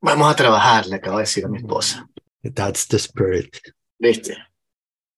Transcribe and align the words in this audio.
Vamos 0.00 0.30
a 0.32 0.36
trabajar, 0.36 0.86
le 0.86 0.96
acabo 0.96 1.16
de 1.18 1.22
decir 1.22 1.44
a 1.44 1.48
mi 1.48 1.58
esposa. 1.58 2.08
That's 2.54 2.86
the 2.88 2.96
spirit. 2.98 3.56
¿Viste? 3.98 4.36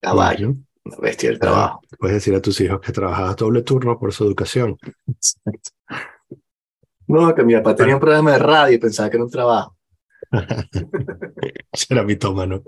Caballo, 0.00 0.54
una 0.84 0.96
bestia 0.98 1.28
del 1.30 1.38
trabajo. 1.38 1.82
Puedes 1.98 2.14
decir 2.16 2.34
a 2.34 2.40
tus 2.40 2.58
hijos 2.60 2.80
que 2.80 2.92
trabajas 2.92 3.36
doble 3.36 3.62
turno 3.62 3.98
por 3.98 4.12
su 4.12 4.24
educación. 4.24 4.76
No, 7.06 7.34
que 7.34 7.42
mi 7.44 7.54
papá 7.54 7.74
tenía 7.76 7.94
un 7.94 8.00
programa 8.00 8.32
de 8.32 8.38
radio 8.38 8.74
y 8.76 8.78
pensaba 8.78 9.10
que 9.10 9.16
era 9.16 9.24
un 9.24 9.30
trabajo. 9.30 9.76
Será 11.72 12.02
mitómano. 12.04 12.62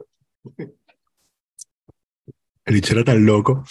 El 2.65 2.75
bicho 2.75 2.93
era 2.95 3.05
tan 3.05 3.25
loco 3.25 3.65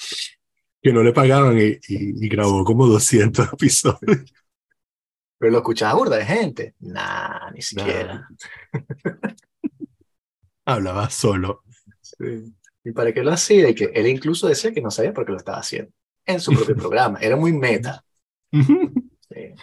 que 0.82 0.92
no 0.92 1.04
le 1.04 1.14
pagaban 1.14 1.58
y, 1.60 1.64
y- 1.88 2.26
y 2.26 2.30
grabó 2.30 2.64
como 2.64 2.88
200 2.88 3.54
episodios. 3.54 4.34
Pero 5.42 5.52
lo 5.54 5.58
escuchaba 5.58 5.96
burda 5.96 6.18
de 6.18 6.26
gente. 6.26 6.76
Nah, 6.82 7.50
ni 7.50 7.64
siquiera. 7.64 8.28
Hablaba 10.66 11.10
solo. 11.10 11.64
Sí. 12.02 12.54
¿Y 12.84 12.92
para 12.92 13.12
qué 13.12 13.24
lo 13.24 13.32
hacía? 13.32 13.68
Y 13.70 13.74
que 13.74 13.86
él 13.86 14.06
incluso 14.06 14.48
decía 14.48 14.72
que 14.72 14.82
no 14.82 14.92
sabía 14.92 15.14
por 15.14 15.26
qué 15.26 15.32
lo 15.32 15.40
estaba 15.40 15.58
haciendo. 15.58 15.92
En 16.28 16.40
su 16.40 16.54
propio 16.54 16.76
programa. 16.78 17.18
Era 17.20 17.36
muy 17.36 17.54
meta. 17.54 18.04
Sí. 18.52 19.56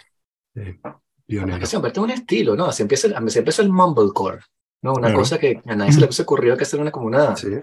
Sí, 0.53 0.79
que 1.27 1.65
se 1.65 1.75
convierte 1.77 1.99
en 1.99 2.03
un 2.03 2.11
estilo, 2.11 2.55
¿no? 2.57 2.65
Así 2.65 2.81
empieza, 2.81 3.07
el- 3.07 3.15
así 3.15 3.39
empieza 3.39 3.61
el 3.61 3.69
mumblecore. 3.71 4.39
¿no? 4.81 4.93
Una 4.93 5.13
cosa 5.13 5.37
que 5.39 5.61
a 5.65 5.75
nadie 5.75 5.93
se 5.93 6.01
le 6.01 6.11
se 6.11 6.23
ocurrió 6.23 6.57
que 6.57 6.63
hacer 6.63 6.81
una 6.81 6.91
como 6.91 7.07
una, 7.07 7.37
Sí, 7.37 7.47
sí, 7.47 7.59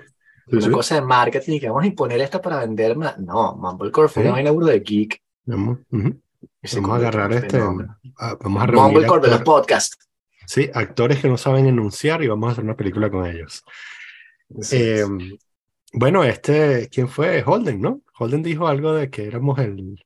una 0.52 0.60
sí. 0.62 0.70
cosa 0.70 0.95
de 0.95 1.02
marketing 1.02 1.52
y 1.54 1.60
que 1.60 1.68
vamos 1.68 1.84
a 1.84 1.88
imponer 1.88 2.20
esta 2.23 2.40
para 2.40 2.60
vender 2.60 2.96
más. 2.96 3.18
No, 3.18 3.56
mumblecore 3.56 4.09
fue 4.09 4.23
una 4.23 4.32
vaina 4.32 4.52
burda 4.52 4.73
de 4.73 4.80
geek. 4.80 5.20
Vamos, 5.45 5.80
ujú. 5.90 6.18
Vamos 6.74 6.91
a 6.91 6.96
agarrar 6.96 7.32
este. 7.32 7.59
ah, 7.59 8.36
Vamos 8.41 8.62
a 8.62 8.66
reunir 8.66 8.82
Mumblecore 8.92 9.23
de 9.23 9.28
los 9.28 9.41
actor- 9.41 9.45
podcasts. 9.45 9.96
sí, 10.46 10.70
actores 10.74 11.20
que 11.20 11.28
no 11.28 11.37
saben 11.37 11.66
enunciar 11.66 12.23
y 12.23 12.28
vamos 12.28 12.48
a 12.48 12.52
hacer 12.52 12.64
una 12.64 12.77
película 12.77 13.10
con 13.10 13.27
ellos. 13.27 13.62
Eh, 14.73 15.04
bueno, 15.93 16.24
este, 16.24 16.88
¿quién 16.93 17.09
fue? 17.09 17.43
Holden, 17.45 17.80
¿no? 17.80 18.02
Holden 18.18 18.43
dijo 18.43 18.66
algo 18.68 18.93
de 18.95 19.10
que 19.10 19.26
éramos 19.26 19.59
el. 19.59 20.02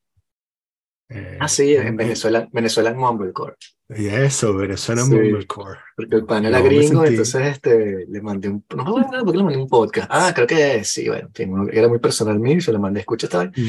eh, 1.09 1.39
ah, 1.41 1.48
sí, 1.48 1.75
en 1.75 1.89
el- 1.89 1.97
Venezuela, 1.97 2.48
Venezuela 2.53 2.91
en 2.91 2.97
mumblecore. 2.98 3.57
Y 3.92 4.07
eso, 4.07 4.55
Venezuela 4.55 5.03
Sí. 5.03 5.11
Mumblecore. 5.11 5.81
Porque 5.97 6.14
el 6.17 6.25
pan 6.25 6.45
era 6.45 6.59
No, 6.61 6.64
gringo, 6.64 7.03
sentí- 7.03 7.09
entonces 7.09 7.47
este, 7.48 8.07
le 8.09 8.23
mandé 8.23 8.48
un. 8.48 8.64
No 8.77 8.84
me 8.84 9.01
acuerdo 9.03 9.25
por 9.25 9.33
qué 9.33 9.39
le 9.39 9.45
mandé 9.45 9.59
un 9.59 9.69
podcast. 9.69 10.09
Ah, 10.12 10.33
creo 10.34 10.47
que 10.47 10.84
sí, 10.84 11.09
bueno, 11.09 11.29
era 11.73 11.89
muy 11.89 11.98
personal 11.98 12.39
mío 12.39 12.57
y 12.59 12.61
se 12.61 12.73
lo 12.73 12.79
mandé, 12.79 13.01
escucha 13.01 13.27
esta 13.27 13.39
vaina. 13.39 13.53
Ujú. 13.57 13.69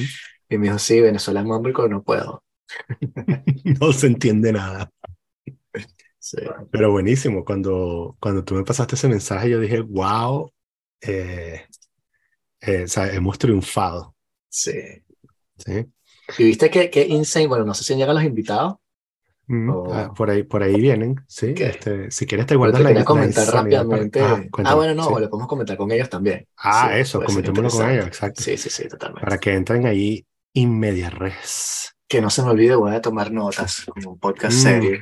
Y 0.49 0.57
me 0.57 0.67
dijo, 0.67 0.77
sí, 0.79 1.01
Venezuela 1.01 1.39
en 1.39 1.47
mumblecore 1.47 1.89
no 1.89 2.03
puedo. 2.03 2.43
No 3.79 3.93
se 3.93 4.07
entiende 4.07 4.51
nada. 4.53 4.91
Sí. 6.19 6.37
Pero 6.71 6.91
buenísimo, 6.91 7.43
cuando, 7.43 8.15
cuando 8.19 8.43
tú 8.43 8.53
me 8.55 8.63
pasaste 8.63 8.95
ese 8.95 9.07
mensaje, 9.07 9.49
yo 9.49 9.59
dije, 9.59 9.81
wow, 9.81 10.51
eh, 11.01 11.65
eh, 12.61 12.83
o 12.83 12.87
sea, 12.87 13.11
hemos 13.13 13.37
triunfado. 13.37 14.15
sí. 14.49 14.71
¿sí? 15.57 15.85
Y 16.37 16.45
viste 16.45 16.69
que, 16.69 16.89
que 16.89 17.05
insane, 17.05 17.47
bueno, 17.47 17.65
no 17.65 17.73
sé 17.73 17.83
si 17.83 17.93
han 17.93 17.99
llegado 17.99 18.17
los 18.19 18.27
invitados, 18.27 18.75
Mm, 19.47 19.69
ah, 19.91 20.13
por, 20.15 20.29
ahí, 20.29 20.43
por 20.43 20.63
ahí 20.63 20.79
vienen, 20.79 21.15
¿sí? 21.27 21.53
Este, 21.57 22.09
si 22.09 22.25
quieres 22.25 22.45
te 22.47 22.55
guardas 22.55 22.81
la 22.81 22.91
la 22.91 23.03
comentar 23.03 23.45
para- 23.47 23.61
rápidamente. 23.63 24.21
Ah, 24.21 24.41
cuéntame, 24.49 24.75
bueno, 24.77 24.95
no, 24.95 25.07
sí. 25.09 25.21
le 25.21 25.27
podemos 25.27 25.47
comentar 25.49 25.75
con 25.75 25.91
ellos 25.91 26.09
también. 26.09 26.47
Ah, 26.57 26.91
Sí, 26.93 26.99
eso, 26.99 27.21
comentémoslo 27.23 27.69
con 27.69 27.89
ellos, 27.89 28.07
exacto. 28.07 28.41
Sí, 28.41 28.55
sí, 28.55 28.69
sí, 28.69 28.87
totalmente. 28.87 29.25
Para 29.25 29.39
que 29.39 29.53
entren 29.53 29.85
ahí 29.87 30.25
in 30.53 30.79
media 30.79 31.09
res. 31.09 31.93
Que 32.11 32.19
no 32.21 32.29
se 32.29 32.43
me 32.43 32.49
olvide, 32.49 32.75
voy 32.75 32.93
a 32.93 32.99
tomar 33.01 33.31
notas 33.31 33.85
como 33.85 34.11
un 34.11 34.19
podcast 34.19 34.57
Mm. 34.57 34.61
serio. 34.61 34.99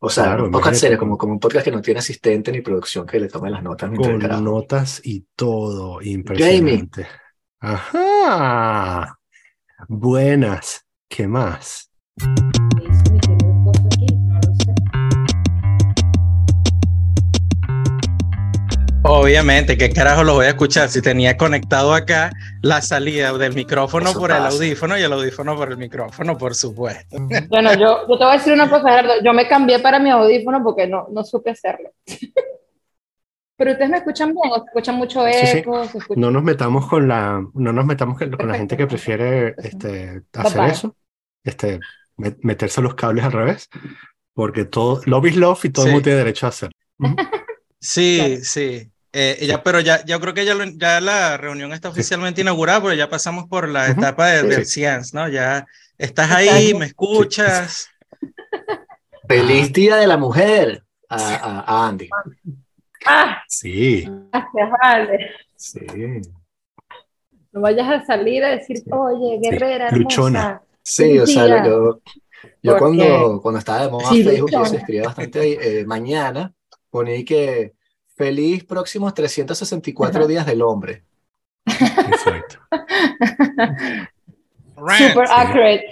O 0.00 0.10
sea, 0.10 0.24
Claro, 0.24 0.46
un 0.46 0.50
podcast 0.50 0.80
serio, 0.80 0.98
como, 0.98 1.16
como 1.16 1.34
un 1.34 1.38
podcast 1.38 1.64
que 1.64 1.70
no 1.70 1.80
tiene 1.80 2.00
asistente 2.00 2.50
ni 2.50 2.62
producción 2.62 3.06
que 3.06 3.20
le 3.20 3.28
tome 3.28 3.48
las 3.48 3.62
notas 3.62 3.88
Con 3.96 4.18
notas 4.42 5.00
y 5.04 5.24
todo, 5.36 6.02
impresionante. 6.02 7.06
Ajá. 7.60 9.16
Buenas. 9.86 10.84
¿Qué 11.08 11.28
más? 11.28 11.92
Obviamente, 19.04 19.76
¿qué 19.76 19.90
carajo 19.90 20.22
lo 20.22 20.34
voy 20.34 20.46
a 20.46 20.50
escuchar? 20.50 20.88
Si 20.88 21.02
tenía 21.02 21.36
conectado 21.36 21.92
acá 21.92 22.30
la 22.62 22.80
salida 22.80 23.32
del 23.36 23.52
micrófono 23.52 24.10
Eso 24.10 24.18
por 24.20 24.30
el 24.30 24.36
audífono 24.44 24.96
y 24.96 25.02
el 25.02 25.12
audífono 25.12 25.56
por 25.56 25.70
el 25.70 25.76
micrófono, 25.76 26.38
por 26.38 26.54
supuesto. 26.54 27.16
Bueno, 27.48 27.72
yo, 27.74 28.06
yo 28.08 28.18
te 28.18 28.24
voy 28.24 28.34
a 28.34 28.38
decir 28.38 28.52
una 28.52 28.70
cosa, 28.70 28.88
Gerardo. 28.88 29.14
Yo 29.24 29.32
me 29.32 29.48
cambié 29.48 29.80
para 29.80 29.98
mi 29.98 30.10
audífono 30.10 30.62
porque 30.62 30.86
no, 30.86 31.08
no 31.12 31.24
supe 31.24 31.50
hacerlo. 31.50 31.90
Pero 33.56 33.72
ustedes 33.72 33.90
me 33.90 33.98
escuchan 33.98 34.28
bien, 34.34 34.50
o 34.52 34.64
escuchan 34.64 34.94
mucho 34.96 35.24
Sí, 35.26 35.46
sí. 35.46 35.58
eco, 35.58 35.84
se 35.86 35.98
escucha- 35.98 36.20
No 36.20 36.30
nos 36.30 36.42
metamos 36.42 36.88
con 36.88 37.06
la, 37.08 37.44
no 37.54 37.72
nos 37.72 37.84
metamos 37.84 38.18
con, 38.18 38.30
la 38.48 38.54
gente 38.54 38.76
que 38.76 38.86
prefiere 38.86 39.54
este, 39.58 40.22
hacer 40.32 40.64
eso, 40.64 40.96
este, 41.44 41.78
met- 42.16 42.38
meterse 42.42 42.80
los 42.80 42.94
cables 42.94 43.24
al 43.24 43.32
revés, 43.32 43.68
porque 44.32 44.64
todo, 44.64 45.00
love 45.06 45.26
is 45.26 45.36
love 45.36 45.64
y 45.64 45.70
todo 45.70 45.84
el 45.84 45.90
Sí. 45.90 45.92
mundo 45.92 46.04
tiene 46.04 46.18
derecho 46.18 46.46
a 46.46 46.48
hacerlo. 46.48 46.74
Sí, 47.82 48.18
Claro. 48.26 48.40
sí. 48.44 48.88
Eh, 49.12 49.44
ya, 49.46 49.62
pero 49.62 49.80
ya, 49.80 50.02
yo 50.06 50.18
creo 50.20 50.32
que 50.32 50.44
ya, 50.46 50.54
lo- 50.54 50.64
ya 50.64 51.00
la 51.02 51.36
reunión 51.36 51.72
está 51.74 51.90
oficialmente 51.90 52.40
inaugurada, 52.40 52.80
pero 52.80 52.94
ya 52.94 53.10
pasamos 53.10 53.46
por 53.46 53.68
la 53.68 53.88
etapa 53.88 54.28
de, 54.28 54.40
Sí. 54.40 54.46
del 54.46 54.64
Science, 54.66 55.10
¿no? 55.14 55.28
Ya 55.28 55.66
estás 55.98 56.30
ahí, 56.30 56.72
me 56.74 56.86
escuchas. 56.86 57.88
Feliz 59.28 59.72
Día 59.72 59.96
de 59.96 60.06
la 60.06 60.16
Mujer 60.16 60.82
a, 61.08 61.16
a- 61.16 61.60
a 61.60 61.88
Andy. 61.88 62.08
Ah, 63.04 63.42
Sí, 63.48 64.08
gracias, 64.32 64.70
vale. 64.82 65.30
Sí. 65.56 65.80
No 67.52 67.60
vayas 67.60 67.88
a 68.02 68.06
salir 68.06 68.44
a 68.44 68.50
decir, 68.50 68.82
oye, 68.90 69.38
guerrera. 69.42 69.90
Luchona. 69.90 70.62
Sí, 70.82 71.18
o 71.18 71.26
sea, 71.26 71.62
yo, 72.62 72.78
cuando, 72.78 73.40
cuando 73.42 73.58
estaba 73.58 73.82
de 73.84 73.90
moda 73.90 74.08
Sí, 74.08 74.24
Facebook, 74.24 74.50
yo 74.50 74.62
escribía 74.62 75.02
bastante 75.04 75.80
eh, 75.80 75.84
mañana, 75.84 76.52
poní 76.92 77.24
que 77.24 77.72
feliz 78.14 78.64
próximos 78.64 79.14
364 79.14 80.20
Ajá. 80.20 80.28
días 80.28 80.44
del 80.46 80.60
hombre. 80.62 81.02
exacto. 81.66 82.58
Super 84.76 85.28
accurate. 85.30 85.84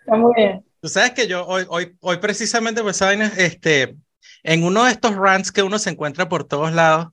Está 0.00 0.16
muy 0.16 0.32
bien. 0.36 0.64
Tú 0.80 0.88
sabes 0.88 1.12
que 1.12 1.26
yo 1.26 1.46
hoy, 1.46 1.64
hoy, 1.68 1.96
hoy 2.00 2.16
precisamente 2.18 2.82
pues, 2.82 2.96
esa 2.96 3.06
vaina, 3.06 3.32
este, 3.38 3.96
en 4.42 4.64
uno 4.64 4.84
de 4.84 4.92
estos 4.92 5.14
rants 5.16 5.52
que 5.52 5.62
uno 5.62 5.78
se 5.78 5.90
encuentra 5.90 6.28
por 6.28 6.44
todos 6.44 6.72
lados, 6.72 7.08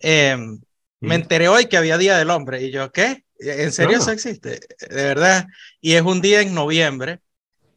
eh, 0.00 0.36
me 0.36 0.58
Mm. 1.16 1.20
enteré 1.22 1.48
hoy 1.48 1.66
que 1.66 1.76
había 1.78 1.96
Día 1.96 2.18
del 2.18 2.28
Hombre 2.30 2.62
y 2.62 2.70
yo, 2.70 2.92
¿qué? 2.92 3.24
¿En 3.38 3.72
serio 3.72 3.96
No. 3.96 4.02
eso 4.02 4.10
existe? 4.12 4.60
De 4.90 4.94
verdad. 5.04 5.46
Y 5.80 5.94
es 5.94 6.02
un 6.02 6.20
día 6.20 6.42
en 6.42 6.52
noviembre. 6.54 7.20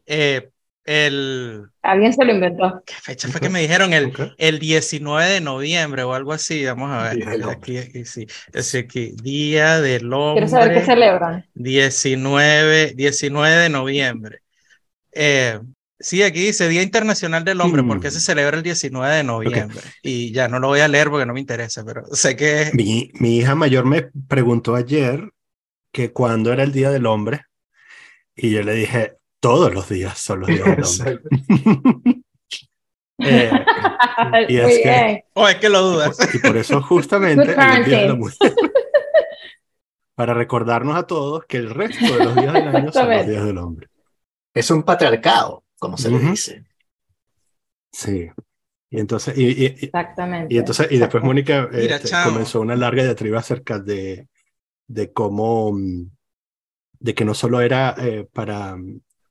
Eh, 0.06 0.50
el, 0.86 1.66
Alguien 1.82 2.14
se 2.14 2.26
lo 2.26 2.34
inventó. 2.34 2.84
¿qué 2.86 2.94
fecha 2.94 3.28
fue 3.30 3.40
que 3.40 3.50
me 3.50 3.62
dijeron? 3.62 3.94
El, 3.94 4.14
el 4.38 4.60
19 4.60 5.30
de 5.30 5.42
noviembre 5.42 6.04
o 6.04 6.14
algo 6.14 6.34
así. 6.34 6.66
Vamos 6.66 6.92
a 6.92 7.14
ver. 7.14 7.16
Día 7.38 7.50
Aquí, 7.50 7.78
aquí, 7.78 8.06
sí. 8.06 8.28
Es 8.52 8.76
aquí, 8.76 9.14
Día 9.22 9.80
del 9.82 10.10
Quiero 10.10 10.48
saber 10.48 10.70
qué 10.74 10.80
Hombre. 10.80 10.86
celebran. 10.86 11.46
19, 11.54 12.94
19 12.96 13.56
de 13.56 13.70
noviembre. 13.70 14.40
Eh, 15.12 15.60
sí, 16.00 16.24
aquí 16.24 16.40
dice 16.42 16.68
Día 16.68 16.82
Internacional 16.82 17.44
del 17.46 17.62
Hombre, 17.62 17.82
Mm. 17.84 17.88
porque 17.88 18.12
se 18.12 18.20
celebra 18.20 18.58
el 18.58 18.64
19 18.64 19.16
de 19.16 19.24
noviembre. 19.24 19.80
Y 20.02 20.32
ya 20.32 20.48
no 20.48 20.60
lo 20.60 20.68
voy 20.70 20.82
a 20.82 20.88
leer 20.88 21.10
porque 21.10 21.26
no 21.26 21.34
me 21.34 21.40
interesa, 21.40 21.84
pero 21.86 22.04
sé 22.14 22.36
que 22.36 22.72
Mi, 22.74 23.12
mi 23.20 23.38
hija 23.38 23.56
mayor 23.56 23.86
me 23.86 24.10
preguntó 24.28 24.76
ayer 24.76 25.30
que 25.92 26.12
cuándo 26.12 26.52
era 26.52 26.64
el 26.64 26.72
Día 26.72 26.90
del 26.92 27.06
Hombre 27.06 27.42
y 28.36 28.50
yo 28.50 28.64
le 28.64 28.74
dije, 28.74 29.18
todos 29.44 29.74
los 29.74 29.90
días 29.90 30.18
son 30.18 30.40
los 30.40 30.48
días 30.48 30.64
del 30.66 31.20
hombre. 31.20 32.22
Eh, 33.20 33.52
Y 34.50 34.58
es 34.58 34.64
Muy 34.64 34.82
que- 34.84 35.24
o 35.34 35.48
es 35.48 35.56
que 35.58 35.70
lo 35.70 35.82
dudas. 35.82 36.18
y 36.34 36.40
por 36.40 36.56
eso 36.58 36.82
justamente 36.82 37.54
Good 37.54 37.62
el 37.62 37.86
Día 37.86 37.98
de 38.00 38.08
la 38.08 38.16
parenting. 38.16 38.20
Mujer. 38.20 38.54
Para 40.16 40.34
recordarnos 40.34 40.96
a 40.96 41.08
todos 41.08 41.46
que 41.46 41.58
el 41.58 41.70
resto 41.72 42.06
de 42.18 42.24
los 42.26 42.36
días 42.36 42.54
del 42.54 42.68
año 42.76 42.92
son 42.92 43.10
los 43.10 43.28
días 43.28 43.44
del 43.46 43.58
hombre. 43.58 43.88
Es 44.54 44.70
un 44.72 44.84
patriarcado, 44.84 45.64
como 45.80 45.98
se 45.98 46.10
le 46.10 46.18
Ujú. 46.18 46.30
dice. 46.32 46.64
Sí. 47.92 48.30
Y 48.92 49.00
entonces, 49.00 49.36
y, 49.38 49.66
Exactamente. 49.66 50.54
y 50.54 50.58
entonces, 50.60 50.88
y 50.92 50.98
después 51.00 51.24
Mónica 51.24 51.68
Mira, 51.72 51.96
este, 51.96 52.12
comenzó 52.24 52.62
una 52.62 52.76
larga 52.76 53.04
diatriba 53.04 53.40
acerca 53.40 53.80
de, 53.80 54.28
de 54.88 55.12
cómo, 55.12 55.76
de 57.00 57.14
que 57.16 57.26
no 57.26 57.34
solo 57.34 57.60
era 57.62 57.96
eh, 57.98 58.28
para, 58.32 58.78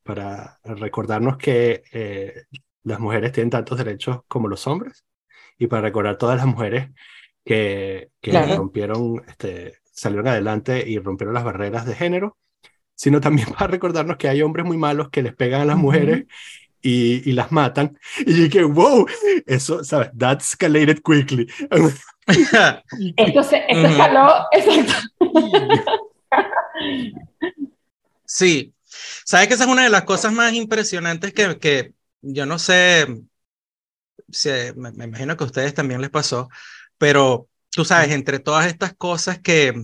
para 0.03 0.59
recordarnos 0.65 1.37
que 1.37 1.83
eh, 1.93 2.45
las 2.85 3.01
mujeres 3.01 3.33
tienen 3.33 3.51
tantos 3.51 3.79
derechos 3.79 4.21
como 4.29 4.49
los 4.49 4.67
hombres, 4.67 5.05
y 5.59 5.67
para 5.69 5.83
recordar 5.83 6.19
todas 6.19 6.37
las 6.39 6.47
mujeres 6.47 6.91
que, 7.45 8.11
que 8.21 8.31
Claro. 8.31 8.57
rompieron, 8.57 9.23
este, 9.29 9.75
salieron 9.93 10.29
adelante 10.29 10.85
y 10.89 10.99
rompieron 10.99 11.35
las 11.35 11.45
barreras 11.45 11.87
de 11.87 11.95
género, 11.95 12.37
sino 12.95 13.21
también 13.21 13.49
para 13.59 13.67
recordarnos 13.69 14.17
que 14.17 14.29
hay 14.29 14.43
hombres 14.43 14.67
muy 14.67 14.77
malos 14.77 15.11
que 15.11 15.23
les 15.23 15.35
pegan 15.35 15.61
a 15.63 15.65
las 15.65 15.77
mujeres 15.77 16.25
y, 16.83 17.29
y, 17.29 17.33
las 17.33 17.53
matan. 17.53 17.99
Y 18.27 18.33
dije, 18.33 18.65
wow, 18.65 19.07
eso, 19.47 19.85
¿sabes? 19.85 20.11
That 20.19 20.39
escalated 20.41 20.99
quickly. 21.05 21.47
esto, 23.17 23.43
se, 23.43 23.65
esto 23.69 23.87
escaló, 23.89 24.29
exacto. 24.53 24.93
Sí, 28.25 28.73
sabes 29.25 29.49
que 29.49 29.55
esa 29.55 29.65
es 29.65 29.71
una 29.71 29.85
de 29.85 29.91
las 29.91 30.05
cosas 30.05 30.33
más 30.33 30.53
impresionantes 30.53 31.33
que, 31.33 31.59
que 31.59 31.95
yo 32.21 32.47
no 32.47 32.59
sé, 32.59 33.07
si, 34.31 34.51
me, 34.77 34.93
me, 34.93 35.05
imagino 35.05 35.37
que 35.37 35.45
a 35.45 35.47
ustedes 35.47 35.75
también 35.75 36.01
les 36.01 36.11
pasó, 36.11 36.49
pero 36.99 37.49
tú 37.71 37.85
sabes, 37.85 38.11
entre 38.13 38.39
todas 38.39 38.67
estas 38.67 38.95
cosas 38.95 39.39
que, 39.41 39.75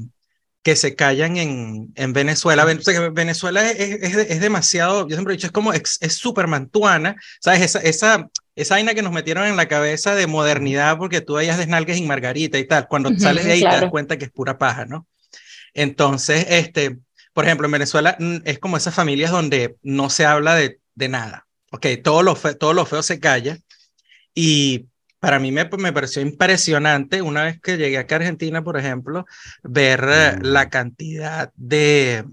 que 0.62 0.76
se 0.76 0.94
callan 0.94 1.36
en, 1.36 1.92
en 1.94 2.12
Venezuela. 2.12 2.64
Venezuela 2.64 3.70
es, 3.70 4.02
es, 4.02 4.16
es, 4.16 4.40
demasiado, 4.40 5.08
yo 5.08 5.16
siempre 5.16 5.32
he 5.32 5.36
dicho, 5.36 5.46
es 5.46 5.52
como, 5.52 5.72
es 5.72 5.98
súper 6.10 6.46
mantuana, 6.46 7.16
¿sabes? 7.40 7.62
Esa, 7.62 7.80
esa, 7.80 8.28
esa 8.54 8.74
vaina 8.74 8.94
que 8.94 9.02
nos 9.02 9.12
metieron 9.12 9.46
en 9.46 9.56
la 9.56 9.68
cabeza 9.68 10.14
de 10.14 10.26
modernidad 10.26 10.98
porque 10.98 11.20
tú 11.20 11.34
veías 11.34 11.58
desnalgues 11.58 11.96
y 11.96 12.02
Margarita 12.02 12.58
y 12.58 12.66
tal, 12.66 12.88
cuando 12.88 13.16
sales 13.18 13.44
de 13.44 13.52
ahí 13.52 13.60
claro. 13.60 13.76
te 13.76 13.82
das 13.82 13.90
cuenta 13.90 14.18
que 14.18 14.26
es 14.26 14.30
pura 14.30 14.58
paja, 14.58 14.84
¿no? 14.84 15.06
Entonces, 15.74 16.44
este, 16.48 16.98
por 17.38 17.44
ejemplo, 17.44 17.66
en 17.66 17.70
Venezuela 17.70 18.16
mm, 18.18 18.38
es 18.46 18.58
como 18.58 18.76
esas 18.76 18.96
familias 18.96 19.30
donde 19.30 19.76
no 19.84 20.10
se 20.10 20.26
habla 20.26 20.56
de, 20.56 20.80
de 20.96 21.08
nada, 21.08 21.46
¿ok? 21.70 21.86
Todo 22.02 22.24
lo, 22.24 22.34
fe, 22.34 22.56
todo 22.56 22.72
lo 22.72 22.84
feo 22.84 23.00
se 23.00 23.20
calla 23.20 23.60
y 24.34 24.86
para 25.20 25.38
mí 25.38 25.52
me, 25.52 25.70
me, 25.78 25.92
pareció 25.92 26.20
impresionante 26.20 27.22
una 27.22 27.44
vez 27.44 27.60
que 27.60 27.76
llegué 27.76 27.96
acá 27.96 28.16
a 28.16 28.18
Argentina, 28.18 28.64
por 28.64 28.76
ejemplo, 28.76 29.24
ver 29.62 30.02
mm. 30.02 30.46
la 30.46 30.68
cantidad 30.68 31.52
de, 31.54 32.24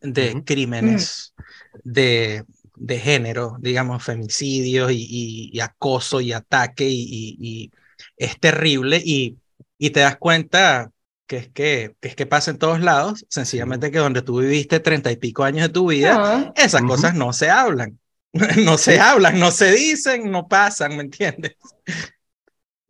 de 0.00 0.42
crímenes 0.44 1.32
mm. 1.36 1.78
de, 1.84 2.44
de, 2.74 2.98
género, 2.98 3.56
digamos, 3.60 4.02
femicidios 4.02 4.90
y, 4.90 4.96
y, 4.96 5.50
y 5.52 5.60
acoso 5.60 6.20
y 6.20 6.32
ataque 6.32 6.88
y, 6.88 7.36
y, 7.38 7.70
es 8.16 8.40
terrible 8.40 9.00
y, 9.00 9.38
y 9.78 9.90
te 9.90 10.00
das 10.00 10.16
cuenta 10.16 10.90
que 11.32 11.38
es 11.38 11.48
que, 11.48 11.96
que 11.98 12.08
es 12.08 12.14
que 12.14 12.26
pasa 12.26 12.50
en 12.50 12.58
todos 12.58 12.80
lados, 12.80 13.24
sencillamente 13.30 13.90
que 13.90 13.96
donde 13.96 14.20
tú 14.20 14.40
viviste 14.40 14.80
treinta 14.80 15.10
y 15.10 15.16
pico 15.16 15.44
años 15.44 15.62
de 15.62 15.72
tu 15.72 15.88
vida, 15.88 16.12
no. 16.12 16.52
esas 16.54 16.82
uh 16.82 16.84
-huh. 16.84 16.88
cosas 16.88 17.14
no 17.14 17.32
se 17.32 17.48
hablan. 17.48 17.98
no 18.66 18.76
se 18.76 19.00
hablan, 19.00 19.40
no 19.40 19.50
se 19.50 19.72
dicen, 19.72 20.30
no 20.30 20.46
pasan, 20.46 20.94
¿me 20.94 21.02
entiendes? 21.04 21.56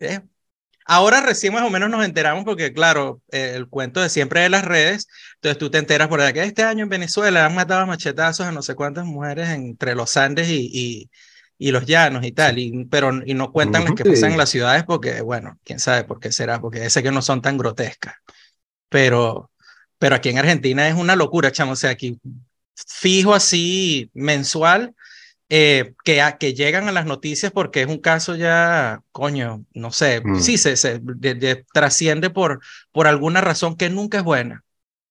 ¿Eh? 0.00 0.21
Ahora 0.85 1.21
recién 1.21 1.55
más 1.55 1.62
o 1.62 1.71
menos 1.71 1.89
nos 1.89 2.05
enteramos 2.05 2.44
porque, 2.44 2.73
claro, 2.73 3.23
eh, 3.31 3.53
el 3.55 3.69
cuento 3.69 4.00
de 4.00 4.09
siempre 4.09 4.41
de 4.41 4.49
las 4.49 4.65
redes, 4.65 5.06
entonces 5.37 5.59
tú 5.59 5.71
te 5.71 5.79
enteras 5.79 6.09
por 6.09 6.21
allá 6.21 6.33
que 6.33 6.43
este 6.43 6.65
año 6.65 6.83
en 6.83 6.88
Venezuela 6.88 7.47
han 7.47 7.55
matado 7.55 7.83
a 7.83 7.87
machetazos 7.87 8.45
a 8.45 8.50
no 8.50 8.62
sé 8.62 8.75
cuántas 8.75 9.05
mujeres 9.05 9.50
entre 9.50 9.95
los 9.95 10.17
Andes 10.17 10.49
y, 10.49 10.69
y, 10.73 11.11
y 11.62 11.70
los 11.70 11.87
llanos 11.87 12.25
y 12.25 12.32
tal, 12.32 12.59
y, 12.59 12.87
pero 12.87 13.12
y 13.25 13.35
no 13.35 13.53
cuentan 13.53 13.85
las 13.85 13.94
que 13.94 14.05
pasan 14.05 14.32
en 14.32 14.38
las 14.38 14.50
ciudades 14.50 14.82
porque, 14.82 15.20
bueno, 15.20 15.59
quién 15.62 15.79
sabe 15.79 16.03
por 16.03 16.19
qué 16.19 16.32
será, 16.32 16.61
porque 16.61 16.91
sé 16.91 17.05
que 17.05 17.12
no 17.12 17.23
son 17.23 17.41
tan 17.41 17.56
grotescas. 17.56 18.17
Pero, 18.88 19.49
pero 19.97 20.17
aquí 20.17 20.31
en 20.31 20.38
Argentina 20.38 20.88
es 20.88 20.97
una 20.97 21.14
locura, 21.14 21.53
chamo, 21.53 21.73
o 21.73 21.76
sea, 21.76 21.91
aquí 21.91 22.19
fijo 22.75 23.32
así 23.32 24.11
mensual 24.12 24.93
eh, 25.49 25.94
que, 26.03 26.20
a, 26.20 26.37
que 26.37 26.53
llegan 26.53 26.88
a 26.88 26.93
las 26.93 27.06
noticias 27.06 27.53
porque 27.53 27.82
es 27.82 27.87
un 27.87 27.99
caso 27.99 28.35
ya, 28.35 29.00
coño, 29.12 29.64
no 29.73 29.93
sé, 29.93 30.20
mm. 30.25 30.41
sí, 30.41 30.59
se, 30.59 30.76
se 30.76 30.99
de, 31.00 31.35
de, 31.37 31.64
trasciende 31.73 32.29
por, 32.31 32.61
por 32.91 33.06
alguna 33.06 33.41
razón 33.41 33.76
que 33.76 33.88
nunca 33.88 34.19
es 34.19 34.25
buena. 34.25 34.64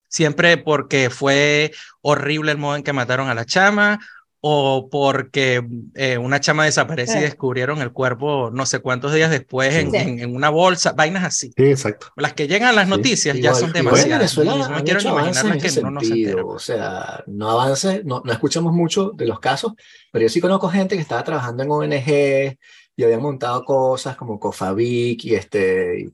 Siempre 0.10 0.58
porque 0.58 1.10
fue 1.10 1.72
horrible 2.02 2.52
el 2.52 2.58
modo 2.58 2.76
en 2.76 2.84
que 2.84 2.92
mataron 2.92 3.30
a 3.30 3.36
la 3.36 3.46
chama 3.46 4.02
o 4.44 4.90
porque 4.90 5.64
eh, 5.94 6.18
una 6.18 6.40
chama 6.40 6.66
desaparece 6.66 7.14
sí. 7.14 7.20
y 7.20 7.22
descubrieron 7.22 7.80
el 7.80 7.92
cuerpo 7.92 8.50
no 8.52 8.66
sé 8.66 8.80
cuántos 8.80 9.14
días 9.14 9.30
después 9.30 9.76
en, 9.76 9.92
sí. 9.92 9.98
en, 9.98 10.20
en, 10.20 10.36
una 10.36 10.50
bolsa, 10.50 10.94
vainas 10.94 11.24
así. 11.24 11.54
Sí, 11.56 11.66
exacto. 11.66 12.08
Las 12.16 12.34
que 12.34 12.48
llegan 12.48 12.70
a 12.70 12.74
las 12.74 12.88
noticias 12.88 13.36
sí, 13.36 13.42
ya 13.42 13.54
son 13.54 13.72
demasiadas. 13.72 14.36
Bueno, 14.36 14.58
no, 14.58 14.70
no 14.70 14.84
quiero 14.84 15.00
ni 15.00 15.10
imaginar 15.10 15.58
que 15.60 15.70
sentido, 15.70 15.84
no 15.84 15.92
nos 15.92 16.10
enteramos. 16.10 16.56
O 16.56 16.60
sea, 16.60 17.24
no 17.28 17.52
avance, 17.52 18.02
no, 18.04 18.24
no 18.26 18.32
escuchamos 18.32 18.74
mucho 18.74 19.12
de 19.14 19.28
los 19.28 19.40
casos, 19.40 19.74
pero 20.12 20.24
yo 20.24 20.30
sí 20.30 20.42
conozco 20.42 20.70
gente 20.70 20.96
que 20.96 21.02
estaba 21.02 21.24
trabajando 21.24 21.62
en 21.62 21.72
ONG 21.72 22.58
y 22.96 23.04
habían 23.04 23.22
montado 23.22 23.64
cosas 23.64 24.16
como 24.16 24.40
Cofavic 24.40 25.24
y 25.26 25.36
este 25.36 26.10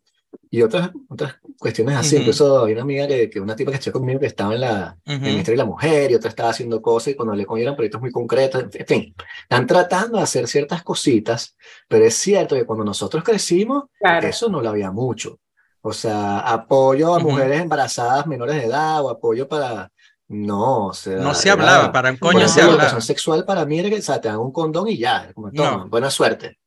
y 0.50 0.62
otras, 0.62 0.92
otras 1.10 1.36
cuestiones 1.60 1.98
así. 1.98 2.16
Uh 2.16 2.18
-huh. 2.18 2.22
Incluso 2.22 2.66
hay 2.66 2.74
una 2.74 2.82
amiga 2.82 3.08
que, 3.08 3.30
que 3.30 3.40
una 3.40 3.56
tipa 3.56 3.72
que 3.72 3.78
estudió 3.78 3.94
conmigo 3.94 4.20
que 4.20 4.28
estaba 4.28 4.54
en 4.54 4.62
la 4.62 4.98
uh 5.06 5.10
-huh. 5.10 5.16
en 5.16 5.26
el 5.26 5.32
Ministerio 5.32 5.58
de 5.58 5.66
la 5.66 5.70
Mujer 5.70 6.12
y 6.12 6.16
otra 6.16 6.30
estaba 6.30 6.50
haciendo 6.50 6.82
cosas 6.82 7.10
y 7.10 7.16
cuando 7.16 7.36
le 7.36 7.46
con 7.46 7.60
eran 7.60 7.76
proyectos 7.76 8.02
muy 8.02 8.12
concretos. 8.12 8.66
En 8.74 8.86
fin, 8.86 9.16
están 9.42 9.68
tratando 9.68 10.18
de 10.18 10.24
hacer 10.24 10.48
ciertas 10.48 10.84
cositas, 10.84 11.56
pero 11.88 12.06
es 12.06 12.16
cierto 12.16 12.56
que 12.56 12.66
cuando 12.66 12.86
nosotros 12.86 13.24
crecimos, 13.24 13.86
claro. 14.00 14.28
eso 14.28 14.50
no 14.50 14.62
lo 14.62 14.70
había 14.70 14.92
mucho. 14.92 15.40
O 15.82 15.94
sea, 15.94 16.40
apoyo 16.40 17.14
a 17.14 17.18
uh 17.18 17.20
-huh. 17.20 17.24
mujeres 17.24 17.62
embarazadas 17.62 18.28
menores 18.28 18.56
de 18.56 18.66
edad 18.66 19.04
o 19.04 19.10
apoyo 19.10 19.48
para. 19.48 19.92
No, 20.30 20.88
o 20.88 20.94
sea, 20.94 21.16
no 21.20 21.34
se 21.34 21.50
hablaba, 21.50 21.84
era, 21.84 21.92
para 21.94 22.12
un 22.12 22.18
coño 22.18 22.50
se 22.50 22.60
hablaba. 22.60 22.78
La 22.78 22.84
educación 22.84 23.02
sexual 23.02 23.46
para 23.46 23.66
mí 23.66 23.80
era 23.80 23.90
que 23.90 24.00
o 24.00 24.02
sea, 24.02 24.20
te 24.20 24.28
dan 24.28 24.40
un 24.40 24.52
condón 24.52 24.90
y 24.90 24.98
ya, 24.98 25.32
como 25.34 25.50
no. 25.52 25.88
buena 25.88 26.10
suerte. 26.10 26.60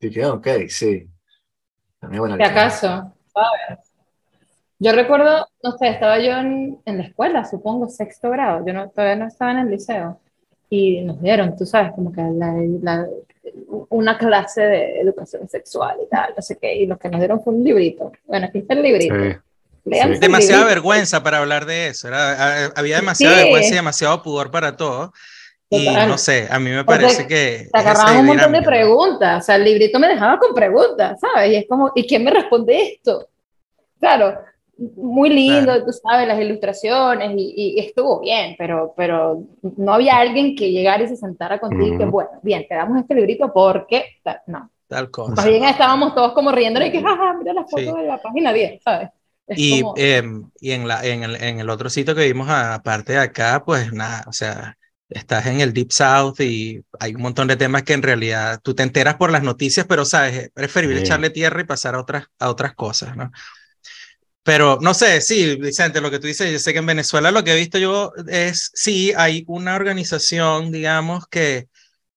Y 0.00 0.10
que, 0.10 0.24
ok, 0.24 0.48
sí. 0.68 1.06
¿De 2.00 2.44
acaso? 2.44 3.12
Yo 4.78 4.92
recuerdo, 4.92 5.48
no 5.62 5.78
sé, 5.78 5.88
estaba 5.88 6.18
yo 6.18 6.32
en, 6.32 6.78
en, 6.84 6.98
la 6.98 7.04
escuela, 7.04 7.44
supongo, 7.44 7.88
sexto 7.88 8.30
grado, 8.30 8.64
yo 8.66 8.74
no, 8.74 8.90
todavía 8.90 9.16
no 9.16 9.26
estaba 9.26 9.52
en 9.52 9.58
el 9.58 9.70
liceo, 9.70 10.20
y 10.68 11.00
nos 11.00 11.20
dieron, 11.22 11.56
tú 11.56 11.64
sabes, 11.64 11.92
como 11.92 12.12
que 12.12 12.20
la, 12.20 12.54
la, 12.82 13.06
una 13.88 14.18
clase 14.18 14.60
de 14.60 15.00
educación 15.00 15.48
sexual 15.48 15.96
y 16.04 16.08
tal, 16.08 16.34
no 16.36 16.42
sé 16.42 16.58
qué, 16.58 16.74
y 16.74 16.86
lo 16.86 16.98
que 16.98 17.08
nos 17.08 17.20
dieron 17.20 17.42
fue 17.42 17.54
un 17.54 17.64
librito. 17.64 18.12
Bueno, 18.26 18.46
aquí 18.46 18.58
está 18.58 18.74
el 18.74 18.82
librito. 18.82 19.14
Sí. 19.14 19.30
Sí. 19.84 20.18
Demasiada 20.20 20.64
vergüenza 20.64 21.22
para 21.22 21.38
hablar 21.38 21.64
de 21.64 21.88
eso, 21.88 22.08
Era, 22.08 22.66
había 22.74 22.96
demasiada 22.96 23.36
sí. 23.36 23.42
vergüenza 23.44 23.68
y 23.68 23.76
demasiado 23.76 24.20
pudor 24.22 24.50
para 24.50 24.76
todo. 24.76 25.12
Y 25.68 25.86
Total. 25.86 26.08
no 26.08 26.18
sé, 26.18 26.46
a 26.48 26.60
mí 26.60 26.70
me 26.70 26.84
parece 26.84 27.22
Porque 27.22 27.34
que. 27.34 27.68
Te 27.72 27.78
agarraban 27.78 28.18
un 28.18 28.26
montón 28.26 28.52
de 28.52 28.62
preguntas. 28.62 29.42
O 29.42 29.46
sea, 29.46 29.56
el 29.56 29.64
librito 29.64 29.98
me 29.98 30.08
dejaba 30.08 30.38
con 30.38 30.54
preguntas, 30.54 31.18
¿sabes? 31.20 31.52
Y 31.52 31.56
es 31.56 31.66
como, 31.68 31.90
¿y 31.94 32.06
quién 32.06 32.22
me 32.22 32.30
responde 32.30 32.92
esto? 32.92 33.28
Claro, 33.98 34.38
muy 34.78 35.30
lindo, 35.30 35.64
claro. 35.64 35.84
tú 35.84 35.92
sabes, 35.92 36.28
las 36.28 36.40
ilustraciones 36.40 37.32
y, 37.36 37.74
y, 37.76 37.80
estuvo 37.80 38.20
bien, 38.20 38.54
pero, 38.58 38.94
pero 38.96 39.42
no 39.76 39.94
había 39.94 40.18
alguien 40.18 40.54
que 40.54 40.70
llegara 40.70 41.02
y 41.02 41.08
se 41.08 41.16
sentara 41.16 41.58
contigo 41.58 41.86
mm. 41.86 41.94
y 41.94 41.98
que, 41.98 42.04
bueno, 42.04 42.30
bien, 42.42 42.66
te 42.68 42.74
damos 42.76 43.00
este 43.00 43.14
librito 43.14 43.52
porque. 43.52 44.04
No. 44.46 44.70
Tal 44.86 45.10
cosa. 45.10 45.34
Más 45.34 45.46
bien 45.46 45.64
estábamos 45.64 46.14
todos 46.14 46.32
como 46.32 46.52
riendo 46.52 46.80
y 46.84 46.92
que, 46.92 47.02
jaja, 47.02 47.34
mira 47.38 47.54
la 47.54 47.64
foto 47.64 47.78
sí. 47.78 47.86
de 47.86 48.06
la 48.06 48.22
página 48.22 48.52
10, 48.52 48.82
¿sabes? 48.84 49.08
y, 49.48 49.82
como... 49.82 49.94
eh, 49.96 50.22
y 50.60 50.70
en, 50.72 50.86
la, 50.86 51.04
en, 51.04 51.24
el, 51.24 51.42
en 51.42 51.58
el 51.58 51.70
otro 51.70 51.90
sitio 51.90 52.14
que 52.14 52.24
vimos, 52.24 52.48
aparte 52.48 53.14
de 53.14 53.18
acá, 53.18 53.64
pues 53.66 53.92
nada, 53.92 54.22
o 54.28 54.32
sea 54.32 54.76
estás 55.08 55.46
en 55.46 55.60
el 55.60 55.72
Deep 55.72 55.92
South 55.92 56.40
y 56.40 56.82
hay 56.98 57.14
un 57.14 57.22
montón 57.22 57.48
de 57.48 57.56
temas 57.56 57.84
que 57.84 57.92
en 57.92 58.02
realidad 58.02 58.60
tú 58.62 58.74
te 58.74 58.82
enteras 58.82 59.16
por 59.16 59.30
las 59.30 59.42
noticias, 59.42 59.86
pero 59.86 60.04
sabes, 60.04 60.34
es 60.36 60.50
preferible 60.50 60.98
sí. 60.98 61.04
echarle 61.04 61.30
tierra 61.30 61.60
y 61.60 61.64
pasar 61.64 61.94
a 61.94 62.00
otras, 62.00 62.26
a 62.38 62.50
otras 62.50 62.74
cosas, 62.74 63.16
¿no? 63.16 63.30
Pero 64.42 64.78
no 64.80 64.94
sé, 64.94 65.20
sí, 65.20 65.56
Vicente, 65.56 66.00
lo 66.00 66.10
que 66.10 66.20
tú 66.20 66.28
dices, 66.28 66.52
yo 66.52 66.58
sé 66.60 66.72
que 66.72 66.78
en 66.78 66.86
Venezuela 66.86 67.32
lo 67.32 67.42
que 67.42 67.52
he 67.52 67.56
visto 67.56 67.78
yo 67.78 68.12
es, 68.28 68.70
sí, 68.74 69.12
hay 69.16 69.44
una 69.48 69.74
organización, 69.74 70.70
digamos, 70.70 71.26
que, 71.26 71.68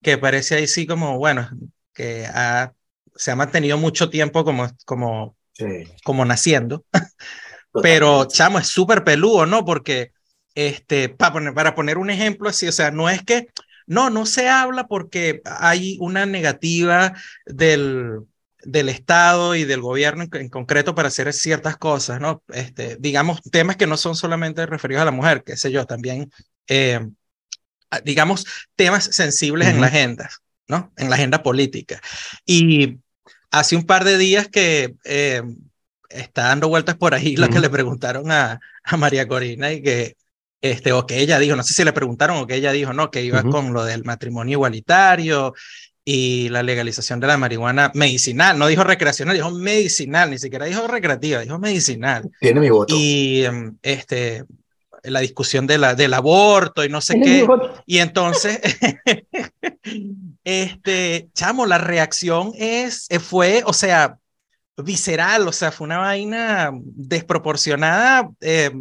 que 0.03 0.19
parece 0.19 0.55
ahí 0.55 0.67
sí 0.67 0.85
como, 0.85 1.17
bueno, 1.17 1.49
que 1.91 2.27
ha, 2.27 2.73
se 3.15 3.31
ha 3.31 3.35
mantenido 3.35 3.79
mucho 3.79 4.11
tiempo 4.11 4.45
como, 4.45 4.69
como, 4.85 5.35
sí. 5.53 5.65
como 6.03 6.23
naciendo, 6.23 6.85
pero 7.81 8.25
chamo, 8.25 8.59
es 8.59 8.67
súper 8.67 9.03
peludo, 9.03 9.47
¿no? 9.47 9.65
Porque 9.65 10.11
este, 10.55 11.09
para 11.09 11.33
poner, 11.33 11.53
para 11.53 11.75
poner 11.75 11.97
un 11.97 12.09
ejemplo 12.09 12.49
así, 12.49 12.67
o 12.67 12.71
sea, 12.71 12.91
no 12.91 13.09
es 13.09 13.23
que, 13.23 13.47
no, 13.87 14.09
no 14.09 14.25
se 14.25 14.49
habla 14.49 14.87
porque 14.87 15.41
hay 15.45 15.97
una 15.99 16.25
negativa 16.25 17.13
del, 17.45 18.19
del 18.63 18.89
Estado 18.89 19.55
y 19.55 19.63
del 19.63 19.81
gobierno 19.81 20.23
en, 20.23 20.29
en, 20.33 20.49
concreto 20.49 20.95
para 20.95 21.07
hacer 21.07 21.33
ciertas 21.33 21.77
cosas, 21.77 22.19
¿no? 22.19 22.43
Este, 22.49 22.97
digamos, 22.99 23.41
temas 23.51 23.77
que 23.77 23.87
no 23.87 23.97
son 23.97 24.15
solamente 24.15 24.65
referidos 24.65 25.01
a 25.01 25.05
la 25.05 25.11
mujer, 25.11 25.43
qué 25.43 25.57
sé 25.57 25.71
yo, 25.71 25.85
también, 25.85 26.31
eh, 26.67 26.99
digamos, 28.03 28.45
temas 28.75 29.05
sensibles 29.05 29.67
uh 29.67 29.71
-huh. 29.71 29.75
en 29.75 29.81
la 29.81 29.87
agenda, 29.87 30.29
¿no? 30.67 30.93
En 30.97 31.09
la 31.09 31.15
agenda 31.15 31.41
política. 31.41 32.01
Y 32.45 32.99
hace 33.51 33.75
un 33.75 33.85
par 33.85 34.03
de 34.03 34.17
días 34.17 34.47
que 34.49 34.95
eh, 35.03 35.41
está 36.09 36.43
dando 36.43 36.69
vueltas 36.69 36.95
por 36.95 37.13
ahí 37.13 37.33
uh 37.33 37.37
-huh. 37.37 37.47
lo 37.47 37.49
que 37.49 37.59
le 37.59 37.69
preguntaron 37.69 38.31
a, 38.31 38.59
a 38.83 38.97
María 38.97 39.27
Corina 39.27 39.71
y 39.71 39.81
que 39.81 40.15
este, 40.61 40.91
o 40.91 41.05
que 41.05 41.19
ella 41.19 41.39
dijo, 41.39 41.55
no 41.55 41.63
sé 41.63 41.73
si 41.73 41.83
le 41.83 41.93
preguntaron 41.93 42.37
o 42.37 42.47
que 42.47 42.55
ella 42.55 42.71
dijo, 42.71 42.93
no, 42.93 43.11
que 43.11 43.23
iba 43.23 43.41
uh 43.41 43.43
-huh. 43.43 43.51
con 43.51 43.73
lo 43.73 43.85
del 43.85 44.03
matrimonio 44.03 44.53
igualitario 44.53 45.53
y 46.03 46.49
la 46.49 46.63
legalización 46.63 47.19
de 47.19 47.27
la 47.27 47.37
marihuana 47.37 47.91
medicinal, 47.93 48.57
no 48.57 48.67
dijo 48.67 48.83
recreacional, 48.83 49.35
dijo 49.35 49.51
medicinal, 49.51 50.31
ni 50.31 50.39
siquiera 50.39 50.65
dijo 50.65 50.87
recreativa, 50.87 51.41
dijo 51.41 51.59
medicinal. 51.59 52.29
Tiene 52.39 52.59
mi 52.59 52.69
voto. 52.69 52.95
Y 52.97 53.43
este, 53.83 54.43
la 55.03 55.19
discusión 55.19 55.67
de 55.67 55.77
la, 55.77 55.95
del 55.95 56.13
aborto 56.13 56.83
y 56.83 56.89
no 56.89 57.01
sé 57.01 57.19
qué. 57.21 57.47
Y 57.85 57.99
entonces, 57.99 58.59
este, 60.43 61.29
chamo, 61.33 61.65
la 61.65 61.77
reacción 61.77 62.53
es, 62.55 63.05
eh, 63.09 63.19
fue, 63.19 63.61
o 63.65 63.73
sea, 63.73 64.17
visceral, 64.77 65.47
o 65.47 65.51
sea, 65.51 65.71
fue 65.71 65.85
una 65.85 65.99
vaina 65.99 66.71
desproporcionada. 66.73 68.29
Eh, 68.41 68.71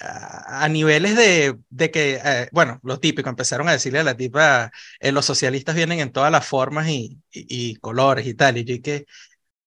a, 0.00 0.68
niveles 0.68 1.16
de, 1.16 1.56
de 1.70 1.90
que, 1.90 2.20
eh, 2.24 2.48
bueno, 2.52 2.80
lo 2.82 2.98
típico, 2.98 3.28
empezaron 3.28 3.68
a 3.68 3.72
decirle 3.72 4.00
a 4.00 4.04
la 4.04 4.16
tipa, 4.16 4.72
eh, 5.00 5.12
los 5.12 5.24
socialistas 5.24 5.74
vienen 5.74 6.00
en 6.00 6.12
todas 6.12 6.32
las 6.32 6.46
formas 6.46 6.88
y, 6.88 7.20
y, 7.30 7.76
colores 7.76 8.26
y 8.26 8.34
tal, 8.34 8.58
y 8.58 8.64
yo 8.64 8.82
que, 8.82 9.06
ah, 9.06 9.08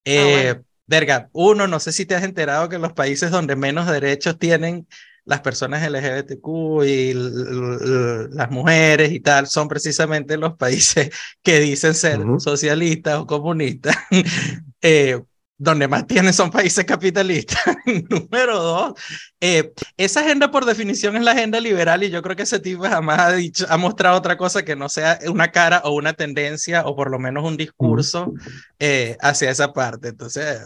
eh, 0.05 0.62
verga, 0.88 1.29
uno, 1.34 1.67
no 1.67 1.79
sé 1.79 1.91
si 1.91 2.05
te 2.05 2.15
has 2.15 2.24
enterado 2.24 2.70
que 2.70 2.79
los 2.79 2.94
países 2.94 3.32
donde 3.32 3.55
menos 3.55 3.88
derechos 3.88 4.38
tienen 4.38 4.88
las 5.25 5.41
personas 5.41 5.84
LGBTQ 5.89 6.84
y 6.86 7.13
las 7.13 8.51
mujeres 8.51 9.12
y 9.12 9.20
tal, 9.20 9.48
son 9.48 9.67
precisamente 9.67 10.38
los 10.38 10.55
países 10.55 11.10
que 11.44 11.60
dicen 11.60 11.96
ser 11.96 12.20
socialistas 12.39 13.20
o 13.20 13.27
comunistas. 13.27 13.96
eh, 14.82 15.20
donde 15.57 15.88
más 15.88 16.05
tienen 16.05 16.33
son 16.33 16.51
países 16.51 16.85
capitalistas. 16.85 17.59
Número 18.09 18.62
dos, 18.62 18.93
eh, 19.39 19.74
esa 19.97 20.21
agenda 20.21 20.51
por 20.51 20.65
definición 20.65 21.15
es 21.15 21.24
la 21.24 21.31
agenda 21.31 21.59
liberal 21.59 22.03
y 22.03 22.09
yo 22.09 22.21
creo 22.21 22.35
que 22.35 22.43
ese 22.43 22.59
tipo 22.59 22.83
jamás 22.83 23.19
ha, 23.19 23.31
dicho, 23.33 23.65
ha 23.69 23.77
mostrado 23.77 24.17
otra 24.17 24.38
cosa 24.38 24.63
que 24.65 24.75
no 24.75 24.89
sea 24.89 25.19
una 25.27 25.51
cara 25.51 25.81
o 25.85 25.95
una 25.95 26.13
tendencia 26.13 26.85
o 26.85 26.95
por 26.95 27.09
lo 27.09 27.19
menos 27.19 27.45
un 27.45 27.57
discurso 27.57 28.33
eh, 28.79 29.17
hacia 29.21 29.50
esa 29.50 29.71
parte. 29.71 30.09
Entonces, 30.09 30.59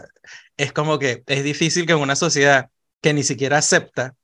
es 0.58 0.74
como 0.74 0.98
que 0.98 1.24
es 1.27 1.43
difícil 1.43 1.86
que 1.86 1.93
en 1.93 2.00
una 2.00 2.15
sociedad 2.15 2.69
que 3.01 3.13
ni 3.13 3.24
siquiera 3.24 3.60
acepta 3.60 4.15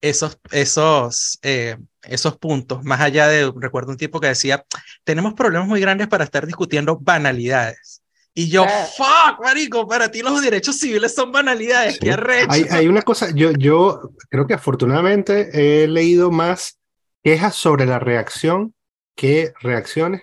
esos, 0.00 0.38
esos, 0.50 1.38
eh, 1.42 1.76
esos 2.02 2.36
puntos, 2.38 2.84
más 2.84 3.00
allá 3.00 3.28
de, 3.28 3.52
recuerdo 3.56 3.92
un 3.92 3.96
tipo 3.96 4.20
que 4.20 4.28
decía, 4.28 4.64
tenemos 5.04 5.34
problemas 5.34 5.68
muy 5.68 5.80
grandes 5.80 6.08
para 6.08 6.24
estar 6.24 6.46
discutiendo 6.46 6.98
banalidades 6.98 8.01
y 8.34 8.48
yo, 8.48 8.64
fuck, 8.96 9.40
marico, 9.42 9.86
para 9.86 10.10
ti 10.10 10.22
los 10.22 10.40
derechos 10.40 10.78
civiles 10.78 11.14
son 11.14 11.32
banalidades, 11.32 11.98
qué 11.98 12.12
arrecho. 12.12 12.50
Hay, 12.50 12.64
hay, 12.70 12.88
una 12.88 13.02
cosa, 13.02 13.30
yo, 13.34 13.52
yo 13.52 14.10
creo 14.30 14.46
que 14.46 14.54
afortunadamente 14.54 15.82
he 15.82 15.86
leído 15.86 16.30
más 16.30 16.78
quejas 17.22 17.54
sobre 17.54 17.84
la 17.84 17.98
reacción 17.98 18.74
que 19.14 19.52
reacciones. 19.60 20.22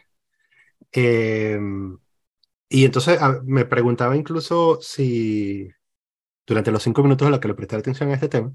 Em, 0.92 2.00
y 2.68 2.86
entonces 2.86 3.20
me 3.44 3.66
preguntaba 3.66 4.18
incluso 4.18 4.80
si, 4.82 5.70
durante 6.48 6.72
los 6.72 6.82
cinco 6.82 7.04
minutos 7.04 7.28
a 7.28 7.32
los 7.32 7.40
que 7.40 7.48
le 7.48 7.54
presté 7.54 7.76
atención 7.76 8.10
a 8.10 8.16
este 8.16 8.30
tema, 8.30 8.52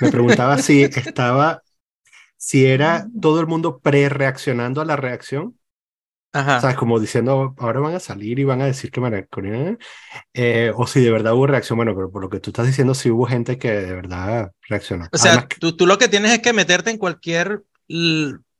me 0.00 0.10
preguntaba 0.10 0.58
si 0.58 0.82
estaba, 0.84 1.62
si 2.36 2.66
era 2.66 3.06
todo 3.20 3.40
el 3.40 3.46
mundo 3.46 3.78
pre-reaccionando 3.78 4.82
a 4.82 4.84
la 4.84 4.96
reacción 4.96 5.58
Ajá. 6.32 6.60
¿Sabes? 6.60 6.76
Como 6.76 6.98
diciendo, 6.98 7.54
ahora 7.58 7.80
van 7.80 7.94
a 7.94 8.00
salir 8.00 8.38
y 8.38 8.44
van 8.44 8.62
a 8.62 8.66
decir 8.66 8.90
que 8.90 9.00
me 9.00 9.26
eh, 10.32 10.72
o 10.74 10.86
si 10.86 11.00
de 11.00 11.10
verdad 11.10 11.34
hubo 11.34 11.46
reacción. 11.46 11.76
Bueno, 11.76 11.94
pero 11.94 12.10
por 12.10 12.22
lo 12.22 12.30
que 12.30 12.40
tú 12.40 12.50
estás 12.50 12.66
diciendo, 12.66 12.94
sí 12.94 13.10
hubo 13.10 13.26
gente 13.26 13.58
que 13.58 13.70
de 13.70 13.94
verdad 13.94 14.52
reaccionó. 14.68 15.08
O 15.12 15.18
sea, 15.18 15.46
tú, 15.46 15.76
tú, 15.76 15.86
lo 15.86 15.98
que 15.98 16.08
tienes 16.08 16.32
es 16.32 16.38
que 16.40 16.52
meterte 16.52 16.90
en 16.90 16.98
cualquier 16.98 17.62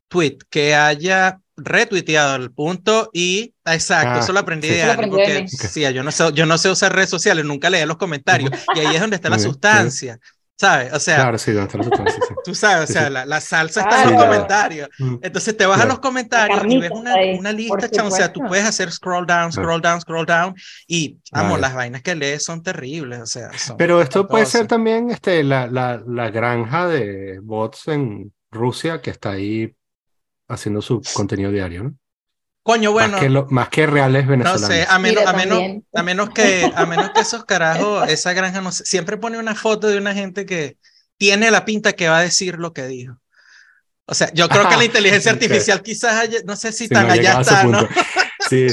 tweet 0.09 0.38
que 0.50 0.75
haya 0.75 1.41
retuiteado 1.57 2.37
el 2.37 2.50
punto 2.50 3.11
y 3.12 3.55
exacto, 3.64 4.19
ah, 4.19 4.21
eso 4.21 4.33
lo 4.33 4.41
aprendí 4.41 4.69
de 4.69 4.83
alguien 4.83 5.11
porque 5.11 5.47
sí, 5.49 5.83
yo 5.93 6.02
no 6.02 6.11
sé, 6.11 6.33
yo 6.33 6.47
no 6.47 6.59
sé 6.59 6.71
usar 6.71 6.95
redes 6.95 7.11
sociales, 7.11 7.45
nunca 7.45 7.71
leí 7.71 7.85
los 7.87 7.97
comentarios 7.97 8.50
y 8.75 8.81
ahí 8.81 8.95
es 8.95 9.00
donde 9.00 9.17
está 9.17 9.29
la 9.29 9.38
sustancia. 9.38 10.19
¿Sabes? 10.62 10.92
O 10.92 11.00
sea, 11.00 11.16
claro, 11.16 11.38
sí, 11.38 11.52
tú 12.45 12.54
sabes, 12.54 12.88
o 12.88 12.92
sea, 12.92 13.11
la, 13.11 13.26
la, 13.26 13.40
salsa 13.40 13.81
está 13.81 14.04
en 14.04 14.12
los 14.12 14.23
comentarios. 14.23 14.88
Mm. 14.97 15.16
Entonces 15.21 15.57
te 15.57 15.66
vas 15.66 15.81
a 15.81 15.87
los 15.87 15.99
comentarios 15.99 16.62
y 16.69 16.78
ves 16.78 16.92
una, 16.92 17.16
una 17.37 17.50
lista, 17.50 18.04
o 18.04 18.11
sea, 18.12 18.33
tú 18.33 18.42
puedes 18.47 18.64
hacer 18.64 18.92
scroll 18.92 19.26
down, 19.26 19.50
scroll 19.50 19.83
down, 19.83 20.00
scroll 20.00 20.25
down 20.25 20.54
y, 20.87 21.19
vamos, 21.33 21.59
las 21.59 21.75
vainas 21.75 22.02
que 22.02 22.14
lees 22.14 22.45
son 22.45 22.62
terribles, 22.62 23.19
o 23.19 23.26
sea. 23.26 23.50
Pero 23.76 24.00
esto 24.00 24.28
puede 24.28 24.47
ser 24.47 24.69
también 24.69 25.11
este, 25.11 25.42
la, 25.42 25.66
la, 25.66 26.00
la 26.07 26.31
granja 26.31 26.87
de 26.87 27.40
bots 27.42 27.88
en 27.88 28.33
Rusia 28.52 29.02
que 29.02 29.11
está 29.11 29.33
ahí 29.33 29.75
haciendo 30.47 30.81
su 30.81 31.02
contenido 31.12 31.50
diario, 31.50 31.83
¿no? 31.83 31.97
Coño, 32.62 32.92
bueno. 32.92 33.12
Más 33.12 33.21
que, 33.21 33.54
más 33.54 33.69
que 33.69 33.87
reales 33.87 34.26
venezolanos. 34.26 34.62
No 34.62 34.69
sé, 34.69 34.87
a 34.88 34.99
menos, 34.99 35.26
a, 35.26 35.33
menos, 35.33 35.83
a, 35.92 36.02
menos 36.02 36.31
que, 36.31 36.71
a 36.75 36.87
menos 36.87 37.11
que 37.11 37.21
esos 37.21 37.45
carajos, 37.45 38.09
esa 38.09 38.33
granja, 38.33 38.61
no 38.61 38.71
sé, 38.71 38.85
siempre 38.85 39.16
pone 39.16 39.38
una 39.38 39.54
foto 39.54 39.88
de 39.88 39.99
una 39.99 40.14
gente 40.14 40.47
que 40.47 40.76
tiene 41.16 41.50
la 41.50 41.64
pinta 41.64 41.92
que 41.92 42.09
va 42.09 42.19
a 42.19 42.23
decir 42.23 42.59
lo 42.59 42.73
que 42.73 42.87
dijo. 42.87 43.19
O 44.07 44.14
sea, 44.14 44.33
yo 44.33 44.49
creo 44.49 44.69
que 44.69 44.76
la 44.76 44.85
inteligencia 44.85 45.33
artificial 45.33 45.83
quizás, 45.83 46.28
no 46.45 46.57
sé 46.57 46.73
si 46.73 46.88
tan 46.88 47.11
allá 47.11 47.40
está, 47.40 47.64
¿no? 47.64 47.88
Sí, 48.49 48.66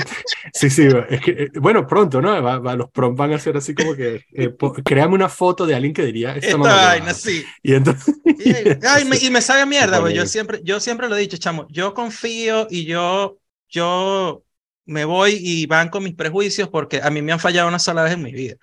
sí, 0.54 0.70
sí. 0.70 0.88
Es 1.10 1.22
que, 1.22 1.32
eh, 1.32 1.50
bueno, 1.56 1.88
pronto, 1.88 2.22
¿no? 2.22 2.60
los 2.76 2.90
prompts 2.92 3.18
van 3.18 3.34
a 3.34 3.40
ser 3.40 3.56
así 3.56 3.74
como 3.74 3.96
que, 3.96 4.26
eh, 4.34 4.54
créame 4.84 5.14
una 5.16 5.30
foto 5.30 5.66
de 5.66 5.76
alguien 5.76 5.94
que 5.94 6.04
diría 6.04 6.36
esta, 6.36 6.58
vaina, 6.58 7.14
sí. 7.14 7.46
Y 7.64 7.76
entonces... 7.76 8.16
Y, 8.26 9.06
me, 9.06 9.18
y 9.18 9.30
me 9.30 9.42
sabe 9.42 9.66
mierda, 9.68 10.00
güey. 10.00 10.16
Yo 10.16 10.26
siempre, 10.26 10.60
yo 10.64 10.80
siempre 10.80 11.08
lo 11.08 11.16
he 11.16 11.22
dicho, 11.22 11.38
chamo, 11.38 11.68
yo 11.70 11.94
confío 11.94 12.68
y 12.70 12.86
yo 12.86 13.39
yo 13.70 14.44
me 14.86 15.06
voy 15.06 15.38
y 15.40 15.66
van 15.66 15.90
con 15.90 16.04
mis 16.04 16.16
prejuicios 16.16 16.70
porque 16.70 17.00
a 17.02 17.10
mí 17.10 17.22
me 17.22 17.32
han 17.32 17.40
fallado 17.40 17.68
una 17.68 17.80
sola 17.80 18.04
vez 18.04 18.14
en 18.14 18.24
mi 18.24 18.32
vida. 18.32 18.56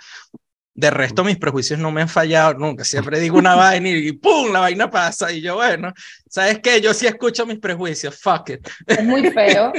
De 0.75 0.90
resto, 0.90 1.25
mis 1.25 1.38
prejuicios 1.38 1.78
no 1.78 1.90
me 1.90 2.02
han 2.02 2.08
fallado 2.08 2.54
nunca. 2.54 2.84
Siempre 2.84 3.18
digo 3.18 3.38
una 3.38 3.54
vaina 3.56 3.88
y 3.88 4.12
¡pum! 4.12 4.52
La 4.52 4.60
vaina 4.60 4.90
pasa. 4.90 5.32
Y 5.32 5.40
yo, 5.40 5.54
bueno, 5.54 5.92
¿sabes 6.28 6.58
qué? 6.60 6.80
Yo 6.80 6.92
sí 6.92 7.06
escucho 7.06 7.46
mis 7.46 7.58
prejuicios. 7.58 8.20
Fuck 8.20 8.50
it. 8.50 8.68
Es 8.86 9.02
muy 9.04 9.30
feo. 9.30 9.72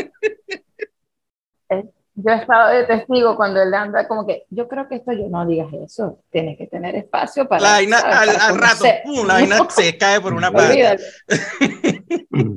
yo 2.20 2.32
he 2.32 2.36
estado 2.36 2.70
de 2.70 2.84
testigo 2.86 3.36
cuando 3.36 3.62
él 3.62 3.72
anda 3.76 4.08
como 4.08 4.26
que, 4.26 4.46
yo 4.50 4.68
creo 4.68 4.90
que 4.90 4.96
esto, 4.96 5.14
yo 5.14 5.30
no 5.30 5.46
digas 5.46 5.72
eso. 5.72 6.24
Tienes 6.32 6.58
que 6.58 6.66
tener 6.66 6.96
espacio 6.96 7.48
para. 7.48 7.62
La 7.62 7.72
vaina 7.74 8.00
al, 8.00 8.58
rato, 8.58 8.86
¡pum! 9.06 9.28
La 9.28 9.36
vaina 9.36 9.60
se 9.70 9.96
cae 10.00 10.20
por 10.20 10.34
una 10.34 10.52
parte. 10.52 10.98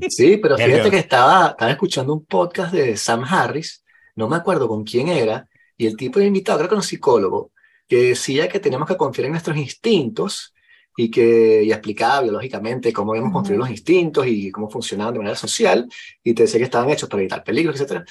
Sí, 0.09 0.38
pero 0.38 0.57
fíjate 0.57 0.90
que 0.90 0.99
estaba, 0.99 1.49
estaba 1.49 1.71
escuchando 1.71 2.14
un 2.14 2.25
podcast 2.25 2.73
de 2.73 2.97
Sam 2.97 3.23
Harris, 3.29 3.85
no 4.17 4.29
me 4.29 4.37
acuerdo 4.37 4.67
con 4.67 4.83
quién 4.83 5.09
era, 5.09 5.47
y 5.76 5.87
el 5.87 5.97
tipo 5.97 6.19
de 6.19 6.26
invitado, 6.26 6.59
creo 6.59 6.69
que 6.71 6.75
era 6.75 6.81
un 6.81 6.83
psicólogo, 6.83 7.52
que 7.87 7.97
decía 7.97 8.49
que 8.49 8.61
tenemos 8.61 8.88
que 8.88 8.97
confiar 8.97 9.26
en 9.26 9.33
nuestros 9.33 9.59
instintos 9.59 10.50
y 10.97 11.11
que 11.11 11.62
y 11.64 11.73
explicaba 11.73 12.23
biológicamente 12.23 12.92
cómo 12.92 13.12
habíamos 13.12 13.32
construido 13.32 13.61
los 13.61 13.70
instintos 13.70 14.26
y 14.26 14.50
cómo 14.50 14.68
funcionaban 14.68 15.14
de 15.14 15.20
manera 15.20 15.37
social, 15.37 15.88
y 16.23 16.35
te 16.35 16.42
decía 16.42 16.59
que 16.59 16.64
estaban 16.64 16.90
hechos 16.90 17.09
para 17.09 17.23
evitar 17.23 17.44
peligros, 17.44 17.80
etc. 17.80 18.02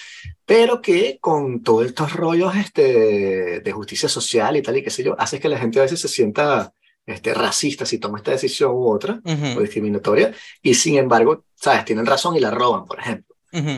Pero 0.46 0.82
que 0.82 1.18
con 1.20 1.62
todos 1.62 1.86
estos 1.86 2.14
rollos 2.14 2.56
este, 2.56 3.62
de 3.62 3.72
justicia 3.72 4.10
social 4.10 4.56
y 4.58 4.62
tal 4.62 4.78
y 4.78 4.84
qué 4.84 4.90
sé 4.90 5.04
yo, 5.04 5.16
hace 5.20 5.40
que 5.40 5.50
la 5.50 5.60
gente 5.60 5.80
a 5.80 5.84
veces 5.84 6.00
se 6.00 6.08
sienta 6.08 6.74
este, 7.06 7.34
racista 7.34 7.86
si 7.86 7.98
toma 7.98 8.20
esta 8.20 8.32
decisión 8.32 8.72
u 8.72 8.88
otra, 8.88 9.22
o 9.24 9.62
discriminatoria, 9.62 10.34
y 10.62 10.74
sin 10.74 10.98
embargo, 10.98 11.46
¿sabes? 11.56 11.86
Tienen 11.86 12.06
razón 12.06 12.36
y 12.36 12.40
la 12.40 12.52
roban, 12.52 12.86
por 12.86 13.00
ejemplo. 13.00 13.36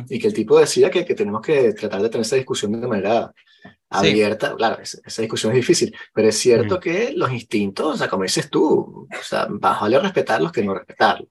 Y 0.10 0.20
que 0.20 0.28
el 0.28 0.34
tipo 0.34 0.60
decía 0.60 0.92
que, 0.92 1.06
que, 1.06 1.16
tenemos 1.16 1.42
que 1.42 1.72
tratar 1.72 2.02
de 2.02 2.10
tener 2.10 2.26
esa 2.26 2.36
discusión 2.36 2.74
de 2.74 2.86
manera 2.86 3.34
abierta. 3.90 4.56
Claro, 4.56 4.82
esa, 4.82 5.22
discusión 5.22 5.52
es 5.52 5.58
difícil, 5.58 5.96
pero 6.14 6.30
es 6.30 6.38
cierto 6.38 6.80
que 6.80 7.14
los 7.16 7.32
instintos, 7.32 7.96
o 7.96 7.98
sea, 7.98 8.08
como 8.08 8.24
dices 8.24 8.50
tú, 8.50 9.08
o 9.10 9.24
sea, 9.24 9.48
más 9.48 9.82
vale 9.82 10.00
respetarlos 10.00 10.52
que 10.52 10.64
no 10.64 10.74
respetarlos. 10.74 11.28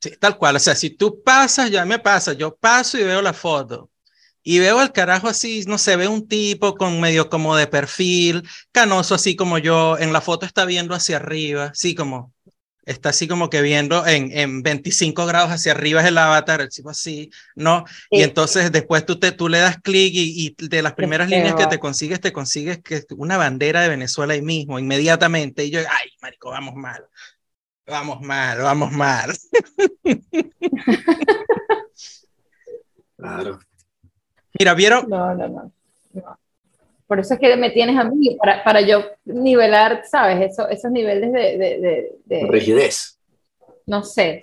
Sí, 0.00 0.16
tal 0.18 0.36
cual. 0.36 0.56
O 0.56 0.58
sea, 0.58 0.74
si 0.74 0.90
tú 0.90 1.22
pasas, 1.22 1.70
ya 1.70 1.84
me 1.84 1.98
pasa, 1.98 2.32
yo 2.34 2.54
paso 2.54 2.98
y 2.98 3.04
veo 3.04 3.22
la 3.22 3.32
foto 3.32 3.90
y 4.44 4.58
veo 4.58 4.78
al 4.78 4.92
carajo 4.92 5.26
así, 5.26 5.64
no 5.66 5.78
sé, 5.78 5.96
ve 5.96 6.06
un 6.06 6.28
tipo 6.28 6.74
con 6.74 7.00
medio 7.00 7.30
como 7.30 7.56
de 7.56 7.66
perfil, 7.66 8.46
canoso 8.70 9.14
así 9.14 9.34
como 9.34 9.56
yo, 9.58 9.98
en 9.98 10.12
la 10.12 10.20
foto 10.20 10.44
está 10.44 10.66
viendo 10.66 10.94
hacia 10.94 11.16
arriba, 11.16 11.70
así 11.72 11.94
como, 11.94 12.33
está 12.86 13.10
así 13.10 13.26
como 13.26 13.50
que 13.50 13.62
viendo 13.62 14.06
en, 14.06 14.36
en 14.36 14.62
25 14.62 15.26
grados 15.26 15.50
hacia 15.50 15.72
arriba 15.72 16.00
es 16.00 16.08
el 16.08 16.18
avatar, 16.18 16.60
el 16.60 16.68
tipo 16.68 16.90
así, 16.90 17.30
¿no? 17.54 17.84
Y 18.10 18.22
entonces 18.22 18.70
después 18.72 19.06
tú, 19.06 19.18
te, 19.18 19.32
tú 19.32 19.48
le 19.48 19.58
das 19.58 19.78
clic 19.78 20.12
y, 20.14 20.54
de 20.58 20.82
las 20.82 20.94
primeras 20.94 21.28
líneas 21.28 21.54
que 21.54 21.66
te 21.66 21.78
consigues, 21.78 22.20
te 22.20 22.32
consigues 22.32 22.82
que 22.82 23.04
una 23.16 23.36
bandera 23.36 23.82
de 23.82 23.88
Venezuela 23.88 24.34
ahí 24.34 24.42
mismo, 24.42 24.78
inmediatamente, 24.78 25.64
y 25.64 25.70
yo, 25.70 25.80
ay, 25.80 26.10
marico, 26.20 26.50
vamos 26.50 26.74
mal, 26.74 27.04
vamos 27.86 28.20
mal, 28.20 28.58
vamos 28.58 28.92
mal. 28.92 29.32
claro. 33.16 33.58
Mira, 34.58 34.74
¿vieron? 34.74 35.08
No, 35.08 35.34
no, 35.34 35.48
no. 35.48 35.72
Por 37.06 37.20
eso 37.20 37.34
es 37.34 37.40
que 37.40 37.56
me 37.56 37.70
tienes 37.70 37.98
a 37.98 38.04
mí, 38.04 38.36
para, 38.40 38.64
para 38.64 38.80
yo 38.80 39.04
nivelar, 39.24 40.02
¿sabes? 40.10 40.50
Eso, 40.50 40.68
esos 40.68 40.90
niveles 40.90 41.32
de, 41.32 42.10
de, 42.24 42.46
Rigidez. 42.48 43.18
No 43.86 44.02
sé. 44.02 44.42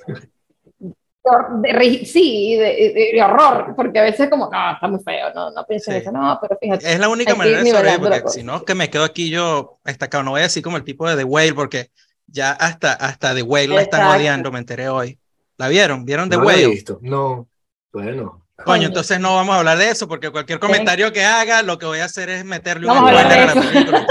De, 1.64 2.06
sí, 2.06 2.56
de, 2.56 3.22
horror, 3.24 3.74
porque 3.76 4.00
a 4.00 4.04
veces 4.04 4.30
como, 4.30 4.50
no, 4.50 4.74
está 4.74 4.88
muy 4.88 5.00
feo, 5.04 5.34
no, 5.34 5.52
no 5.52 5.66
pienso 5.66 5.92
en 5.92 5.98
eso, 5.98 6.12
no, 6.12 6.38
pero 6.42 6.58
fíjate. 6.60 6.92
Es 6.92 7.00
la 7.00 7.10
única 7.10 7.36
manera 7.36 7.64
de 7.64 7.72
saber, 7.72 8.00
porque 8.00 8.24
si 8.28 8.44
no, 8.44 8.64
que 8.64 8.74
me 8.74 8.90
quedo 8.90 9.04
aquí 9.04 9.30
yo 9.30 9.80
destacado, 9.84 10.24
no 10.24 10.32
voy 10.32 10.40
a 10.42 10.44
decir 10.44 10.64
como 10.64 10.78
el 10.78 10.84
tipo 10.84 11.08
de 11.08 11.16
The 11.16 11.24
Whale, 11.24 11.54
porque 11.54 11.92
ya 12.26 12.52
hasta, 12.52 12.94
hasta 12.94 13.36
The 13.36 13.44
Whale 13.44 13.68
la 13.68 13.82
están 13.82 14.08
odiando, 14.08 14.52
me 14.52 14.60
enteré 14.60 14.90
hoy. 14.90 15.20
¿La 15.58 15.68
vieron? 15.68 16.06
¿Vieron 16.06 16.30
The 16.30 16.38
no 16.38 16.44
Whale? 16.44 16.64
He 16.64 16.68
visto. 16.70 17.00
No, 17.02 17.48
bueno. 17.92 18.41
Coño, 18.66 18.88
entonces 18.88 19.20
no 19.20 19.36
vamos 19.36 19.56
a 19.56 19.60
hablar 19.60 19.78
de 19.78 19.90
eso, 19.90 20.08
porque 20.08 20.30
cualquier 20.30 20.60
comentario 20.60 21.12
que 21.12 21.24
haga, 21.24 21.62
lo 21.64 21.78
que 21.78 21.86
voy 21.86 22.00
a 22.00 22.06
hacer 22.06 22.30
es 22.30 22.46
meterle 22.46 22.88
un 22.88 22.98
spoiler 22.98 23.26
a, 23.26 23.46
la 23.46 23.62
película. 23.62 24.08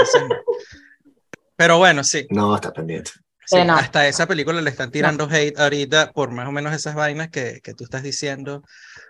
Pero 1.55 1.77
bueno, 1.77 2.03
sí. 2.03 2.27
No, 2.29 2.55
está 2.55 2.71
pendiente. 2.71 3.11
Hasta 3.51 4.07
esa 4.07 4.27
película 4.27 4.61
le 4.61 4.69
están 4.69 4.91
tirando 4.91 5.27
hate 5.29 5.59
ahorita 5.59 6.11
por 6.13 6.31
más 6.31 6.47
o 6.47 6.51
menos 6.51 6.73
esas 6.73 6.95
vainas 6.95 7.29
que, 7.29 7.59
que 7.61 7.73
tú 7.73 7.83
estás 7.83 8.01
diciendo. 8.01 8.63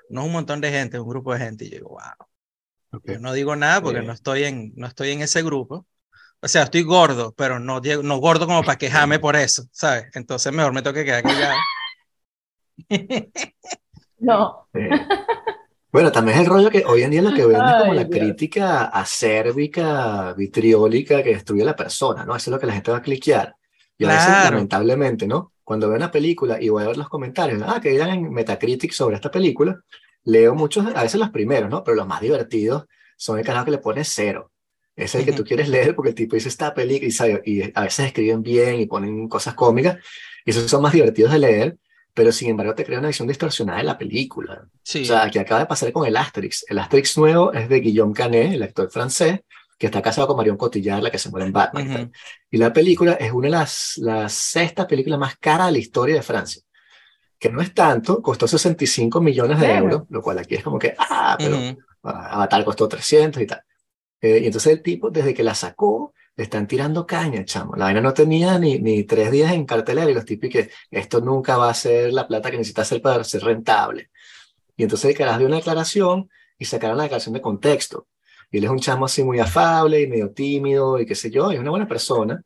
No 0.09 0.21
es 0.21 0.27
un 0.27 0.33
montón 0.33 0.61
de 0.61 0.71
gente, 0.71 0.97
es 0.97 1.03
un 1.03 1.09
grupo 1.09 1.33
de 1.33 1.39
gente. 1.39 1.65
Y 1.65 1.69
yo 1.69 1.77
digo, 1.77 1.89
wow. 1.89 3.01
Yo 3.05 3.19
no 3.19 3.33
digo 3.33 3.55
nada 3.55 3.81
porque 3.81 4.01
no, 4.01 4.11
estoy 4.11 4.43
en, 4.43 4.73
no 4.75 4.87
estoy 4.87 5.11
en 5.11 5.21
ese 5.21 5.43
grupo. 5.43 5.85
O 6.41 6.47
sea, 6.47 6.63
estoy 6.63 6.81
gordo, 6.81 7.33
pero 7.37 7.59
no, 7.59 7.79
no 7.79 8.17
gordo 8.17 8.47
como 8.47 8.63
para 8.63 8.77
quejarme 8.77 9.19
por 9.19 9.35
eso, 9.35 9.63
¿sabes? 9.71 10.07
Entonces 10.15 10.51
mejor 10.51 10.73
me 10.73 10.81
toque 10.81 11.05
quedar 11.05 11.23
callado. 11.23 11.55
no. 14.21 14.67
Bueno, 15.91 16.09
también 16.09 16.37
es 16.37 16.45
el 16.45 16.49
rollo 16.49 16.69
que 16.69 16.85
hoy 16.85 17.03
en 17.03 17.11
día 17.11 17.21
lo 17.21 17.33
que 17.33 17.45
ven 17.45 17.61
es 17.61 17.75
como 17.81 17.93
la 17.93 18.07
crítica 18.07 18.85
acérbica, 18.85 20.33
vitriólica 20.33 21.21
que 21.21 21.33
destruye 21.33 21.63
a 21.63 21.65
la 21.65 21.75
persona, 21.75 22.23
¿no? 22.23 22.33
Eso 22.33 22.49
es 22.49 22.53
lo 22.53 22.59
que 22.59 22.65
la 22.65 22.73
gente 22.73 22.91
va 22.91 22.97
a 22.97 23.01
cliquear. 23.01 23.55
Y 23.97 24.05
a 24.05 24.07
veces, 24.07 24.29
lamentablemente, 24.45 25.27
¿no? 25.27 25.51
Cuando 25.63 25.89
veo 25.89 25.97
una 25.97 26.09
película 26.09 26.61
y 26.61 26.69
voy 26.69 26.83
a 26.83 26.87
ver 26.87 26.97
los 26.97 27.09
comentarios, 27.09 27.61
ah, 27.67 27.81
que 27.81 27.89
digan 27.89 28.09
en 28.09 28.31
Metacritic 28.31 28.93
sobre 28.93 29.15
esta 29.15 29.29
película, 29.29 29.81
leo 30.23 30.55
muchos, 30.55 30.87
a 30.95 31.03
veces 31.03 31.19
los 31.19 31.29
primeros, 31.29 31.69
¿no? 31.69 31.83
Pero 31.83 31.95
los 31.97 32.07
más 32.07 32.21
divertidos 32.21 32.85
son 33.17 33.39
el 33.39 33.45
canal 33.45 33.65
que 33.65 33.71
le 33.71 33.77
pone 33.79 34.05
cero. 34.05 34.51
Es 34.95 35.13
el 35.15 35.25
que 35.25 35.33
tú 35.33 35.43
quieres 35.43 35.67
leer 35.67 35.93
porque 35.93 36.09
el 36.09 36.15
tipo 36.15 36.35
dice 36.35 36.49
esta 36.49 36.73
película 36.73 37.07
y, 37.07 37.11
sabe, 37.11 37.41
y 37.45 37.63
a 37.77 37.81
veces 37.81 38.07
escriben 38.07 38.41
bien 38.41 38.79
y 38.79 38.85
ponen 38.85 39.27
cosas 39.27 39.55
cómicas 39.55 39.97
y 40.45 40.51
esos 40.51 40.69
son 40.69 40.81
más 40.81 40.93
divertidos 40.93 41.31
de 41.31 41.39
leer, 41.39 41.77
pero 42.13 42.31
sin 42.31 42.49
embargo 42.49 42.75
te 42.75 42.85
crea 42.85 42.99
una 42.99 43.07
visión 43.07 43.27
distorsionada 43.27 43.79
de 43.79 43.85
la 43.85 43.97
película. 43.97 44.67
Sí. 44.83 45.03
O 45.03 45.05
sea, 45.05 45.29
que 45.29 45.39
acaba 45.39 45.61
de 45.61 45.65
pasar 45.65 45.91
con 45.91 46.05
el 46.05 46.17
Asterix. 46.17 46.65
El 46.67 46.79
Asterix 46.79 47.17
nuevo 47.17 47.53
es 47.53 47.69
de 47.69 47.79
Guillaume 47.79 48.13
Canet, 48.13 48.53
el 48.53 48.63
actor 48.63 48.89
francés, 48.89 49.41
que 49.77 49.87
está 49.87 50.01
casado 50.01 50.27
con 50.27 50.37
Marion 50.37 50.57
Cotillard, 50.57 51.01
la 51.01 51.09
que 51.09 51.17
se 51.17 51.29
muere 51.29 51.47
en 51.47 51.53
Batman. 51.53 52.11
y, 52.49 52.57
la 52.57 52.71
película 52.71 53.13
es 53.13 53.31
una 53.31 53.47
de 53.47 53.51
las, 53.51 53.97
las 53.97 54.33
sextas 54.33 54.85
películas 54.85 55.19
más 55.19 55.37
caras 55.37 55.67
de 55.67 55.73
la 55.73 55.79
historia 55.79 56.15
de 56.15 56.21
Francia. 56.21 56.61
Que 57.39 57.49
no 57.49 57.61
es 57.61 57.73
tanto, 57.73 58.21
costó 58.21 58.47
65 58.47 59.19
millones 59.21 59.59
de 59.59 59.73
euros, 59.73 60.03
lo 60.09 60.21
cual 60.21 60.37
aquí 60.37 60.55
es 60.55 60.63
como 60.63 60.77
que, 60.77 60.93
ah, 60.99 61.35
pero 61.39 61.57
Avatar 62.03 62.63
costó 62.63 62.87
300 62.87 63.41
y 63.41 63.47
tal. 63.47 63.63
Eh, 64.21 64.41
y 64.43 64.45
entonces 64.45 64.73
el 64.73 64.83
tipo, 64.83 65.09
desde 65.09 65.33
que 65.33 65.43
la 65.43 65.55
sacó, 65.55 66.13
le 66.35 66.43
están 66.43 66.67
tirando 66.67 67.05
caña, 67.05 67.43
chamo. 67.45 67.75
La 67.75 67.85
vaina 67.85 68.01
no 68.01 68.13
tenía 68.13 68.57
ni, 68.57 68.79
ni 68.79 69.03
tres 69.03 69.31
días 69.31 69.51
en 69.53 69.65
cartelera 69.65 70.09
y 70.09 70.13
los 70.13 70.25
que 70.25 70.69
esto 70.89 71.21
nunca 71.21 71.57
va 71.57 71.69
a 71.69 71.73
ser 71.73 72.13
la 72.13 72.27
plata 72.27 72.49
que 72.49 72.57
necesita 72.57 72.83
hacer 72.83 73.01
para 73.01 73.23
ser 73.23 73.43
rentable. 73.43 74.09
Y 74.77 74.83
entonces 74.83 75.11
el 75.11 75.17
carajo 75.17 75.39
dio 75.39 75.47
una 75.47 75.57
declaración 75.57 76.29
y 76.57 76.65
sacaron 76.65 76.97
la 76.97 77.03
declaración 77.03 77.33
de 77.33 77.41
contexto. 77.41 78.07
Y 78.49 78.57
él 78.57 78.65
es 78.65 78.69
un 78.69 78.79
chamo 78.79 79.05
así 79.05 79.23
muy 79.23 79.39
afable 79.39 80.01
y 80.01 80.07
medio 80.07 80.31
tímido 80.31 80.99
y 80.99 81.05
qué 81.05 81.15
sé 81.15 81.29
yo, 81.31 81.51
es 81.51 81.59
una 81.59 81.69
buena 81.69 81.87
persona. 81.87 82.43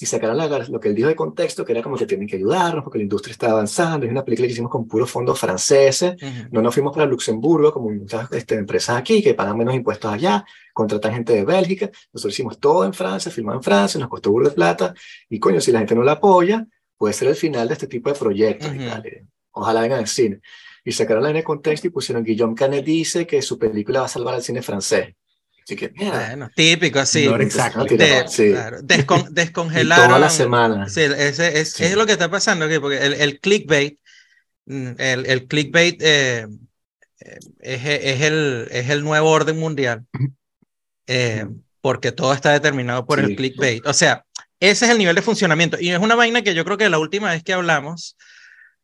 Y 0.00 0.06
sacaron 0.06 0.36
lo 0.70 0.80
que 0.80 0.88
él 0.88 0.94
dijo 0.94 1.08
de 1.08 1.16
contexto, 1.16 1.64
que 1.64 1.72
era 1.72 1.82
como 1.82 1.96
que 1.96 2.06
tienen 2.06 2.28
que 2.28 2.36
ayudarnos 2.36 2.84
porque 2.84 2.98
la 2.98 3.02
industria 3.02 3.32
está 3.32 3.50
avanzando. 3.50 4.06
Es 4.06 4.12
una 4.12 4.24
película 4.24 4.46
que 4.46 4.52
hicimos 4.52 4.70
con 4.70 4.86
puros 4.86 5.10
fondos 5.10 5.38
franceses. 5.40 6.14
No 6.50 6.62
nos 6.62 6.72
fuimos 6.72 6.92
para 6.94 7.06
Luxemburgo, 7.06 7.72
como 7.72 7.90
muchas 7.90 8.30
este, 8.32 8.54
empresas 8.54 8.96
aquí 8.96 9.22
que 9.22 9.34
pagan 9.34 9.58
menos 9.58 9.74
impuestos 9.74 10.12
allá, 10.12 10.44
contratan 10.78 11.12
gente 11.12 11.32
de 11.32 11.44
Bélgica. 11.44 11.90
Nosotros 12.12 12.34
hicimos 12.34 12.60
todo 12.60 12.84
en 12.84 12.94
Francia, 12.94 13.32
filmado 13.32 13.58
en 13.58 13.64
Francia, 13.64 13.98
nos 13.98 14.08
costó 14.08 14.30
burro 14.30 14.48
de 14.48 14.54
plata. 14.54 14.94
Y 15.28 15.40
coño, 15.40 15.60
si 15.60 15.72
la 15.72 15.80
gente 15.80 15.96
no 15.96 16.04
la 16.04 16.12
apoya, 16.12 16.64
puede 16.96 17.12
ser 17.14 17.26
el 17.26 17.34
final 17.34 17.66
de 17.66 17.74
este 17.74 17.88
tipo 17.88 18.12
de 18.12 18.16
proyectos 18.16 18.72
y 18.72 18.78
tal. 18.78 19.02
Ojalá 19.50 19.80
vengan 19.80 19.98
al 19.98 20.06
cine. 20.06 20.40
Y 20.84 20.92
sacaron 20.92 21.24
la 21.24 21.32
de 21.32 21.42
contexto 21.42 21.88
y 21.88 21.90
pusieron 21.90 22.22
Guillaume 22.22 22.54
Canet 22.54 22.84
dice 22.84 23.26
que 23.26 23.42
su 23.42 23.58
película 23.58 24.00
va 24.00 24.06
a 24.06 24.08
salvar 24.08 24.36
al 24.36 24.42
cine 24.42 24.62
francés. 24.62 25.16
Así 25.64 25.74
que, 25.74 25.88
bueno, 25.88 26.48
típico, 26.54 27.04
sí. 27.04 27.26
exacto, 27.26 27.84
sí. 28.28 28.54
descongelaron. 29.30 30.06
toda 30.06 30.20
la 30.20 30.30
semana. 30.30 30.88
Sí, 30.88 31.00
ese, 31.00 31.60
es, 31.60 31.80
es, 31.80 31.96
lo 31.96 32.06
que 32.06 32.12
está 32.12 32.30
pasando 32.30 32.66
aquí, 32.66 32.78
porque 32.78 33.04
el, 33.04 33.14
el 33.14 33.40
clickbait, 33.40 33.98
mm, 34.66 34.90
el, 34.96 35.26
el 35.26 35.46
clickbait 35.46 36.00
eh, 36.00 36.46
eh, 37.20 37.38
es, 37.58 37.84
es, 37.84 38.20
el, 38.22 38.68
es 38.70 38.88
el 38.88 39.02
nuevo 39.02 39.28
orden 39.28 39.58
mundial, 39.58 40.06
eh, 41.08 41.46
porque 41.80 42.12
todo 42.12 42.32
está 42.32 42.52
determinado 42.52 43.04
por 43.06 43.18
el 43.18 43.34
clickbait. 43.34 43.84
O 43.86 43.92
sea, 43.92 44.24
ese 44.60 44.84
es 44.84 44.90
el 44.90 44.98
nivel 44.98 45.16
de 45.16 45.22
funcionamiento. 45.22 45.78
Y 45.80 45.90
es 45.90 45.98
una 45.98 46.14
vaina 46.14 46.42
que 46.42 46.54
yo 46.54 46.64
creo 46.64 46.76
que 46.76 46.88
la 46.88 46.98
última 46.98 47.30
vez 47.30 47.42
que 47.42 47.52
hablamos, 47.52 48.16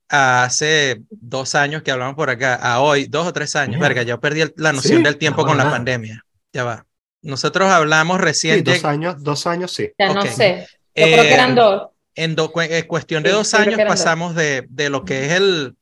hace 0.09 1.03
dos 1.11 1.55
años 1.55 1.83
que 1.83 1.91
hablamos 1.91 2.15
por 2.15 2.31
acá, 2.31 2.55
a 2.55 2.81
hoy, 2.81 3.07
dos 3.07 3.27
o 3.27 3.33
tres 3.33 3.55
años, 3.57 3.81
verga, 3.81 4.03
yo 4.03 4.19
perdí 4.21 4.43
la 4.57 4.73
noción 4.73 5.03
del 5.03 5.19
tiempo 5.19 5.45
con 5.45 5.59
la 5.59 5.71
pandemia. 5.71 6.25
Ya 6.53 6.65
va. 6.65 6.87
Nosotros 7.23 7.71
hablamos 7.71 8.21
recién. 8.21 8.65
dos 8.65 8.85
años, 8.85 9.23
dos 9.23 9.47
años, 9.47 9.73
sí. 9.73 9.91
Ya 9.99 10.13
no 10.13 10.23
sé. 10.23 10.67
Yo 10.95 11.05
creo 11.05 11.23
que 11.23 11.35
eran 11.35 11.53
eh, 11.53 11.55
dos. 11.55 11.83
En 12.17 12.37
eh, 12.39 12.87
cuestión 12.87 13.23
de 13.23 13.31
dos 13.31 13.55
años 13.55 13.81
pasamos 13.89 14.35
de, 14.35 14.67
de, 14.69 14.89
lo 14.89 15.05
que 15.05 15.27
es 15.27 15.33
el, 15.33 15.75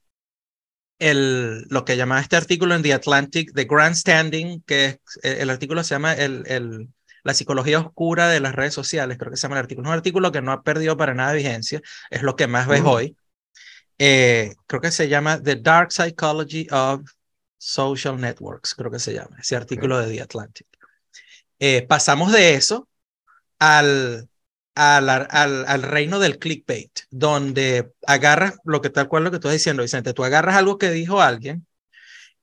el, 0.98 1.62
lo 1.68 1.84
que 1.84 1.96
llamaba 1.96 2.20
este 2.20 2.36
artículo 2.36 2.74
en 2.74 2.82
The 2.82 2.94
Atlantic, 2.94 3.52
The 3.54 3.64
Grandstanding, 3.64 4.62
que 4.62 4.84
es, 4.84 4.98
eh, 5.22 5.38
el 5.40 5.50
artículo 5.50 5.82
se 5.84 5.94
llama 5.94 6.14
el, 6.14 6.44
el, 6.46 6.88
La 7.22 7.34
psicología 7.34 7.80
oscura 7.80 8.28
de 8.28 8.40
las 8.40 8.54
redes 8.54 8.74
sociales, 8.74 9.18
creo 9.18 9.30
que 9.30 9.36
se 9.36 9.42
llama 9.42 9.56
el 9.56 9.64
artículo. 9.64 9.88
Es 9.88 9.92
un 9.92 9.98
artículo 9.98 10.32
que 10.32 10.42
no 10.42 10.52
ha 10.52 10.62
perdido 10.62 10.96
para 10.96 11.14
nada 11.14 11.32
vigencia, 11.32 11.80
es 12.10 12.22
lo 12.22 12.36
que 12.36 12.46
más 12.46 12.68
ves 12.68 12.82
hoy. 12.84 13.16
creo 13.96 14.80
que 14.80 14.90
se 14.90 15.08
llama 15.08 15.42
The 15.42 15.56
Dark 15.56 15.92
Psychology 15.92 16.66
of 16.70 17.02
Social 17.58 18.20
Networks, 18.20 18.74
creo 18.74 18.90
que 18.90 18.98
se 18.98 19.14
llama, 19.14 19.36
ese 19.38 19.54
artículo 19.54 19.98
de 19.98 20.12
The 20.12 20.22
Atlantic. 20.22 20.66
Eh, 21.60 21.86
pasamos 21.86 22.32
de 22.32 22.54
eso 22.54 22.88
al, 23.60 24.28
al, 24.74 25.08
al, 25.08 25.64
al, 25.66 25.82
reino 25.82 26.18
del 26.18 26.38
clickbait, 26.38 27.00
donde 27.10 27.92
agarras 28.06 28.54
lo 28.64 28.80
que 28.80 28.90
tal 28.90 29.08
cual 29.08 29.24
lo 29.24 29.30
que 29.30 29.36
estás 29.36 29.52
diciendo, 29.52 29.82
Vicente, 29.82 30.14
tú 30.14 30.24
agarras 30.24 30.56
algo 30.56 30.78
que 30.78 30.90
dijo 30.90 31.20
alguien 31.20 31.66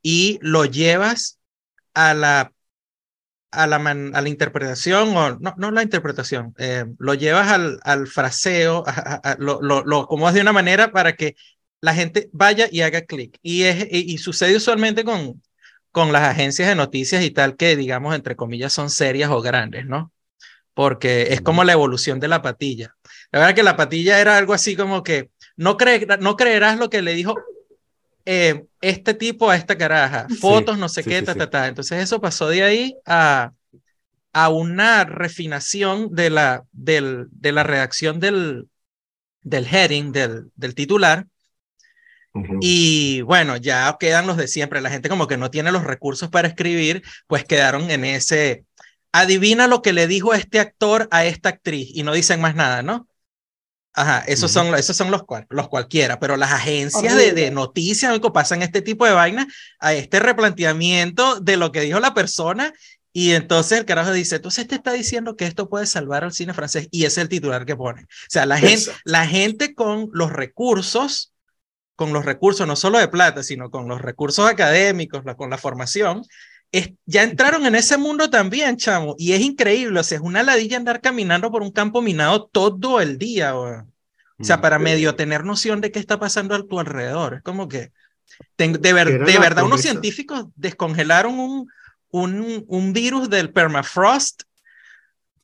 y 0.02 0.40
lo 0.42 0.66
llevas 0.66 1.40
a 1.94 2.14
la, 2.14 2.54
a 3.52 3.68
la, 3.68 3.78
a 3.78 4.22
la 4.22 4.30
interpretación, 4.30 5.16
o 5.18 5.40
no, 5.40 5.56
no 5.58 5.72
la 5.72 5.84
interpretación, 5.84 6.54
eh, 6.58 6.86
lo 7.00 7.14
llevas 7.16 7.50
al, 7.50 7.80
al 7.84 8.08
fraseo, 8.08 8.84
lo, 9.40 9.62
lo, 9.62 9.84
lo 9.84 10.02
acomodas 10.02 10.36
de 10.36 10.42
una 10.42 10.54
manera 10.54 10.92
para 10.92 11.14
que 11.14 11.36
la 11.82 11.94
gente 11.94 12.30
vaya 12.34 12.68
y 12.72 12.82
haga 12.82 13.02
clic. 13.06 13.38
Y, 13.42 13.64
es, 13.64 13.88
y, 13.90 14.18
sucede 14.18 14.56
usualmente 14.56 15.04
con, 15.04 15.42
con 15.92 16.12
las 16.12 16.24
agencias 16.24 16.68
de 16.70 16.76
noticias 16.76 17.24
y 17.24 17.32
tal, 17.32 17.56
que 17.56 17.76
digamos, 17.76 18.16
entre 18.16 18.36
comillas, 18.36 18.74
son 18.74 18.90
serias 18.90 19.32
o 19.32 19.42
grandes, 19.42 19.86
¿no? 19.86 20.12
Porque 20.80 21.34
es 21.34 21.42
como 21.42 21.66
la 21.66 21.74
evolución 21.74 22.22
de 22.22 22.30
la 22.30 22.42
patilla. 22.42 22.96
La 23.34 23.40
verdad 23.40 23.54
que 23.54 23.64
la 23.64 23.76
patilla 23.76 24.22
era 24.22 24.38
algo 24.38 24.54
así 24.54 24.78
como 24.78 25.04
que 25.04 25.30
no, 25.58 25.76
no 26.22 26.38
creerás 26.38 26.80
lo 26.80 26.90
que 26.90 27.02
le 27.02 27.14
dijo 27.16 27.36
eh, 28.24 28.64
este 28.80 29.14
tipo 29.14 29.50
a 29.50 29.58
esta 29.58 29.78
caraja, 29.78 30.28
fotos, 30.40 30.78
no 30.78 30.88
sé 30.88 31.04
qué, 31.04 31.22
ta, 31.22 31.36
ta, 31.36 31.50
ta. 31.50 31.68
Entonces 31.68 32.02
eso 32.02 32.22
pasó 32.22 32.48
de 32.48 32.64
ahí 32.64 32.96
a, 33.06 33.52
a 34.32 34.48
una 34.48 35.04
refinación 35.04 36.16
de 36.16 36.30
la, 36.30 36.64
del, 36.72 37.28
de 37.30 37.52
la 37.52 37.64
redacción 37.64 38.22
del, 38.22 38.70
del 39.42 39.66
heading, 39.66 40.14
del, 40.14 40.46
del 40.56 40.76
titular, 40.76 41.28
y 42.62 43.22
bueno, 43.22 43.58
ya 43.58 43.98
quedan 44.00 44.28
los 44.28 44.38
de 44.38 44.48
siempre. 44.48 44.80
La 44.80 44.90
gente 44.90 45.10
como 45.10 45.28
que 45.28 45.36
no 45.36 45.52
tiene 45.52 45.74
los 45.74 45.84
recursos 45.84 46.30
para 46.30 46.48
escribir, 46.48 47.04
pues 47.28 47.44
quedaron 47.44 47.92
en 47.92 48.06
ese, 48.06 48.64
adivina 49.12 49.68
lo 49.68 49.82
que 49.82 49.94
le 49.94 50.08
dijo 50.08 50.34
este 50.34 50.60
actor 50.60 51.08
a 51.12 51.26
esta 51.26 51.50
actriz 51.50 51.90
y 51.94 52.04
no 52.04 52.14
dicen 52.14 52.42
más 52.42 52.56
nada, 52.56 52.82
¿no? 52.84 53.08
Ajá, 53.94 54.24
esos 54.28 54.52
son, 54.52 54.74
esos 54.76 54.96
son 54.96 55.10
los, 55.12 55.24
los 55.50 55.68
cualquiera, 55.68 56.20
pero 56.20 56.38
las 56.38 56.52
agencias 56.52 57.16
de, 57.16 57.34
de, 57.34 57.52
noticias 57.52 58.18
pasan 58.34 58.62
este 58.62 58.82
tipo 58.82 59.06
de 59.06 59.12
vainas 59.12 59.48
a 59.80 59.94
este 59.94 60.20
replanteamiento 60.20 61.40
de 61.40 61.58
lo 61.58 61.72
que 61.72 61.82
dijo 61.82 62.00
la 62.00 62.14
persona 62.14 62.72
y 63.12 63.32
entonces 63.32 63.80
el 63.80 63.86
carajo 63.86 64.12
dice, 64.12 64.36
entonces 64.36 64.68
te 64.68 64.76
está 64.76 64.94
diciendo 64.94 65.36
que 65.36 65.46
esto 65.46 65.68
puede 65.68 65.88
salvar 65.88 66.24
al 66.24 66.32
cine 66.32 66.54
francés 66.54 66.88
y 66.92 67.06
es 67.06 67.18
el 67.18 67.28
titular 67.28 67.66
que 67.66 67.76
pone. 67.76 68.04
O 68.04 68.30
sea, 68.30 68.46
la 68.46 68.58
gente, 68.60 68.92
la 69.04 69.26
gente 69.26 69.74
con 69.74 70.10
los 70.14 70.32
recursos 70.32 71.34
con 72.00 72.14
los 72.14 72.24
recursos, 72.24 72.66
no 72.66 72.78
solo 72.78 72.98
de 72.98 73.10
plata, 73.10 73.44
sino 73.44 73.70
con 73.70 73.90
los 73.90 74.02
recursos 74.02 74.50
académicos, 74.50 75.22
con 75.36 75.50
la 75.50 75.58
formación, 75.58 76.24
es, 76.72 76.92
ya 77.06 77.24
entraron 77.24 77.66
en 77.66 77.76
ese 77.76 77.98
mundo 77.98 78.30
también, 78.30 78.78
chamo, 78.78 79.16
y 79.18 79.34
es 79.34 79.42
increíble, 79.42 80.00
o 80.00 80.04
sea, 80.04 80.18
es 80.18 80.24
una 80.24 80.44
ladilla 80.44 80.78
andar 80.78 81.02
caminando 81.02 81.52
por 81.52 81.62
un 81.62 81.72
campo 81.72 82.02
minado 82.02 82.46
todo 82.46 83.02
el 83.02 83.18
día, 83.18 83.56
o, 83.56 83.88
sea, 84.40 84.58
mm, 84.58 84.62
para 84.62 84.80
medio 84.80 85.16
tener 85.16 85.44
noción 85.44 85.82
de 85.82 85.92
qué 85.92 86.00
está 86.00 86.20
pasando 86.20 86.56
a 86.56 86.66
tu 86.66 86.80
alrededor, 86.80 87.36
es 87.36 87.42
como 87.42 87.68
que, 87.68 87.92
de, 88.58 88.68
de 88.78 88.94
verdad, 88.94 89.66
unos 89.66 89.82
científicos 89.82 90.46
descongelaron 90.56 91.40
un, 91.40 91.68
un, 92.12 92.66
un 92.68 92.94
virus 92.94 93.30
del 93.30 93.52
permafrost 93.52 94.44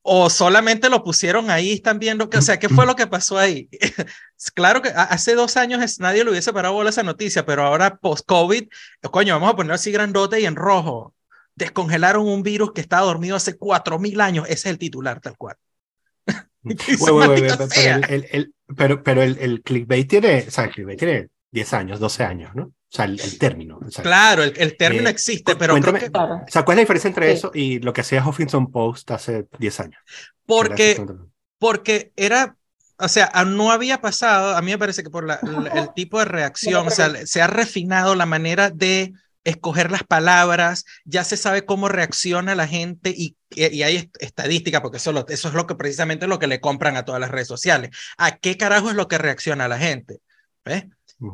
o 0.08 0.30
solamente 0.30 0.88
lo 0.88 1.04
pusieron 1.04 1.50
ahí, 1.50 1.74
están 1.74 1.98
viendo 1.98 2.30
que, 2.30 2.38
o 2.38 2.42
sea, 2.44 2.60
¿qué 2.60 2.70
fue 2.70 2.86
lo 2.86 2.96
que 2.96 3.08
pasó 3.08 3.40
ahí? 3.40 3.68
claro 4.54 4.84
que 4.84 4.90
hace 4.90 5.34
dos 5.34 5.58
años 5.58 6.00
nadie 6.00 6.24
le 6.24 6.30
hubiese 6.30 6.54
parado 6.54 6.76
bola 6.76 6.92
esa 6.92 7.02
noticia, 7.02 7.44
pero 7.44 7.64
ahora 7.64 7.98
post-COVID, 7.98 8.68
coño, 9.10 9.34
vamos 9.34 9.54
a 9.54 9.56
poner 9.56 9.72
así 9.74 9.92
grandote 9.92 10.40
y 10.40 10.46
en 10.46 10.56
rojo. 10.56 11.16
Descongelaron 11.56 12.28
un 12.28 12.44
virus 12.44 12.72
que 12.74 12.82
estaba 12.82 13.08
dormido 13.08 13.36
hace 13.36 13.58
cuatro 13.58 13.98
mil 13.98 14.22
años. 14.22 14.46
Ese 14.46 14.54
es 14.54 14.66
el 14.74 14.78
titular, 14.78 15.22
tal 15.22 15.38
cual. 15.38 15.56
pero, 18.78 19.02
pero, 19.02 19.24
el, 19.24 19.40
el, 19.40 19.64
clickbait 19.64 20.08
tiene, 20.08 20.46
o 20.48 20.52
sea, 20.52 20.66
el 20.66 20.72
clickbait 20.72 21.00
tiene 21.00 21.30
10 21.56 21.74
años, 21.74 22.00
12 22.02 22.24
años, 22.26 22.54
¿no? 22.54 22.64
O 22.64 22.74
sea, 22.90 23.06
el, 23.06 23.40
término. 23.40 23.80
claro, 24.04 24.44
el, 24.44 24.78
término 24.78 25.08
eh, 25.08 25.12
existe, 25.12 25.56
pero 25.56 25.74
creo 25.80 25.94
que... 25.94 26.12
O 26.14 26.46
sea, 26.48 26.64
¿cuál 26.64 26.76
es 26.76 26.80
la 26.80 26.82
diferencia 26.82 27.08
entre 27.08 27.32
eso 27.32 27.50
y 27.54 27.80
lo 27.80 27.94
que 27.94 28.02
hacía 28.02 28.26
Huffington 28.26 28.70
Post 28.72 29.12
hace 29.12 29.48
10 29.58 29.80
años? 29.80 30.02
Porque, 30.46 31.02
porque 31.58 32.12
era, 32.18 32.58
o 32.98 33.08
sea, 33.08 33.32
no 33.48 33.72
había 33.72 34.02
pasado, 34.02 34.58
a 34.58 34.62
mí 34.62 34.72
me 34.72 34.78
parece 34.78 35.02
que 35.02 35.10
por 35.10 35.26
la, 35.26 35.40
el 35.74 35.94
tipo 35.96 36.20
de 36.20 36.26
reacción, 36.26 36.88
o 36.88 36.92
sea, 36.92 37.26
se 37.26 37.42
ha 37.42 37.48
refinado 37.48 38.16
la 38.16 38.26
manera 38.26 38.70
de 38.70 39.14
escoger 39.46 39.92
las 39.92 40.04
palabras, 40.04 40.84
ya 41.06 41.24
se 41.24 41.38
sabe 41.38 41.66
cómo 41.66 41.88
reacciona 41.88 42.54
la 42.54 42.68
gente 42.68 43.14
y, 43.16 43.38
y, 43.52 43.84
hay 43.84 44.12
estadística, 44.20 44.82
porque 44.82 44.98
eso, 44.98 45.26
eso 45.30 45.48
es 45.48 45.54
lo 45.54 45.68
que 45.68 45.76
precisamente 45.76 46.28
lo 46.28 46.38
que 46.38 46.48
le 46.48 46.60
compran 46.60 46.98
a 46.98 47.06
todas 47.06 47.22
las 47.22 47.32
redes 47.32 47.48
sociales. 47.48 47.92
¿A 48.18 48.36
qué 48.38 48.58
carajo 48.58 48.90
es 48.90 48.96
lo 48.96 49.08
que 49.08 49.18
reacciona 49.18 49.70
la 49.70 49.78
gente? 49.78 50.20
¿Ves? 50.66 50.86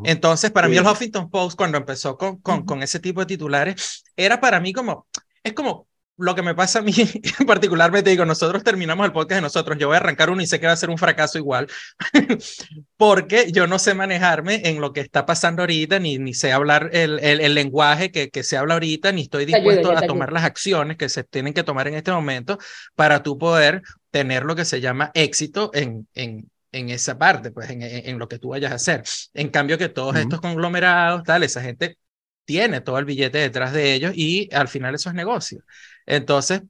Entonces, 0.03 0.51
para 0.51 0.67
mí 0.67 0.77
el 0.77 0.85
Huffington 0.85 1.29
Post, 1.29 1.57
cuando 1.57 1.77
empezó 1.77 2.17
con, 2.17 2.37
con, 2.37 2.65
con, 2.65 2.83
ese 2.83 2.99
tipo 2.99 3.19
de 3.21 3.25
titulares, 3.25 4.03
era 4.15 4.39
para 4.39 4.59
mí 4.59 4.73
como, 4.73 5.07
es 5.43 5.53
como 5.53 5.87
lo 6.21 6.35
que 6.35 6.43
me 6.43 6.53
pasa 6.53 6.79
a 6.79 6.81
mí 6.81 6.93
particularmente, 7.47 8.09
digo, 8.09 8.25
nosotros 8.25 8.63
terminamos 8.63 9.05
el 9.05 9.11
podcast 9.11 9.37
de 9.37 9.41
nosotros, 9.41 9.77
yo 9.79 9.87
voy 9.87 9.95
a 9.95 9.99
arrancar 9.99 10.29
uno 10.29 10.41
y 10.41 10.47
sé 10.47 10.59
que 10.59 10.67
va 10.67 10.73
a 10.73 10.77
ser 10.77 10.89
un 10.89 10.97
fracaso 10.97 11.37
igual, 11.37 11.67
porque 12.97 13.51
yo 13.51 13.65
no 13.65 13.79
sé 13.79 13.93
manejarme 13.95 14.61
en 14.65 14.79
lo 14.79 14.93
que 14.93 15.01
está 15.01 15.25
pasando 15.25 15.63
ahorita, 15.63 15.99
ni, 15.99 16.19
ni 16.19 16.33
sé 16.33 16.51
hablar 16.51 16.89
el, 16.93 17.19
el, 17.19 17.55
lenguaje 17.55 18.11
que, 18.11 18.29
que 18.29 18.43
se 18.43 18.55
habla 18.55 18.75
ahorita, 18.75 19.11
ni 19.11 19.23
estoy 19.23 19.45
dispuesto 19.45 19.91
a 19.91 20.01
tomar 20.01 20.31
las 20.31 20.43
acciones 20.43 20.97
que 20.97 21.09
se 21.09 21.23
tienen 21.23 21.53
que 21.53 21.63
tomar 21.63 21.87
en 21.87 21.95
este 21.95 22.11
momento 22.11 22.59
para 22.95 23.23
tú 23.23 23.37
poder 23.37 23.81
tener 24.11 24.43
lo 24.43 24.55
que 24.55 24.65
se 24.65 24.79
llama 24.79 25.09
éxito 25.13 25.71
en, 25.73 26.07
en, 26.13 26.50
en 26.71 26.89
esa 26.89 27.17
parte, 27.17 27.51
pues 27.51 27.69
en, 27.69 27.81
en, 27.81 28.19
lo 28.19 28.27
que 28.27 28.39
tú 28.39 28.49
vayas 28.49 28.71
a 28.71 28.75
hacer. 28.75 29.03
En 29.33 29.49
cambio 29.49 29.77
que 29.77 29.89
todos 29.89 30.15
estos 30.15 30.41
conglomerados, 30.41 31.23
tal, 31.23 31.43
esa 31.43 31.61
gente 31.61 31.97
tiene 32.45 32.81
todo 32.81 32.97
el 32.97 33.05
billete 33.05 33.37
detrás 33.37 33.73
de 33.73 33.93
ellos 33.93 34.13
y 34.15 34.49
al 34.53 34.67
final 34.67 34.95
eso 34.95 35.09
es 35.09 35.15
negocio. 35.15 35.63
Entonces, 36.05 36.61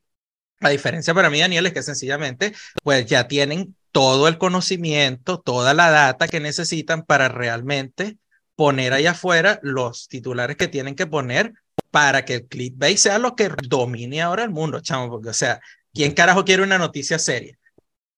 la 0.60 0.70
diferencia 0.70 1.14
para 1.14 1.30
mí, 1.30 1.40
Daniel, 1.40 1.66
es 1.66 1.74
que 1.74 1.84
sencillamente, 1.84 2.54
pues 2.84 3.06
ya 3.06 3.28
tienen 3.28 3.76
todo 3.92 4.28
el 4.28 4.38
conocimiento, 4.38 5.40
toda 5.40 5.74
la 5.74 5.90
data 5.90 6.28
que 6.28 6.40
necesitan 6.40 7.04
para 7.04 7.30
realmente 7.30 8.18
poner 8.56 8.94
ahí 8.94 9.08
afuera 9.08 9.60
los 9.64 10.08
titulares 10.08 10.56
que 10.58 10.68
tienen 10.68 10.96
que 10.96 11.08
poner 11.08 11.54
para 11.90 12.26
que 12.26 12.36
el 12.36 12.48
clickbait 12.48 12.98
sea 12.98 13.18
lo 13.18 13.36
que 13.36 13.50
domine 13.68 14.22
ahora 14.22 14.44
el 14.44 14.52
mundo, 14.52 14.82
chamo, 14.82 15.10
porque, 15.10 15.30
o 15.30 15.34
sea, 15.34 15.60
¿quién 15.94 16.14
carajo 16.14 16.46
quiere 16.46 16.64
una 16.64 16.78
noticia 16.78 17.20
seria? 17.20 17.58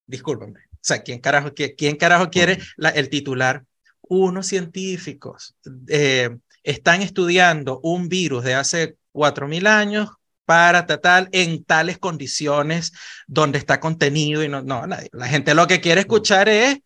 Discúlpenme. 0.05 0.59
O 0.83 0.85
sea, 0.85 1.01
¿quién 1.01 1.19
carajo, 1.19 1.51
quién 1.53 1.95
carajo 1.95 2.29
quiere 2.29 2.59
la, 2.75 2.89
el 2.89 3.07
titular? 3.07 3.63
Unos 4.01 4.47
científicos 4.47 5.55
eh, 5.87 6.29
están 6.61 7.01
estudiando 7.01 7.79
un 7.83 8.09
virus 8.09 8.43
de 8.43 8.55
hace 8.55 8.97
4.000 9.13 9.65
años 9.67 10.09
para 10.43 10.85
tal 10.85 11.29
en 11.31 11.63
tales 11.63 11.97
condiciones 11.99 12.91
donde 13.27 13.59
está 13.59 13.79
contenido 13.79 14.43
y 14.43 14.49
no, 14.49 14.61
no, 14.61 14.85
la 14.85 15.27
gente 15.27 15.53
lo 15.53 15.67
que 15.67 15.79
quiere 15.79 16.01
escuchar 16.01 16.49
es 16.49 16.79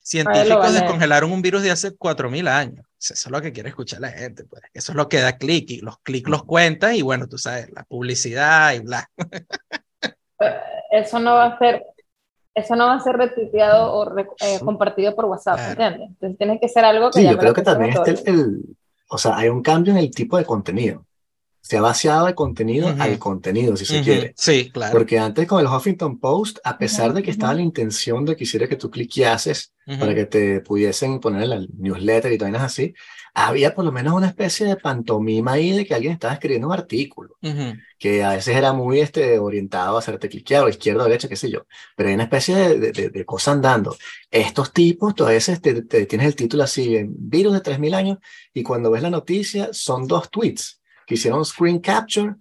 científicos 0.00 0.74
descongelaron 0.74 1.30
un 1.32 1.40
virus 1.40 1.62
de 1.62 1.70
hace 1.70 1.96
4.000 1.96 2.48
años. 2.48 2.84
Eso 2.98 3.12
es 3.12 3.30
lo 3.30 3.40
que 3.40 3.52
quiere 3.52 3.68
escuchar 3.68 4.00
la 4.00 4.10
gente, 4.10 4.44
pues. 4.44 4.62
Eso 4.72 4.92
es 4.92 4.96
lo 4.96 5.08
que 5.08 5.20
da 5.20 5.36
clic 5.36 5.70
y 5.70 5.80
los 5.80 5.98
clics 5.98 6.28
los 6.28 6.44
cuentan 6.44 6.94
y 6.94 7.02
bueno, 7.02 7.28
tú 7.28 7.38
sabes, 7.38 7.70
la 7.70 7.84
publicidad 7.84 8.74
y 8.74 8.80
bla. 8.80 9.08
Eso 10.90 11.18
no 11.18 11.34
va 11.34 11.46
a 11.46 11.58
ser 11.58 11.82
eso 12.54 12.76
no 12.76 12.86
va 12.86 12.94
a 12.94 13.00
ser 13.00 13.16
retuiteado 13.16 13.92
o 13.92 14.18
eh, 14.18 14.60
compartido 14.64 15.14
por 15.14 15.24
WhatsApp, 15.24 15.58
¿entiendes? 15.70 16.10
Entonces 16.10 16.38
tiene 16.38 16.60
que 16.60 16.68
ser 16.68 16.84
algo 16.84 17.10
que... 17.10 17.20
Sí, 17.20 17.28
yo 17.28 17.36
creo 17.36 17.52
que 17.52 17.62
también 17.62 17.94
este 18.06 18.30
el, 18.30 18.76
o 19.08 19.18
sea, 19.18 19.36
hay 19.36 19.48
un 19.48 19.62
cambio 19.62 19.92
en 19.92 19.98
el 19.98 20.10
tipo 20.10 20.36
de 20.38 20.44
contenido. 20.44 21.04
Se 21.64 21.78
ha 21.78 21.80
vaciado 21.80 22.28
el 22.28 22.34
contenido 22.34 22.94
al 22.98 23.18
contenido, 23.18 23.74
si 23.74 23.86
se 23.86 24.02
quiere. 24.02 24.34
Sí, 24.36 24.70
claro. 24.70 24.92
Porque 24.92 25.18
antes 25.18 25.46
con 25.48 25.60
el 25.60 25.66
Huffington 25.66 26.20
Post, 26.20 26.58
a 26.62 26.76
pesar 26.76 27.14
de 27.14 27.22
que 27.22 27.30
estaba 27.30 27.54
la 27.54 27.62
intención 27.62 28.26
de 28.26 28.36
que 28.36 28.44
hiciera 28.44 28.68
que 28.68 28.76
tú 28.76 28.90
cliqueases 28.90 29.72
para 29.86 30.14
que 30.14 30.26
te 30.26 30.60
pudiesen 30.60 31.20
poner 31.20 31.44
en 31.44 31.50
la 31.50 31.66
newsletter 31.78 32.32
y 32.32 32.36
vainas 32.36 32.62
así, 32.62 32.92
había 33.32 33.74
por 33.74 33.86
lo 33.86 33.92
menos 33.92 34.12
una 34.12 34.26
especie 34.26 34.66
de 34.66 34.76
pantomima 34.76 35.52
ahí 35.52 35.72
de 35.72 35.86
que 35.86 35.94
alguien 35.94 36.12
estaba 36.12 36.34
escribiendo 36.34 36.66
un 36.68 36.74
artículo, 36.74 37.36
que 37.98 38.22
a 38.22 38.32
veces 38.32 38.56
era 38.56 38.74
muy 38.74 39.00
este, 39.00 39.38
orientado 39.38 39.96
a 39.96 40.00
hacerte 40.00 40.28
cliquear 40.28 40.64
o 40.64 40.68
izquierda 40.68 41.02
o 41.02 41.06
derecha, 41.06 41.28
qué 41.28 41.36
sé 41.36 41.50
yo, 41.50 41.66
pero 41.96 42.10
hay 42.10 42.14
una 42.14 42.24
especie 42.24 42.54
de, 42.54 42.92
de, 42.92 43.08
de 43.08 43.24
cosa 43.24 43.52
andando. 43.52 43.96
Estos 44.30 44.70
tipos, 44.72 45.14
tú 45.14 45.24
a 45.24 45.30
veces 45.30 45.62
te, 45.62 45.82
tienes 45.82 46.26
el 46.26 46.36
título 46.36 46.62
así, 46.62 47.04
virus 47.08 47.54
de 47.54 47.62
3.000 47.62 47.94
años, 47.94 48.18
y 48.52 48.62
cuando 48.62 48.90
ves 48.90 49.02
la 49.02 49.10
noticia 49.10 49.70
son 49.72 50.06
dos 50.06 50.30
tweets 50.30 50.82
que 51.06 51.14
hicieron 51.14 51.44
screen 51.44 51.78
capture 51.78 52.34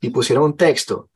y 0.00 0.10
pusieron 0.10 0.44
un 0.44 0.56
texto. 0.56 1.10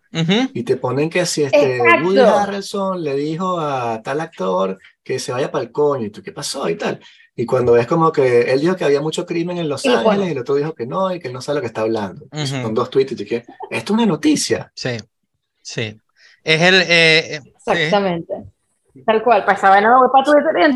Y 0.54 0.62
te 0.62 0.76
ponen 0.76 1.10
que 1.10 1.24
si 1.26 1.42
este 1.42 1.80
Woody 2.02 2.20
Harrelson 2.20 3.02
le 3.02 3.14
dijo 3.14 3.60
a 3.60 4.02
tal 4.02 4.20
actor 4.20 4.78
que 5.02 5.18
se 5.18 5.32
vaya 5.32 5.50
para 5.50 5.64
el 5.64 5.72
coño, 5.72 6.06
y 6.06 6.10
tú, 6.10 6.22
¿qué 6.22 6.32
pasó? 6.32 6.68
Y 6.68 6.76
tal. 6.76 7.00
Y 7.36 7.46
cuando 7.46 7.72
ves 7.72 7.86
como 7.86 8.10
que 8.10 8.50
él 8.52 8.60
dijo 8.60 8.74
que 8.74 8.84
había 8.84 9.00
mucho 9.00 9.24
crimen 9.24 9.58
en 9.58 9.68
Los 9.68 9.86
Ángeles 9.86 10.28
y 10.28 10.32
el 10.32 10.38
otro 10.38 10.56
dijo 10.56 10.74
que 10.74 10.86
no 10.86 11.14
y 11.14 11.20
que 11.20 11.28
él 11.28 11.34
no 11.34 11.40
sabe 11.40 11.56
lo 11.56 11.60
que 11.60 11.68
está 11.68 11.82
hablando. 11.82 12.26
Son 12.44 12.74
dos 12.74 12.90
tweets 12.90 13.12
y 13.12 13.24
que 13.24 13.36
esto 13.36 13.46
es 13.70 13.90
una 13.90 14.06
noticia. 14.06 14.72
Sí, 14.74 14.96
sí. 15.62 16.00
Es 16.42 16.62
el... 16.62 16.74
Eh, 16.82 17.34
eh, 17.36 17.40
Exactamente. 17.54 18.34
Tal 19.04 19.22
cual, 19.22 19.44
pasaba 19.44 19.80
no, 19.80 20.10
para 20.12 20.24
tu 20.24 20.32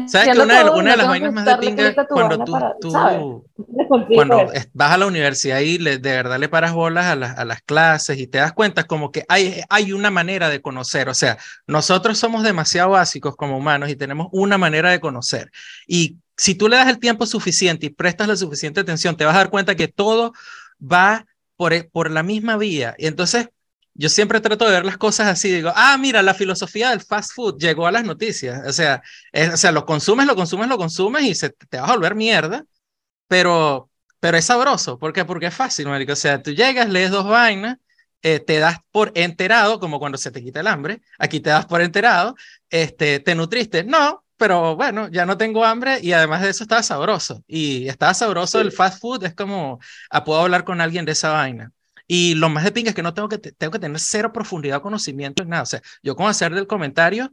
¿Sabes 0.08 0.34
que 0.34 0.40
una, 0.40 0.64
de, 0.64 0.70
una 0.70 0.90
de 0.92 0.96
las 0.96 1.08
vainas 1.08 1.32
más 1.32 1.44
de 1.44 1.56
pinga 1.58 2.06
cuando 2.06 2.44
tú, 2.44 2.56
tú 2.80 3.44
cuando 4.14 4.50
vas 4.72 4.92
a 4.92 4.98
la 4.98 5.06
universidad 5.06 5.60
y 5.60 5.78
le, 5.78 5.98
de 5.98 6.10
verdad 6.10 6.38
le 6.38 6.48
paras 6.48 6.72
bolas 6.72 7.06
a, 7.06 7.12
a, 7.12 7.44
las 7.44 7.62
clases 7.62 8.18
y 8.18 8.26
te 8.26 8.38
das 8.38 8.52
cuenta 8.52 8.84
como 8.84 9.10
que 9.12 9.24
hay, 9.28 9.62
hay 9.68 9.92
una 9.92 10.10
manera 10.10 10.48
de 10.48 10.60
conocer, 10.60 11.08
o 11.08 11.14
sea, 11.14 11.38
nosotros 11.66 12.18
somos 12.18 12.42
demasiado 12.42 12.90
básicos 12.90 13.36
como 13.36 13.56
humanos 13.56 13.90
y 13.90 13.96
tenemos 13.96 14.28
una 14.32 14.58
manera 14.58 14.90
de 14.90 15.00
conocer. 15.00 15.50
Y 15.86 16.18
si 16.36 16.54
tú 16.54 16.68
le 16.68 16.76
das 16.76 16.88
el 16.88 16.98
tiempo 16.98 17.26
suficiente 17.26 17.86
y 17.86 17.90
prestas 17.90 18.28
la 18.28 18.36
suficiente 18.36 18.80
atención, 18.80 19.16
te 19.16 19.24
vas 19.24 19.34
a 19.34 19.38
dar 19.38 19.50
cuenta 19.50 19.74
que 19.74 19.88
todo 19.88 20.32
va 20.80 21.26
por, 21.56 21.72
por 21.90 22.10
la 22.10 22.22
misma 22.22 22.56
vía. 22.56 22.94
Y 22.98 23.06
entonces 23.06 23.48
yo 23.94 24.08
siempre 24.08 24.40
trato 24.40 24.64
de 24.66 24.72
ver 24.72 24.84
las 24.84 24.96
cosas 24.96 25.28
así, 25.28 25.50
digo, 25.50 25.72
ah, 25.74 25.96
mira, 25.98 26.22
la 26.22 26.34
filosofía 26.34 26.90
del 26.90 27.00
fast 27.02 27.32
food 27.34 27.58
llegó 27.58 27.86
a 27.86 27.92
las 27.92 28.04
noticias, 28.04 28.62
o 28.66 28.72
sea, 28.72 29.02
o 29.52 29.56
sea, 29.56 29.72
lo 29.72 29.84
consumes, 29.84 30.26
lo 30.26 30.34
consumes, 30.36 30.68
lo 30.68 30.78
consumes 30.78 31.24
y 31.24 31.34
se, 31.34 31.50
te 31.50 31.78
vas 31.78 31.90
a 31.90 31.94
volver 31.94 32.14
mierda, 32.14 32.64
pero, 33.28 33.90
pero 34.20 34.36
es 34.38 34.44
sabroso, 34.46 34.98
¿por 34.98 35.12
qué? 35.12 35.24
Porque 35.24 35.46
es 35.46 35.54
fácil, 35.54 35.88
marico. 35.88 36.12
o 36.12 36.16
sea, 36.16 36.42
tú 36.42 36.52
llegas, 36.52 36.88
lees 36.88 37.10
dos 37.10 37.26
vainas, 37.26 37.78
eh, 38.22 38.40
te 38.40 38.58
das 38.58 38.78
por 38.92 39.12
enterado, 39.14 39.80
como 39.80 39.98
cuando 39.98 40.18
se 40.18 40.30
te 40.30 40.42
quita 40.42 40.60
el 40.60 40.68
hambre, 40.68 41.02
aquí 41.18 41.40
te 41.40 41.50
das 41.50 41.66
por 41.66 41.82
enterado, 41.82 42.36
este, 42.70 43.20
te 43.20 43.34
nutriste, 43.34 43.84
no, 43.84 44.24
pero 44.36 44.76
bueno, 44.76 45.08
ya 45.08 45.26
no 45.26 45.36
tengo 45.36 45.64
hambre 45.64 45.98
y 46.02 46.12
además 46.12 46.42
de 46.42 46.50
eso 46.50 46.64
estaba 46.64 46.82
sabroso, 46.82 47.44
y 47.46 47.88
estaba 47.88 48.14
sabroso 48.14 48.60
el 48.60 48.72
fast 48.72 49.00
food, 49.00 49.24
es 49.24 49.34
como, 49.34 49.80
ah, 50.10 50.24
puedo 50.24 50.40
hablar 50.40 50.64
con 50.64 50.80
alguien 50.80 51.04
de 51.04 51.12
esa 51.12 51.30
vaina. 51.32 51.72
Y 52.14 52.34
lo 52.34 52.50
más 52.50 52.62
de 52.64 52.72
pinga 52.72 52.90
es 52.90 52.94
que 52.94 53.02
no 53.02 53.14
tengo 53.14 53.26
que, 53.26 53.38
tengo 53.38 53.70
que 53.70 53.78
tener 53.78 53.98
cero 53.98 54.34
profundidad 54.34 54.76
o 54.76 54.82
conocimiento 54.82 55.42
en 55.42 55.48
nada. 55.48 55.62
O 55.62 55.66
sea, 55.66 55.80
yo 56.02 56.14
con 56.14 56.26
hacer 56.26 56.54
del 56.54 56.66
comentario, 56.66 57.32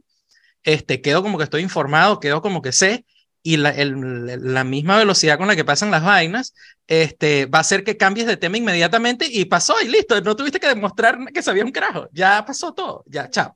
este, 0.62 1.02
quedo 1.02 1.22
como 1.22 1.36
que 1.36 1.44
estoy 1.44 1.60
informado, 1.60 2.18
quedo 2.18 2.40
como 2.40 2.62
que 2.62 2.72
sé, 2.72 3.04
y 3.42 3.58
la, 3.58 3.68
el, 3.72 4.42
la 4.54 4.64
misma 4.64 4.96
velocidad 4.96 5.36
con 5.36 5.48
la 5.48 5.56
que 5.56 5.66
pasan 5.66 5.90
las 5.90 6.02
vainas, 6.02 6.54
este, 6.86 7.44
va 7.44 7.58
a 7.58 7.60
hacer 7.60 7.84
que 7.84 7.98
cambies 7.98 8.26
de 8.26 8.38
tema 8.38 8.56
inmediatamente 8.56 9.26
y 9.30 9.44
pasó 9.44 9.74
y 9.82 9.88
listo. 9.88 10.18
No 10.22 10.34
tuviste 10.34 10.58
que 10.58 10.68
demostrar 10.68 11.18
que 11.30 11.42
sabía 11.42 11.66
un 11.66 11.72
carajo. 11.72 12.08
Ya 12.12 12.42
pasó 12.46 12.72
todo. 12.72 13.04
Ya, 13.06 13.28
chao. 13.28 13.54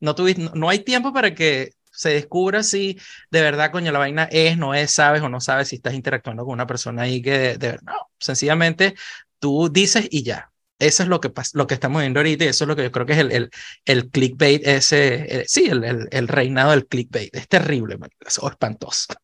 No, 0.00 0.14
tuviste, 0.14 0.50
no, 0.52 0.68
hay 0.68 0.80
tiempo 0.80 1.14
para 1.14 1.34
que 1.34 1.72
se 1.90 2.10
descubra 2.10 2.62
si 2.62 2.98
de 3.30 3.40
verdad, 3.40 3.72
coño, 3.72 3.90
la 3.90 4.00
vaina 4.00 4.24
es, 4.30 4.58
no 4.58 4.74
es, 4.74 4.90
sabes 4.90 5.22
o 5.22 5.30
no 5.30 5.40
sabes 5.40 5.68
si 5.68 5.76
estás 5.76 5.94
interactuando 5.94 6.44
con 6.44 6.52
una 6.52 6.66
persona 6.66 7.02
ahí 7.02 7.22
que 7.22 7.38
de, 7.38 7.56
de 7.56 7.78
no, 7.84 7.94
sencillamente 8.18 8.96
tú 9.38 9.70
dices 9.72 10.06
y 10.10 10.24
ya. 10.24 10.52
Eso 10.78 11.02
es 11.02 11.08
lo 11.08 11.20
que, 11.20 11.32
lo 11.54 11.66
que 11.66 11.74
estamos 11.74 12.00
viendo 12.00 12.20
ahorita 12.20 12.44
y 12.44 12.48
eso 12.48 12.64
es 12.64 12.68
lo 12.68 12.76
que 12.76 12.84
yo 12.84 12.92
creo 12.92 13.04
que 13.04 13.14
es 13.14 13.18
el, 13.18 13.32
el, 13.32 13.50
el 13.84 14.10
clickbait, 14.10 14.64
ese, 14.64 15.44
sí, 15.48 15.68
el, 15.68 16.08
el, 16.10 16.28
reinado 16.28 16.70
del 16.70 16.86
clickbait. 16.86 17.34
Es 17.34 17.48
terrible, 17.48 17.98
es 18.20 18.38
espantoso. 18.38 19.14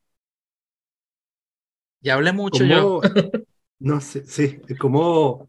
Ya 2.01 2.15
hablé 2.15 2.33
mucho 2.33 2.65
yo. 2.65 3.01
no 3.79 4.01
sé, 4.01 4.27
sí, 4.27 4.61
como... 4.79 5.49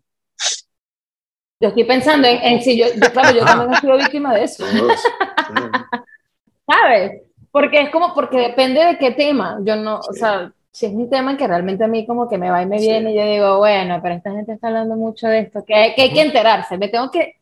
Yo 1.60 1.70
estoy 1.70 1.86
pensando 1.86 2.28
en, 2.28 2.62
si 2.62 2.78
yo, 2.78 2.86
claro, 3.12 3.36
yo 3.36 3.46
también 3.46 3.74
he 3.74 3.82
sido 3.82 3.98
víctima 3.98 4.36
de 4.36 4.44
eso. 4.44 4.66
¿Sabes? 6.68 7.22
Porque 7.50 7.82
es 7.82 7.90
como, 7.90 8.14
porque 8.14 8.38
depende 8.38 8.84
de 8.84 8.98
qué 8.98 9.12
tema. 9.12 9.58
Yo 9.64 9.78
no, 9.78 10.00
o 10.00 10.14
sea, 10.14 10.54
si 10.76 10.88
es 10.88 10.94
un 10.94 11.10
tema 11.10 11.38
que 11.38 11.48
realmente 11.48 11.86
a 11.86 11.88
mí 11.88 12.06
como 12.06 12.28
que 12.28 12.38
me 12.38 12.52
va 12.52 12.62
y 12.62 12.66
me 12.66 12.78
viene, 12.78 13.14
y 13.14 13.16
yo 13.16 13.26
digo, 13.26 13.58
bueno, 13.60 13.98
pero 14.04 14.16
esta 14.16 14.32
gente 14.34 14.52
está 14.52 14.68
hablando 14.68 14.98
mucho 14.98 15.26
de 15.30 15.40
esto, 15.40 15.64
que 15.64 15.74
hay 15.74 15.96
que, 15.96 16.02
hay 16.02 16.14
que 16.14 16.22
enterarse. 16.22 16.78
Me 16.78 16.90
tengo 16.90 17.10
que, 17.10 17.38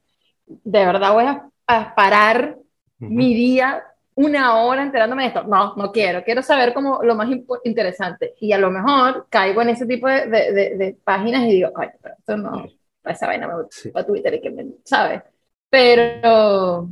de 0.46 0.86
verdad 0.86 1.14
voy 1.14 1.26
a, 1.26 1.50
parar 1.96 2.58
mi 3.00 3.34
día 3.34 3.84
una 4.14 4.58
hora 4.58 4.84
enterándome 4.84 5.24
de 5.24 5.30
esto. 5.30 5.46
No, 5.46 5.74
no 5.76 5.92
quiero. 5.92 6.24
Quiero 6.24 6.44
saber 6.44 6.76
como 6.76 7.02
lo 7.02 7.16
más 7.16 7.28
interesante. 7.64 8.36
Y 8.40 8.52
a 8.52 8.60
lo 8.60 8.70
mejor 8.70 9.26
caigo 9.32 9.64
en 9.64 9.70
ese 9.70 9.88
tipo 9.88 10.08
de, 10.08 10.28
de, 10.28 10.52
de, 10.78 10.98
páginas 11.04 11.42
y 11.46 11.54
digo, 11.54 11.74
coño, 11.74 11.90
pero 12.04 12.14
esto 12.20 12.38
no, 12.38 12.68
esa 13.04 13.26
vaina 13.26 13.48
me 13.48 13.64
gusta 13.64 14.00
a 14.00 14.06
Twitter 14.06 14.36
y 14.36 14.42
que 14.42 14.52
me, 14.52 14.68
¿sabes? 14.84 15.24
Pero, 15.72 16.88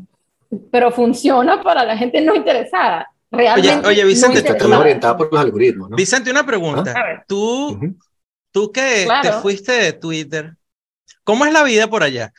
pero 0.72 0.90
funciona 0.90 1.62
para 1.62 1.86
la 1.86 1.96
gente 1.96 2.20
no 2.20 2.34
interesada. 2.34 3.12
Realmente 3.32 3.88
oye, 3.88 4.04
Vicente, 4.04 4.42
te 4.42 4.52
estás 4.52 4.68
orientado 4.68 5.18
por 5.18 5.32
los 5.32 5.42
algoritmos, 5.42 5.90
¿no? 5.90 5.96
Vicente, 5.96 6.30
una 6.30 6.46
pregunta. 6.46 6.94
¿Ah? 6.96 7.24
Tú, 7.26 7.80
tú 8.52 8.72
que 8.72 9.08
te 9.22 9.32
fuiste 9.34 9.72
de 9.72 9.94
Twitter, 9.94 10.56
¿cómo 11.24 11.46
es 11.46 11.54
la 11.54 11.64
vida 11.64 11.88
por 11.88 12.04
allá? 12.04 12.34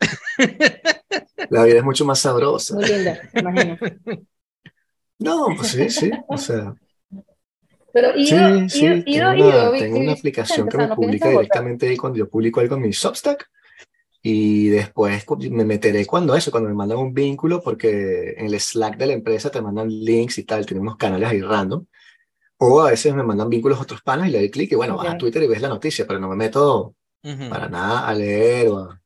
La 1.50 1.64
vida 1.64 1.78
es 1.78 1.84
mucho 1.84 2.04
más 2.04 2.20
sabrosa. 2.20 2.74
Muy 2.74 2.86
linda, 2.86 3.20
imagino. 3.34 3.78
No, 5.20 5.48
pues 5.56 5.68
sí, 5.68 5.90
sí, 5.90 6.12
o 6.28 6.38
sea. 6.38 6.76
Pero 7.92 8.16
ido, 8.16 8.68
sí, 8.68 8.68
sí, 8.68 9.02
tengo, 9.04 9.30
una, 9.30 9.72
tengo 9.72 9.98
una 9.98 10.12
aplicación 10.12 10.68
que 10.68 10.76
me 10.76 10.94
publica 10.94 11.28
directamente 11.28 11.88
ahí 11.88 11.96
cuando 11.96 12.20
yo 12.20 12.28
publico 12.28 12.60
algo 12.60 12.76
en 12.76 12.82
mi 12.82 12.92
Substack 12.92 13.50
y 14.30 14.68
después 14.68 15.24
me 15.50 15.64
meteré 15.64 16.04
cuando 16.04 16.34
eso, 16.34 16.50
cuando 16.50 16.68
me 16.68 16.74
mandan 16.74 16.98
un 16.98 17.14
vínculo, 17.14 17.62
porque 17.62 18.34
en 18.36 18.44
el 18.44 18.60
Slack 18.60 18.98
de 18.98 19.06
la 19.06 19.12
empresa 19.14 19.48
te 19.50 19.62
mandan 19.62 19.88
links 19.88 20.36
y 20.36 20.44
tal, 20.44 20.66
tenemos 20.66 20.98
canales 20.98 21.30
ahí 21.30 21.40
random. 21.40 21.86
O 22.58 22.82
a 22.82 22.90
veces 22.90 23.14
me 23.14 23.22
mandan 23.22 23.48
vínculos 23.48 23.78
a 23.78 23.82
otros 23.82 24.02
panas 24.02 24.28
y 24.28 24.32
le 24.32 24.38
doy 24.40 24.50
clic 24.50 24.70
y 24.72 24.74
bueno, 24.74 24.98
vas 24.98 25.08
a 25.08 25.16
Twitter 25.16 25.42
y 25.42 25.46
ves 25.46 25.62
la 25.62 25.70
noticia, 25.70 26.06
pero 26.06 26.20
no 26.20 26.28
me 26.28 26.36
meto 26.36 26.94
para 27.48 27.70
nada 27.70 28.06
a 28.06 28.12
leer 28.12 28.68
o 28.68 28.78
a, 28.80 29.00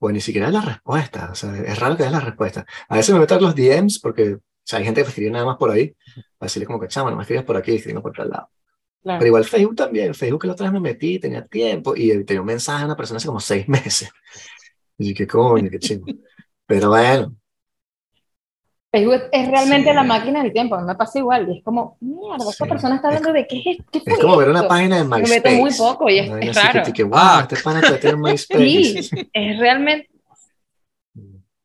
pues 0.00 0.12
ni 0.12 0.20
siquiera 0.20 0.50
la 0.50 0.62
respuesta. 0.62 1.30
O 1.30 1.36
sea, 1.36 1.56
es 1.56 1.78
raro 1.78 1.96
que 1.96 2.02
des 2.02 2.10
la 2.10 2.20
respuesta. 2.20 2.66
A 2.88 2.96
veces 2.96 3.14
me 3.14 3.20
meto 3.20 3.36
a 3.36 3.40
los 3.40 3.54
DMs 3.54 4.00
porque 4.00 4.34
o 4.34 4.40
sea, 4.64 4.80
hay 4.80 4.84
gente 4.84 5.02
que 5.02 5.08
escribe 5.10 5.30
nada 5.30 5.44
más 5.44 5.58
por 5.58 5.70
ahí. 5.70 5.94
Para 6.38 6.48
decirle 6.48 6.66
como 6.66 6.80
que, 6.80 6.88
chama, 6.88 7.10
no 7.10 7.16
me 7.16 7.22
escribes 7.22 7.44
por 7.44 7.56
aquí, 7.56 7.76
escribes 7.76 8.02
por 8.02 8.10
otro 8.10 8.24
lado. 8.24 8.50
Pero 9.06 9.26
igual 9.26 9.44
Facebook 9.44 9.76
también. 9.76 10.14
Facebook 10.14 10.40
que 10.40 10.46
la 10.48 10.54
otra 10.54 10.66
vez 10.66 10.72
me 10.72 10.80
metí, 10.80 11.20
tenía 11.20 11.46
tiempo 11.46 11.94
y 11.96 12.24
tenía 12.24 12.40
un 12.40 12.46
mensaje 12.46 12.82
a 12.82 12.86
una 12.86 12.96
persona 12.96 13.18
hace 13.18 13.28
como 13.28 13.38
seis 13.38 13.68
meses. 13.68 14.10
Y 14.98 15.14
qué 15.14 15.26
coño, 15.26 15.68
qué 15.70 15.78
chingo. 15.78 16.06
Pero 16.66 16.90
bueno. 16.90 17.34
Facebook 18.90 19.28
es 19.30 19.48
realmente 19.48 19.92
la 19.92 20.02
máquina 20.04 20.42
del 20.42 20.52
tiempo. 20.52 20.74
A 20.74 20.80
mí 20.80 20.86
me 20.86 20.94
pasa 20.94 21.18
igual. 21.18 21.48
Y 21.50 21.58
es 21.58 21.64
como, 21.64 21.98
mierda, 22.00 22.50
esta 22.50 22.66
persona 22.66 22.96
está 22.96 23.08
hablando 23.08 23.32
de 23.32 23.46
qué 23.46 23.58
es 23.58 23.78
¿Qué 23.90 24.02
Es 24.04 24.18
como 24.18 24.36
ver 24.36 24.48
una 24.48 24.66
página 24.66 24.96
de 24.96 25.04
MySpace. 25.04 25.28
Me 25.28 25.50
meto 25.50 25.50
muy 25.62 25.72
poco 25.74 26.08
y 26.08 26.18
es, 26.18 26.30
es 26.30 26.54
raro. 26.56 26.82
Que, 26.82 26.92
que, 26.92 27.04
wow, 27.04 27.18
ah. 27.18 27.38
este 27.42 27.62
pana 27.62 27.82
tiene 28.00 28.16
MySpace. 28.22 29.02
Sí, 29.02 29.28
es 29.32 29.58
realmente 29.58 30.08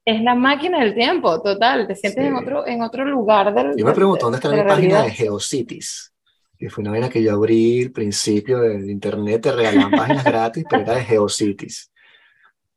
es 0.06 0.22
la 0.22 0.36
máquina 0.36 0.80
del 0.80 0.94
tiempo, 0.94 1.41
total. 1.41 1.88
Te 1.88 1.96
sientes 1.96 2.26
en, 2.26 2.36
otro, 2.36 2.65
en 2.65 2.82
otro 2.82 3.06
lugar 3.06 3.54
del. 3.54 3.78
Yo 3.78 3.86
me 3.86 3.94
pregunto 3.94 4.26
dónde 4.26 4.38
está 4.38 4.50
la, 4.50 4.65
página 4.65 5.04
de 5.04 5.12
Geocities. 5.12 6.13
Que 6.58 6.70
fue 6.70 6.84
una 6.84 6.91
vaina 6.91 7.10
que 7.10 7.24
yo 7.24 7.34
abrí 7.34 7.84
al 7.84 7.91
principio 7.91 8.60
de 8.60 8.91
internet, 8.91 9.41
te 9.41 9.52
regalaban 9.52 9.91
páginas 9.91 10.24
gratis, 10.24 10.65
pero 10.70 10.84
era 10.84 10.96
de 10.96 11.06
Geocities. 11.06 11.90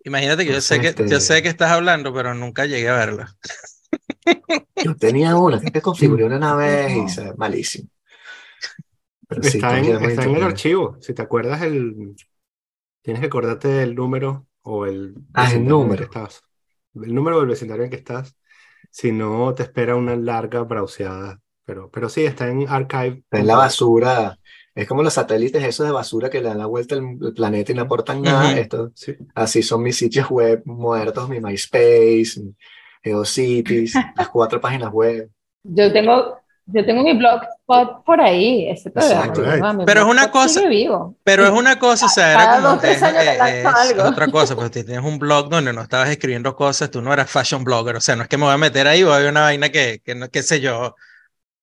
Imagínate 0.05 0.45
que 0.45 0.53
yo 0.53 0.61
sé 0.61 0.81
que 0.81 0.95
yo 1.09 1.21
sé 1.21 1.43
que 1.43 1.49
estás 1.49 1.71
hablando, 1.71 2.15
pero 2.15 2.35
nunca 2.35 2.67
llegué 2.67 2.89
a 2.89 2.97
verla. 2.97 3.37
Yo 4.83 4.97
tenía 4.97 5.37
una, 5.37 5.61
que 5.61 5.81
configuré 5.81 6.25
una 6.25 6.55
vez 6.57 6.97
y 6.97 7.09
se 7.09 7.35
malísimo. 7.35 7.89
está, 9.31 9.79
en, 9.79 9.85
está 10.03 10.25
en, 10.25 10.37
el 10.37 10.43
archivo. 10.43 10.97
Si 11.01 11.15
te 11.15 11.23
acuerdas 11.23 11.63
el. 11.63 12.15
Tienes 13.03 13.21
que 13.21 13.27
acordarte 13.27 13.69
del 13.69 13.95
número 13.95 14.47
o 14.63 14.87
el. 14.87 15.15
Ah, 15.33 15.53
el 15.53 15.65
número. 15.67 16.05
Estás 16.05 16.43
el 17.03 17.15
número 17.15 17.39
del 17.39 17.49
vecindario 17.49 17.85
en 17.85 17.91
que 17.91 17.97
estás, 17.97 18.37
si 18.91 19.13
no 19.13 19.55
te 19.55 19.65
espera 19.65 19.97
una 19.97 20.17
larga 20.17 20.61
browseada. 20.63 21.41
Pero, 21.65 21.91
pero 21.91 22.09
sí, 22.09 22.25
está 22.25 22.49
en 22.49 22.69
archive. 22.69 23.23
Está 23.25 23.39
en 23.39 23.47
la 23.47 23.57
basura. 23.57 24.39
Es 24.75 24.89
como 24.89 25.03
los 25.03 25.15
satélites 25.15 25.63
esos 25.63 25.87
de 25.87 25.93
basura 25.93 26.29
que 26.29 26.41
le 26.41 26.49
dan 26.49 26.59
la 26.59 26.67
vuelta 26.67 26.97
al 26.97 27.33
planeta 27.35 27.73
y 27.73 27.75
no 27.75 27.83
aportan 27.83 28.23
nada. 28.23 28.53
Esto, 28.59 28.91
Así 29.35 29.63
son 29.63 29.83
mis 29.83 29.97
sitios 29.97 30.29
web 30.31 30.63
muertos, 30.65 31.29
mi 31.29 31.41
MySpace, 31.41 32.41
mi 32.41 32.55
GeoCities, 33.03 33.95
las 34.17 34.29
cuatro 34.29 34.61
páginas 34.61 34.93
web. 34.93 35.31
Yo 35.63 35.93
tengo 35.93 36.39
yo 36.67 36.85
tengo 36.85 37.03
mi 37.03 37.13
blogspot 37.13 38.05
por 38.05 38.21
ahí, 38.23 38.69
ese 38.71 38.91
Pero 38.91 40.01
es 40.01 40.07
una 40.07 40.31
cosa, 40.31 40.63
pero 41.23 41.45
es 41.45 41.51
una 41.51 41.79
cosa, 41.79 42.07
o 42.07 42.09
sea, 42.09 42.33
era 42.33 42.57
como 42.57 42.83
es, 42.83 43.03
es, 43.03 43.99
otra 43.99 44.29
cosa, 44.29 44.57
pues 44.57 44.71
tienes 44.71 45.01
un 45.01 45.19
blog 45.19 45.51
donde 45.51 45.75
no 45.75 45.83
estabas 45.83 46.09
escribiendo 46.09 46.57
cosas, 46.57 46.91
tú 46.91 47.03
no 47.03 47.13
eras 47.13 47.31
fashion 47.31 47.65
blogger, 47.65 47.97
o 47.97 48.01
sea, 48.01 48.17
no 48.17 48.23
es 48.23 48.29
que 48.29 48.39
me 48.39 48.45
voy 48.45 48.55
a 48.55 48.59
meter 48.59 48.89
ahí, 48.89 49.03
voy 49.03 49.13
a 49.13 49.19
ver 49.19 49.31
una 49.31 49.43
vaina 49.43 49.69
que, 49.69 50.01
que 50.03 50.15
no, 50.15 50.31
qué 50.31 50.43
sé 50.43 50.61
yo, 50.61 50.95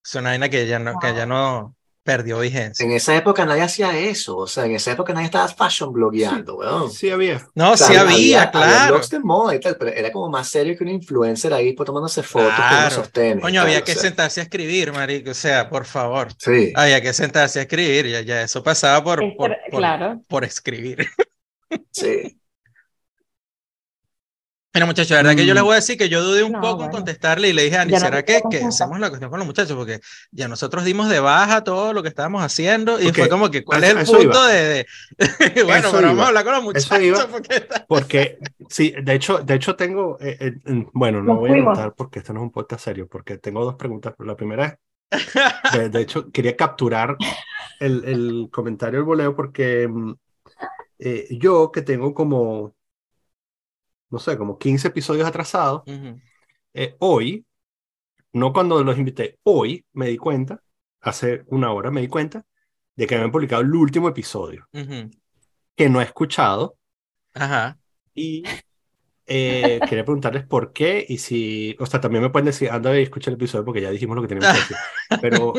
es 0.03 0.15
una 0.15 0.29
vaina 0.29 0.49
que 0.49 0.67
ya 0.67 0.77
no, 0.77 0.99
que 0.99 1.15
ya 1.15 1.25
no, 1.25 1.75
perdió 2.03 2.39
vigencia. 2.39 2.83
En 2.83 2.91
esa 2.91 3.15
época 3.15 3.45
nadie 3.45 3.61
hacía 3.61 3.97
eso, 3.97 4.37
o 4.37 4.47
sea, 4.47 4.65
en 4.65 4.73
esa 4.73 4.91
época 4.91 5.13
nadie 5.13 5.25
estaba 5.25 5.47
fashion 5.47 5.93
blogueando, 5.93 6.55
weón. 6.55 6.91
Sí, 6.91 7.09
había. 7.09 7.45
No, 7.53 7.77
sí 7.77 7.95
había, 7.95 8.49
claro. 8.49 8.71
Había 8.73 8.91
blogs 8.91 9.09
de 9.09 9.19
moda 9.19 9.55
y 9.55 9.59
tal, 9.59 9.77
pero 9.77 9.91
era 9.91 10.11
como 10.11 10.29
más 10.29 10.49
serio 10.49 10.75
que 10.77 10.83
un 10.83 10.89
influencer 10.89 11.53
ahí 11.53 11.73
pues, 11.73 11.85
tomándose 11.85 12.23
fotos 12.23 12.53
claro. 12.55 12.95
con 12.95 13.03
sostenes. 13.03 13.43
Coño, 13.43 13.61
había 13.61 13.83
que 13.83 13.93
sentarse 13.93 14.39
a 14.39 14.43
escribir, 14.43 14.91
marico, 14.91 15.31
o 15.31 15.35
sea, 15.35 15.69
por 15.69 15.85
favor. 15.85 16.29
Sí. 16.37 16.73
Había 16.75 17.01
que 17.01 17.13
sentarse 17.13 17.59
a 17.59 17.61
escribir, 17.63 18.07
ya, 18.07 18.21
ya 18.21 18.41
eso 18.41 18.63
pasaba 18.63 19.03
por, 19.03 19.21
por, 19.35 19.55
claro. 19.69 20.21
por 20.27 20.43
escribir. 20.43 21.07
Sí. 21.91 22.40
Mira, 24.73 24.85
muchachos, 24.85 25.11
la 25.11 25.17
verdad 25.17 25.35
que 25.35 25.45
yo 25.45 25.53
les 25.53 25.63
mm. 25.63 25.65
voy 25.65 25.73
a 25.73 25.75
decir 25.75 25.97
que 25.97 26.07
yo 26.07 26.23
dudé 26.23 26.43
un 26.43 26.59
poco 26.61 26.85
en 26.85 26.91
contestarle 26.91 27.49
y 27.49 27.53
le 27.53 27.63
dije 27.63 27.77
a 27.77 27.81
Ani, 27.81 27.97
¿será 27.99 28.23
que, 28.23 28.41
que, 28.49 28.63
hacemos 28.63 28.99
la 29.01 29.09
cuestión 29.09 29.29
con 29.29 29.39
los 29.39 29.45
muchachos? 29.45 29.75
Porque 29.75 29.99
ya 30.31 30.47
nosotros 30.47 30.85
dimos 30.85 31.09
de 31.09 31.19
baja 31.19 31.63
todo 31.63 31.91
lo 31.91 32.01
que 32.01 32.07
estábamos 32.07 32.41
haciendo 32.41 32.97
y 32.99 33.11
fue 33.11 33.27
como 33.27 33.51
que, 33.51 33.65
¿cuál 33.65 33.83
es 33.83 33.89
el 33.89 34.05
punto 34.05 34.45
de, 34.45 34.85
bueno, 35.65 35.89
pero 35.91 36.07
vamos 36.07 36.23
a 36.23 36.27
hablar 36.29 36.43
con 36.45 36.53
los 36.53 36.63
muchachos. 36.63 37.27
porque... 37.87 38.37
sí, 38.69 38.93
de 39.01 39.13
hecho, 39.13 39.39
de 39.39 39.55
hecho 39.55 39.75
tengo, 39.75 40.17
eh, 40.21 40.37
eh, 40.39 40.85
bueno, 40.93 41.21
no 41.21 41.35
voy 41.35 41.59
a 41.59 41.65
contar 41.65 41.93
porque 41.93 42.19
esto 42.19 42.31
no 42.31 42.39
es 42.39 42.43
un 42.43 42.51
podcast 42.51 42.85
serio, 42.85 43.07
porque 43.07 43.37
tengo 43.39 43.65
dos 43.65 43.75
preguntas. 43.75 44.13
La 44.19 44.35
primera 44.37 44.79
es, 45.11 45.91
de, 45.91 46.01
hecho, 46.01 46.31
quería 46.31 46.55
capturar 46.55 47.17
el, 47.81 48.05
el 48.05 48.49
comentario 48.49 48.99
del 48.99 49.05
voleo 49.05 49.35
porque 49.35 49.85
mm, 49.85 50.13
eh, 50.99 51.27
yo 51.31 51.71
que 51.71 51.81
tengo 51.81 52.13
como 52.13 52.75
no 54.11 54.19
sé, 54.19 54.37
como 54.37 54.57
15 54.57 54.89
episodios 54.89 55.27
atrasados, 55.27 55.83
eh, 56.73 56.95
hoy, 56.99 57.45
no 58.33 58.53
cuando 58.53 58.83
los 58.83 58.97
invité, 58.97 59.39
hoy 59.43 59.85
me 59.93 60.07
di 60.07 60.17
cuenta, 60.17 60.61
hace 60.99 61.43
una 61.47 61.71
hora 61.71 61.89
me 61.91 62.01
di 62.01 62.07
cuenta, 62.07 62.45
de 62.95 63.07
que 63.07 63.15
habían 63.15 63.31
publicado 63.31 63.61
el 63.61 63.73
último 63.73 64.09
episodio, 64.09 64.67
que 65.75 65.89
no 65.89 66.01
he 66.01 66.03
escuchado. 66.03 66.77
Ajá. 67.33 67.79
Y 68.13 68.43
eh, 69.25 69.79
quería 69.89 70.03
preguntarles 70.03 70.45
por 70.45 70.73
qué 70.73 71.05
y 71.07 71.17
si, 71.17 71.75
o 71.79 71.85
sea, 71.85 72.01
también 72.01 72.21
me 72.21 72.29
pueden 72.29 72.47
decir, 72.47 72.69
anda 72.69 72.97
y 72.99 73.03
escucha 73.03 73.29
el 73.29 73.35
episodio 73.35 73.63
porque 73.63 73.81
ya 73.81 73.89
dijimos 73.89 74.15
lo 74.15 74.21
que 74.21 74.27
teníamos 74.27 74.53
que 74.53 74.59
decir. 74.59 74.77
Pero, 75.21 75.53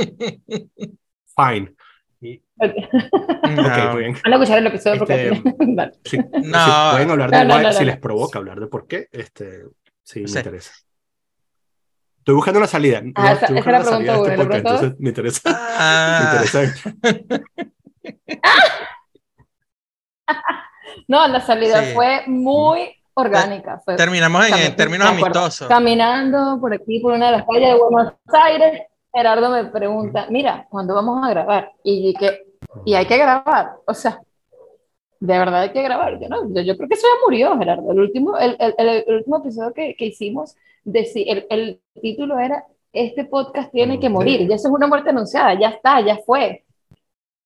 fine. 1.36 1.74
Y... 2.22 2.40
Okay. 2.62 3.56
No. 3.56 3.92
muy 3.92 4.02
bien. 4.02 4.16
Van 4.22 4.32
a 4.32 4.36
escuchar 4.36 4.58
el 4.58 4.66
episodio 4.68 4.98
porque... 5.00 5.28
Este, 5.28 5.98
sí, 6.04 6.18
no. 6.44 6.64
Si 6.64 6.92
pueden 6.92 7.10
hablar 7.10 7.30
de 7.30 7.44
no, 7.44 7.72
si 7.72 7.84
les 7.84 7.98
provoca 7.98 8.38
hablar 8.38 8.60
de 8.60 8.68
por 8.68 8.86
qué, 8.86 9.08
este, 9.10 9.64
sí, 10.04 10.20
me 10.20 10.30
interesa. 10.30 10.72
Estoy 12.18 12.36
buscando 12.36 12.58
una 12.60 12.68
salida. 12.68 13.02
Ah, 13.16 13.32
esa, 13.32 13.46
esa 13.46 13.70
la 13.72 13.80
pregunta 13.80 14.14
este 14.14 14.36
podcast, 14.36 14.54
entonces 14.54 14.94
me 15.00 15.08
interesa. 15.08 15.40
Ah. 15.44 16.40
Me 16.44 16.52
interesa. 16.52 16.92
no, 21.08 21.26
la 21.26 21.40
salida 21.40 21.84
sí. 21.84 21.94
fue 21.94 22.22
muy 22.28 22.94
orgánica. 23.14 23.80
Fue 23.84 23.96
Terminamos 23.96 24.48
en, 24.48 24.76
términos 24.76 25.08
amistosos. 25.08 25.66
Caminando 25.66 26.58
por 26.60 26.72
aquí, 26.72 27.00
por 27.00 27.14
una 27.14 27.26
de 27.26 27.38
las 27.38 27.46
calles 27.46 27.68
de 27.68 27.74
Buenos 27.74 28.14
Aires, 28.28 28.82
Gerardo 29.12 29.50
me 29.50 29.64
pregunta, 29.66 30.26
mira, 30.30 30.66
¿cuándo 30.70 30.94
vamos 30.94 31.24
a 31.24 31.30
grabar? 31.30 31.72
Y 31.84 32.14
que, 32.14 32.46
y 32.84 32.94
hay 32.94 33.06
que 33.06 33.18
grabar, 33.18 33.72
o 33.86 33.94
sea, 33.94 34.20
de 35.20 35.38
verdad 35.38 35.62
hay 35.62 35.72
que 35.72 35.82
grabar. 35.82 36.18
Yo, 36.18 36.28
no, 36.28 36.48
yo, 36.62 36.76
creo 36.76 36.88
que 36.88 36.94
eso 36.94 37.06
ya 37.06 37.24
murió, 37.24 37.56
Gerardo. 37.56 37.92
El 37.92 38.00
último, 38.00 38.36
el, 38.38 38.56
el, 38.58 39.04
el 39.06 39.14
último 39.16 39.38
episodio 39.38 39.72
que, 39.72 39.94
que 39.94 40.06
hicimos, 40.06 40.56
el, 40.84 41.46
el, 41.48 41.80
título 42.00 42.40
era, 42.40 42.66
este 42.92 43.24
podcast 43.24 43.70
tiene 43.70 44.00
que 44.00 44.08
morir, 44.08 44.48
ya 44.48 44.56
eso 44.56 44.68
es 44.68 44.74
una 44.74 44.88
muerte 44.88 45.10
anunciada, 45.10 45.54
ya 45.58 45.68
está, 45.68 46.00
ya 46.00 46.18
fue. 46.26 46.64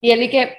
Y 0.01 0.11
él 0.11 0.23
y 0.23 0.31
que, 0.31 0.57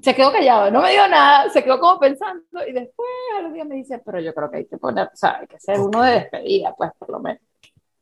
se 0.00 0.14
quedó 0.14 0.32
callado, 0.32 0.70
no 0.70 0.80
me 0.80 0.90
dijo 0.90 1.06
nada, 1.08 1.48
se 1.50 1.62
quedó 1.62 1.78
como 1.80 1.98
pensando 1.98 2.44
y 2.66 2.72
después 2.72 3.08
a 3.36 3.42
los 3.42 3.52
días 3.52 3.66
me 3.66 3.76
dice, 3.76 4.00
pero 4.04 4.20
yo 4.20 4.32
creo 4.34 4.50
que 4.50 4.56
hay 4.58 4.66
que 4.66 4.78
poner, 4.78 5.06
o 5.12 5.16
sea, 5.16 5.38
hay 5.40 5.46
que 5.46 5.56
hacer 5.56 5.80
uno 5.80 6.02
de 6.02 6.12
despedida, 6.12 6.74
pues 6.76 6.90
por 6.98 7.10
lo 7.10 7.20
menos. 7.20 7.42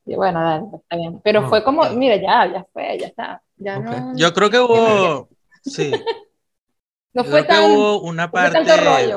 Y 0.06 0.14
bueno, 0.14 0.40
dale, 0.40 0.66
está 0.74 0.96
bien. 0.96 1.20
Pero 1.22 1.48
fue 1.48 1.64
como, 1.64 1.88
mira, 1.90 2.16
ya, 2.16 2.52
ya 2.52 2.66
fue, 2.72 2.98
ya 2.98 3.06
está. 3.08 3.42
Ya 3.56 3.78
no, 3.78 4.16
yo 4.16 4.32
creo 4.32 4.50
que 4.50 4.60
hubo, 4.60 5.28
sí. 5.62 5.90
no 7.12 7.24
fue 7.24 7.42
tan, 7.42 7.70
hubo 7.70 8.02
una 8.02 8.30
parte, 8.30 8.62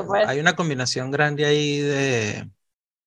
pues. 0.06 0.28
hay 0.28 0.40
una 0.40 0.56
combinación 0.56 1.10
grande 1.10 1.44
ahí 1.44 1.78
de, 1.78 2.48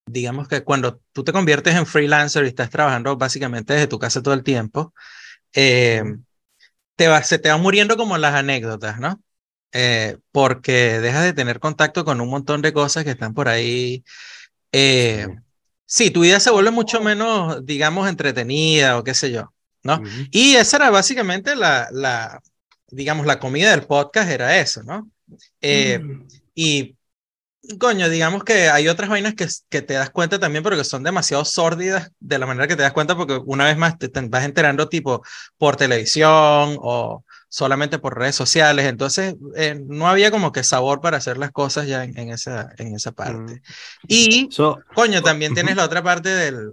digamos 0.06 0.48
que 0.48 0.64
cuando 0.64 1.02
tú 1.12 1.24
te 1.24 1.34
conviertes 1.34 1.76
en 1.76 1.86
freelancer 1.86 2.46
y 2.46 2.50
estás 2.50 2.70
trabajando 2.70 3.18
básicamente 3.18 3.74
desde 3.74 3.88
tu 3.88 4.00
casa 4.00 4.22
todo 4.22 4.34
el 4.34 4.44
tiempo, 4.44 4.94
eh, 5.54 6.04
te 6.96 7.08
va, 7.08 7.22
se 7.24 7.40
te 7.40 7.50
van 7.50 7.62
muriendo 7.62 7.98
como 7.98 8.18
las 8.18 8.34
anécdotas, 8.36 9.00
¿no? 9.00 9.22
Eh, 9.72 10.18
porque 10.32 11.00
dejas 11.00 11.24
de 11.24 11.34
tener 11.34 11.60
contacto 11.60 12.06
con 12.06 12.22
un 12.22 12.30
montón 12.30 12.62
de 12.62 12.74
cosas 12.74 13.04
que 13.04 13.10
están 13.12 13.34
por 13.34 13.48
ahí. 13.48 14.04
Eh, 14.72 15.26
sí, 15.28 15.43
tu 16.12 16.22
vida 16.22 16.40
se 16.40 16.52
vuelve 16.52 16.72
mucho 16.72 17.02
menos, 17.02 17.66
digamos, 17.66 18.10
entretenida 18.10 18.98
o 18.98 19.04
qué 19.04 19.14
sé 19.14 19.32
yo, 19.32 19.54
¿no? 19.84 20.02
Y 20.32 20.56
esa 20.56 20.78
era 20.78 20.90
básicamente 20.90 21.56
la, 21.56 21.88
la, 21.92 22.42
digamos, 22.88 23.26
la 23.26 23.40
comida 23.40 23.72
del 23.72 23.86
podcast, 23.86 24.30
era 24.30 24.60
eso, 24.60 24.84
¿no? 24.84 25.10
Eh, 25.62 26.00
mm. 26.00 26.28
Y, 26.56 26.96
coño, 27.80 28.10
digamos 28.10 28.44
que 28.44 28.70
hay 28.70 28.88
otras 28.88 29.10
vainas 29.10 29.36
que, 29.36 29.48
que 29.70 29.82
te 29.82 29.94
das 29.94 30.10
cuenta 30.10 30.40
también, 30.40 30.64
pero 30.64 30.78
que 30.78 30.84
son 30.84 31.04
demasiado 31.04 31.46
sórdidas 31.46 32.12
de 32.20 32.40
la 32.40 32.46
manera 32.46 32.68
que 32.68 32.76
te 32.76 32.84
das 32.84 32.94
cuenta, 32.94 33.16
porque 33.16 33.40
una 33.46 33.66
vez 33.66 33.78
más 33.78 33.98
te 33.98 34.08
vas 34.08 34.46
enterando 34.46 34.90
tipo 34.90 35.24
por 35.58 35.76
televisión 35.76 36.78
o 36.80 37.24
solamente 37.54 38.00
por 38.00 38.18
redes 38.18 38.36
sociales, 38.36 38.88
entonces 38.88 39.36
eh, 39.56 39.80
no 39.86 40.08
había 40.08 40.32
como 40.32 40.52
que 40.52 40.64
sabor 40.64 41.02
para 41.02 41.18
hacer 41.18 41.38
las 41.38 41.52
cosas 41.52 41.86
ya 41.86 42.04
en, 42.04 42.32
esa, 42.32 42.74
en 42.80 42.96
esa 42.96 43.12
parte. 43.12 43.54
Mm. 43.54 43.62
Y, 44.08 44.50
coño, 44.96 45.22
también 45.22 45.54
tienes 45.54 45.76
la 45.76 45.86
otra 45.86 46.02
parte 46.02 46.30
del, 46.30 46.72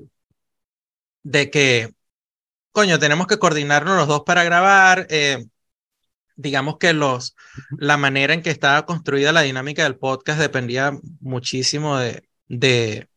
de 1.23 1.51
que, 1.51 1.93
coño, 2.73 2.99
tenemos 2.99 3.27
que 3.27 3.39
coordinarnos 3.39 3.95
los 3.95 4.09
dos 4.09 4.23
para 4.25 4.43
grabar. 4.43 5.07
Eh, 5.11 5.45
digamos 6.35 6.79
que 6.79 6.95
los, 6.95 7.37
la 7.77 7.99
manera 7.99 8.33
en 8.33 8.41
que 8.41 8.49
estaba 8.49 8.87
construida 8.87 9.33
la 9.33 9.43
dinámica 9.43 9.83
del 9.83 9.99
podcast 9.99 10.41
dependía 10.41 10.99
muchísimo 11.21 11.99
de, 11.99 12.27
de, 12.49 13.10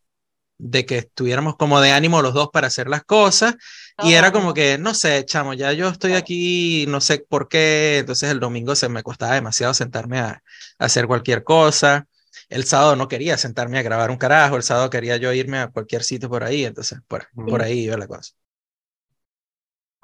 de 0.58 0.86
que 0.86 1.00
estuviéramos 1.00 1.56
como 1.56 1.82
de 1.82 1.92
ánimo 1.92 2.22
los 2.22 2.34
dos 2.34 2.50
para 2.52 2.68
hacer 2.68 2.88
las 2.88 3.04
cosas. 3.04 3.56
Y 4.04 4.13
era 4.13 4.32
como 4.32 4.54
que, 4.54 4.78
no 4.78 4.94
sé, 4.94 5.24
chamo, 5.26 5.54
ya 5.54 5.72
yo 5.74 5.88
estoy 5.89 6.13
aquí, 6.13 6.86
no 6.88 7.00
sé 7.00 7.20
por 7.28 7.48
qué, 7.48 8.00
entonces 8.00 8.32
el 8.32 8.39
domingo 8.39 8.76
se 8.76 8.89
me 8.89 9.04
costaba 9.04 9.36
demasiado 9.36 9.74
sentarme 9.74 10.20
a, 10.20 10.42
hacer 10.80 11.08
cualquier 11.08 11.44
cosa. 11.44 12.08
El 12.50 12.66
sábado 12.66 12.96
no 12.96 13.08
quería 13.08 13.38
sentarme 13.38 13.80
a 13.80 13.84
grabar 13.84 14.12
un 14.12 14.18
carajo, 14.18 14.56
el 14.56 14.63
sábado 14.63 14.89
quería 14.89 15.18
yo 15.18 15.32
irme 15.34 15.60
a 15.60 15.68
cualquier 15.68 16.04
sitio 16.04 16.30
por 16.30 16.44
ahí, 16.44 16.66
entonces 16.66 17.00
por, 17.08 17.28
por 17.48 17.62
ahí 17.62 17.82
iba 17.86 17.98
la 17.98 18.08
cosa. 18.08 18.34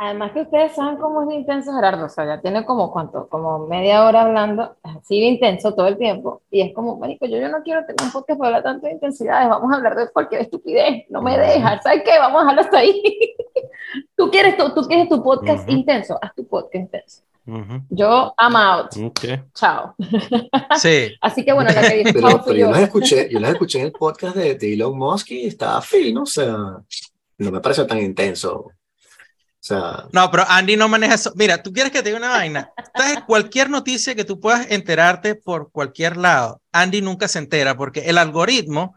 Además 0.01 0.31
que 0.31 0.43
ustedes 0.43 0.71
saben 0.75 0.95
cómo 0.95 1.23
es 1.23 1.27
de 1.27 1.35
intenso 1.35 1.75
Gerardo, 1.75 2.05
o 2.05 2.09
sea, 2.09 2.25
ya 2.25 2.39
tiene 2.39 2.65
como 2.65 2.89
cuánto, 2.89 3.27
como 3.27 3.67
media 3.67 4.05
hora 4.05 4.21
hablando, 4.21 4.77
así 4.81 5.19
de 5.19 5.25
intenso 5.25 5.75
todo 5.75 5.87
el 5.87 5.97
tiempo, 5.97 6.41
y 6.49 6.61
es 6.61 6.73
como, 6.73 6.97
marico, 6.97 7.25
yo, 7.25 7.37
yo 7.37 7.49
no 7.49 7.61
quiero 7.63 7.85
tener 7.85 8.01
un 8.03 8.11
podcast 8.13 8.39
para 8.39 8.47
hablar 8.47 8.63
tanto 8.63 8.87
de 8.87 8.93
intensidades, 8.93 9.49
vamos 9.49 9.69
a 9.73 9.75
hablar 9.75 9.97
de 9.97 10.09
cualquier 10.09 10.43
estupidez, 10.43 11.03
no 11.09 11.21
me 11.21 11.37
dejas, 11.37 11.83
¿sabes 11.83 12.03
qué? 12.05 12.17
Vamos 12.17 12.37
a 12.37 12.43
dejarlo 12.43 12.61
hasta 12.61 12.77
ahí. 12.77 13.35
tú 14.15 14.31
quieres 14.31 14.55
tu, 14.55 14.73
tú 14.73 14.87
quieres 14.87 15.09
tu 15.09 15.21
podcast 15.21 15.69
intenso, 15.69 16.17
haz 16.21 16.33
tu 16.33 16.47
podcast 16.47 16.75
intenso. 16.75 17.21
Yo, 17.89 18.33
I'm 18.37 18.55
out. 18.55 18.91
Chao. 19.53 19.95
Sí. 20.77 21.13
Así 21.19 21.43
que 21.43 21.51
bueno, 21.51 21.71
la 21.73 21.81
que 21.81 21.95
dije, 21.97 22.13
pero, 22.13 22.41
pero 22.45 22.55
yo, 22.57 22.71
las 22.71 22.83
escuché, 22.83 23.27
yo 23.29 23.39
las 23.41 23.51
escuché 23.51 23.79
en 23.79 23.87
el 23.87 23.91
podcast 23.91 24.37
de, 24.37 24.55
de 24.55 24.73
Elon 24.75 24.97
Musk 24.97 25.31
y 25.31 25.47
estaba 25.47 25.81
fino, 25.81 26.21
o 26.21 26.25
sea, 26.25 26.55
no 27.37 27.51
me 27.51 27.59
pareció 27.59 27.85
tan 27.85 27.97
intenso 27.97 28.71
sea... 29.59 30.05
No, 30.11 30.29
pero 30.31 30.45
Andy 30.47 30.75
no 30.75 30.87
maneja 30.87 31.15
eso. 31.15 31.31
Mira, 31.35 31.61
tú 31.61 31.71
quieres 31.71 31.91
que 31.91 31.99
te 32.01 32.09
diga 32.09 32.17
una 32.17 32.29
vaina. 32.29 32.71
Entonces, 32.77 33.23
cualquier 33.25 33.69
noticia 33.69 34.15
que 34.15 34.25
tú 34.25 34.39
puedas 34.39 34.67
enterarte 34.69 35.35
por 35.35 35.71
cualquier 35.71 36.17
lado, 36.17 36.61
Andy 36.71 37.01
nunca 37.01 37.27
se 37.27 37.39
entera 37.39 37.75
porque 37.75 38.01
el 38.01 38.17
algoritmo, 38.17 38.95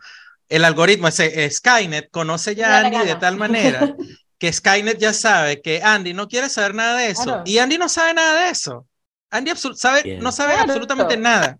el 0.49 0.65
algoritmo, 0.65 1.09
ese 1.09 1.51
Skynet, 1.51 2.11
conoce 2.11 2.55
ya 2.55 2.77
a 2.77 2.81
Andy 2.87 2.99
de 3.07 3.15
tal 3.17 3.37
manera 3.37 3.95
que 4.39 4.53
Skynet 4.53 4.99
ya 4.99 5.13
sabe 5.13 5.63
que 5.63 5.83
Andy 5.83 6.15
no 6.15 6.29
quiere 6.29 6.49
saber 6.49 6.75
nada 6.75 6.99
de 6.99 7.11
eso 7.11 7.43
y 7.45 7.59
Andy 7.59 7.79
no 7.79 7.89
sabe 7.89 8.15
nada 8.15 8.45
de 8.45 8.51
eso. 8.51 8.87
Andy 9.31 9.53
sabe, 9.75 10.19
no 10.21 10.31
sabe 10.31 10.55
absolutamente 10.55 11.17
nada 11.17 11.59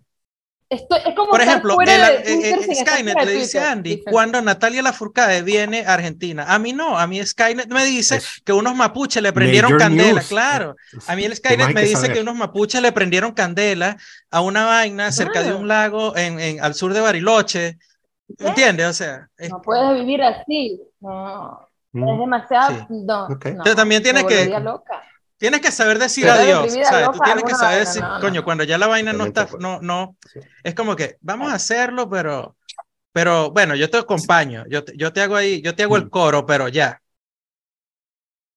es 0.73 1.15
como 1.15 1.29
Por 1.29 1.41
ejemplo, 1.41 1.79
el, 1.81 1.89
eh, 1.89 2.23
eh, 2.25 2.75
Skynet 2.75 3.15
le 3.25 3.31
dice 3.33 3.59
a 3.59 3.71
Andy, 3.71 4.03
cuando 4.03 4.41
Natalia 4.41 4.81
Lafourcade 4.81 5.41
viene 5.41 5.85
a 5.85 5.93
Argentina, 5.93 6.45
a 6.47 6.59
mí 6.59 6.73
no, 6.73 6.97
a 6.97 7.07
mí 7.07 7.23
Skynet 7.25 7.67
me 7.67 7.85
dice 7.85 8.21
que 8.43 8.53
unos 8.53 8.75
mapuches 8.75 9.21
le 9.21 9.33
prendieron 9.33 9.77
candela, 9.77 10.21
claro. 10.21 10.75
A 11.07 11.15
mí 11.15 11.25
el 11.25 11.35
Skynet 11.35 11.73
me 11.73 11.83
dice 11.83 12.11
que 12.11 12.21
unos 12.21 12.35
mapuches 12.35 12.81
le 12.81 12.91
prendieron 12.91 13.33
candela 13.33 13.97
a 14.31 14.41
una 14.41 14.65
vaina 14.65 15.11
cerca 15.11 15.43
de 15.43 15.53
un 15.53 15.67
lago 15.67 16.15
en, 16.15 16.61
al 16.61 16.73
sur 16.73 16.93
de 16.93 17.01
Bariloche. 17.01 17.77
¿Entiendes? 18.39 18.87
O 18.87 18.93
sea, 18.93 19.29
no 19.49 19.61
puedes 19.61 19.99
vivir 19.99 20.23
así. 20.23 20.81
No. 20.99 21.69
Mm. 21.91 22.09
Es 22.09 22.19
demasiado. 22.19 22.87
No, 22.89 23.75
también 23.75 24.01
tienes 24.01 24.23
que. 24.23 24.45
Loca. 24.59 25.03
Tienes 25.43 25.59
que 25.59 25.71
saber 25.71 25.99
decir 25.99 26.29
adiós, 26.29 26.71
¿sabes? 26.85 27.11
Tú 27.11 27.19
tienes 27.19 27.43
que 27.43 27.53
saber 27.53 27.79
decir, 27.79 28.01
coño, 28.21 28.45
cuando 28.45 28.63
ya 28.63 28.77
la 28.77 28.87
vaina 28.87 29.11
no 29.11 29.25
está, 29.25 29.45
no, 29.59 29.81
no, 29.81 30.15
es 30.63 30.73
como 30.73 30.95
que 30.95 31.17
vamos 31.19 31.51
a 31.51 31.55
hacerlo, 31.55 32.09
pero, 32.09 32.55
pero 33.11 33.51
bueno, 33.51 33.75
yo 33.75 33.89
te 33.89 33.97
acompaño, 33.97 34.63
yo 34.69 34.85
te, 34.85 34.95
yo 34.95 35.11
te 35.11 35.19
hago 35.19 35.35
ahí, 35.35 35.61
yo 35.61 35.75
te 35.75 35.83
hago 35.83 35.97
el 35.97 36.05
mm. 36.05 36.09
coro, 36.11 36.45
pero 36.45 36.69
ya. 36.69 37.01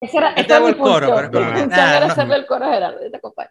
Ese 0.00 0.16
era, 0.16 0.36
yo 0.36 0.46
te 0.46 0.54
hago 0.54 0.68
el 0.68 0.76
coro, 0.76 1.12
pero 1.32 1.44
ah, 1.44 1.66
no, 1.66 2.06
hacerle 2.06 2.36
el 2.36 2.46
coro 2.46 2.70
Gerardo, 2.70 3.02
yo 3.02 3.10
te 3.10 3.16
acompaño. 3.16 3.50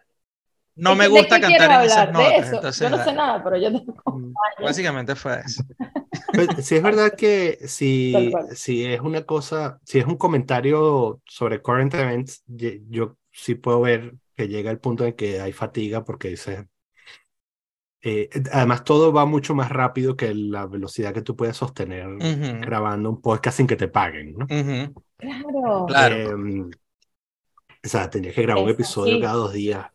No 0.74 0.94
me 0.94 1.06
gusta 1.06 1.38
cantar 1.38 1.82
en 1.82 1.90
esas 1.90 2.12
notas. 2.12 2.52
Entonces, 2.52 2.90
yo 2.90 2.96
no 2.96 3.04
sé 3.04 3.12
nada, 3.12 3.44
pero 3.44 3.58
yo 3.58 3.70
te 3.70 3.90
acompaño. 3.90 4.34
Básicamente 4.62 5.14
fue 5.14 5.40
eso. 5.44 5.62
Pues, 6.32 6.66
sí 6.66 6.76
es 6.76 6.82
verdad 6.82 7.12
que 7.12 7.58
si, 7.66 8.32
si 8.54 8.86
es 8.86 9.00
una 9.00 9.24
cosa, 9.24 9.78
si 9.84 9.98
es 9.98 10.06
un 10.06 10.16
comentario 10.16 11.20
sobre 11.26 11.60
current 11.60 11.92
events, 11.92 12.42
yo 12.46 13.16
sí 13.36 13.54
puedo 13.54 13.82
ver 13.82 14.14
que 14.34 14.48
llega 14.48 14.70
el 14.70 14.80
punto 14.80 15.04
en 15.04 15.14
que 15.14 15.40
hay 15.40 15.52
fatiga 15.52 16.04
porque 16.04 16.28
dice, 16.28 16.68
eh, 18.02 18.28
además 18.52 18.84
todo 18.84 19.12
va 19.12 19.26
mucho 19.26 19.54
más 19.54 19.70
rápido 19.70 20.16
que 20.16 20.34
la 20.34 20.66
velocidad 20.66 21.12
que 21.12 21.22
tú 21.22 21.36
puedes 21.36 21.56
sostener 21.56 22.08
grabando 22.60 23.10
un 23.10 23.20
podcast 23.20 23.58
sin 23.58 23.66
que 23.66 23.76
te 23.76 23.88
paguen, 23.88 24.36
¿no? 24.36 24.46
Claro. 25.16 25.86
claro. 25.86 26.16
Em, 26.16 26.70
o 27.84 27.88
sea, 27.88 28.10
tenías 28.10 28.34
que 28.34 28.42
grabar 28.42 28.64
un 28.64 28.70
episodio 28.70 29.20
cada 29.20 29.34
dos 29.34 29.52
días 29.52 29.86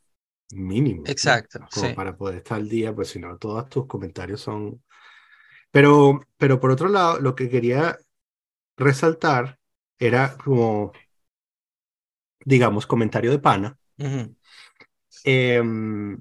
mínimo. 0.54 1.04
Exacto. 1.06 1.60
Como 1.74 1.94
para 1.94 2.16
poder 2.16 2.38
estar 2.38 2.58
al 2.58 2.70
día, 2.70 2.94
pues 2.94 3.10
si 3.10 3.20
no, 3.20 3.38
todos 3.38 3.70
tus 3.70 3.86
comentarios 3.86 4.42
son... 4.42 4.84
Pero, 5.72 6.22
pero 6.38 6.60
por 6.60 6.72
otro 6.72 6.90
lado, 6.90 7.20
lo 7.20 7.36
que 7.36 7.50
quería 7.50 7.98
resaltar 8.78 9.58
era 10.00 10.36
como 10.38 10.92
digamos, 12.46 12.88
comentario 12.88 13.32
de 13.32 13.40
pana, 13.40 13.78
em, 15.24 16.18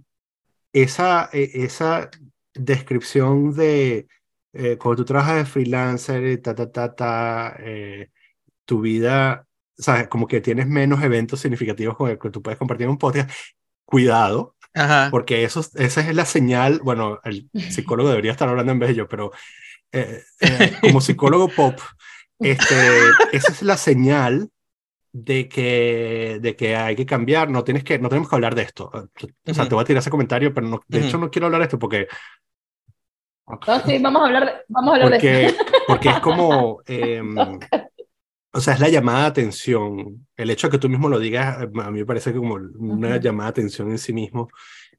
esa, 0.72 1.30
e, 1.32 1.50
esa 1.64 2.10
descripción 2.54 3.54
de 3.54 4.06
eh, 4.52 4.76
cuando 4.78 5.02
tú 5.02 5.04
trabajas 5.04 5.36
de 5.36 5.44
freelancer, 5.44 6.42
ta, 6.42 6.54
ta, 6.54 6.70
ta, 6.70 6.94
ta, 6.94 7.56
eh, 7.60 8.10
tu 8.64 8.80
vida, 8.80 9.46
¿sabes? 9.78 10.08
Como 10.08 10.26
que 10.26 10.40
tienes 10.40 10.66
menos 10.66 11.02
eventos 11.02 11.40
significativos 11.40 11.96
con 11.96 12.10
el 12.10 12.18
que 12.18 12.30
tú 12.30 12.42
puedes 12.42 12.58
compartir 12.58 12.84
en 12.84 12.90
un 12.90 12.98
podcast. 12.98 13.30
Cuidado, 13.84 14.56
porque 15.10 15.44
eso, 15.44 15.64
esa 15.74 16.00
es 16.00 16.14
la 16.14 16.24
señal, 16.24 16.80
bueno, 16.82 17.20
el 17.24 17.48
psicólogo 17.70 18.10
debería 18.10 18.32
estar 18.32 18.48
hablando 18.48 18.72
en 18.72 18.78
vez 18.78 18.90
de 18.90 18.94
yo, 18.96 19.08
pero 19.08 19.32
eh, 19.92 20.22
como 20.80 21.00
psicólogo 21.00 21.48
pop, 21.48 21.78
este, 22.38 22.74
esa 23.32 23.52
es 23.52 23.62
la 23.62 23.76
señal 23.76 24.50
de 25.12 25.48
que, 25.48 26.38
de 26.40 26.56
que 26.56 26.76
hay 26.76 26.94
que 26.94 27.06
cambiar, 27.06 27.50
no, 27.50 27.64
tienes 27.64 27.84
que, 27.84 27.98
no 27.98 28.08
tenemos 28.08 28.28
que 28.28 28.36
hablar 28.36 28.54
de 28.54 28.62
esto. 28.62 28.90
O 28.92 29.54
sea, 29.54 29.68
te 29.68 29.74
voy 29.74 29.82
a 29.82 29.86
tirar 29.86 30.00
ese 30.00 30.10
comentario, 30.10 30.54
pero 30.54 30.66
no, 30.66 30.80
de 30.86 31.06
hecho 31.06 31.18
no 31.18 31.30
quiero 31.30 31.46
hablar 31.46 31.60
de 31.60 31.64
esto 31.66 31.78
porque... 31.78 32.06
No, 33.66 33.80
sí, 33.80 33.98
vamos 33.98 34.22
a 34.22 34.26
hablar 34.26 34.46
de, 34.46 34.52
vamos 34.68 34.92
a 34.92 34.94
hablar 34.94 35.10
porque, 35.10 35.26
de 35.26 35.46
esto. 35.46 35.64
Porque 35.86 36.08
es 36.08 36.20
como... 36.20 36.80
Em, 36.86 37.36
o 38.52 38.60
sea, 38.60 38.74
es 38.74 38.80
la 38.80 38.88
llamada 38.88 39.22
de 39.22 39.26
atención. 39.26 40.26
El 40.36 40.50
hecho 40.50 40.66
de 40.66 40.72
que 40.72 40.78
tú 40.78 40.88
mismo 40.88 41.08
lo 41.08 41.18
digas, 41.18 41.58
a 41.58 41.90
mí 41.90 42.00
me 42.00 42.06
parece 42.06 42.32
como 42.32 42.54
una 42.54 43.16
llamada 43.18 43.50
de 43.50 43.60
atención 43.60 43.90
en 43.90 43.98
sí 43.98 44.12
mismo. 44.12 44.48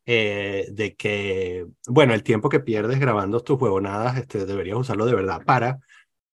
Eh, 0.05 0.67
de 0.71 0.95
que, 0.95 1.65
bueno, 1.87 2.13
el 2.13 2.23
tiempo 2.23 2.49
que 2.49 2.59
pierdes 2.59 2.99
grabando 2.99 3.41
tus 3.41 3.61
huevonadas, 3.61 4.17
este, 4.17 4.45
deberías 4.45 4.77
usarlo 4.77 5.05
de 5.05 5.15
verdad 5.15 5.41
para 5.45 5.79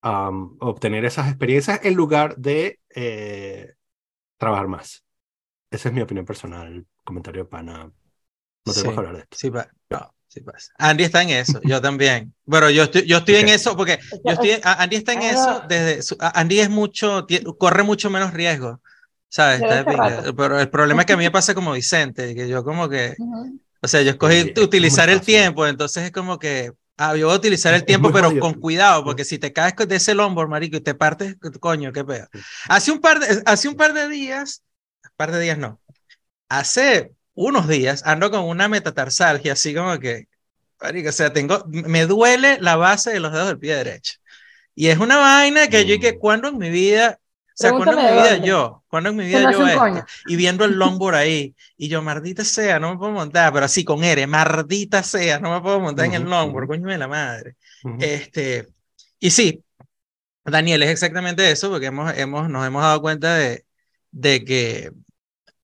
obtener 0.03 1.05
esas 1.05 1.28
experiencias 1.28 1.80
en 1.84 1.94
lugar 1.94 2.36
de 2.36 2.80
eh, 2.94 3.74
trabajar 4.36 4.68
más. 4.68 5.05
Esa 5.70 5.88
es 5.88 5.94
mi 5.94 6.01
opinión 6.01 6.24
personal, 6.24 6.86
comentario 7.05 7.49
pana. 7.49 7.90
No 8.64 8.72
tenemos 8.72 8.94
que 8.94 8.99
hablar 8.99 9.16
de 9.16 9.22
esto. 9.22 9.36
Sí, 9.36 9.51
no, 9.90 10.14
sí 10.28 10.40
pasa. 10.40 10.72
Andy 10.78 11.05
está 11.05 11.22
en 11.22 11.30
eso, 11.30 11.61
yo 11.62 11.80
también. 11.80 12.34
Pero 12.51 12.70
yo 12.70 12.84
estoy, 12.84 13.07
yo 13.07 13.18
estoy 13.18 13.36
en 13.36 13.49
eso 13.49 13.76
porque 13.76 13.99
yo 14.24 14.32
estoy, 14.32 14.53
Andy 14.62 14.96
está 14.96 15.12
en 15.14 15.22
eso 15.22 15.62
desde, 15.68 16.16
Andy 16.20 16.61
es 16.61 16.70
mucho, 16.70 17.26
corre 17.59 17.82
mucho 17.82 18.11
menos 18.11 18.32
riesgo. 18.32 18.80
¿Sabes? 19.30 19.61
pero 20.34 20.59
el 20.59 20.70
problema 20.70 21.03
es 21.03 21.07
que 21.07 21.12
a 21.12 21.16
mí 21.16 21.24
me 21.24 21.30
pasa 21.30 21.55
como 21.55 21.72
Vicente, 21.72 22.34
que 22.34 22.49
yo 22.49 22.64
como 22.64 22.88
que, 22.88 23.14
o 23.82 23.86
sea, 23.86 24.01
yo 24.03 24.12
escogí 24.12 24.55
utilizar 24.59 25.11
el 25.11 25.20
tiempo, 25.20 25.66
entonces 25.66 26.05
es 26.05 26.12
como 26.12 26.38
que, 26.38 26.72
ah, 26.99 27.16
yo 27.16 27.26
voy 27.26 27.34
a 27.34 27.38
utilizar 27.38 27.72
el 27.72 27.84
tiempo, 27.86 28.12
pero 28.12 28.38
con 28.38 28.55
cuidado, 28.55 29.05
porque 29.05 29.24
si 29.24 29.38
te 29.38 29.53
caes 29.53 29.74
de 29.76 29.96
ese 29.96 30.14
longboard, 30.14 30.49
marico, 30.49 30.76
y 30.76 30.80
te 30.80 30.94
partes, 30.94 31.36
coño, 31.61 31.92
qué 31.92 32.05
pedo. 32.05 32.28
Hace 32.68 32.92
un 32.92 33.01
par 33.01 33.20
de, 33.20 33.42
hace 33.46 33.68
un 33.68 33.74
par 33.74 33.94
de 33.94 34.09
días, 34.09 34.62
un 35.05 35.11
par 35.16 35.32
de 35.32 35.40
días 35.40 35.59
no, 35.59 35.80
hace 36.49 37.12
unos 37.34 37.68
días 37.68 38.03
ando 38.05 38.30
con 38.30 38.44
una 38.44 38.68
metatarsalgia, 38.68 39.55
así 39.55 39.74
como 39.74 39.99
que, 39.99 40.26
marico, 40.80 41.09
o 41.09 41.12
sea, 41.12 41.32
tengo, 41.32 41.64
me 41.68 42.05
duele 42.07 42.59
la 42.61 42.76
base 42.76 43.11
de 43.11 43.20
los 43.20 43.32
dedos 43.32 43.49
del 43.49 43.59
pie 43.59 43.76
derecho. 43.76 44.14
Y 44.74 44.88
es 44.88 44.99
una 44.99 45.16
vaina 45.16 45.68
que 45.68 45.86
yo 45.86 45.94
y 45.94 46.01
que 46.01 46.12
mm. 46.12 46.18
cuando 46.18 46.49
en 46.49 46.59
mi 46.59 46.70
vida 46.70 47.18
sea, 47.61 47.72
cuando 47.72 47.98
en 47.98 48.06
mi 48.06 48.12
vida 48.12 48.36
yo, 48.36 48.84
cuando 48.88 49.11
en 49.11 49.16
mi 49.16 49.26
vida 49.26 49.50
yo 49.50 49.66
esto, 49.66 50.06
y 50.26 50.36
viendo 50.36 50.64
el 50.64 50.74
longboard 50.78 51.16
ahí, 51.16 51.54
y 51.76 51.88
yo, 51.88 52.02
maldita 52.02 52.44
sea, 52.44 52.78
no 52.78 52.92
me 52.92 52.98
puedo 52.98 53.11
montar, 53.11 53.52
pero 53.52 53.66
así 53.66 53.84
con 53.84 54.04
R, 54.04 54.26
maldita 54.26 55.02
sea, 55.02 55.40
no 55.40 55.52
me 55.52 55.61
puedo 55.61 55.80
montar 55.80 56.06
en 56.06 56.14
el 56.14 56.22
longboard, 56.22 56.68
coño 56.68 56.88
de 56.88 56.98
la 56.98 57.09
madre. 57.09 57.56
este, 57.98 58.68
y 59.18 59.30
sí, 59.30 59.64
Daniel, 60.44 60.82
es 60.84 60.90
exactamente 60.90 61.50
eso, 61.50 61.68
porque 61.70 61.86
hemos, 61.86 62.16
hemos, 62.16 62.48
nos 62.48 62.66
hemos 62.66 62.82
dado 62.82 63.00
cuenta 63.00 63.34
de, 63.34 63.64
de 64.12 64.44
que 64.44 64.92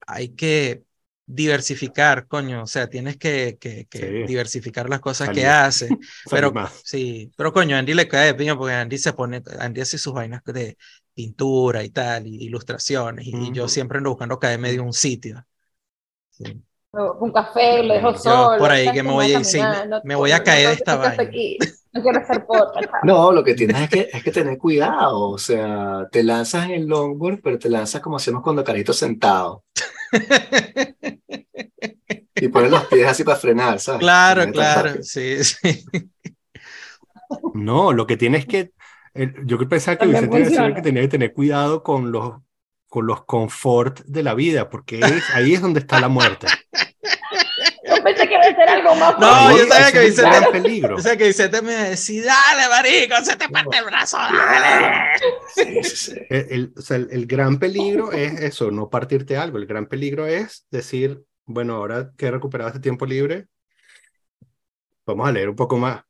hay 0.06 0.30
que 0.30 0.82
diversificar, 1.26 2.26
coño, 2.26 2.64
o 2.64 2.66
sea, 2.66 2.88
tienes 2.88 3.16
que, 3.16 3.56
que, 3.58 3.86
diversificar 4.26 4.88
las 4.88 5.00
cosas 5.00 5.30
que 5.30 5.46
hace. 5.46 5.88
pero 6.30 6.52
sí, 6.82 7.30
pero 7.36 7.52
coño, 7.52 7.76
Andy 7.76 7.94
le 7.94 8.08
cae 8.08 8.26
de 8.26 8.34
piño 8.34 8.58
porque 8.58 8.74
Andy 8.74 8.98
se 8.98 9.12
pone, 9.12 9.42
Andy 9.58 9.80
hace 9.80 9.96
sus 9.96 10.12
vainas 10.12 10.42
de 10.44 10.76
pintura 11.14 11.82
y 11.82 11.90
tal, 11.90 12.26
y 12.26 12.44
ilustraciones, 12.44 13.26
y, 13.26 13.52
yo 13.52 13.68
siempre 13.68 13.98
ando 13.98 14.10
buscando 14.10 14.38
caer 14.38 14.58
medio 14.58 14.82
un 14.82 14.92
sitio. 14.92 15.44
Un 17.20 17.32
café, 17.32 17.82
lo 17.82 17.94
dejo 17.94 18.16
solo. 18.16 18.58
Por 18.58 18.70
ahí 18.70 18.92
que 18.92 19.02
me 19.02 19.10
voy, 19.10 19.32
a, 19.34 19.42
sí, 19.42 19.60
me 20.04 20.14
voy 20.14 20.32
a 20.32 20.42
caer 20.42 20.68
de 20.68 20.74
esta 20.74 20.96
vaina. 20.96 21.24
No 21.92 22.02
quiero 22.02 22.26
ser 22.26 22.44
No, 23.04 23.32
lo 23.32 23.44
que 23.44 23.54
tienes 23.54 23.80
es 23.82 23.88
que, 23.88 24.08
es 24.12 24.22
que 24.22 24.32
tener 24.32 24.58
cuidado, 24.58 25.30
o 25.30 25.38
sea, 25.38 26.08
te 26.10 26.22
lanzas 26.22 26.66
en 26.66 26.72
el 26.72 26.86
longboard, 26.86 27.40
pero 27.40 27.58
te 27.58 27.68
lanzas 27.68 28.00
como 28.00 28.16
hacemos 28.16 28.42
cuando 28.42 28.64
carito 28.64 28.92
sentado. 28.92 29.64
y 32.34 32.48
pones 32.48 32.70
los 32.70 32.84
pies 32.86 33.06
así 33.06 33.24
para 33.24 33.38
frenar, 33.38 33.80
¿sabes? 33.80 34.00
Claro, 34.00 34.50
claro, 34.50 35.02
sí, 35.02 35.42
sí. 35.44 35.86
No, 37.54 37.92
lo 37.92 38.06
que 38.06 38.16
tienes 38.16 38.46
que 38.46 38.72
yo 39.44 39.68
pensaba 39.68 39.96
que 39.96 40.06
Vicente 40.06 40.38
decía 40.38 40.74
que 40.74 40.82
tenía 40.82 41.02
que 41.02 41.08
tener 41.08 41.32
cuidado 41.32 41.82
con 41.82 42.10
los, 42.10 42.34
con 42.88 43.06
los 43.06 43.24
confort 43.24 44.00
de 44.00 44.22
la 44.22 44.34
vida, 44.34 44.68
porque 44.68 45.00
ahí 45.34 45.54
es 45.54 45.60
donde 45.60 45.80
está 45.80 46.00
la 46.00 46.08
muerte. 46.08 46.46
Yo 47.86 48.02
pensé 48.02 48.26
que 48.26 48.34
iba 48.34 48.42
a 48.42 48.54
ser 48.54 48.68
algo 48.68 48.94
más 48.96 49.18
No, 49.18 49.56
yo 49.56 49.66
sabía 49.66 49.92
que 49.92 50.00
Vicente, 50.00 50.50
peligro. 50.50 50.96
Yo 50.98 51.16
que 51.16 51.26
Vicente 51.26 51.62
me 51.62 51.72
decía, 51.72 52.24
dale, 52.24 52.68
marico, 52.68 53.14
se 53.22 53.36
te 53.36 53.48
parte 53.48 53.78
el 53.78 53.84
brazo, 53.84 54.16
dale. 54.16 55.12
El, 56.30 56.72
o 56.76 56.80
sea, 56.80 56.96
el, 56.96 57.26
gran 57.26 57.58
peligro 57.58 58.10
es 58.12 58.40
eso, 58.40 58.70
no 58.70 58.88
partirte 58.88 59.36
algo. 59.36 59.58
El 59.58 59.66
gran 59.66 59.86
peligro 59.86 60.26
es 60.26 60.66
decir, 60.70 61.22
bueno, 61.44 61.76
ahora 61.76 62.10
que 62.16 62.26
he 62.26 62.30
recuperado 62.30 62.68
este 62.68 62.80
tiempo 62.80 63.06
libre, 63.06 63.46
vamos 65.06 65.28
a 65.28 65.32
leer 65.32 65.50
un 65.50 65.56
poco 65.56 65.76
más. 65.76 66.02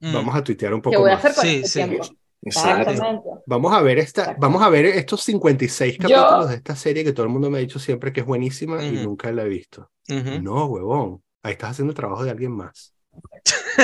Mm. 0.00 0.12
Vamos 0.12 0.34
a 0.34 0.44
tuitear 0.44 0.74
un 0.74 0.82
poco 0.82 0.96
¿Qué 0.96 1.00
voy 1.00 1.10
más. 1.10 1.24
A 1.24 1.28
hacer 1.28 1.34
con 1.34 1.44
sí, 1.44 1.56
este 1.56 1.68
sí. 1.68 1.88
Tiempo? 1.88 2.21
Exacto. 2.42 3.42
Vamos 3.46 3.72
a 3.72 3.80
ver 3.82 3.98
esta, 3.98 4.36
vamos 4.38 4.62
a 4.62 4.68
ver 4.68 4.86
estos 4.86 5.22
56 5.22 5.98
capítulos 5.98 6.48
de 6.48 6.56
esta 6.56 6.74
serie 6.74 7.04
que 7.04 7.12
todo 7.12 7.24
el 7.24 7.32
mundo 7.32 7.48
me 7.48 7.58
ha 7.58 7.60
dicho 7.60 7.78
siempre 7.78 8.12
que 8.12 8.20
es 8.20 8.26
buenísima 8.26 8.84
y 8.84 8.92
nunca 8.92 9.30
la 9.30 9.44
he 9.44 9.48
visto. 9.48 9.90
No, 10.08 10.66
huevón. 10.66 11.22
Ahí 11.42 11.52
estás 11.52 11.70
haciendo 11.70 11.92
el 11.92 11.96
trabajo 11.96 12.24
de 12.24 12.30
alguien 12.30 12.52
más. 12.52 12.94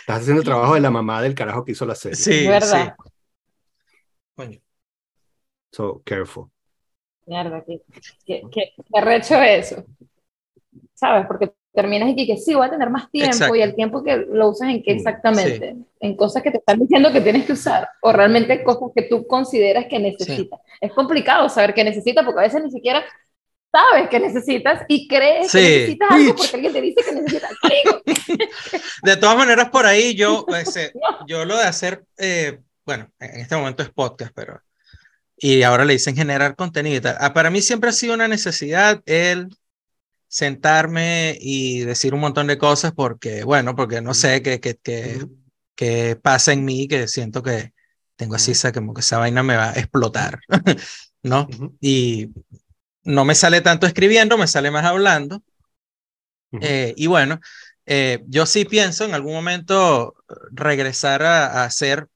estás 0.00 0.20
haciendo 0.20 0.40
el 0.40 0.44
trabajo 0.44 0.74
de 0.74 0.80
la 0.80 0.90
mamá 0.90 1.22
del 1.22 1.34
carajo 1.34 1.64
que 1.64 1.72
hizo 1.72 1.86
la 1.86 1.94
serie. 1.94 2.16
Sí, 2.16 2.46
¿verdad? 2.46 2.94
Sí. 4.38 4.62
So, 5.70 6.02
careful. 6.04 6.50
Mierda, 7.26 7.64
qué, 7.64 7.82
qué, 8.24 8.42
qué, 8.52 8.72
qué 8.76 9.58
eso. 9.58 9.84
¿Sabes? 10.94 11.26
Porque 11.26 11.52
terminas 11.74 12.12
y 12.16 12.26
que 12.26 12.36
sí, 12.36 12.54
voy 12.54 12.66
a 12.66 12.70
tener 12.70 12.88
más 12.88 13.10
tiempo 13.10 13.54
y 13.54 13.60
el 13.60 13.74
tiempo 13.74 14.02
que 14.04 14.16
lo 14.16 14.50
usas 14.50 14.70
en 14.70 14.82
qué 14.82 14.92
exactamente, 14.92 15.76
en 16.00 16.16
cosas 16.16 16.42
que 16.42 16.52
te 16.52 16.58
están 16.58 16.78
diciendo 16.78 17.12
que 17.12 17.20
tienes 17.20 17.44
que 17.44 17.52
usar 17.52 17.88
o 18.00 18.12
realmente 18.12 18.62
cosas 18.62 18.90
que 18.94 19.02
tú 19.02 19.26
consideras 19.26 19.86
que 19.90 19.98
necesitas. 19.98 20.60
Es 20.80 20.92
complicado 20.92 21.48
saber 21.48 21.74
qué 21.74 21.82
necesitas 21.82 22.24
porque 22.24 22.40
a 22.40 22.44
veces 22.44 22.62
ni 22.62 22.70
siquiera 22.70 23.04
sabes 23.72 24.08
que 24.08 24.20
necesitas 24.20 24.82
y 24.86 25.08
crees 25.08 25.50
que 25.50 25.60
necesitas 25.60 26.10
algo 26.12 26.36
porque 26.36 26.54
alguien 26.54 26.72
te 26.72 26.80
dice 26.80 27.02
que 27.04 27.12
necesitas 27.12 27.50
algo. 27.62 28.02
de 29.02 29.16
todas 29.16 29.36
maneras, 29.36 29.68
por 29.70 29.84
ahí 29.84 30.14
yo, 30.14 30.44
pues, 30.48 30.76
eh, 30.76 30.92
yo 31.26 31.44
lo 31.44 31.56
de 31.56 31.64
hacer, 31.64 32.04
eh, 32.18 32.60
bueno, 32.86 33.10
en 33.18 33.40
este 33.40 33.56
momento 33.56 33.82
es 33.82 33.90
podcast, 33.90 34.32
pero 34.34 34.60
y 35.36 35.64
ahora 35.64 35.84
le 35.84 35.94
dicen 35.94 36.14
generar 36.14 36.54
contenido 36.54 36.96
y 36.96 37.00
tal. 37.00 37.16
Ah, 37.18 37.34
para 37.34 37.50
mí 37.50 37.60
siempre 37.60 37.90
ha 37.90 37.92
sido 37.92 38.14
una 38.14 38.28
necesidad 38.28 39.02
el 39.06 39.48
sentarme 40.34 41.38
y 41.40 41.82
decir 41.82 42.12
un 42.12 42.18
montón 42.18 42.48
de 42.48 42.58
cosas 42.58 42.92
porque, 42.92 43.44
bueno, 43.44 43.76
porque 43.76 44.00
no 44.00 44.14
sé 44.14 44.42
qué 44.42 44.58
que, 44.58 44.74
que, 44.74 45.24
que, 45.76 46.16
pasa 46.16 46.52
en 46.52 46.64
mí, 46.64 46.88
que 46.88 47.06
siento 47.06 47.40
que 47.40 47.72
tengo 48.16 48.34
así, 48.34 48.50
esa, 48.50 48.72
como 48.72 48.94
que 48.94 49.00
esa 49.00 49.18
vaina 49.18 49.44
me 49.44 49.54
va 49.56 49.70
a 49.70 49.74
explotar, 49.74 50.40
¿no? 51.22 51.46
Y 51.80 52.30
no 53.04 53.24
me 53.24 53.36
sale 53.36 53.60
tanto 53.60 53.86
escribiendo, 53.86 54.36
me 54.36 54.48
sale 54.48 54.72
más 54.72 54.84
hablando. 54.84 55.40
Eh, 56.60 56.94
y 56.96 57.06
bueno, 57.06 57.38
eh, 57.86 58.24
yo 58.26 58.44
sí 58.44 58.64
pienso 58.64 59.04
en 59.04 59.14
algún 59.14 59.34
momento 59.34 60.16
regresar 60.50 61.22
a, 61.22 61.62
hacer 61.62 62.08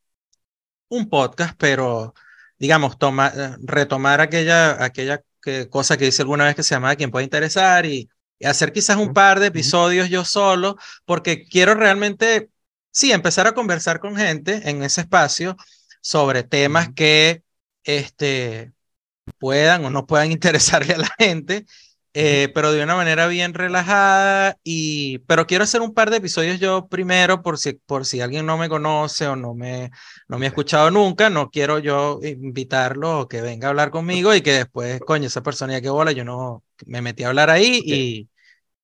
un 0.88 1.08
podcast, 1.08 1.54
pero 1.56 2.14
digamos, 2.58 2.98
toma, 2.98 3.32
eh, 3.32 3.56
retomar 3.60 4.20
aquella, 4.20 4.82
aquella 4.84 5.22
cosa 5.70 5.96
que 5.96 6.06
dice 6.06 6.22
alguna 6.22 6.44
vez 6.44 6.54
que 6.54 6.62
se 6.62 6.74
llama 6.74 6.96
Quien 6.96 7.10
puede 7.10 7.24
interesar 7.24 7.86
y, 7.86 8.08
hacer 8.44 8.72
quizás 8.72 8.96
un 8.96 9.12
par 9.12 9.40
de 9.40 9.48
episodios 9.48 10.08
yo 10.10 10.24
solo, 10.24 10.76
porque 11.04 11.44
quiero 11.44 11.74
realmente, 11.74 12.50
sí, 12.92 13.10
empezar 13.10 13.48
a 13.48 13.52
conversar 13.52 13.98
con 13.98 14.16
gente 14.16 14.70
en 14.70 14.82
ese 14.84 15.00
espacio 15.00 15.56
sobre 16.00 16.44
temas 16.44 16.88
que 16.94 17.42
este, 17.82 18.72
puedan 19.38 19.84
o 19.84 19.90
no 19.90 20.06
puedan 20.06 20.30
interesarle 20.32 20.94
a 20.94 20.98
la 20.98 21.10
gente 21.18 21.66
eh, 22.14 22.50
pero 22.54 22.72
de 22.72 22.82
una 22.82 22.96
manera 22.96 23.26
bien 23.26 23.54
relajada. 23.54 24.56
Y, 24.64 25.18
pero 25.20 25.46
quiero 25.46 25.64
hacer 25.64 25.80
un 25.80 25.94
par 25.94 26.10
de 26.10 26.18
episodios 26.18 26.58
yo 26.60 26.88
primero, 26.88 27.42
por 27.42 27.58
si, 27.58 27.74
por 27.74 28.06
si 28.06 28.20
alguien 28.20 28.46
no 28.46 28.58
me 28.58 28.68
conoce 28.68 29.26
o 29.26 29.36
no 29.36 29.54
me, 29.54 29.90
no 30.28 30.38
me 30.38 30.46
ha 30.46 30.48
escuchado 30.48 30.90
nunca, 30.90 31.30
no 31.30 31.50
quiero 31.50 31.78
yo 31.78 32.20
invitarlo 32.22 33.20
o 33.20 33.28
que 33.28 33.40
venga 33.42 33.68
a 33.68 33.70
hablar 33.70 33.90
conmigo 33.90 34.34
y 34.34 34.42
que 34.42 34.52
después, 34.52 35.00
coño, 35.00 35.26
esa 35.26 35.42
persona 35.42 35.74
ya 35.74 35.80
que 35.80 35.90
bola, 35.90 36.12
yo 36.12 36.24
no 36.24 36.64
me 36.86 37.02
metí 37.02 37.24
a 37.24 37.28
hablar 37.28 37.50
ahí 37.50 37.80
y, 37.84 38.28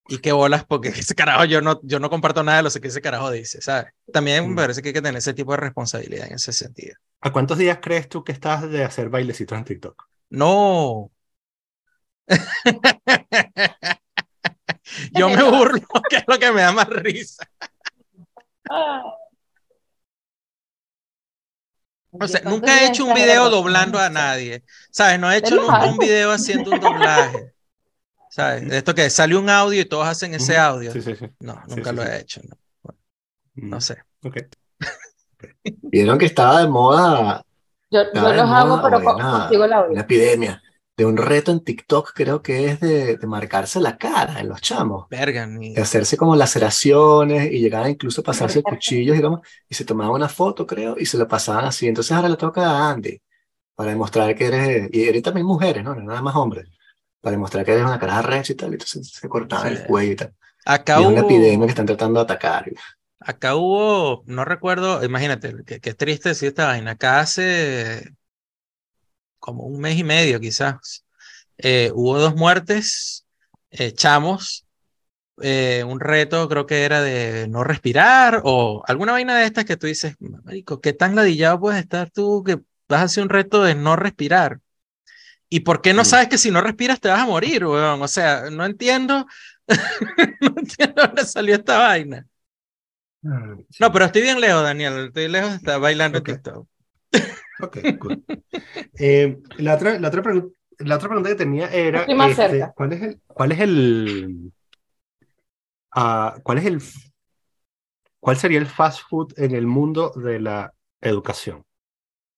y 0.09 0.19
qué 0.19 0.33
bolas, 0.33 0.65
porque 0.65 0.89
ese 0.97 1.15
carajo 1.15 1.45
yo 1.45 1.61
no, 1.61 1.81
yo 1.83 1.99
no 2.01 2.11
comparto 2.11 2.43
nada 2.43 2.59
de 2.59 2.65
lo 2.65 2.71
que 2.71 2.89
ese 2.89 3.01
carajo 3.01 3.31
dice, 3.31 3.61
¿sabes? 3.61 3.93
También 4.13 4.45
me 4.47 4.53
mm. 4.53 4.57
parece 4.57 4.83
que 4.83 4.89
hay 4.89 4.95
que 4.95 5.03
tener 5.03 5.19
ese 5.19 5.35
tipo 5.35 5.53
de 5.53 5.59
responsabilidad 5.59 6.29
en 6.29 6.35
ese 6.35 6.53
sentido. 6.53 6.97
¿A 7.21 7.33
cuántos 7.33 7.59
días 7.59 7.79
crees 7.81 8.09
tú 8.09 8.23
que 8.23 8.33
estás 8.33 8.69
de 8.71 8.85
hacer 8.85 9.09
bailecitos 9.09 9.57
en 9.57 9.65
TikTok? 9.65 10.05
No, 10.31 11.11
Yo 15.13 15.29
me 15.29 15.43
burlo, 15.43 15.87
que 16.09 16.17
es 16.17 16.25
lo 16.27 16.39
que 16.39 16.53
me 16.53 16.63
da 16.63 16.73
más 16.73 16.89
risa. 16.89 17.49
O 22.17 22.29
sea, 22.29 22.43
nunca 22.43 22.81
he 22.81 22.87
hecho 22.87 23.05
un 23.05 23.13
video 23.13 23.51
doblando 23.51 23.99
a 23.99 24.09
nadie. 24.09 24.63
¿Sabes? 24.93 25.19
No 25.19 25.33
he 25.33 25.39
hecho 25.39 25.57
nunca 25.57 25.87
un 25.87 25.99
video 25.99 26.31
haciendo 26.31 26.71
un 26.71 26.79
doblaje. 26.79 27.53
¿Sabes? 28.31 28.73
Esto 28.73 28.95
que 28.95 29.11
sale 29.11 29.35
un 29.35 29.51
audio 29.51 29.81
y 29.81 29.85
todos 29.85 30.07
hacen 30.07 30.33
ese 30.33 30.57
audio. 30.57 30.93
No, 31.41 31.61
nunca 31.67 31.91
lo 31.91 32.05
he 32.05 32.21
hecho. 32.21 32.41
No, 33.55 33.81
sé. 33.81 34.01
Vieron 35.65 36.17
que 36.17 36.27
estaba 36.27 36.61
de 36.61 36.69
moda. 36.69 37.45
Yo, 37.91 38.05
los 38.15 38.49
hago, 38.49 38.81
pero 38.81 39.03
consigo 39.03 39.65
el 39.65 39.73
audio. 39.73 39.91
Una 39.91 40.03
epidemia 40.03 40.63
de 40.97 41.05
un 41.05 41.17
reto 41.17 41.51
en 41.51 41.65
TikTok, 41.65 42.13
creo 42.15 42.41
que 42.43 42.67
es 42.67 42.81
de, 42.81 43.17
de 43.17 43.27
marcarse 43.27 43.81
la 43.81 43.97
cara 43.97 44.41
en 44.41 44.49
los 44.49 44.61
chamos. 44.61 45.07
De 45.75 45.83
hacerse 45.83 46.17
como 46.17 46.37
laceraciones 46.37 47.51
y 47.53 47.59
llegar 47.61 47.85
a 47.85 47.91
incluso 47.91 48.23
pasarse 48.23 48.63
cuchillos, 48.63 49.17
digamos, 49.17 49.41
y 49.69 49.75
se 49.75 49.85
tomaba 49.85 50.13
una 50.15 50.29
foto, 50.29 50.67
creo, 50.67 50.97
y 50.99 51.07
se 51.07 51.19
lo 51.19 51.27
pasaban 51.27 51.65
así. 51.65 51.89
Entonces 51.89 52.13
ahora 52.13 52.29
le 52.29 52.37
toca 52.37 52.63
a 52.71 52.91
Andy 52.91 53.21
para 53.75 53.91
demostrar 53.91 54.35
que 54.37 54.47
eres, 54.47 54.89
y 54.93 55.03
eres 55.09 55.23
también 55.23 55.47
mujeres, 55.47 55.83
¿no? 55.83 55.95
Nada 55.97 56.23
más 56.23 56.37
hombres. 56.37 56.69
para 57.21 57.33
demostrar 57.33 57.65
que 57.65 57.73
eres 57.73 57.85
una 57.85 57.99
caraja 57.99 58.23
recha 58.23 58.53
y 58.53 58.57
tal, 58.57 58.71
y 58.71 58.75
entonces 58.75 59.09
se 59.09 59.29
cortaba 59.29 59.69
el 59.69 59.85
cuello 59.85 60.13
y 60.13 60.17
tal. 60.17 60.35
Acá 60.65 61.01
hubo... 61.01 61.09
una 61.09 61.21
epidemia 61.21 61.67
que 61.67 61.71
están 61.71 61.87
tratando 61.87 62.21
de 62.21 62.25
atacar. 62.25 62.71
Acá 63.19 63.57
hubo, 63.57 64.23
no 64.27 64.45
recuerdo, 64.45 65.03
imagínate, 65.03 65.55
qué 65.81 65.95
triste 65.95 66.29
decir 66.29 66.49
esta 66.49 66.67
vaina. 66.67 66.93
Acá 66.93 67.21
hace 67.21 68.13
como 69.45 69.65
un 69.65 69.79
mes 69.79 69.99
y 69.99 70.05
medio 70.05 70.41
quizás, 70.41 71.05
eh, 71.59 71.91
hubo 71.95 72.19
dos 72.19 72.35
muertes, 72.35 73.27
echamos 73.71 74.65
eh, 75.43 75.85
un 75.87 76.01
reto, 76.01 76.49
creo 76.49 76.65
que 76.65 76.85
era 76.85 77.03
de 77.03 77.47
no 77.49 77.63
respirar 77.63 78.41
o 78.45 78.83
alguna 78.87 79.13
vaina 79.13 79.37
de 79.37 79.45
estas 79.45 79.67
que 79.67 79.77
tú 79.77 79.87
dices, 79.87 80.17
marico, 80.19 80.81
¿qué 80.81 80.95
tan 80.95 81.15
ladillado 81.15 81.61
puedes 81.61 81.83
estar 81.83 82.11
tú 82.11 82.43
que 82.43 82.57
vas 82.89 83.01
a 83.01 83.05
hacer 83.05 83.23
un 83.23 83.29
reto 83.29 83.63
de 83.63 83.75
no 83.75 83.97
respirar? 83.97 84.61
¿Y 85.51 85.61
por 85.61 85.83
qué 85.83 85.93
no 85.93 86.03
mm. 86.03 86.07
sabes 86.07 86.29
que 86.29 86.39
si 86.39 86.51
no 86.51 86.63
respiras 86.63 86.99
te 86.99 87.11
vas 87.11 87.21
a 87.21 87.27
morir, 87.27 87.67
weón? 87.67 88.01
O 88.01 88.09
sea, 88.09 88.49
no 88.51 88.65
entiendo, 88.65 89.27
no 90.41 90.55
entiendo 90.57 91.03
dónde 91.03 91.27
salió 91.27 91.57
esta 91.57 91.77
vaina. 91.81 92.27
Ah, 93.27 93.57
no, 93.79 93.93
pero 93.93 94.07
estoy 94.07 94.23
bien 94.23 94.41
lejos, 94.41 94.63
Daniel. 94.63 95.09
Estoy 95.09 95.29
lejos, 95.29 95.53
está 95.53 95.77
bailando 95.77 96.23
TikTok. 96.23 96.67
Ok, 97.65 97.79
cool. 97.99 98.25
Eh, 98.99 99.39
la, 99.59 99.75
otra, 99.75 99.99
la, 99.99 100.09
otra 100.09 100.23
la 100.79 100.97
otra 100.97 101.09
pregunta 101.09 101.31
que 101.31 101.37
tenía 101.37 101.69
era, 101.73 102.03
este, 102.03 102.73
¿cuál 102.75 102.93
es 102.93 103.03
el, 103.03 103.21
cuál 103.27 103.53
es 103.53 103.61
el, 103.61 104.53
uh, 105.97 106.41
cuál 106.43 106.59
es 106.59 106.67
el, 106.67 106.83
cuál 108.21 108.37
sería 108.37 108.59
el 108.59 108.67
fast 108.67 109.01
food 109.09 109.33
en 109.37 109.55
el 109.55 109.67
mundo 109.67 110.13
de 110.17 110.41
la 110.41 110.73
educación? 111.01 111.65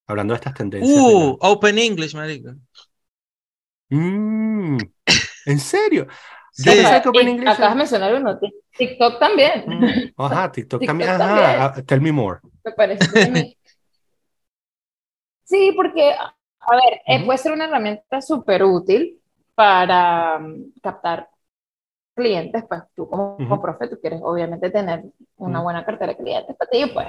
Hablando 0.06 0.34
de 0.34 0.36
estas 0.36 0.54
tendencias. 0.54 0.96
Uh, 0.96 1.36
Open 1.40 1.78
English, 1.78 2.14
marico. 2.14 2.54
Mm, 3.88 4.78
¿En 5.46 5.58
serio? 5.58 6.06
Sí. 6.58 6.70
que 6.70 7.08
Open 7.10 7.28
English 7.28 7.48
acabas 7.48 7.74
de 7.74 7.76
mencionar 7.76 8.14
uno, 8.14 8.38
TikTok 8.78 9.20
también. 9.20 9.64
Mm, 9.66 10.14
ajá, 10.16 10.50
TikTok, 10.50 10.86
también. 10.86 11.10
Ajá, 11.20 11.64
ah, 11.66 11.82
tell 11.82 12.00
me 12.00 12.10
more. 12.10 12.40
Me 12.64 12.72
parece 12.72 13.56
Sí, 15.46 15.72
porque, 15.76 16.12
a 16.12 16.76
ver, 16.76 17.00
eh, 17.06 17.24
puede 17.24 17.38
ser 17.38 17.52
una 17.52 17.66
herramienta 17.66 18.20
súper 18.20 18.64
útil 18.64 19.20
para 19.54 20.38
um, 20.38 20.72
captar 20.82 21.28
clientes, 22.14 22.64
pues 22.68 22.82
tú 22.94 23.08
como, 23.08 23.62
profe, 23.62 23.88
tú 23.88 23.98
quieres 24.00 24.20
obviamente 24.22 24.70
tener 24.70 25.04
una 25.36 25.62
buena 25.62 25.84
cartera 25.84 26.12
de 26.12 26.18
clientes 26.18 26.56
para 26.56 26.70
ti, 26.70 26.86
pues. 26.92 27.08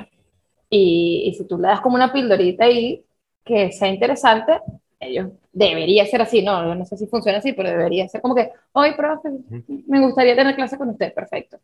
Y, 0.70 1.24
y, 1.28 1.34
si 1.34 1.48
tú 1.48 1.58
le 1.58 1.70
das 1.70 1.82
como 1.82 1.96
una 1.96 2.14
pildorita 2.14 2.66
ahí 2.66 3.04
que 3.44 3.72
sea 3.72 3.88
interesante, 3.88 4.60
ellos 5.00 5.30
debería 5.52 6.06
ser 6.06 6.22
así, 6.22 6.44
no, 6.44 6.76
no 6.76 6.86
sé 6.86 6.98
si 6.98 7.08
funciona 7.08 7.40
así, 7.40 7.54
pero 7.54 7.70
debería 7.70 8.08
ser 8.08 8.22
como 8.22 8.36
que, 8.36 8.52
hoy 8.74 8.94
profe, 8.96 9.30
me 9.88 10.02
gustaría 10.02 10.36
tener 10.36 10.56
clase 10.56 10.78
con 10.78 10.90
usted, 10.90 11.14
perfecto. 11.14 11.58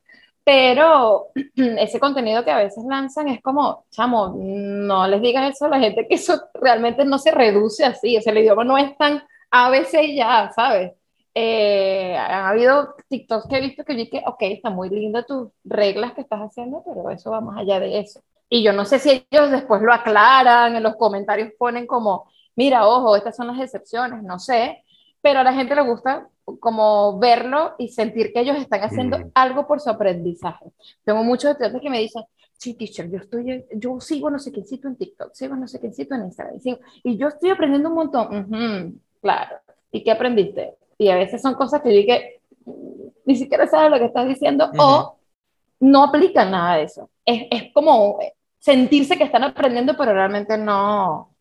Pero 0.44 1.28
ese 1.56 2.00
contenido 2.00 2.44
que 2.44 2.52
a 2.52 2.58
veces 2.58 2.84
lanzan 2.88 3.30
es 3.30 3.41
como, 3.41 3.86
chamo, 3.91 4.36
no 4.38 5.08
les 5.08 5.22
digas 5.22 5.54
eso 5.54 5.66
a 5.66 5.70
la 5.70 5.80
gente 5.80 6.08
que 6.08 6.16
eso 6.16 6.41
realmente 6.54 7.06
no 7.06 7.18
se 7.18 7.32
reduce 7.32 7.86
así, 7.86 8.18
o 8.18 8.22
sea, 8.22 8.34
el 8.34 8.39
idioma 8.39 8.64
no 8.64 8.78
es 8.78 8.98
tan 8.98 9.24
ABC 9.52 10.04
y 10.04 10.16
ya, 10.18 10.52
¿sabes? 10.56 10.94
Eh, 11.36 12.16
ha 12.16 12.50
habido 12.50 12.96
TikToks 13.10 13.48
que 13.48 13.58
he 13.58 13.62
visto 13.62 13.84
que 13.84 13.96
dije, 13.96 14.24
ok, 14.26 14.38
está 14.41 14.70
muy 14.70 14.89
linda 14.89 15.26
tus 15.26 15.50
reglas 15.64 16.14
que 16.14 16.22
estás 16.22 16.41
haciendo, 16.41 16.84
pero 16.86 17.10
eso 17.10 17.32
va 17.32 17.41
más 17.41 17.58
allá 17.58 17.80
de 17.80 18.00
eso. 18.00 18.22
Y 18.50 18.64
yo 18.64 18.74
no 18.74 18.86
sé 18.86 19.00
si 19.00 19.26
ellos 19.32 19.50
después 19.50 19.82
lo 19.82 19.94
aclaran, 19.94 20.76
en 20.76 20.84
los 20.84 20.96
comentarios 20.96 21.52
ponen 21.58 21.88
como, 21.88 22.30
mira, 22.56 22.88
ojo, 22.88 23.16
estas 23.16 23.36
son 23.36 23.48
las 23.48 23.60
excepciones, 23.60 24.22
no 24.24 24.38
sé, 24.38 24.83
pero 25.24 25.40
a 25.40 25.44
la 25.44 25.54
gente 25.54 25.74
le 25.74 25.82
gusta 25.82 26.28
como 26.60 27.18
verlo 27.18 27.76
y 27.78 27.88
sentir 27.88 28.34
que 28.34 28.42
ellos 28.42 28.58
están 28.58 28.82
haciendo 28.82 29.18
mm. 29.18 29.32
algo 29.34 29.66
por 29.66 29.80
su 29.80 29.90
aprendizaje. 29.90 30.66
Tengo 31.06 31.24
muchos 31.24 31.52
estudiantes 31.52 31.82
que 31.82 31.90
me 31.90 32.00
dicen, 32.00 32.24
sí, 32.58 32.74
teacher, 32.74 33.10
yo, 33.10 33.20
estoy, 33.20 33.66
yo 33.74 34.02
sigo 34.02 34.30
no 34.30 34.38
sé 34.38 34.52
qué 34.52 34.64
sitio 34.66 34.90
en 34.90 34.98
TikTok, 34.98 35.34
sigo 35.34 35.56
no 35.56 35.66
sé 35.66 35.80
qué 35.80 35.94
sitio 35.94 36.18
en 36.18 36.26
Instagram, 36.26 36.60
y 37.04 37.18
yo 37.18 37.30
estoy 37.30 37.52
aprendiendo 37.52 37.88
un 37.88 37.96
montón. 37.96 39.02
claro. 39.22 39.56
¿Y 39.94 40.04
qué 40.04 40.12
aprendiste? 40.12 40.76
Y 40.98 41.08
a 41.08 41.16
veces 41.16 41.42
son 41.42 41.54
cosas 41.54 41.82
que 41.82 42.02
yo 42.02 42.06
que 42.06 42.42
ni 43.26 43.38
siquiera 43.38 43.66
sabes 43.68 43.92
lo 43.92 44.00
que 44.00 44.06
estás 44.06 44.28
diciendo 44.28 44.70
o 44.78 45.18
no 45.80 46.04
aplican 46.04 46.52
nada 46.52 46.76
de 46.78 46.84
eso. 46.84 47.10
Es, 47.24 47.44
es 47.50 47.74
como 47.74 48.20
sentirse 48.60 49.18
que 49.18 49.24
están 49.24 49.46
aprendiendo, 49.46 49.96
pero 49.96 50.14
realmente 50.14 50.58
no, 50.58 51.34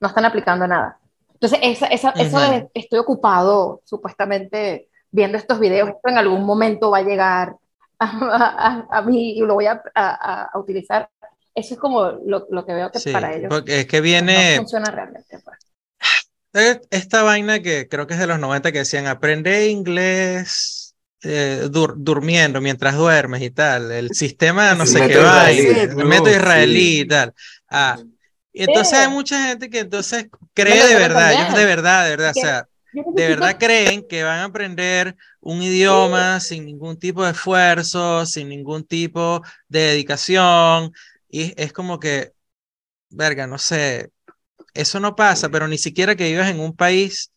no 0.00 0.08
están 0.08 0.24
aplicando 0.24 0.66
nada. 0.66 0.98
Entonces, 1.42 1.58
esa, 1.60 1.86
esa, 1.86 2.10
eso 2.10 2.38
de 2.38 2.68
estoy 2.72 3.00
ocupado 3.00 3.82
supuestamente 3.84 4.88
viendo 5.10 5.36
estos 5.36 5.58
videos, 5.58 5.88
esto 5.88 6.08
en 6.08 6.16
algún 6.16 6.44
momento 6.44 6.92
va 6.92 6.98
a 6.98 7.02
llegar 7.02 7.56
a, 7.98 8.86
a, 8.88 9.02
mí 9.02 9.32
y 9.32 9.40
lo 9.40 9.54
voy 9.54 9.66
a, 9.66 9.82
a, 9.92 10.56
utilizar. 10.56 11.10
Eso 11.52 11.74
es 11.74 11.80
como 11.80 12.12
lo, 12.24 12.46
lo 12.48 12.64
que 12.64 12.74
veo 12.74 12.92
que 12.92 13.10
para 13.10 13.34
ellos. 13.34 13.48
Porque 13.48 13.80
es 13.80 13.86
que 13.86 14.00
viene. 14.00 14.52
No 14.52 14.62
funciona 14.62 14.92
realmente. 14.92 15.40
Pues. 16.52 16.80
Esta 16.90 17.24
vaina 17.24 17.60
que 17.60 17.88
creo 17.88 18.06
que 18.06 18.14
es 18.14 18.20
de 18.20 18.28
los 18.28 18.38
90 18.38 18.70
que 18.70 18.78
decían 18.78 19.08
aprende 19.08 19.68
inglés 19.68 20.94
eh, 21.24 21.68
durmiendo 21.70 22.60
mientras 22.60 22.96
duermes 22.96 23.42
y 23.42 23.50
tal. 23.50 23.90
El 23.90 24.10
sistema 24.10 24.74
no 24.74 24.86
sé 24.86 25.08
qué 25.08 25.18
va, 25.18 25.50
el 25.50 25.96
método 26.04 26.30
israelí 26.30 27.00
y 27.00 27.08
tal. 27.08 27.34
Ah, 27.68 27.98
y 28.52 28.64
entonces 28.64 28.98
hay 28.98 29.08
mucha 29.08 29.46
gente 29.46 29.70
que 29.70 29.80
entonces 29.80 30.26
cree 30.54 30.86
de 30.86 30.94
verdad, 30.94 31.54
de 31.54 31.64
verdad, 31.64 32.04
de 32.04 32.10
verdad, 32.10 32.30
o 32.36 32.40
sea, 32.40 32.68
de 32.92 33.28
verdad 33.28 33.56
creen 33.58 34.06
que 34.06 34.22
van 34.22 34.40
a 34.40 34.44
aprender 34.44 35.16
un 35.40 35.62
idioma 35.62 36.38
sin 36.40 36.66
ningún 36.66 36.98
tipo 36.98 37.24
de 37.24 37.30
esfuerzo, 37.30 38.26
sin 38.26 38.50
ningún 38.50 38.84
tipo 38.84 39.42
de 39.68 39.80
dedicación. 39.80 40.92
Y 41.30 41.54
es 41.60 41.72
como 41.72 41.98
que, 41.98 42.32
verga, 43.08 43.46
no 43.46 43.56
sé, 43.56 44.10
eso 44.74 45.00
no 45.00 45.16
pasa, 45.16 45.48
pero 45.48 45.66
ni 45.66 45.78
siquiera 45.78 46.14
que 46.14 46.28
vivas 46.28 46.50
en 46.50 46.60
un 46.60 46.76
país 46.76 47.32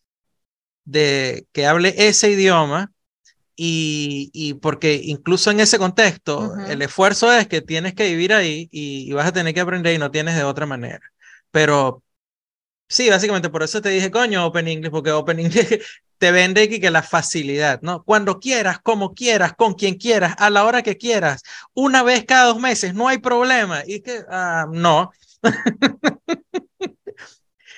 de, 0.84 1.46
que 1.52 1.66
hable 1.66 1.94
ese 1.96 2.30
idioma. 2.30 2.92
Y, 3.56 4.30
y 4.34 4.54
porque 4.54 5.00
incluso 5.04 5.50
en 5.50 5.60
ese 5.60 5.78
contexto, 5.78 6.52
el 6.66 6.82
esfuerzo 6.82 7.32
es 7.32 7.48
que 7.48 7.62
tienes 7.62 7.94
que 7.94 8.06
vivir 8.08 8.34
ahí 8.34 8.68
y, 8.70 9.08
y 9.10 9.12
vas 9.14 9.26
a 9.26 9.32
tener 9.32 9.54
que 9.54 9.60
aprender 9.60 9.94
y 9.94 9.98
no 9.98 10.10
tienes 10.10 10.36
de 10.36 10.44
otra 10.44 10.66
manera. 10.66 11.00
Pero 11.50 12.02
Sí, 12.88 13.10
básicamente 13.10 13.50
por 13.50 13.62
eso 13.62 13.82
te 13.82 13.88
dije, 13.88 14.10
coño, 14.10 14.46
Open 14.46 14.68
English, 14.68 14.90
porque 14.90 15.10
Open 15.10 15.40
English 15.40 15.80
te 16.18 16.30
vende 16.32 16.68
que, 16.68 16.80
que 16.80 16.90
la 16.90 17.02
facilidad, 17.02 17.80
¿no? 17.82 18.04
Cuando 18.04 18.38
quieras, 18.40 18.78
como 18.80 19.12
quieras, 19.14 19.54
con 19.54 19.74
quien 19.74 19.96
quieras, 19.96 20.34
a 20.38 20.50
la 20.50 20.64
hora 20.64 20.82
que 20.82 20.96
quieras, 20.96 21.42
una 21.74 22.02
vez 22.04 22.24
cada 22.24 22.46
dos 22.46 22.60
meses, 22.60 22.94
no 22.94 23.08
hay 23.08 23.18
problema. 23.18 23.82
Y 23.86 24.00
que, 24.02 24.22
ah, 24.30 24.66
no. 24.70 25.10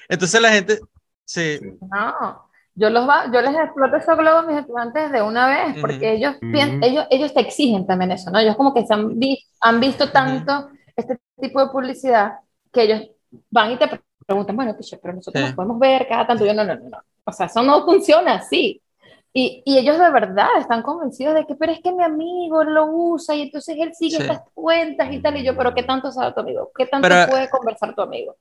Entonces 0.09 0.41
la 0.41 0.53
gente, 0.53 0.81
sí. 1.25 1.61
No, 1.81 2.48
yo, 2.79 2.91
los 2.91 3.09
va, 3.09 3.25
yo 3.33 3.43
les 3.43 3.57
exploto 3.57 3.97
esos 3.97 4.17
globos 4.17 4.45
a 4.45 4.47
mis 4.47 4.59
estudiantes 4.59 5.11
de 5.11 5.21
una 5.21 5.49
vez, 5.49 5.81
porque 5.81 6.13
ellos, 6.13 6.37
ellos, 6.41 7.07
ellos 7.11 7.35
te 7.35 7.41
exigen 7.41 7.87
también 7.87 8.13
eso, 8.13 8.31
¿no? 8.31 8.39
Ellos 8.39 8.57
como 8.57 8.73
que 8.73 8.87
se 8.87 8.95
han, 8.95 9.19
han 9.61 9.81
visto 9.81 10.11
tanto 10.11 10.71
este 10.97 11.19
tipo 11.41 11.61
de 11.61 11.71
publicidad 11.73 12.39
que 12.73 12.83
ellos 12.83 13.11
van 13.51 13.73
y 13.73 13.77
te 13.79 13.89
preguntan, 14.25 14.55
bueno, 14.55 14.77
pero 15.03 15.15
nosotros 15.15 15.43
nos 15.43 15.55
podemos 15.55 15.79
ver 15.81 16.07
cada 16.07 16.27
tanto. 16.27 16.47
Yo, 16.47 16.55
no, 16.55 16.65
no, 16.65 16.77
no, 16.77 16.89
no. 16.89 16.99
O 17.25 17.33
sea, 17.33 17.47
eso 17.47 17.63
no 17.63 17.85
funciona 17.85 18.35
así. 18.35 18.81
Y, 19.33 19.63
y, 19.65 19.79
ellos 19.79 19.99
de 19.99 20.11
verdad 20.11 20.49
están 20.59 20.83
convencidos 20.83 21.35
de 21.35 21.47
que, 21.47 21.55
pero 21.55 21.73
es 21.73 21.81
que 21.81 21.93
mi 21.93 22.03
amigo 22.03 22.63
lo 22.65 22.87
usa 22.87 23.35
y 23.35 23.43
entonces 23.43 23.77
él 23.79 23.93
sigue 23.95 24.19
estas 24.19 24.43
cuentas 24.55 25.13
y 25.13 25.21
tal. 25.21 25.37
Y 25.37 25.45
yo, 25.45 25.57
pero 25.57 25.75
¿qué 25.75 25.83
tanto 25.83 26.13
sabe 26.13 26.33
tu 26.33 26.41
amigo? 26.41 26.71
¿Qué 26.77 26.87
tanto 26.87 27.09
puede 27.09 27.51
conversar 27.51 27.95
tu 27.95 28.03
amigo? 28.03 28.37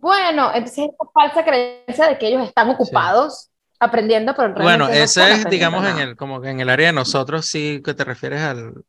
Bueno, 0.00 0.50
entonces 0.54 0.86
es 0.86 1.08
falsa 1.12 1.44
creencia 1.44 2.08
de 2.08 2.18
que 2.18 2.28
ellos 2.28 2.46
están 2.46 2.70
ocupados 2.70 3.50
aprendiendo, 3.78 4.34
pero 4.36 4.54
Bueno, 4.54 4.88
ese 4.88 5.32
es, 5.32 5.44
digamos, 5.46 5.86
en 5.86 5.98
el, 5.98 6.16
como 6.16 6.40
que 6.40 6.50
en 6.50 6.60
el 6.60 6.70
área 6.70 6.88
de 6.88 6.92
nosotros 6.92 7.46
sí 7.46 7.82
que 7.84 7.94
te 7.94 8.04
refieres 8.04 8.40
al, 8.40 8.84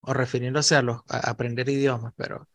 o 0.00 0.12
refiriéndose 0.12 0.76
a 0.76 0.82
los, 0.82 1.00
a 1.08 1.30
aprender 1.30 1.68
idiomas, 1.68 2.12
pero 2.16 2.48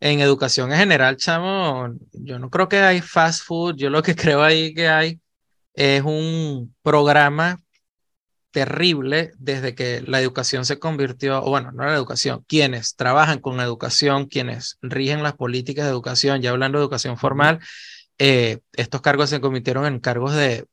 en 0.00 0.20
educación 0.20 0.72
en 0.72 0.78
general, 0.78 1.16
chamo, 1.16 1.88
yo 2.12 2.38
no 2.38 2.50
creo 2.50 2.68
que 2.68 2.78
hay 2.78 3.00
fast 3.00 3.44
food, 3.44 3.76
yo 3.76 3.90
lo 3.90 4.02
que 4.02 4.14
creo 4.16 4.42
ahí 4.42 4.74
que 4.74 4.88
hay 4.88 5.20
es 5.74 6.02
un 6.02 6.74
programa 6.82 7.60
terrible 8.50 9.32
desde 9.38 9.74
que 9.74 10.02
la 10.02 10.20
educación 10.20 10.64
se 10.64 10.78
convirtió, 10.78 11.42
o 11.42 11.50
bueno, 11.50 11.72
no 11.72 11.84
la 11.84 11.94
educación, 11.94 12.44
quienes 12.48 12.96
trabajan 12.96 13.40
con 13.40 13.60
educación, 13.60 14.26
quienes 14.26 14.78
rigen 14.82 15.22
las 15.22 15.34
políticas 15.34 15.84
de 15.84 15.90
educación, 15.90 16.40
ya 16.40 16.50
hablando 16.50 16.78
de 16.78 16.84
educación 16.84 17.18
formal, 17.18 17.60
eh, 18.18 18.60
estos 18.72 19.00
cargos 19.00 19.30
se 19.30 19.40
convirtieron 19.40 19.86
en 19.86 20.00
cargos 20.00 20.34
de 20.34 20.66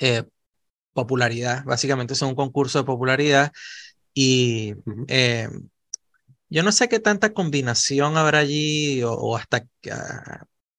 eh, 0.00 0.24
popularidad, 0.92 1.64
básicamente 1.64 2.14
son 2.14 2.30
un 2.30 2.34
concurso 2.36 2.78
de 2.78 2.84
popularidad 2.84 3.52
y 4.14 4.74
yo 6.48 6.62
no 6.62 6.72
sé 6.72 6.88
qué 6.88 7.00
tanta 7.00 7.32
combinación 7.32 8.16
habrá 8.16 8.38
allí 8.38 9.02
o, 9.02 9.36
hasta, 9.36 9.66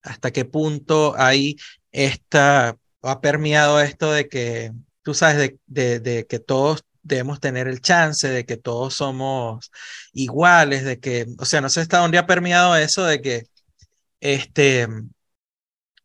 hasta 0.01 0.31
qué 0.31 0.45
punto 0.45 1.15
hay 1.17 1.57
esta 1.91 2.77
ha 3.01 3.21
permeado 3.21 3.79
esto 3.81 4.11
de 4.11 4.27
que, 4.27 4.71
tú 5.05 5.13
sabes, 5.13 5.53
de, 5.67 5.99
de, 5.99 6.25
que 6.25 6.39
todos 6.39 6.83
debemos 7.03 7.39
tener 7.39 7.67
el 7.67 7.79
chance, 7.79 8.27
de 8.27 8.43
que 8.43 8.57
todos 8.57 8.95
somos 8.95 9.71
iguales, 10.13 10.83
de 10.83 10.99
que, 10.99 11.27
o 11.37 11.45
sea, 11.45 11.61
no 11.61 11.69
sé 11.69 11.81
hasta 11.81 11.99
dónde 11.99 12.17
ha 12.17 12.25
permeado 12.25 12.75
eso 12.75 13.05
de 13.05 13.21
que 13.21 13.43
este, 14.19 14.87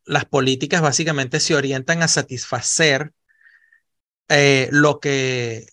las 0.05 0.27
políticas 0.27 0.83
básicamente 0.83 1.41
se 1.41 1.55
orientan 1.55 2.03
a 2.03 2.09
satisfacer 2.09 3.15
eh, 4.29 4.69
lo 4.71 5.01
que 5.01 5.67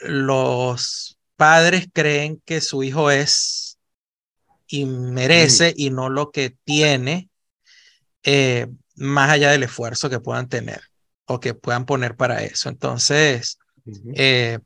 los 0.00 1.18
padres 1.36 1.88
creen 1.90 2.42
que 2.44 2.60
su 2.60 2.82
hijo 2.82 3.10
es 3.10 3.78
y 4.66 4.84
merece 4.84 5.72
y 5.74 5.88
no 5.88 6.10
lo 6.10 6.30
que 6.30 6.54
tiene, 6.64 7.30
eh, 8.22 8.66
más 8.96 9.30
allá 9.30 9.50
del 9.50 9.62
esfuerzo 9.62 10.10
que 10.10 10.20
puedan 10.20 10.50
tener 10.50 10.89
o 11.30 11.38
que 11.38 11.54
puedan 11.54 11.86
poner 11.86 12.16
para 12.16 12.42
eso. 12.42 12.68
Entonces, 12.68 13.60
eh, 14.16 14.58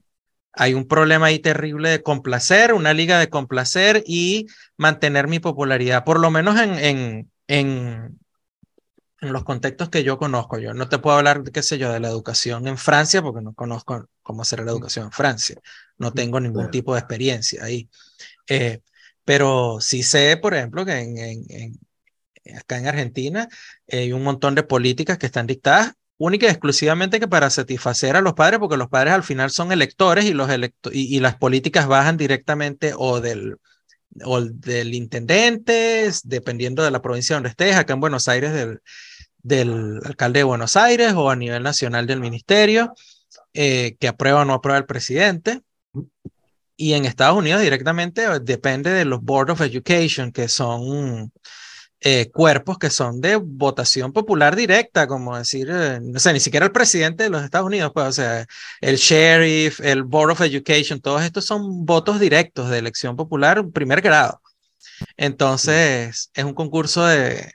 hay 0.55 0.73
un 0.73 0.89
problema 0.89 1.27
ahí 1.27 1.39
terrible 1.39 1.91
de 1.91 2.03
complacer, 2.03 2.73
una 2.73 2.95
liga 2.95 3.19
de 3.19 3.29
complacer 3.29 4.03
y 4.07 4.47
mantener 4.79 5.29
mi 5.29 5.41
popularidad, 5.41 6.05
por 6.05 6.19
lo 6.19 6.31
menos 6.31 6.59
en, 6.59 6.79
en, 6.79 7.31
en, 7.49 8.19
en 9.21 9.33
los 9.33 9.45
contextos 9.45 9.91
que 9.91 10.05
yo 10.05 10.17
conozco. 10.17 10.59
Yo 10.59 10.73
no 10.73 10.89
te 10.89 10.99
puedo 10.99 11.19
hablar, 11.19 11.43
qué 11.43 11.63
sé 11.63 11.77
yo, 11.77 11.93
de 11.93 12.01
la 12.01 12.09
educación 12.09 12.67
en 12.67 12.79
Francia 12.79 13.21
porque 13.21 13.43
no 13.43 13.53
conozco 13.53 14.09
cómo 14.23 14.43
será 14.43 14.65
la 14.65 14.71
educación 14.71 15.05
en 15.05 15.13
Francia. 15.13 15.61
No 15.99 16.15
tengo 16.15 16.41
ningún 16.41 16.71
tipo 16.71 16.95
de 16.95 17.01
experiencia 17.01 17.63
ahí. 17.63 17.91
Eh, 18.49 18.81
pero 19.23 19.81
sí 19.81 20.03
sé, 20.03 20.39
por 20.39 20.55
ejemplo, 20.55 20.87
que 20.87 20.99
en, 20.99 21.19
en, 21.19 21.79
acá 22.57 22.79
en 22.79 22.87
Argentina 22.87 23.49
hay 23.87 24.15
un 24.15 24.23
montón 24.23 24.55
de 24.55 24.63
políticas 24.63 25.19
que 25.19 25.27
están 25.27 25.47
dictadas 25.47 25.93
única 26.19 26.47
y 26.47 26.51
exclusivamente 26.51 27.21
que 27.21 27.29
para 27.29 27.51
satisfacer 27.51 28.17
a 28.17 28.21
los 28.21 28.35
padres, 28.35 28.59
porque 28.61 28.77
los 28.77 28.89
padres 28.89 29.15
al 29.15 29.23
final 29.23 29.51
son 29.51 29.73
electores 29.73 30.25
y, 30.25 30.33
los 30.33 30.49
electo 30.51 30.91
y, 30.93 31.19
las 31.21 31.37
políticas 31.37 31.87
bajan 31.87 32.17
directamente 32.17 32.93
o 32.97 33.21
del, 33.21 33.57
o 34.25 34.41
del 34.41 34.95
intendente, 34.95 36.11
dependiendo 36.25 36.83
de 36.85 36.91
la 36.91 37.03
provincia 37.03 37.37
donde 37.37 37.51
estés, 37.51 37.77
acá 37.77 37.95
en 37.95 38.01
Buenos 38.01 38.29
Aires 38.29 38.53
del, 38.53 38.81
del 39.45 40.01
alcalde 40.05 40.41
de 40.41 40.45
Buenos 40.45 40.77
Aires 40.77 41.13
o 41.15 41.31
a 41.31 41.37
nivel 41.37 41.63
nacional 41.63 42.07
del 42.07 42.21
ministerio, 42.21 42.95
eh, 43.53 43.97
que 44.01 44.09
aprueba 44.09 44.43
o 44.43 44.45
no 44.45 44.55
aprueba 44.55 44.79
el 44.79 44.87
presidente. 44.87 45.63
Y 46.77 46.95
en 46.95 47.05
Estados 47.05 47.39
Unidos 47.39 47.61
directamente 47.61 48.27
depende 48.41 48.91
de 48.91 49.05
los 49.05 49.23
Board 49.23 49.51
of 49.51 49.61
Education, 49.61 50.33
que 50.33 50.49
son 50.49 51.31
eh, 52.07 52.31
cuerpos 52.31 52.79
que 52.79 52.91
son 52.91 53.21
de 53.23 53.37
votación 53.37 54.13
popular 54.13 54.57
directa, 54.57 55.07
como 55.07 55.37
decir, 55.39 55.69
no 55.71 56.19
sé, 56.21 56.33
ni 56.35 56.41
siquiera 56.41 56.67
el 56.67 56.73
presidente 56.73 57.25
de 57.25 57.31
los 57.31 57.43
Estados 57.43 57.67
Unidos, 57.67 57.93
pues, 57.95 58.07
o 58.07 58.13
sea, 58.13 58.47
el 58.83 58.97
sheriff, 58.97 59.81
el 59.81 60.03
Board 60.05 60.33
of 60.33 60.43
Education, 60.43 61.01
todos 61.01 61.23
estos 61.23 61.47
son 61.47 61.87
votos 61.87 62.21
directos 62.21 62.69
de 62.71 62.79
elección 62.79 63.17
popular 63.17 63.67
primer 63.71 64.03
grado. 64.03 64.41
Entonces, 65.17 66.31
es 66.35 66.45
un 66.45 66.55
concurso 66.55 67.07
de, 67.07 67.53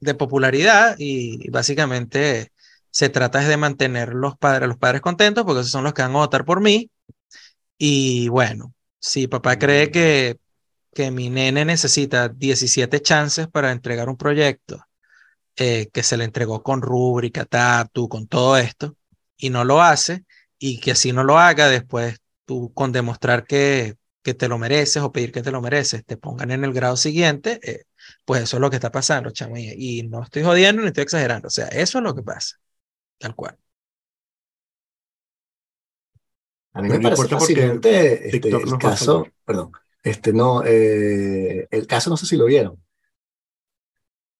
de 0.00 0.14
popularidad 0.14 0.96
y 0.98 1.48
básicamente 1.50 2.52
se 2.90 3.08
trata 3.08 3.40
de 3.40 3.56
mantener 3.56 4.14
los 4.14 4.36
padres, 4.36 4.68
los 4.68 4.78
padres 4.78 5.00
contentos 5.00 5.44
porque 5.44 5.60
esos 5.60 5.72
son 5.72 5.84
los 5.84 5.94
que 5.94 6.02
van 6.02 6.12
a 6.12 6.14
votar 6.14 6.44
por 6.44 6.60
mí 6.60 6.90
y 7.78 8.28
bueno, 8.28 8.74
si 9.00 9.28
papá 9.28 9.58
cree 9.58 9.90
que, 9.90 10.38
que 10.94 11.10
mi 11.10 11.30
nene 11.30 11.64
necesita 11.64 12.28
17 12.28 13.00
chances 13.00 13.48
para 13.48 13.72
entregar 13.72 14.08
un 14.08 14.16
proyecto, 14.16 14.86
eh, 15.56 15.88
que 15.92 16.02
se 16.02 16.16
le 16.16 16.24
entregó 16.24 16.62
con 16.62 16.82
rúbrica, 16.82 17.44
tatu, 17.44 18.08
con 18.08 18.26
todo 18.26 18.56
esto, 18.56 18.96
y 19.36 19.50
no 19.50 19.64
lo 19.64 19.82
hace, 19.82 20.24
y 20.58 20.80
que 20.80 20.92
así 20.92 21.12
no 21.12 21.24
lo 21.24 21.38
haga, 21.38 21.68
después 21.68 22.20
tú 22.44 22.72
con 22.74 22.92
demostrar 22.92 23.44
que, 23.44 23.96
que 24.22 24.34
te 24.34 24.48
lo 24.48 24.58
mereces 24.58 25.02
o 25.02 25.12
pedir 25.12 25.32
que 25.32 25.42
te 25.42 25.50
lo 25.50 25.60
mereces, 25.60 26.04
te 26.04 26.16
pongan 26.16 26.50
en 26.50 26.64
el 26.64 26.72
grado 26.72 26.96
siguiente, 26.96 27.58
eh, 27.62 27.84
pues 28.24 28.42
eso 28.42 28.56
es 28.56 28.60
lo 28.60 28.70
que 28.70 28.76
está 28.76 28.92
pasando, 28.92 29.30
chamo. 29.30 29.56
Y, 29.56 30.02
no 30.04 30.22
estoy 30.22 30.42
jodiendo 30.42 30.82
ni 30.82 30.88
estoy 30.88 31.02
exagerando, 31.02 31.48
o 31.48 31.50
sea, 31.50 31.68
eso 31.68 31.98
es 31.98 32.04
lo 32.04 32.14
que 32.14 32.22
pasa, 32.22 32.56
tal 33.18 33.34
cual. 33.34 33.56
A 36.74 36.80
mí 36.80 36.88
me 36.88 37.00
parece 37.00 37.28
fascinante 37.28 38.28
este, 38.28 38.48
el 38.48 38.78
caso, 38.78 39.26
perdón, 39.44 39.72
este 40.02 40.32
no, 40.32 40.62
eh, 40.64 41.66
el 41.70 41.86
caso 41.86 42.10
no 42.10 42.16
sé 42.16 42.26
si 42.26 42.36
lo 42.36 42.46
vieron, 42.46 42.82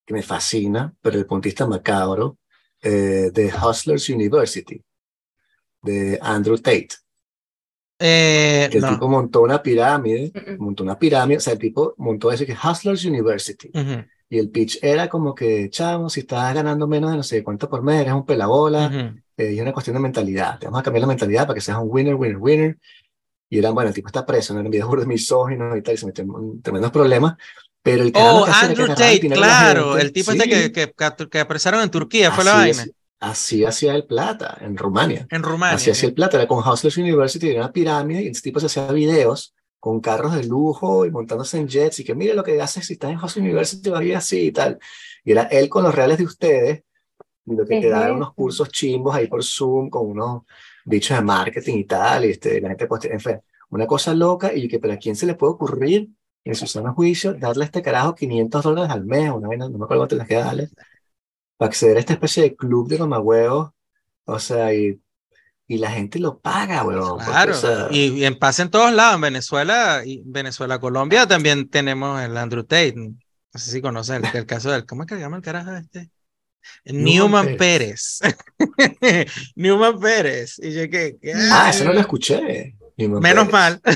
que 0.04 0.14
me 0.14 0.22
fascina, 0.22 0.94
pero 1.00 1.18
el 1.18 1.26
puntista 1.26 1.66
macabro 1.66 2.38
eh, 2.82 3.30
de 3.32 3.52
Hustlers 3.52 4.08
University, 4.08 4.82
de 5.82 6.18
Andrew 6.20 6.58
Tate. 6.58 6.88
Eh, 7.98 8.68
el 8.72 8.82
tipo 8.82 9.08
montó 9.08 9.42
una 9.42 9.62
pirámide, 9.62 10.32
montó 10.58 10.82
una 10.82 10.98
pirámide, 10.98 11.36
o 11.36 11.40
sea, 11.40 11.52
el 11.52 11.58
tipo 11.60 11.94
montó 11.98 12.32
eso 12.32 12.44
que 12.44 12.56
Hustlers 12.56 13.04
University. 13.04 13.70
Y 14.28 14.38
el 14.38 14.48
pitch 14.48 14.78
era 14.82 15.08
como 15.08 15.34
que, 15.34 15.68
chamo, 15.70 16.08
si 16.08 16.20
estás 16.20 16.54
ganando 16.54 16.88
menos 16.88 17.10
de 17.10 17.18
no 17.18 17.22
sé 17.22 17.44
cuánto 17.44 17.68
por 17.68 17.82
mes, 17.82 18.00
eres 18.00 18.14
un 18.14 18.24
pelabola, 18.24 19.14
eh, 19.36 19.52
y 19.52 19.56
es 19.56 19.62
una 19.62 19.74
cuestión 19.74 19.94
de 19.94 20.00
mentalidad. 20.00 20.58
Te 20.58 20.66
vamos 20.66 20.80
a 20.80 20.82
cambiar 20.82 21.02
la 21.02 21.08
mentalidad 21.08 21.42
para 21.46 21.54
que 21.54 21.60
seas 21.60 21.78
un 21.78 21.88
winner, 21.88 22.14
winner, 22.14 22.38
winner. 22.38 22.78
Y 23.52 23.58
eran, 23.58 23.74
bueno, 23.74 23.88
el 23.88 23.94
tipo 23.94 24.08
está 24.08 24.24
preso, 24.24 24.54
no 24.54 24.60
eran 24.60 24.72
videos 24.72 24.90
de 24.98 25.04
misóginos 25.04 25.76
y 25.76 25.82
tal, 25.82 25.92
y 25.92 25.98
se 25.98 26.06
metió 26.06 26.24
en 26.24 26.62
tremendos 26.62 26.90
problemas. 26.90 27.34
Pero 27.82 28.02
el 28.02 28.10
Oh, 28.14 28.46
Andrew 28.46 28.88
Tate, 28.88 29.28
claro, 29.28 29.98
el 29.98 30.10
tipo 30.10 30.32
este 30.32 30.48
que, 30.48 30.72
que, 30.72 30.94
que, 31.30 31.38
apresaron 31.38 31.82
en 31.82 31.90
Turquía, 31.90 32.30
fue 32.30 32.44
la 32.44 32.54
vaina. 32.54 32.86
Así 33.20 33.62
hacía 33.62 33.94
el 33.94 34.06
plata, 34.06 34.56
en 34.62 34.74
Rumania. 34.74 35.26
En 35.28 35.42
Rumania. 35.42 35.76
Así 35.76 35.90
hacía 35.90 36.08
el 36.08 36.14
plata, 36.14 36.38
era 36.38 36.48
con 36.48 36.66
Hustlers 36.66 36.96
University, 36.96 37.50
era 37.50 37.64
una 37.64 37.72
pirámide, 37.72 38.22
y 38.22 38.28
este 38.28 38.40
tipo 38.40 38.58
se 38.58 38.66
hacía 38.66 38.90
videos 38.90 39.54
con 39.78 40.00
carros 40.00 40.34
de 40.34 40.44
lujo 40.44 41.04
y 41.04 41.10
montándose 41.10 41.58
en 41.58 41.68
jets, 41.68 42.00
y 42.00 42.04
que 42.04 42.14
mire 42.14 42.32
lo 42.32 42.42
que 42.42 42.58
haces 42.58 42.86
si 42.86 42.94
estás 42.94 43.10
en 43.10 43.18
Hustlers 43.18 43.36
University, 43.36 43.90
va 43.90 43.98
a 43.98 44.16
así 44.16 44.46
y 44.46 44.52
tal. 44.52 44.78
Y 45.24 45.32
era 45.32 45.42
él 45.42 45.68
con 45.68 45.84
los 45.84 45.94
reales 45.94 46.16
de 46.16 46.24
ustedes, 46.24 46.84
y 47.44 47.54
lo 47.54 47.66
que 47.66 47.82
te 47.82 47.90
daban 47.90 48.12
unos 48.12 48.32
cursos 48.32 48.70
chimbos 48.70 49.14
ahí 49.14 49.26
por 49.26 49.44
Zoom 49.44 49.90
con 49.90 50.06
unos 50.06 50.44
bichos 50.84 51.16
de 51.16 51.22
marketing 51.24 51.78
y 51.78 51.84
tal, 51.84 52.24
y 52.24 52.30
este, 52.30 52.60
la 52.60 52.68
gente, 52.68 52.86
pues, 52.86 53.04
en 53.04 53.20
fin, 53.20 53.40
una 53.70 53.86
cosa 53.86 54.14
loca, 54.14 54.52
y 54.54 54.68
que, 54.68 54.78
pero 54.78 54.94
¿a 54.94 54.96
quién 54.96 55.16
se 55.16 55.26
le 55.26 55.34
puede 55.34 55.54
ocurrir 55.54 56.08
en 56.44 56.54
su 56.54 56.66
sano 56.66 56.94
juicio 56.94 57.34
darle 57.34 57.64
a 57.64 57.66
este 57.66 57.82
carajo 57.82 58.14
500 58.14 58.62
dólares 58.62 58.90
al 58.90 59.04
mes, 59.04 59.30
una 59.30 59.48
vez, 59.48 59.58
no 59.58 59.70
me 59.70 59.84
acuerdo 59.84 60.00
cuánto 60.00 60.16
les 60.16 60.26
queda 60.26 60.44
darle, 60.44 60.70
para 61.56 61.68
acceder 61.68 61.96
a 61.96 62.00
esta 62.00 62.14
especie 62.14 62.42
de 62.42 62.56
club 62.56 62.88
de 62.88 62.98
mamagüeos, 62.98 63.70
o 64.24 64.38
sea, 64.38 64.74
y, 64.74 65.00
y 65.66 65.78
la 65.78 65.90
gente 65.90 66.18
lo 66.18 66.38
paga, 66.38 66.84
weón. 66.84 67.18
Claro, 67.18 67.54
y, 67.90 68.24
en 68.24 68.38
paz 68.38 68.58
en 68.60 68.70
todos 68.70 68.92
lados, 68.92 69.16
en 69.16 69.20
Venezuela, 69.22 70.02
y 70.04 70.22
Venezuela, 70.24 70.80
Colombia, 70.80 71.26
también 71.26 71.68
tenemos 71.68 72.20
el 72.20 72.36
Andrew 72.36 72.64
Tate, 72.64 72.94
no 72.96 73.60
sé 73.60 73.70
si 73.70 73.80
conoces 73.82 74.22
el, 74.34 74.46
caso 74.46 74.70
del, 74.70 74.86
¿cómo 74.86 75.02
es 75.02 75.08
que 75.08 75.14
se 75.14 75.20
llama 75.20 75.36
el 75.36 75.42
carajo 75.42 75.72
este? 75.72 76.10
Newman, 76.84 77.56
Pérez. 77.56 78.20
Newman 79.54 79.98
Pérez. 80.00 80.58
Y 80.62 80.72
yo 80.72 80.90
que, 80.90 81.16
ah, 81.50 81.70
eso 81.70 81.84
no 81.84 81.92
lo 81.92 82.00
escuché. 82.00 82.74
Menos 82.96 83.50
mal. 83.50 83.80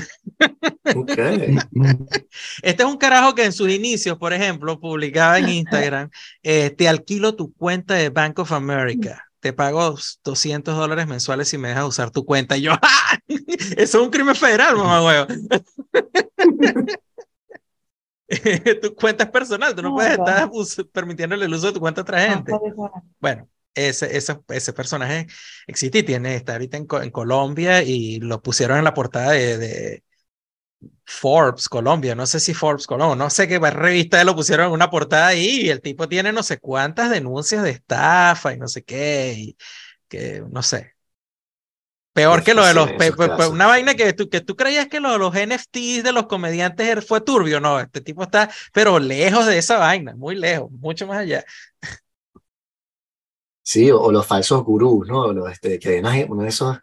Este 2.63 2.83
es 2.83 2.89
un 2.89 2.97
carajo 2.97 3.35
que 3.35 3.45
en 3.45 3.53
sus 3.53 3.69
inicios, 3.71 4.17
por 4.19 4.33
ejemplo, 4.33 4.79
publicaba 4.79 5.39
en 5.39 5.49
Instagram, 5.49 6.11
eh, 6.43 6.71
te 6.71 6.89
alquilo 6.89 7.35
tu 7.35 7.53
cuenta 7.55 7.95
de 7.95 8.11
Bank 8.11 8.39
of 8.39 8.53
America. 8.53 9.25
Te 9.41 9.53
pago 9.53 9.97
200 10.25 10.77
dólares 10.77 11.07
mensuales 11.07 11.49
si 11.49 11.59
me 11.59 11.69
dejas 11.69 11.85
usar 11.85 12.11
tu 12.11 12.25
cuenta. 12.25 12.57
Y 12.57 12.63
yo, 12.63 12.73
¡ah! 12.73 13.19
Eso 13.29 13.77
es 13.77 13.95
un 13.95 14.11
crimen 14.11 14.35
federal, 14.35 14.77
mamá 14.77 15.05
huevo. 15.05 15.27
tu 18.83 18.95
cuenta 18.95 19.25
es 19.25 19.31
personal, 19.31 19.75
tú 19.75 19.83
no 19.83 19.95
puedes 19.95 20.19
estar 20.19 20.51
permitiéndole 20.93 21.47
el 21.47 21.55
uso 21.55 21.69
de 21.69 21.73
tu 21.73 21.81
cuenta 21.81 22.01
a 22.01 22.03
otra 22.03 22.29
gente. 22.29 22.53
Bueno, 23.21 23.49
ese, 23.75 24.17
ese, 24.17 24.41
ese 24.49 24.73
personaje 24.73 25.27
existe 25.67 25.99
y 25.99 26.03
tiene, 26.03 26.35
está 26.35 26.53
ahorita 26.53 26.77
en, 26.77 26.87
en, 27.03 27.11
Colombia 27.11 27.83
y 27.83 28.19
lo 28.21 28.43
pusieron 28.43 28.79
en 28.79 28.85
la 28.85 28.95
portada 28.95 29.33
de, 29.33 29.59
de, 29.59 30.03
Forbes 31.05 31.69
Colombia, 31.69 32.15
no 32.15 32.27
sé 32.27 32.41
si 32.41 32.53
Forbes 32.53 32.87
Colombia, 32.87 33.17
no 33.17 33.31
sé 33.31 33.47
qué 33.47 33.59
revista 33.59 34.23
lo 34.25 34.35
pusieron 34.35 34.67
en 34.67 34.73
una 34.73 34.91
portada 34.91 35.29
ahí 35.29 35.63
y 35.63 35.71
el 35.71 35.81
tipo 35.81 36.09
tiene 36.09 36.33
no 36.33 36.43
sé 36.43 36.59
cuántas 36.59 37.11
denuncias 37.11 37.63
de 37.63 37.71
estafa 37.71 38.53
y 38.53 38.59
no 38.59 38.69
sé 38.69 38.83
qué, 38.85 39.35
y 39.37 39.57
que 40.09 40.43
no 40.51 40.63
sé. 40.63 40.96
Peor 42.17 42.43
que 42.43 42.55
lo 42.55 42.65
de 42.65 42.73
los, 42.73 42.89
una 43.51 43.67
vaina 43.67 43.95
que 43.95 44.15
tú, 44.15 44.31
que 44.31 44.41
tú 44.41 44.57
creías 44.57 44.89
que 44.89 45.01
lo 45.01 45.13
de 45.13 45.19
los 45.19 45.35
NFTs 45.35 46.03
de 46.03 46.13
los 46.13 46.27
comediantes 46.27 46.89
er, 46.89 47.03
fue 47.03 47.21
turbio, 47.21 47.61
no, 47.61 47.79
este 47.79 48.01
tipo 48.01 48.23
está, 48.23 48.51
pero 48.73 48.99
lejos 48.99 49.45
de 49.45 49.59
esa 49.59 49.77
vaina, 49.77 50.15
muy 50.17 50.35
lejos, 50.35 50.71
mucho 50.71 51.07
más 51.07 51.19
allá. 51.19 51.45
Sí, 53.63 53.91
o, 53.91 54.11
los 54.11 54.27
falsos 54.27 54.65
gurús, 54.65 55.07
¿no? 55.07 55.31
Los, 55.31 55.53
este, 55.53 55.79
que 55.79 56.01
hay 56.03 56.25
uno 56.27 56.45
de 56.45 56.49
esos 56.49 56.79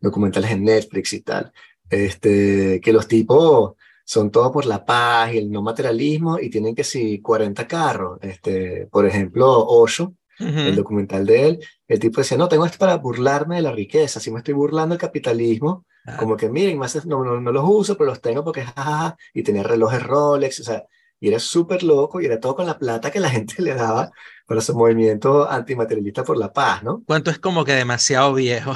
documentales 0.00 0.52
en 0.52 0.62
Netflix 0.62 1.14
y 1.14 1.22
tal, 1.22 1.52
este, 1.90 2.80
que 2.80 2.92
los 2.92 3.08
tipos 3.08 3.74
son 4.04 4.30
todos 4.30 4.52
por 4.52 4.66
la 4.66 4.86
paz 4.86 5.34
y 5.34 5.38
el 5.38 5.50
no 5.50 5.62
materialismo 5.62 6.38
y 6.38 6.48
tienen 6.48 6.76
que 6.76 6.84
si 6.84 7.20
40 7.20 7.66
carros. 7.66 8.20
Este, 8.22 8.86
por 8.86 9.04
ejemplo, 9.04 9.66
Osho, 9.66 10.14
el 10.38 10.76
documental 10.76 11.26
de 11.26 11.48
él, 11.48 11.60
el 11.88 11.98
tipo 11.98 12.20
decía, 12.20 12.36
no, 12.36 12.48
tengo 12.48 12.66
esto 12.66 12.78
para 12.78 12.96
burlarme 12.96 13.56
de 13.56 13.62
la 13.62 13.72
riqueza, 13.72 14.20
si 14.20 14.30
me 14.30 14.38
estoy 14.38 14.54
burlando 14.54 14.94
del 14.94 15.00
capitalismo, 15.00 15.84
como 16.18 16.36
que 16.36 16.48
miren, 16.48 16.78
más 16.78 17.04
no, 17.06 17.24
no, 17.24 17.40
no, 17.40 17.52
los 17.52 17.64
uso, 17.66 17.96
pero 17.96 18.10
los 18.10 18.20
tengo 18.20 18.44
porque 18.44 18.62
jajaja, 18.62 19.16
y 19.34 19.42
tenía 19.42 19.62
relojes 19.62 20.02
Rolex, 20.02 20.60
o 20.60 20.64
sea, 20.64 20.84
y 21.18 21.28
era 21.28 21.38
súper 21.38 21.82
loco 21.82 22.20
y 22.20 22.26
era 22.26 22.38
todo 22.38 22.56
con 22.56 22.66
la 22.66 22.78
plata 22.78 23.10
que 23.10 23.20
la 23.20 23.30
gente 23.30 23.62
le 23.62 23.74
daba 23.74 24.10
para 24.46 24.60
su 24.60 24.74
movimiento 24.76 25.48
antimaterialista 25.50 26.22
por 26.22 26.36
la 26.36 26.52
paz, 26.52 26.82
¿no? 26.82 27.02
¿Cuánto 27.06 27.30
es 27.30 27.38
como 27.38 27.64
que 27.64 27.72
demasiado 27.72 28.34
viejo? 28.34 28.74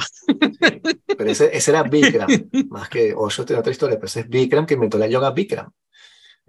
pero 1.17 1.29
ese, 1.29 1.55
ese, 1.55 1.71
era 1.71 1.83
Bikram, 1.83 2.29
más 2.69 2.89
que 2.89 3.13
Osho 3.15 3.45
tiene 3.45 3.59
otra 3.59 3.71
historia, 3.71 3.97
pero 3.97 4.07
ese 4.07 4.21
es 4.21 4.29
Bikram 4.29 4.65
que 4.65 4.73
inventó 4.73 4.97
la 4.97 5.07
yoga 5.07 5.31
Bikram. 5.31 5.71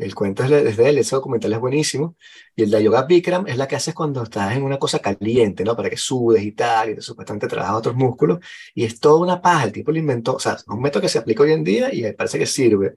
El 0.02 0.16
cuento 0.16 0.42
es 0.42 0.50
desde 0.50 0.88
él, 0.88 0.98
ese 0.98 1.14
documental 1.14 1.52
es 1.52 1.60
buenísimo. 1.60 2.16
Y 2.56 2.64
el 2.64 2.70
de 2.70 2.82
yoga 2.82 3.04
Bikram 3.04 3.46
es 3.46 3.56
la 3.56 3.68
que 3.68 3.76
haces 3.76 3.94
cuando 3.94 4.22
estás 4.24 4.56
en 4.56 4.64
una 4.64 4.78
cosa 4.78 4.98
caliente, 4.98 5.64
¿no? 5.64 5.76
Para 5.76 5.88
que 5.88 5.96
sudes 5.96 6.42
y 6.42 6.52
tal, 6.52 6.90
y 6.90 6.94
te 6.96 7.00
supuestamente 7.02 7.46
trabajas 7.46 7.76
otros 7.76 7.94
músculos. 7.94 8.40
Y 8.74 8.84
es 8.84 8.98
toda 8.98 9.20
una 9.20 9.40
paja. 9.40 9.64
El 9.64 9.72
tipo 9.72 9.92
lo 9.92 9.98
inventó, 9.98 10.34
o 10.34 10.40
sea, 10.40 10.54
es 10.54 10.64
un 10.66 10.80
método 10.80 11.02
que 11.02 11.08
se 11.08 11.18
aplica 11.18 11.44
hoy 11.44 11.52
en 11.52 11.62
día 11.62 11.94
y 11.94 12.12
parece 12.14 12.38
que 12.38 12.46
sirve. 12.46 12.96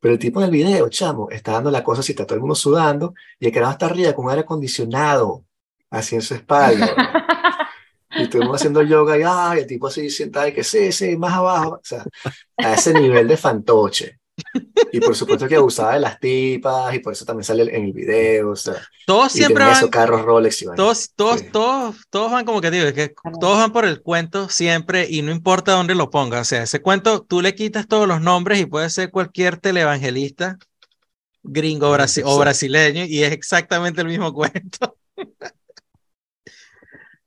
Pero 0.00 0.14
el 0.14 0.20
tipo 0.20 0.40
en 0.40 0.46
el 0.46 0.50
video, 0.50 0.88
chamo, 0.90 1.30
está 1.30 1.52
dando 1.52 1.70
la 1.70 1.82
cosa, 1.82 2.02
si 2.02 2.12
está 2.12 2.26
todo 2.26 2.34
el 2.34 2.40
mundo 2.40 2.54
sudando, 2.54 3.14
y 3.40 3.46
el 3.46 3.52
carajo 3.52 3.72
está 3.72 3.86
arriba 3.86 4.12
con 4.12 4.26
un 4.26 4.30
aire 4.32 4.42
acondicionado, 4.42 5.46
así 5.90 6.14
en 6.16 6.22
su 6.22 6.34
espalda. 6.34 6.94
y 8.10 8.24
estuvimos 8.24 8.56
haciendo 8.56 8.82
yoga 8.82 9.18
y, 9.18 9.22
ay, 9.26 9.60
el 9.60 9.66
tipo 9.66 9.86
así 9.86 10.10
sentado 10.10 10.46
y 10.48 10.52
que 10.52 10.62
sí, 10.62 10.92
sí, 10.92 11.16
más 11.16 11.32
abajo. 11.32 11.70
O 11.76 11.80
sea, 11.82 12.04
a 12.58 12.74
ese 12.74 12.92
nivel 12.92 13.26
de 13.28 13.36
fantoche. 13.38 14.20
Y 14.92 15.00
por 15.00 15.16
supuesto 15.16 15.46
que 15.48 15.56
abusaba 15.56 15.94
de 15.94 16.00
las 16.00 16.18
tipas 16.18 16.94
y 16.94 16.98
por 16.98 17.12
eso 17.12 17.24
también 17.24 17.44
sale 17.44 17.62
en 17.62 17.84
el 17.84 17.92
video. 17.92 18.50
O 18.50 18.56
sea, 18.56 18.74
todos 19.06 19.32
siempre 19.32 19.64
van. 19.64 19.88
carros 19.88 20.22
Rolex 20.22 20.62
y 20.62 20.66
todos, 20.76 21.12
todos, 21.14 21.50
todos, 21.50 21.96
todos 22.10 22.32
van 22.32 22.44
como 22.44 22.60
que 22.60 22.70
digo, 22.70 22.86
es 22.86 22.92
que 22.92 23.14
todos 23.40 23.58
van 23.58 23.72
por 23.72 23.84
el 23.84 24.02
cuento 24.02 24.48
siempre 24.48 25.06
y 25.08 25.22
no 25.22 25.30
importa 25.32 25.72
dónde 25.72 25.94
lo 25.94 26.10
pongas. 26.10 26.42
O 26.42 26.44
sea, 26.44 26.62
ese 26.62 26.80
cuento 26.80 27.22
tú 27.22 27.40
le 27.40 27.54
quitas 27.54 27.86
todos 27.86 28.08
los 28.08 28.20
nombres 28.20 28.60
y 28.60 28.66
puede 28.66 28.90
ser 28.90 29.10
cualquier 29.10 29.56
televangelista 29.56 30.58
gringo 31.44 31.90
o 32.24 32.38
brasileño 32.38 33.04
y 33.04 33.22
es 33.22 33.32
exactamente 33.32 34.00
el 34.00 34.08
mismo 34.08 34.32
cuento. 34.32 34.96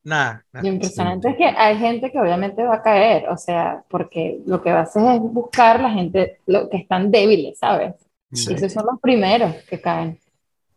Nada. 0.07 0.45
Lo 0.53 0.67
impresionante 0.69 1.27
es 1.27 1.35
que 1.35 1.43
hay 1.43 1.77
gente 1.77 2.09
que 2.09 2.17
obviamente 2.17 2.63
va 2.63 2.75
a 2.75 2.81
caer, 2.81 3.27
o 3.27 3.35
sea, 3.35 3.83
porque 3.89 4.39
lo 4.45 4.61
que 4.61 4.71
va 4.71 4.79
a 4.79 4.83
hacer 4.83 5.03
es 5.15 5.19
buscar 5.19 5.81
la 5.81 5.89
gente 5.89 6.39
lo 6.45 6.69
que 6.69 6.77
están 6.77 7.11
débiles, 7.11 7.59
¿sabes? 7.59 7.93
Y 8.31 8.53
esos 8.53 8.71
son 8.71 8.85
los 8.85 9.01
primeros 9.01 9.53
que 9.69 9.81
caen. 9.81 10.17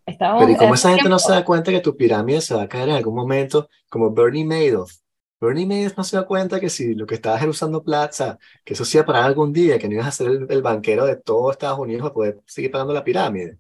Pero 0.05 0.49
¿y 0.49 0.57
cómo 0.57 0.75
esa 0.75 0.91
gente 0.91 1.09
no 1.09 1.21
se 1.21 1.31
da 1.31 1.45
cuenta 1.45 1.71
que 1.71 1.79
tu 1.79 1.97
pirámide 1.97 2.41
se 2.41 2.57
va 2.57 2.63
a 2.63 2.69
caer 2.69 2.89
en 2.89 2.97
algún 2.97 3.15
momento? 3.15 3.69
Como 3.89 4.11
Bernie 4.11 4.45
Madoff. 4.45 4.95
Bernie 5.41 5.65
Madoff 5.65 5.97
no 5.97 6.03
se 6.03 6.17
da 6.17 6.27
cuenta 6.27 6.59
que 6.59 6.69
si 6.69 6.97
lo 6.97 7.07
que 7.07 7.15
estabas 7.15 7.41
era 7.41 7.53
usando 7.53 7.85
plata, 7.85 8.37
que 8.65 8.75
eso 8.75 8.85
sí 8.85 8.97
iba 8.97 9.05
a 9.05 9.07
parar 9.07 9.25
algún 9.27 9.53
día, 9.53 9.79
que 9.79 9.87
no 9.87 9.95
ibas 9.95 10.09
a 10.09 10.11
ser 10.11 10.27
el, 10.27 10.47
el 10.51 10.61
banquero 10.61 11.07
de 11.07 11.15
todo 11.15 11.53
Estados 11.53 11.79
Unidos 11.79 12.03
para 12.03 12.15
poder 12.15 12.41
seguir 12.47 12.73
pagando 12.73 12.93
la 12.93 13.05
pirámide. 13.05 13.59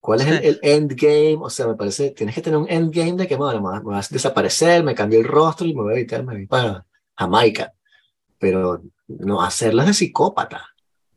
¿Cuál 0.00 0.22
es 0.22 0.26
el, 0.28 0.44
el, 0.44 0.60
endgame? 0.62 1.38
O 1.40 1.50
sea, 1.50 1.66
me 1.66 1.74
parece, 1.74 2.10
tienes 2.10 2.34
que 2.34 2.40
tener 2.40 2.58
un 2.58 2.70
endgame 2.70 3.16
de 3.16 3.28
que, 3.28 3.36
bueno, 3.36 3.60
me, 3.60 3.80
vas 3.82 4.10
a 4.10 4.14
desaparecer, 4.14 4.82
me 4.82 4.94
cambio 4.94 5.20
el 5.20 5.26
rostro 5.26 5.66
y 5.66 5.74
me 5.74 5.82
voy 5.82 5.92
a 5.92 5.96
evitar, 5.96 6.24
me 6.24 6.34
voy 6.34 6.46
para 6.46 6.86
Jamaica. 7.16 7.72
Pero 8.38 8.82
no 9.06 9.42
hacerlas 9.42 9.86
de 9.86 9.94
psicópata. 9.94 10.66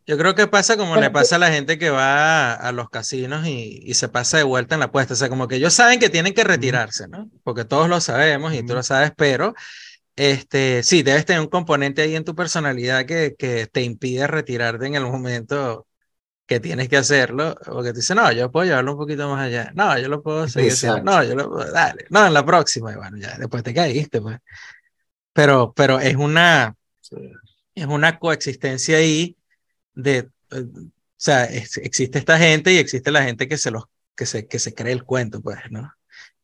Yo 0.06 0.18
creo 0.18 0.36
que 0.36 0.48
pasa 0.48 0.76
como 0.76 0.98
le 0.98 1.10
pasa 1.12 1.38
a 1.38 1.40
la 1.40 1.50
gente 1.50 1.78
que 1.78 1.90
va 1.90 2.54
a, 2.54 2.72
los 2.74 2.90
casinos 2.90 3.48
y, 3.48 3.80
y, 3.86 3.94
se 3.94 4.10
pasa 4.10 4.36
de 4.36 4.44
vuelta 4.44 4.76
en 4.76 4.80
la 4.80 4.88
apuesta. 4.88 5.14
O 5.14 5.18
sea, 5.18 5.30
como 5.30 5.48
que 5.48 5.56
ellos 5.56 5.74
saben 5.74 5.98
que 5.98 6.10
tienen 6.10 6.34
que 6.34 6.44
retirarse, 6.44 7.08
¿no? 7.08 7.30
Porque 7.44 7.64
todos 7.64 7.88
lo 7.88 8.02
sabemos 8.02 8.54
y 8.54 8.66
tú 8.66 8.74
lo 8.74 8.84
sabes, 8.84 9.14
pero 9.16 9.54
este, 10.18 10.84
sí, 10.84 11.04
debes 11.04 11.26
tener 11.26 11.42
un 11.42 11.48
componente 11.48 12.02
ahí 12.02 12.18
en 12.18 12.26
tu 12.26 12.36
personalidad 12.36 13.06
que, 13.06 13.36
que 13.40 13.66
te 13.68 13.82
impide 13.82 14.28
retirarte 14.28 14.86
en 14.86 14.96
el 14.96 15.06
momento 15.06 15.88
que 16.46 16.60
tienes 16.60 16.90
que 16.90 16.98
hacerlo, 16.98 17.56
porque 17.66 17.92
te 17.94 18.00
dice, 18.00 18.16
no, 18.16 18.32
yo 18.32 18.52
puedo 18.52 18.66
llevarlo 18.66 18.94
un 18.94 18.98
poquito 18.98 19.30
más 19.30 19.46
allá, 19.46 19.72
no, 19.76 19.98
yo 19.98 20.10
lo 20.10 20.22
puedo 20.22 20.48
seguir 20.48 20.74
no, 21.04 21.24
yo 21.24 21.36
lo 21.36 21.50
puedo, 21.50 21.72
dale, 21.72 22.06
no, 22.10 22.28
en 22.28 22.34
la 22.34 22.46
próxima, 22.46 22.92
y 22.92 22.96
bueno, 22.96 23.18
ya 23.18 23.38
después 23.38 23.64
te 23.64 23.74
caíste, 23.74 24.22
pues. 24.22 24.40
Pero, 25.32 25.74
pero 25.76 26.00
es 26.00 26.16
una, 26.16 26.76
es 27.74 27.86
una 27.86 28.20
coexistencia 28.20 28.98
ahí 28.98 29.38
de, 29.94 30.18
eh, 30.18 30.30
o 30.52 30.92
sea, 31.18 31.46
existe 31.46 32.20
esta 32.20 32.38
gente 32.38 32.74
y 32.74 32.78
existe 32.78 33.10
la 33.12 33.24
gente 33.24 33.48
que 33.48 33.58
se 33.58 33.72
los, 33.72 33.86
que 34.16 34.26
se, 34.26 34.48
que 34.48 34.60
se 34.60 34.74
cree 34.74 34.94
el 34.94 35.04
cuento, 35.04 35.42
pues, 35.42 35.60
¿no? 35.72 35.94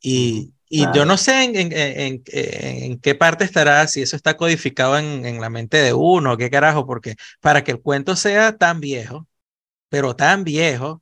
Y, 0.01 0.53
y 0.69 0.85
yo 0.93 1.03
no 1.03 1.17
sé 1.17 1.43
en, 1.43 1.55
en, 1.55 1.73
en, 1.73 2.23
en, 2.27 2.99
qué 2.99 3.15
parte 3.15 3.43
estará, 3.43 3.87
si 3.87 4.01
eso 4.01 4.15
está 4.15 4.37
codificado 4.37 4.97
en, 4.97 5.41
la 5.41 5.49
mente 5.49 5.77
de 5.77 5.93
uno, 5.93 6.37
qué 6.37 6.49
carajo, 6.49 6.85
porque 6.85 7.15
para 7.41 7.63
que 7.63 7.71
el 7.71 7.81
cuento 7.81 8.15
sea 8.15 8.55
tan 8.55 8.79
viejo, 8.79 9.27
pero 9.89 10.15
tan 10.15 10.43
viejo 10.43 11.01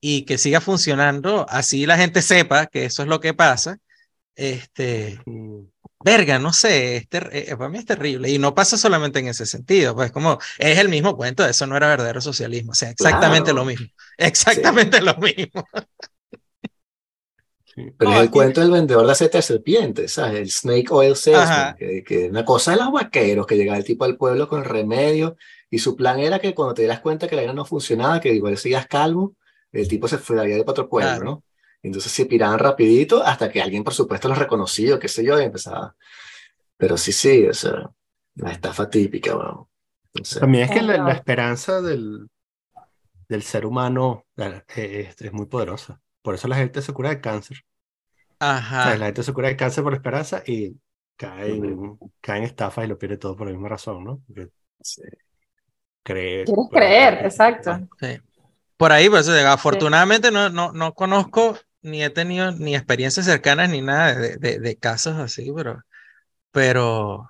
y 0.00 0.24
que 0.24 0.38
siga 0.38 0.60
funcionando, 0.60 1.46
así 1.48 1.86
la 1.86 1.98
gente 1.98 2.22
sepa 2.22 2.66
que 2.66 2.84
eso 2.84 3.02
es 3.02 3.08
lo 3.08 3.20
que 3.20 3.34
pasa, 3.34 3.78
este, 4.36 5.20
verga, 6.04 6.38
no 6.38 6.52
sé, 6.52 6.96
es 6.96 7.08
eh, 7.10 7.56
para 7.56 7.68
mí 7.68 7.78
es 7.78 7.84
terrible 7.84 8.30
y 8.30 8.38
no 8.38 8.54
pasa 8.54 8.78
solamente 8.78 9.18
en 9.18 9.28
ese 9.28 9.46
sentido, 9.46 9.96
pues 9.96 10.12
como 10.12 10.38
es 10.58 10.78
el 10.78 10.88
mismo 10.88 11.16
cuento, 11.16 11.44
eso 11.44 11.66
no 11.66 11.76
era 11.76 11.88
verdadero 11.88 12.20
socialismo, 12.20 12.72
o 12.72 12.74
sea, 12.74 12.90
exactamente 12.90 13.52
lo 13.52 13.64
mismo, 13.64 13.86
exactamente 14.16 15.00
lo 15.00 15.16
mismo. 15.16 15.66
Pero 17.96 18.12
es 18.12 18.20
el 18.20 18.30
cuento 18.30 18.60
del 18.60 18.72
vendedor 18.72 19.06
de 19.06 19.12
aceite 19.12 19.38
de 19.38 19.42
serpiente, 19.42 20.08
¿sabes? 20.08 20.40
El 20.40 20.50
snake 20.50 20.90
oil 20.90 21.14
salesman, 21.14 21.76
que, 21.76 22.02
que, 22.02 22.28
una 22.28 22.44
cosa 22.44 22.72
de 22.72 22.78
los 22.78 22.90
vaqueros, 22.90 23.46
que 23.46 23.56
llega 23.56 23.76
el 23.76 23.84
tipo 23.84 24.04
al 24.04 24.16
pueblo 24.16 24.48
con 24.48 24.64
remedio 24.64 25.36
y 25.70 25.78
su 25.78 25.96
plan 25.96 26.18
era 26.18 26.38
que 26.38 26.54
cuando 26.54 26.74
te 26.74 26.82
dieras 26.82 27.00
cuenta 27.00 27.28
que 27.28 27.36
la 27.36 27.42
guerra 27.42 27.54
no 27.54 27.64
funcionaba, 27.64 28.20
que 28.20 28.32
igual 28.32 28.56
seguías 28.56 28.86
calvo, 28.86 29.36
el 29.72 29.86
tipo 29.86 30.08
se 30.08 30.18
fuera 30.18 30.42
de 30.42 30.64
otro 30.66 30.88
pueblo, 30.88 31.24
¿no? 31.24 31.44
Entonces 31.82 32.10
se 32.10 32.26
piraban 32.26 32.58
rapidito 32.58 33.22
hasta 33.22 33.50
que 33.50 33.60
alguien, 33.60 33.84
por 33.84 33.94
supuesto, 33.94 34.28
los 34.28 34.38
reconoció, 34.38 34.98
qué 34.98 35.08
sé 35.08 35.24
yo, 35.24 35.38
y 35.38 35.44
empezaba. 35.44 35.94
Pero 36.76 36.96
sí, 36.96 37.12
sí, 37.12 37.46
o 37.46 37.54
sea, 37.54 37.90
la 38.36 38.52
estafa 38.52 38.88
típica, 38.88 39.34
bueno. 39.34 39.68
También 40.40 40.64
es 40.64 40.70
que 40.70 40.82
la, 40.82 41.12
esperanza 41.12 41.80
del, 41.82 42.28
del 43.28 43.42
ser 43.42 43.66
humano 43.66 44.24
eh, 44.36 44.62
es, 45.10 45.20
es, 45.20 45.32
muy 45.32 45.46
poderosa. 45.46 46.00
Por 46.22 46.34
eso 46.34 46.48
la 46.48 46.56
gente 46.56 46.82
se 46.82 46.92
cura 46.92 47.10
de 47.10 47.20
cáncer. 47.20 47.58
Ajá. 48.40 48.96
la 48.96 49.06
gente 49.06 49.22
se 49.22 49.32
cura 49.32 49.48
de 49.48 49.56
cáncer 49.56 49.84
por 49.84 49.94
esperanza 49.94 50.42
y 50.46 50.76
cae 51.16 51.60
cae 52.20 52.38
en 52.38 52.44
estafas 52.44 52.84
y 52.84 52.88
lo 52.88 52.96
pierde 52.96 53.18
todo 53.18 53.36
por 53.36 53.48
la 53.48 53.52
misma 53.52 53.68
razón, 53.68 54.04
¿no? 54.04 54.22
sí 54.80 55.02
creer. 56.08 56.46
Quieres 56.46 56.66
creer, 56.70 57.14
exacto. 57.24 57.88
Por 58.76 58.92
ahí, 58.92 59.08
pues, 59.10 59.28
afortunadamente 59.28 60.30
no, 60.30 60.48
no, 60.50 60.72
no 60.72 60.94
conozco 60.94 61.58
ni 61.82 62.02
he 62.02 62.10
tenido 62.10 62.52
ni 62.52 62.74
experiencias 62.74 63.26
cercanas 63.26 63.70
ni 63.70 63.82
nada 63.82 64.14
de, 64.14 64.58
de, 64.58 64.76
casos 64.76 65.16
así, 65.16 65.52
pero, 65.54 65.84
pero 66.50 67.28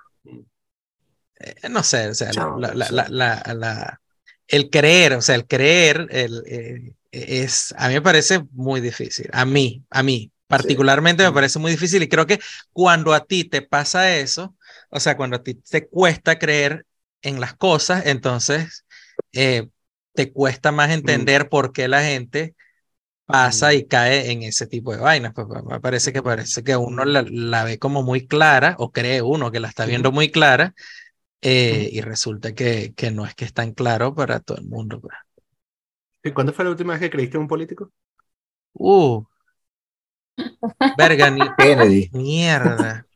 eh, 1.38 1.68
no 1.68 1.82
sé, 1.82 2.08
o 2.08 2.14
sea, 2.14 2.30
la, 2.32 2.74
la, 2.74 3.54
la, 3.54 4.00
el 4.46 4.70
creer, 4.70 5.14
o 5.14 5.22
sea, 5.22 5.34
el 5.34 5.46
creer 5.46 6.06
el, 6.10 6.42
eh, 6.46 6.92
es, 7.10 7.74
a 7.76 7.88
mí 7.88 7.94
me 7.94 8.02
parece 8.02 8.40
muy 8.52 8.80
difícil, 8.80 9.28
a 9.32 9.44
mí, 9.44 9.84
a 9.90 10.02
mí, 10.02 10.32
particularmente 10.46 11.24
me 11.24 11.32
parece 11.32 11.58
muy 11.58 11.70
difícil 11.70 12.02
y 12.02 12.08
creo 12.08 12.26
que 12.26 12.40
cuando 12.72 13.12
a 13.12 13.24
ti 13.24 13.44
te 13.44 13.62
pasa 13.62 14.16
eso, 14.16 14.56
o 14.90 14.98
sea, 14.98 15.16
cuando 15.16 15.36
a 15.36 15.42
ti 15.42 15.54
te 15.54 15.86
cuesta 15.86 16.38
creer, 16.38 16.86
en 17.22 17.40
las 17.40 17.54
cosas, 17.54 18.06
entonces 18.06 18.84
eh, 19.32 19.68
te 20.12 20.32
cuesta 20.32 20.72
más 20.72 20.90
entender 20.90 21.48
por 21.48 21.72
qué 21.72 21.88
la 21.88 22.02
gente 22.02 22.54
pasa 23.26 23.74
y 23.74 23.86
cae 23.86 24.30
en 24.30 24.42
ese 24.42 24.66
tipo 24.66 24.92
de 24.92 25.00
vainas. 25.00 25.32
Pues, 25.34 25.46
pues 25.48 25.62
me 25.64 25.80
parece 25.80 26.12
que 26.12 26.22
parece 26.22 26.64
que 26.64 26.76
uno 26.76 27.04
la, 27.04 27.64
ve 27.64 27.78
como 27.78 28.02
muy 28.02 28.26
clara, 28.26 28.74
o 28.78 28.90
cree 28.90 29.22
uno 29.22 29.52
que 29.52 29.60
la 29.60 29.68
está 29.68 29.84
viendo 29.86 30.12
muy 30.12 30.30
clara, 30.30 30.74
eh, 31.42 31.88
y 31.92 32.00
resulta 32.00 32.54
que, 32.54 32.94
que 32.96 33.10
no 33.10 33.26
es 33.26 33.34
que 33.34 33.44
es 33.44 33.52
tan 33.52 33.72
claro 33.72 34.14
para 34.14 34.40
todo 34.40 34.58
el 34.58 34.64
mundo. 34.64 35.00
Pues. 35.00 35.14
¿Y 36.24 36.32
cuándo 36.32 36.52
fue 36.52 36.64
la 36.64 36.70
última 36.72 36.94
vez 36.94 37.00
que 37.00 37.10
creíste 37.10 37.36
en 37.36 37.42
un 37.42 37.48
político? 37.48 37.92
Uh. 38.72 39.24
Verga, 40.96 41.30
ni, 41.30 41.40
Kennedy. 41.58 42.10
Mierda. 42.12 43.06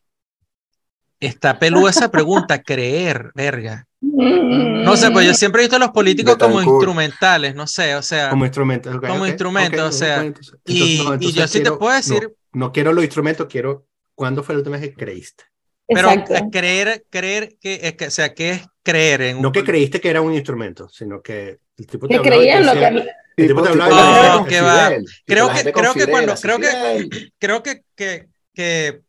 Está 1.19 1.59
peluda 1.59 1.91
esa 1.91 2.11
pregunta, 2.11 2.63
creer, 2.63 3.31
verga. 3.35 3.87
No 4.15 4.97
sé, 4.97 5.11
pues 5.11 5.27
yo 5.27 5.35
siempre 5.35 5.63
he 5.63 5.65
visto 5.65 5.77
a 5.77 5.79
los 5.79 5.91
políticos 5.91 6.37
como 6.37 6.63
instrumentales, 6.63 7.55
no 7.55 7.67
sé, 7.67 7.95
o 7.95 8.03
sea. 8.03 8.31
Como 8.31 8.45
instrumentos. 8.45 9.01
como 9.01 9.27
instrumentos, 9.27 9.81
o 9.81 9.93
sea. 9.93 10.33
y, 10.67 10.99
yo 11.33 11.49
sí 11.49 11.63
te 11.63 11.73
puedo 11.73 11.95
decir. 11.95 12.33
No, 12.53 12.73
quiero 12.73 12.93
los 12.93 13.05
instrumentos, 13.05 13.47
quiero. 13.49 13.87
¿Cuándo 14.15 14.43
fue 14.43 14.55
la 14.55 14.59
última 14.59 14.77
vez 14.77 14.91
que 14.91 14.95
creíste? 14.95 15.45
Pero 15.89 16.11
creer, 16.51 17.05
creer, 17.11 17.57
que, 17.61 17.97
que, 17.97 18.07
o 18.07 18.11
sea, 18.11 18.35
¿qué 18.35 18.51
es 18.51 18.63
creer 18.83 19.23
en 19.23 19.43
No 19.43 19.51
que 19.53 19.65
creíste 19.65 20.01
que 20.01 20.11
era 20.11 20.21
un 20.21 20.35
instrumento, 20.35 20.89
sino 20.89 21.23
que 21.23 21.59
el 21.79 21.87
tipo 21.87 22.07
te 22.07 22.17
que 22.17 22.21
creía 22.21 22.59
en 22.59 22.67
lo 22.67 22.73
que. 22.75 23.07
El 23.37 23.47
tipo 23.49 23.63
te 23.63 23.71
hablaba 23.71 24.37
no, 24.37 24.45
que 24.45 24.61
va. 24.61 24.93
Creo 25.25 25.51
que, 25.51 25.73
creo 25.73 25.95
que 25.95 26.07
cuando, 26.07 26.35
creo 26.35 26.59
que, 26.59 27.31
creo 27.39 27.63
que, 27.63 27.83
que 27.97 28.29
que 28.55 29.01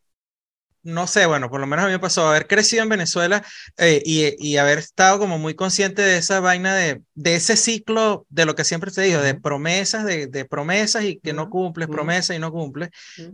no 0.83 1.07
sé, 1.07 1.25
bueno, 1.25 1.49
por 1.49 1.61
lo 1.61 1.67
menos 1.67 1.85
a 1.85 1.87
mí 1.87 1.93
me 1.93 1.99
pasó 1.99 2.27
haber 2.27 2.47
crecido 2.47 2.83
en 2.83 2.89
Venezuela 2.89 3.43
eh, 3.77 4.01
y, 4.05 4.35
y, 4.37 4.57
haber 4.57 4.79
estado 4.79 5.17
como 5.17 5.39
muy 5.39 5.55
consciente 5.55 6.01
de 6.01 6.17
esa 6.17 6.41
vaina 6.41 6.75
de, 6.75 7.01
de 7.15 7.35
ese 7.35 7.55
ciclo 7.55 8.25
de 8.29 8.45
lo 8.45 8.55
que 8.55 8.65
siempre 8.65 8.91
te 8.91 9.01
digo, 9.01 9.21
de 9.21 9.35
promesas, 9.35 10.05
de, 10.05 10.27
de 10.27 10.45
promesas 10.45 11.05
y 11.05 11.19
que 11.19 11.33
no 11.33 11.49
cumples, 11.49 11.87
promesas 11.87 12.35
y 12.35 12.39
no 12.39 12.51
cumples. 12.51 12.89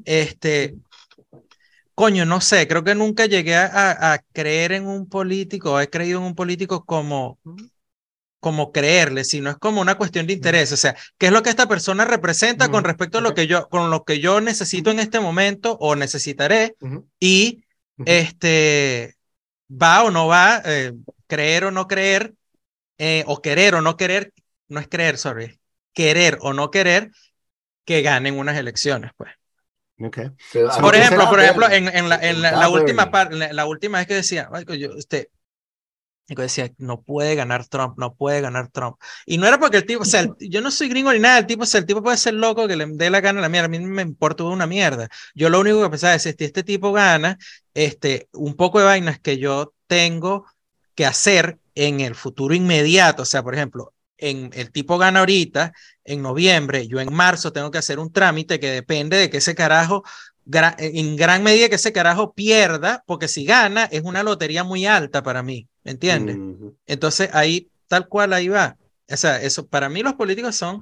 Este, 0.05 0.75
coño, 1.95 2.25
no 2.25 2.39
sé, 2.39 2.67
creo 2.67 2.83
que 2.83 2.95
nunca 2.95 3.25
llegué 3.25 3.55
a, 3.55 4.13
a, 4.13 4.19
creer 4.31 4.71
en 4.71 4.87
un 4.87 5.09
político, 5.09 5.79
he 5.81 5.89
creído 5.89 6.19
en 6.19 6.25
un 6.25 6.35
político 6.35 6.85
como 6.85 7.39
como 8.39 8.71
creerle, 8.71 9.23
sino 9.23 9.49
es 9.49 9.57
como 9.57 9.81
una 9.81 9.95
cuestión 9.95 10.25
de 10.25 10.33
interés, 10.33 10.71
o 10.71 10.77
sea, 10.77 10.95
¿qué 11.17 11.27
es 11.27 11.31
lo 11.31 11.43
que 11.43 11.49
esta 11.49 11.67
persona 11.67 12.05
representa 12.05 12.69
con 12.69 12.83
respecto 12.83 13.17
a 13.17 13.21
lo 13.21 13.33
que 13.33 13.47
yo, 13.47 13.67
con 13.69 13.89
lo 13.91 14.03
que 14.03 14.19
yo 14.19 14.39
necesito 14.39 14.91
en 14.91 14.99
este 14.99 15.19
momento 15.19 15.77
o 15.79 15.95
necesitaré? 15.95 16.75
Y 17.19 17.63
este, 18.05 19.15
va 19.69 20.03
o 20.03 20.11
no 20.11 20.27
va, 20.27 20.61
eh, 20.65 20.93
creer 21.27 21.65
o 21.65 21.71
no 21.71 21.87
creer, 21.87 22.33
eh, 22.97 23.23
o 23.27 23.41
querer 23.41 23.75
o 23.75 23.81
no 23.81 23.97
querer, 23.97 24.33
no 24.67 24.79
es 24.79 24.87
creer, 24.87 25.17
sorry, 25.17 25.59
querer 25.93 26.37
o 26.41 26.53
no 26.53 26.71
querer 26.71 27.11
que 27.85 28.01
ganen 28.01 28.37
unas 28.37 28.57
elecciones, 28.57 29.11
pues. 29.17 29.31
Okay. 30.01 30.29
Por 30.79 30.95
ejemplo, 30.95 31.29
por 31.29 31.41
ejemplo, 31.41 31.69
en, 31.69 31.89
en, 31.93 32.07
la, 32.07 32.15
en 32.15 32.41
la, 32.41 32.69
última 32.69 33.11
parte, 33.11 33.53
la, 33.53 33.65
última 33.65 33.97
vez 33.97 34.07
que 34.07 34.13
decía, 34.13 34.49
yo, 34.77 34.93
este, 34.97 35.29
y 36.29 36.35
decía, 36.35 36.71
no 36.77 37.01
puede 37.01 37.35
ganar 37.35 37.67
Trump, 37.67 37.97
no 37.97 38.13
puede 38.13 38.41
ganar 38.41 38.69
Trump. 38.69 38.97
Y 39.25 39.37
no 39.37 39.47
era 39.47 39.59
porque 39.59 39.77
el 39.77 39.85
tipo, 39.85 40.03
o 40.03 40.05
sea, 40.05 40.27
yo 40.39 40.61
no 40.61 40.69
soy 40.69 40.89
gringo 40.89 41.11
ni 41.11 41.19
nada, 41.19 41.39
el 41.39 41.47
tipo, 41.47 41.63
o 41.63 41.65
sea, 41.65 41.79
el 41.79 41.85
tipo 41.85 42.03
puede 42.03 42.17
ser 42.17 42.35
loco 42.35 42.67
que 42.67 42.75
le 42.75 42.85
dé 42.85 43.09
la 43.09 43.21
gana 43.21 43.39
a 43.39 43.41
la 43.41 43.49
mierda, 43.49 43.65
a 43.65 43.69
mí 43.69 43.79
me 43.79 44.03
importa 44.03 44.43
una 44.43 44.67
mierda. 44.67 45.09
Yo 45.33 45.49
lo 45.49 45.59
único 45.59 45.81
que 45.81 45.89
pensaba 45.89 46.13
es, 46.15 46.23
si 46.23 46.29
este 46.29 46.63
tipo 46.63 46.91
gana, 46.91 47.37
este, 47.73 48.29
un 48.33 48.55
poco 48.55 48.79
de 48.79 48.85
vainas 48.85 49.19
que 49.19 49.37
yo 49.37 49.73
tengo 49.87 50.45
que 50.93 51.05
hacer 51.05 51.57
en 51.73 51.99
el 52.01 52.13
futuro 52.15 52.53
inmediato, 52.53 53.23
o 53.23 53.25
sea, 53.25 53.41
por 53.41 53.55
ejemplo, 53.55 53.93
en, 54.17 54.51
el 54.53 54.71
tipo 54.71 54.97
gana 54.97 55.19
ahorita, 55.19 55.73
en 56.03 56.21
noviembre, 56.21 56.87
yo 56.87 56.99
en 56.99 57.13
marzo 57.13 57.53
tengo 57.53 57.71
que 57.71 57.77
hacer 57.77 57.99
un 57.99 58.11
trámite 58.11 58.59
que 58.59 58.69
depende 58.69 59.17
de 59.17 59.29
que 59.29 59.37
ese 59.37 59.55
carajo 59.55 60.03
en 60.51 61.15
gran 61.15 61.43
medida 61.43 61.69
que 61.69 61.75
ese 61.75 61.93
carajo 61.93 62.33
pierda, 62.33 63.03
porque 63.05 63.27
si 63.27 63.45
gana 63.45 63.85
es 63.85 64.01
una 64.03 64.23
lotería 64.23 64.63
muy 64.63 64.85
alta 64.85 65.21
para 65.21 65.43
mí, 65.43 65.67
¿me 65.89 65.93
entiendes? 65.93 66.37
Entonces 66.85 67.31
ahí, 67.33 67.71
tal 67.87 68.07
cual, 68.07 68.33
ahí 68.33 68.47
va. 68.47 68.77
O 69.09 69.17
sea, 69.17 69.41
eso, 69.41 69.67
para 69.67 69.89
mí 69.89 70.03
los 70.03 70.13
políticos 70.13 70.55
son 70.55 70.81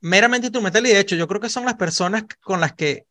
meramente 0.00 0.48
instrumentales 0.48 0.90
y 0.90 0.94
de 0.94 1.00
hecho 1.00 1.14
yo 1.14 1.28
creo 1.28 1.40
que 1.40 1.48
son 1.48 1.64
las 1.64 1.74
personas 1.74 2.24
con 2.40 2.60
las 2.60 2.72
que, 2.72 3.06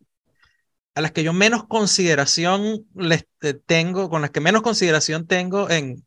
a 0.93 0.99
las 0.99 1.13
que 1.13 1.23
yo 1.23 1.31
menos 1.31 1.65
consideración 1.65 2.85
les 2.95 3.27
eh, 3.41 3.53
tengo, 3.65 4.09
con 4.09 4.21
las 4.21 4.31
que 4.31 4.41
menos 4.41 4.61
consideración 4.61 5.25
tengo 5.25 5.69
en, 5.69 6.05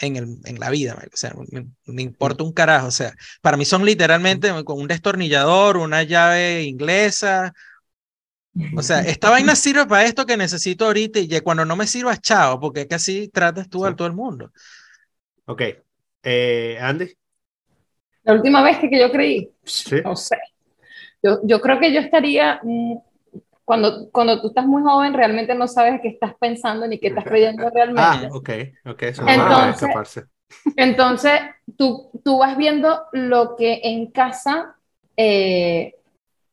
en, 0.00 0.16
el, 0.16 0.38
en 0.44 0.58
la 0.58 0.70
vida, 0.70 1.00
o 1.00 1.16
sea, 1.16 1.32
me, 1.52 1.68
me, 1.84 2.02
importa 2.02 2.42
un 2.42 2.52
carajo, 2.52 2.88
o 2.88 2.90
sea, 2.90 3.14
para 3.42 3.56
mí 3.56 3.64
son 3.64 3.84
literalmente 3.84 4.50
con 4.64 4.80
un 4.80 4.88
destornillador, 4.88 5.76
una 5.76 6.02
llave 6.02 6.64
inglesa, 6.64 7.52
o 8.76 8.82
sea, 8.82 9.00
esta 9.00 9.30
vaina 9.30 9.54
sirve 9.54 9.86
para 9.86 10.04
esto 10.04 10.26
que 10.26 10.36
necesito 10.36 10.86
ahorita 10.86 11.20
y 11.20 11.40
cuando 11.40 11.64
no 11.64 11.76
me 11.76 11.86
sirva, 11.86 12.16
chao, 12.16 12.58
porque 12.58 12.82
es 12.82 12.86
que 12.86 12.94
así 12.96 13.28
tratas 13.28 13.68
tú 13.68 13.86
a 13.86 13.94
todo 13.94 14.08
el 14.08 14.14
mundo. 14.14 14.50
Ok. 15.46 15.62
Eh, 16.22 16.78
Andy. 16.80 17.12
La 18.24 18.34
última 18.34 18.62
vez 18.62 18.78
que, 18.78 18.98
yo 18.98 19.10
creí, 19.10 19.50
no 20.04 20.16
sé. 20.16 20.36
Yo, 21.22 21.40
yo 21.44 21.60
creo 21.60 21.78
que 21.78 21.92
yo 21.92 22.00
estaría, 22.00 22.60
mm, 22.62 22.96
cuando, 23.64 24.10
cuando 24.10 24.40
tú 24.40 24.48
estás 24.48 24.66
muy 24.66 24.82
joven, 24.82 25.14
realmente 25.14 25.54
no 25.54 25.68
sabes 25.68 26.00
qué 26.02 26.08
estás 26.08 26.34
pensando 26.38 26.86
ni 26.86 26.98
qué 26.98 27.08
estás 27.08 27.24
creyendo 27.24 27.70
realmente. 27.74 28.26
Ah, 28.26 28.28
ok, 28.32 28.50
ok, 28.86 29.02
eso 29.02 29.24
entonces, 29.26 30.24
entonces 30.76 31.40
tú, 31.76 32.10
tú 32.24 32.38
vas 32.38 32.56
viendo 32.56 33.04
lo 33.12 33.54
que 33.56 33.80
en 33.84 34.10
casa 34.10 34.76
eh, 35.16 35.94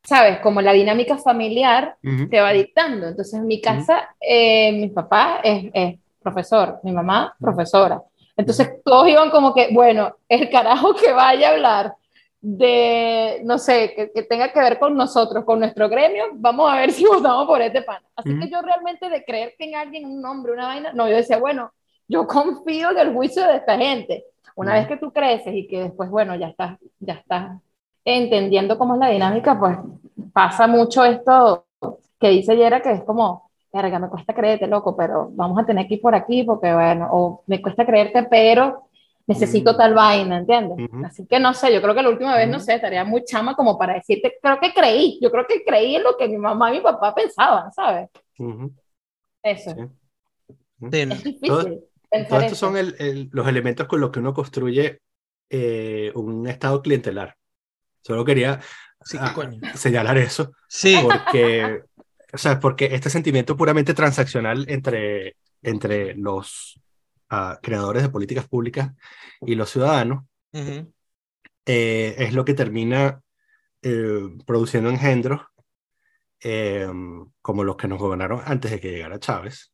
¿sabes? 0.07 0.39
Como 0.39 0.61
la 0.61 0.71
dinámica 0.71 1.17
familiar 1.17 1.97
te 2.01 2.39
va 2.39 2.53
dictando. 2.53 3.07
Entonces, 3.09 3.33
en 3.33 3.45
mi 3.45 3.59
casa, 3.59 4.15
eh, 4.21 4.71
mi 4.71 4.87
papá 4.87 5.41
es, 5.43 5.99
profesor, 6.21 6.79
mi 6.83 6.93
mamá, 6.93 7.35
profesora. 7.37 8.01
Entonces, 8.37 8.81
todos 8.85 9.09
iban 9.09 9.29
como 9.29 9.53
que, 9.53 9.67
bueno, 9.73 10.15
el 10.29 10.49
carajo 10.49 10.95
que 10.95 11.11
vaya 11.11 11.49
a 11.49 11.51
hablar 11.51 11.95
de, 12.39 13.41
no 13.43 13.57
sé, 13.57 14.11
que, 14.15 14.23
tenga 14.23 14.53
que 14.53 14.59
ver 14.59 14.79
con 14.79 14.95
nosotros, 14.95 15.43
con 15.43 15.59
nuestro 15.59 15.89
gremio, 15.89 16.27
vamos 16.35 16.71
a 16.71 16.77
ver 16.77 16.93
si 16.93 17.03
votamos 17.03 17.45
por 17.45 17.61
este 17.61 17.81
pan. 17.81 18.01
Así 18.15 18.29
que 18.39 18.49
yo 18.49 18.61
realmente 18.61 19.09
de 19.09 19.25
creer 19.25 19.55
que 19.57 19.65
en 19.65 19.75
alguien, 19.75 20.05
un 20.05 20.21
nombre, 20.21 20.53
una 20.53 20.67
vaina, 20.67 20.93
no, 20.93 21.09
yo 21.09 21.17
decía, 21.17 21.37
bueno, 21.37 21.73
yo 22.07 22.25
confío 22.25 22.91
en 22.91 22.99
el 22.99 23.13
juicio 23.13 23.45
de 23.45 23.57
esta 23.57 23.77
gente. 23.77 24.23
Una 24.55 24.75
vez 24.75 24.87
que 24.87 24.95
tú 24.95 25.11
creces 25.11 25.53
y 25.53 25.67
que 25.67 25.83
después, 25.83 26.09
bueno, 26.09 26.33
ya 26.37 26.47
estás, 26.47 26.77
ya 26.99 27.15
estás 27.15 27.59
entendiendo 28.15 28.77
cómo 28.77 28.93
es 28.93 28.99
la 28.99 29.09
dinámica, 29.09 29.59
pues 29.59 29.77
pasa 30.33 30.65
mucho 30.67 31.03
esto 31.03 31.65
que 32.19 32.29
dice 32.29 32.55
Yera, 32.55 32.81
que 32.81 32.91
es 32.91 33.03
como, 33.03 33.49
verga, 33.71 33.99
me 33.99 34.09
cuesta 34.09 34.33
creerte, 34.33 34.65
loco, 34.65 34.95
pero 34.95 35.29
vamos 35.33 35.59
a 35.59 35.65
tener 35.65 35.87
que 35.87 35.95
ir 35.95 36.01
por 36.01 36.15
aquí 36.15 36.43
porque, 36.43 36.73
bueno, 36.73 37.09
o 37.11 37.43
me 37.47 37.61
cuesta 37.61 37.85
creerte, 37.85 38.23
pero 38.23 38.83
necesito 39.27 39.75
tal 39.75 39.93
vaina, 39.93 40.37
¿entiendes? 40.37 40.89
Así 41.05 41.27
que 41.27 41.37
no 41.39 41.53
sé, 41.53 41.73
yo 41.73 41.81
creo 41.81 41.93
que 41.93 42.01
la 42.01 42.09
última 42.09 42.35
vez, 42.35 42.47
no 42.47 42.59
sé, 42.61 42.75
estaría 42.75 43.03
muy 43.03 43.25
chama 43.25 43.55
como 43.55 43.77
para 43.77 43.95
decirte, 43.95 44.37
creo 44.41 44.57
que 44.59 44.73
creí, 44.73 45.19
yo 45.21 45.29
creo 45.29 45.45
que 45.45 45.65
creí 45.65 45.97
en 45.97 46.03
lo 46.03 46.15
que 46.15 46.29
mi 46.29 46.37
mamá 46.37 46.71
y 46.71 46.77
mi 46.77 46.81
papá 46.81 47.13
pensaban, 47.13 47.71
¿sabes? 47.73 48.09
Eso. 49.43 49.75
Es 50.79 51.23
difícil. 51.23 51.83
Todos 52.29 52.43
estos 52.43 52.57
son 52.57 52.73
los 53.31 53.47
elementos 53.47 53.85
con 53.85 53.99
los 53.99 54.11
que 54.11 54.19
uno 54.19 54.33
construye 54.33 55.01
eh, 55.49 56.11
un 56.15 56.47
estado 56.47 56.81
clientelar. 56.81 57.35
Solo 58.07 58.23
quería 58.23 58.61
ah, 59.19 59.35
señalar 59.75 60.17
eso. 60.17 60.53
Sí. 60.69 60.97
Porque, 61.03 61.81
o 62.31 62.37
sea, 62.37 62.57
porque 62.57 62.85
este 62.85 63.09
sentimiento 63.09 63.57
puramente 63.57 63.93
transaccional 63.93 64.65
entre, 64.69 65.35
entre 65.61 66.15
los 66.15 66.79
ah, 67.29 67.59
creadores 67.61 68.03
de 68.03 68.09
políticas 68.09 68.47
públicas 68.47 68.93
y 69.41 69.55
los 69.55 69.69
ciudadanos 69.69 70.23
eh, 70.53 72.15
es 72.17 72.33
lo 72.33 72.45
que 72.45 72.53
termina 72.53 73.21
eh, 73.81 74.37
produciendo 74.45 74.89
engendros 74.89 75.41
em, 76.39 77.25
como 77.41 77.65
los 77.65 77.75
que 77.75 77.89
nos 77.89 77.99
gobernaron 77.99 78.41
antes 78.45 78.71
de 78.71 78.79
que 78.79 78.91
llegara 78.91 79.19
Chávez. 79.19 79.73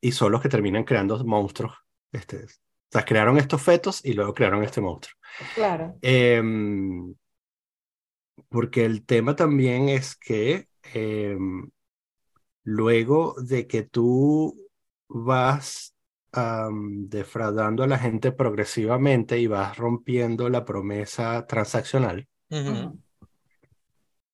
Y 0.00 0.12
son 0.12 0.30
los 0.30 0.40
que 0.40 0.48
terminan 0.48 0.84
creando 0.84 1.18
monstruos 1.24 1.72
este, 2.12 2.44
o 2.44 2.92
sea, 2.92 3.04
crearon 3.04 3.36
estos 3.38 3.60
fetos 3.60 4.04
y 4.04 4.12
luego 4.12 4.32
crearon 4.32 4.62
este 4.62 4.80
monstruo. 4.80 5.15
Claro. 5.54 5.96
Em, 6.02 7.14
porque 8.48 8.84
el 8.84 9.04
tema 9.04 9.36
también 9.36 9.88
es 9.88 10.16
que 10.16 10.68
em, 10.94 11.70
luego 12.62 13.34
de 13.42 13.66
que 13.66 13.82
tú 13.82 14.54
vas 15.08 15.94
defraudando 17.08 17.82
a 17.82 17.86
la 17.86 17.98
gente 17.98 18.30
progresivamente 18.30 19.38
y 19.38 19.46
vas 19.46 19.78
rompiendo 19.78 20.50
la 20.50 20.66
promesa 20.66 21.46
transaccional, 21.46 22.28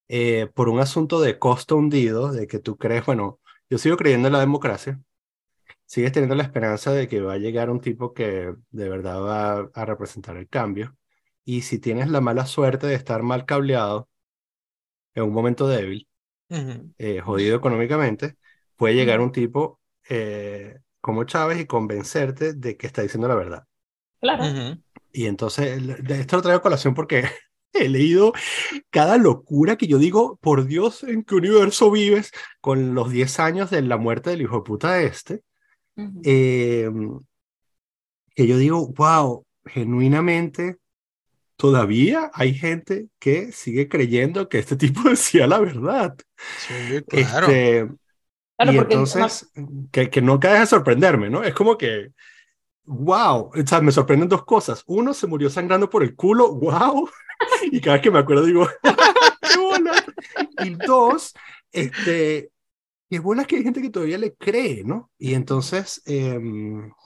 eh, 0.08 0.48
por 0.52 0.68
un 0.68 0.80
asunto 0.80 1.20
de 1.20 1.38
costo 1.38 1.76
hundido, 1.76 2.32
de 2.32 2.46
que 2.46 2.58
tú 2.58 2.76
crees, 2.76 3.06
bueno, 3.06 3.38
yo 3.70 3.78
sigo 3.78 3.96
creyendo 3.96 4.28
en 4.28 4.32
la 4.32 4.40
democracia, 4.40 5.00
sigues 5.92 6.12
teniendo 6.12 6.34
la 6.34 6.44
esperanza 6.44 6.90
de 6.90 7.06
que 7.06 7.20
va 7.20 7.34
a 7.34 7.38
llegar 7.38 7.68
un 7.68 7.78
tipo 7.78 8.14
que 8.14 8.54
de 8.70 8.88
verdad 8.88 9.20
va 9.20 9.70
a 9.74 9.84
representar 9.84 10.38
el 10.38 10.48
cambio. 10.48 10.96
Y 11.44 11.60
si 11.62 11.78
tienes 11.78 12.08
la 12.08 12.22
mala 12.22 12.46
suerte 12.46 12.86
de 12.86 12.94
estar 12.94 13.22
mal 13.22 13.44
cableado 13.44 14.08
en 15.14 15.24
un 15.24 15.34
momento 15.34 15.68
débil, 15.68 16.08
eh, 16.96 17.20
jodido 17.20 17.58
económicamente, 17.58 18.36
puede 18.74 18.94
llegar 18.94 19.20
un 19.20 19.32
tipo 19.32 19.80
eh, 20.08 20.78
como 21.02 21.24
Chávez 21.24 21.60
y 21.60 21.66
convencerte 21.66 22.54
de 22.54 22.78
que 22.78 22.86
está 22.86 23.02
diciendo 23.02 23.28
la 23.28 23.34
verdad. 23.34 23.64
Claro. 24.18 24.80
Y 25.12 25.26
entonces, 25.26 25.78
esto 26.08 26.36
lo 26.36 26.42
traigo 26.42 26.60
a 26.60 26.62
colación 26.62 26.94
porque 26.94 27.24
he 27.74 27.90
leído 27.90 28.32
cada 28.88 29.18
locura 29.18 29.76
que 29.76 29.88
yo 29.88 29.98
digo, 29.98 30.38
por 30.40 30.64
Dios, 30.64 31.02
¿en 31.02 31.22
qué 31.22 31.34
universo 31.34 31.90
vives? 31.90 32.32
Con 32.62 32.94
los 32.94 33.10
10 33.10 33.40
años 33.40 33.68
de 33.68 33.82
la 33.82 33.98
muerte 33.98 34.30
del 34.30 34.40
hijo 34.40 34.56
de 34.56 34.62
puta 34.62 35.02
este, 35.02 35.42
Em, 35.96 37.18
que 38.34 38.46
yo 38.46 38.56
digo, 38.56 38.88
wow, 38.88 39.44
genuinamente, 39.66 40.76
todavía 41.56 42.30
hay 42.34 42.54
gente 42.54 43.08
que 43.18 43.52
sigue 43.52 43.88
creyendo 43.88 44.48
que 44.48 44.58
este 44.58 44.76
tipo 44.76 45.02
decía 45.08 45.46
la 45.46 45.58
verdad. 45.58 46.16
Sí, 46.58 47.02
claro. 47.08 47.46
Este, 47.46 47.88
y 48.64 48.76
entonces, 48.76 49.50
que, 49.90 50.08
que 50.08 50.22
no 50.22 50.38
deja 50.38 50.60
de 50.60 50.66
sorprenderme, 50.66 51.30
¿no? 51.30 51.42
Es 51.42 51.54
como 51.54 51.76
que, 51.76 52.12
wow, 52.84 53.50
o 53.54 53.66
sea, 53.66 53.80
me 53.80 53.92
sorprenden 53.92 54.28
dos 54.28 54.44
cosas. 54.44 54.82
Uno, 54.86 55.14
se 55.14 55.26
murió 55.26 55.50
sangrando 55.50 55.90
por 55.90 56.02
el 56.02 56.14
culo, 56.14 56.54
wow. 56.54 57.08
Y 57.72 57.80
cada 57.80 57.96
vez 57.96 58.02
que 58.02 58.10
me 58.10 58.20
acuerdo 58.20 58.44
digo, 58.44 58.68
¡Qué 58.82 59.58
bolas! 59.58 60.04
Y 60.64 60.70
dos, 60.74 61.34
este, 61.72 62.51
qué 63.12 63.18
bolas 63.18 63.46
que 63.46 63.56
hay 63.56 63.62
gente 63.62 63.82
que 63.82 63.90
todavía 63.90 64.16
le 64.16 64.32
cree, 64.36 64.84
¿no? 64.84 65.10
Y 65.18 65.34
entonces, 65.34 66.00
eh, 66.06 66.40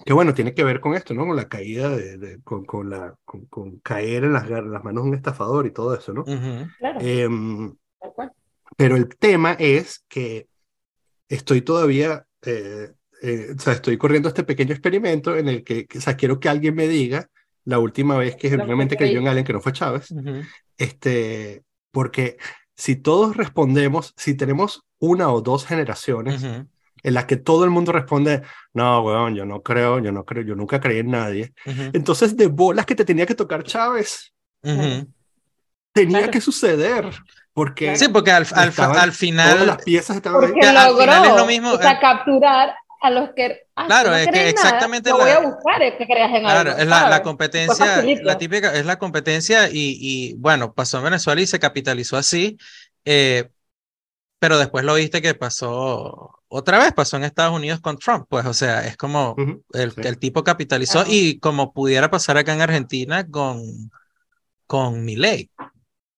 que 0.05 0.13
bueno, 0.13 0.35
tiene 0.35 0.55
que 0.55 0.63
ver 0.63 0.79
con 0.79 0.95
esto, 0.95 1.15
¿no? 1.15 1.27
Con 1.27 1.35
la 1.35 1.49
caída 1.49 1.97
de, 1.97 2.41
con, 2.45 2.65
con, 2.65 2.89
la, 2.89 3.17
con, 3.25 3.81
caer 3.81 4.23
en 4.23 4.33
las, 4.33 4.49
las, 4.49 4.85
manos 4.85 5.03
de 5.03 5.11
un 5.11 5.17
estafador 5.17 5.67
y 5.67 5.73
todo 5.73 5.97
eso, 5.97 6.13
¿no? 6.13 6.23
claro. 6.79 7.01
Em, 7.01 7.75
pero 8.77 8.95
el 8.95 9.09
tema 9.17 9.55
es 9.59 10.05
que 10.07 10.47
estoy 11.29 11.63
todavía, 11.63 12.25
eh, 12.43 12.93
eh, 13.23 13.49
o 13.57 13.61
sea, 13.61 13.73
estoy 13.73 13.99
corriendo 13.99 14.29
este 14.29 14.45
pequeño 14.45 14.75
experimento 14.75 15.37
en 15.37 15.49
el 15.49 15.65
que, 15.65 15.89
o 15.93 16.01
sea, 16.01 16.17
quiero 16.17 16.39
que 16.39 16.49
alguien 16.49 16.77
me 16.77 16.87
diga 16.87 17.27
la 17.65 17.81
última 17.81 18.17
vez 18.17 18.37
que 18.37 18.57
realmente 18.57 18.97
creyó 18.97 19.19
en 19.19 19.27
alguien 19.27 19.45
que 19.45 19.55
no 19.55 19.61
fue 19.61 19.73
Chávez, 19.73 20.15
este, 20.79 21.65
porque 21.91 22.37
si 22.77 22.97
todos 22.97 23.37
respondemos, 23.37 24.15
si 24.17 24.35
tenemos 24.35 24.85
una 24.99 25.31
o 25.31 25.41
dos 25.41 25.67
generaciones 25.67 26.43
en 26.43 27.15
las 27.15 27.25
que 27.25 27.37
todo 27.37 27.65
el 27.65 27.71
mundo 27.71 27.93
responde, 27.93 28.43
no, 28.73 29.03
weón, 29.03 29.35
yo 29.35 29.45
no 29.45 29.63
creo, 29.63 29.99
yo 29.99 30.13
no 30.13 30.25
creo, 30.25 30.43
yo 30.43 30.55
nunca 30.55 30.81
creí 30.81 30.99
en 30.99 31.11
nadie, 31.11 31.53
entonces 31.65 32.37
de 32.37 32.49
bolas 32.49 32.87
que 32.87 32.95
te 32.95 33.05
tenía 33.05 33.27
que 33.27 33.35
tocar 33.35 33.63
Chávez, 33.63 34.33
tenía 35.93 36.31
que 36.31 36.41
suceder. 36.41 37.11
Porque 37.53 37.97
sí, 37.97 38.09
porque 38.09 38.31
al, 38.31 38.47
al, 38.53 39.13
final. 39.13 39.53
Todas 39.53 39.67
las 39.67 39.83
piezas 39.83 40.17
estaban 40.17 40.43
porque 40.43 40.61
logró, 40.61 40.79
al 40.79 40.93
final 40.93 41.25
es 41.25 41.37
lo 41.37 41.47
mismo. 41.47 41.73
O 41.73 41.79
sea, 41.79 41.93
eh. 41.93 41.99
capturar 41.99 42.75
a 43.01 43.11
los 43.11 43.31
que. 43.35 43.67
Ah, 43.75 43.87
claro, 43.87 44.15
es 44.15 44.29
que 44.29 44.49
exactamente. 44.49 45.11
Nada, 45.11 45.25
la, 45.25 45.39
voy 45.39 45.45
a 45.45 45.49
buscar 45.49 45.83
es 45.83 45.95
que 45.97 46.07
creas 46.07 46.33
en 46.35 46.41
claro, 46.43 46.77
es 46.77 46.87
la, 46.87 47.09
la, 47.09 47.23
competencia, 47.23 48.03
la 48.23 48.39
típica, 48.39 48.75
es 48.75 48.87
la 48.87 48.99
competencia 48.99 49.69
y, 49.69 49.97
y, 50.01 50.35
bueno, 50.35 50.73
pasó 50.75 50.99
en 50.99 51.05
Venezuela 51.05 51.41
y 51.41 51.47
se 51.47 51.59
capitalizó 51.59 52.17
así. 52.17 52.57
Eh, 53.05 53.49
pero 54.39 54.59
después 54.59 54.85
lo 54.85 54.95
viste 54.95 55.23
que 55.23 55.35
pasó 55.35 56.43
otra 56.49 56.79
vez, 56.79 56.93
pasó 56.93 57.17
en 57.17 57.25
Estados 57.25 57.55
Unidos 57.55 57.81
con 57.81 57.99
Trump, 57.99 58.27
pues, 58.29 58.47
o 58.47 58.55
sea, 58.55 58.87
es 58.87 58.97
como 58.97 59.35
el, 59.73 59.93
el, 59.97 60.19
tipo 60.19 60.45
capitalizó 60.45 61.05
y 61.07 61.39
como 61.41 61.73
pudiera 61.73 62.11
pasar 62.11 62.37
acá 62.37 62.53
en 62.53 62.61
Argentina 62.61 63.27
con, 63.29 63.91
con 64.67 65.05
Milei 65.05 65.51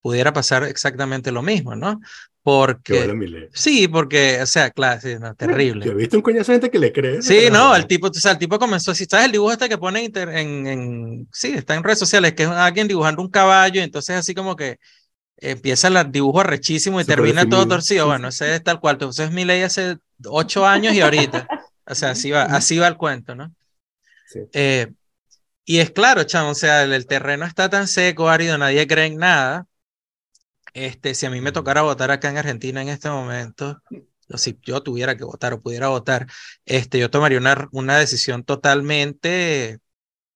pudiera 0.01 0.33
pasar 0.33 0.63
exactamente 0.63 1.31
lo 1.31 1.41
mismo, 1.41 1.75
¿no? 1.75 1.99
Porque... 2.41 3.49
Sí, 3.53 3.87
porque, 3.87 4.41
o 4.41 4.45
sea, 4.45 4.71
claro, 4.71 5.01
sí, 5.01 5.15
no, 5.19 5.35
terrible. 5.35 5.85
Yo 5.85 5.91
he 5.91 5.95
visto 5.95 6.17
un 6.17 6.23
coñazo 6.23 6.51
de 6.51 6.55
gente 6.55 6.71
que 6.71 6.79
le 6.79 6.91
cree. 6.91 7.21
Sí, 7.21 7.49
no, 7.51 7.75
el 7.75 7.85
tipo, 7.85 8.07
o 8.07 8.13
sea, 8.13 8.31
el 8.31 8.37
tipo 8.37 8.57
comenzó, 8.57 8.95
si 8.95 9.05
sabes 9.05 9.27
el 9.27 9.33
dibujo 9.33 9.51
este 9.51 9.69
que 9.69 9.77
pone 9.77 10.11
en, 10.13 10.67
en, 10.67 11.27
sí, 11.31 11.53
está 11.53 11.75
en 11.75 11.83
redes 11.83 11.99
sociales, 11.99 12.33
que 12.33 12.43
es 12.43 12.49
alguien 12.49 12.87
dibujando 12.87 13.21
un 13.21 13.29
caballo, 13.29 13.81
y 13.81 13.83
entonces 13.83 14.15
así 14.15 14.33
como 14.33 14.55
que 14.55 14.79
empieza 15.41 15.87
el 15.87 16.11
dibujo 16.11 16.43
rechísimo 16.43 16.99
y 16.99 17.05
termina 17.05 17.47
todo 17.47 17.67
torcido. 17.67 18.07
Bueno, 18.07 18.29
ese 18.29 18.55
es 18.55 18.63
tal 18.63 18.79
cual. 18.79 18.95
Entonces 18.95 19.31
mi 19.31 19.45
ley 19.45 19.61
hace 19.61 19.97
ocho 20.25 20.65
años 20.65 20.93
y 20.93 21.01
ahorita. 21.01 21.47
O 21.85 21.95
sea, 21.95 22.11
así 22.11 22.31
va, 22.31 22.43
así 22.43 22.77
va 22.77 22.87
el 22.87 22.97
cuento, 22.97 23.35
¿no? 23.35 23.51
Sí. 24.27 24.39
Eh, 24.53 24.91
y 25.65 25.79
es 25.79 25.91
claro, 25.91 26.23
chamo, 26.23 26.49
o 26.49 26.55
sea, 26.55 26.83
el, 26.83 26.93
el, 26.93 27.07
terreno 27.07 27.45
está 27.45 27.69
tan 27.69 27.87
seco, 27.87 28.29
árido, 28.29 28.57
nadie 28.57 28.85
cree 28.87 29.05
en 29.05 29.17
nada, 29.17 29.65
este, 30.73 31.15
si 31.15 31.25
a 31.25 31.29
mí 31.29 31.41
me 31.41 31.51
tocara 31.51 31.81
votar 31.81 32.11
acá 32.11 32.29
en 32.29 32.37
Argentina 32.37 32.81
en 32.81 32.89
este 32.89 33.09
momento, 33.09 33.81
o 34.31 34.37
si 34.37 34.57
yo 34.63 34.81
tuviera 34.83 35.17
que 35.17 35.23
votar 35.23 35.53
o 35.53 35.59
pudiera 35.59 35.89
votar, 35.89 36.27
este, 36.65 36.99
yo 36.99 37.09
tomaría 37.09 37.39
una, 37.39 37.67
una 37.71 37.97
decisión 37.97 38.43
totalmente 38.43 39.79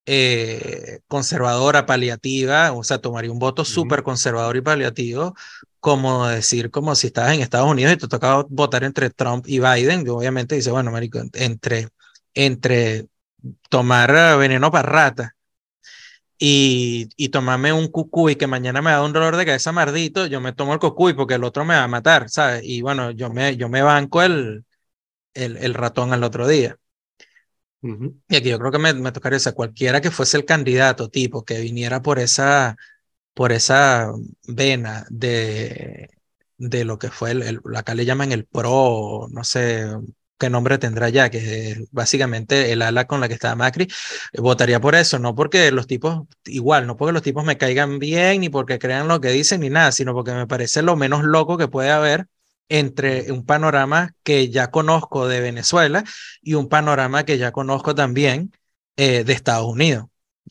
eh, 0.06 1.00
conservadora, 1.08 1.86
paliativa, 1.86 2.74
o 2.74 2.84
sea, 2.84 3.00
tomaría 3.00 3.32
un 3.32 3.40
voto 3.40 3.64
súper 3.66 4.04
conservador 4.04 4.58
y 4.58 4.62
paliativo, 4.62 5.36
como 5.80 6.28
decir, 6.28 6.72
como 6.72 6.96
si 6.96 7.08
estabas 7.08 7.34
en 7.34 7.42
Estados 7.42 7.70
Unidos 7.70 7.94
y 7.94 7.98
te 7.98 8.08
tocaba 8.08 8.46
votar 8.50 8.84
entre 8.84 9.10
Trump 9.10 9.46
y 9.48 9.60
Biden, 9.60 10.06
yo 10.06 10.18
obviamente 10.18 10.56
dice, 10.56 10.72
bueno, 10.72 10.92
marico, 10.92 11.22
entre, 11.34 11.90
entre 12.34 13.08
tomar 13.70 14.38
veneno 14.38 14.72
para 14.72 14.90
rata 14.90 15.36
y, 16.40 17.10
y 17.18 17.30
tomarme 17.30 17.74
un 17.74 17.88
cucuy 17.90 18.36
que 18.36 18.48
mañana 18.48 18.82
me 18.82 18.92
da 18.92 19.04
un 19.04 19.14
dolor 19.14 19.38
de 19.38 19.46
cabeza 19.46 19.72
mardito, 19.72 20.26
yo 20.28 20.42
me 20.42 20.54
tomo 20.54 20.74
el 20.74 20.80
cucuy 20.80 21.14
porque 21.14 21.36
el 21.36 21.44
otro 21.44 21.66
me 21.66 21.76
va 21.76 21.84
a 21.84 21.88
matar, 21.88 22.30
¿sabes? 22.30 22.62
Y 22.66 22.82
bueno, 22.82 23.12
yo 23.12 23.30
me, 23.32 23.58
yo 23.58 23.70
me 23.70 23.82
banco 23.82 24.22
el, 24.24 24.66
el, 25.36 25.58
el 25.58 25.74
ratón 25.76 26.14
al 26.14 26.24
otro 26.24 26.48
día. 26.48 26.78
Y 28.30 28.36
aquí 28.38 28.50
yo 28.50 28.60
creo 28.60 28.72
que 28.72 28.80
me, 28.80 28.94
me 28.94 29.12
tocaría, 29.12 29.38
o 29.38 29.40
sea, 29.40 29.52
cualquiera 29.54 30.02
que 30.02 30.12
fuese 30.12 30.38
el 30.38 30.46
candidato 30.46 31.10
tipo 31.10 31.44
que 31.46 31.60
viniera 31.62 32.02
por 32.02 32.20
esa, 32.20 32.76
por 33.34 33.52
esa 33.52 34.12
vena 34.48 35.06
de, 35.10 36.10
de 36.58 36.86
lo 36.86 37.00
que 37.00 37.10
fue 37.12 37.32
el, 37.32 37.44
el, 37.44 37.62
acá 37.76 37.96
le 37.96 38.06
llaman 38.06 38.32
el 38.32 38.46
pro, 38.48 39.28
no 39.32 39.44
sé, 39.44 39.88
qué 40.38 40.50
nombre 40.50 40.78
tendrá 40.78 41.10
ya, 41.10 41.30
que 41.30 41.72
es 41.72 41.92
básicamente 41.92 42.72
el 42.72 42.82
ala 42.82 43.06
con 43.08 43.20
la 43.22 43.28
que 43.28 43.34
estaba 43.34 43.56
Macri, 43.56 43.88
votaría 44.38 44.80
por 44.82 44.96
eso, 44.96 45.20
no 45.20 45.36
porque 45.36 45.72
los 45.72 45.88
tipos, 45.88 46.28
igual, 46.46 46.88
no 46.88 46.98
porque 46.98 47.14
los 47.14 47.22
tipos 47.22 47.46
me 47.46 47.58
caigan 47.58 48.00
bien, 48.00 48.42
ni 48.42 48.50
porque 48.50 48.80
crean 48.80 49.08
lo 49.08 49.22
que 49.22 49.30
dicen, 49.30 49.62
ni 49.62 49.70
nada, 49.70 49.92
sino 49.92 50.14
porque 50.14 50.34
me 50.34 50.48
parece 50.48 50.82
lo 50.82 50.96
menos 50.96 51.24
loco 51.24 51.58
que 51.58 51.68
puede 51.68 51.92
haber 51.92 52.28
entre 52.70 53.32
un 53.32 53.46
panorama 53.46 54.16
que 54.24 54.50
ya 54.50 54.72
conozco 54.72 55.28
de 55.28 55.42
Venezuela 55.42 56.04
y 56.42 56.56
un 56.56 56.70
panorama 56.70 57.24
que 57.24 57.38
ya 57.38 57.52
conozco 57.52 57.94
también 57.96 58.52
eh, 58.98 59.24
de 59.24 59.34
Estados 59.34 59.68
Unidos. 59.68 60.06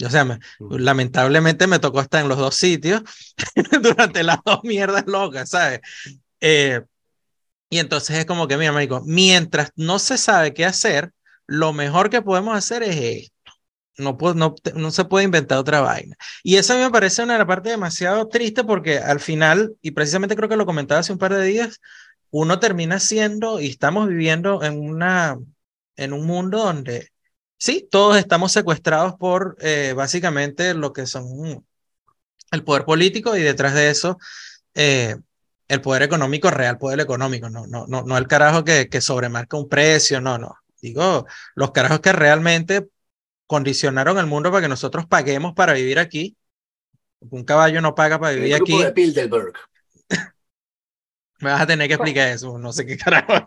O 0.04 0.10
sea, 0.10 0.24
me, 0.24 0.38
lamentablemente 0.58 1.66
me 1.66 1.78
tocó 1.78 2.00
estar 2.00 2.22
en 2.22 2.28
los 2.28 2.38
dos 2.38 2.54
sitios 2.54 3.02
durante 3.82 4.22
las 4.22 4.38
dos 4.44 4.60
mierdas 4.64 5.04
locas, 5.06 5.50
¿sabes? 5.50 5.80
Eh, 6.40 6.82
y 7.72 7.78
entonces 7.78 8.18
es 8.18 8.26
como 8.26 8.48
que, 8.48 8.58
mira, 8.58 8.70
amigo, 8.70 9.00
mientras 9.06 9.70
no 9.76 9.98
se 9.98 10.18
sabe 10.18 10.52
qué 10.52 10.66
hacer, 10.66 11.14
lo 11.46 11.72
mejor 11.72 12.10
que 12.10 12.20
podemos 12.20 12.54
hacer 12.54 12.82
es 12.82 12.96
esto. 12.96 13.52
No, 13.96 14.18
no, 14.34 14.54
no 14.74 14.90
se 14.90 15.06
puede 15.06 15.24
inventar 15.24 15.56
otra 15.56 15.80
vaina. 15.80 16.14
Y 16.42 16.56
eso 16.56 16.74
a 16.74 16.76
mí 16.76 16.82
me 16.82 16.90
parece 16.90 17.22
una 17.22 17.46
parte 17.46 17.70
demasiado 17.70 18.28
triste 18.28 18.62
porque 18.62 18.98
al 18.98 19.20
final, 19.20 19.74
y 19.80 19.92
precisamente 19.92 20.36
creo 20.36 20.50
que 20.50 20.56
lo 20.56 20.66
comentaba 20.66 21.00
hace 21.00 21.14
un 21.14 21.18
par 21.18 21.34
de 21.34 21.46
días, 21.46 21.80
uno 22.30 22.58
termina 22.60 23.00
siendo 23.00 23.58
y 23.58 23.68
estamos 23.68 24.06
viviendo 24.06 24.62
en, 24.62 24.78
una, 24.78 25.38
en 25.96 26.12
un 26.12 26.26
mundo 26.26 26.58
donde 26.58 27.08
sí, 27.56 27.88
todos 27.90 28.18
estamos 28.18 28.52
secuestrados 28.52 29.14
por 29.14 29.56
eh, 29.60 29.94
básicamente 29.96 30.74
lo 30.74 30.92
que 30.92 31.06
son 31.06 31.64
el 32.50 32.64
poder 32.64 32.84
político 32.84 33.34
y 33.34 33.40
detrás 33.40 33.72
de 33.72 33.88
eso 33.88 34.18
eh, 34.74 35.16
el 35.68 35.80
poder 35.80 36.02
económico 36.02 36.50
real, 36.50 36.78
poder 36.78 37.00
económico, 37.00 37.48
no, 37.48 37.66
no, 37.66 37.86
no, 37.86 38.02
no 38.02 38.18
el 38.18 38.26
carajo 38.26 38.64
que, 38.64 38.88
que 38.88 39.00
sobremarca 39.00 39.56
un 39.56 39.68
precio, 39.68 40.20
no, 40.20 40.38
no. 40.38 40.56
Digo, 40.80 41.26
los 41.54 41.70
carajos 41.70 42.00
que 42.00 42.12
realmente 42.12 42.88
condicionaron 43.46 44.18
el 44.18 44.26
mundo 44.26 44.50
para 44.50 44.62
que 44.62 44.68
nosotros 44.68 45.06
paguemos 45.06 45.54
para 45.54 45.74
vivir 45.74 45.98
aquí. 45.98 46.36
Un 47.20 47.44
caballo 47.44 47.80
no 47.80 47.94
paga 47.94 48.18
para 48.18 48.32
vivir 48.32 48.52
el 48.54 48.58
grupo 48.58 48.82
De 48.82 48.90
Bilderberg. 48.90 49.52
Me 51.38 51.50
vas 51.50 51.60
a 51.60 51.66
tener 51.66 51.86
que 51.86 51.94
explicar 51.94 52.28
eso, 52.28 52.58
no 52.58 52.72
sé 52.72 52.84
qué 52.84 52.96
carajo 52.96 53.46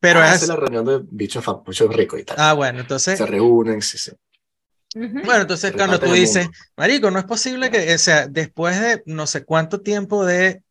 Pero 0.00 0.20
ah, 0.20 0.34
es... 0.34 0.46
la 0.46 0.54
reunión 0.54 0.84
de 0.84 1.00
bichos, 1.10 1.44
bichos 1.66 1.94
ricos 1.94 2.20
y 2.20 2.24
tal. 2.24 2.36
Ah, 2.38 2.52
bueno, 2.52 2.80
entonces... 2.80 3.18
Se 3.18 3.26
reúnen, 3.26 3.82
sí, 3.82 3.98
sí. 3.98 4.12
Bueno, 4.94 5.42
entonces 5.42 5.72
cuando 5.72 6.00
tú 6.00 6.12
dices, 6.12 6.48
Marico, 6.76 7.10
no 7.10 7.18
es 7.18 7.26
posible 7.26 7.70
que, 7.70 7.94
o 7.94 7.98
sea, 7.98 8.26
después 8.26 8.80
de 8.80 9.02
no 9.06 9.26
sé 9.26 9.44
cuánto 9.44 9.82
tiempo 9.82 10.24
de, 10.24 10.62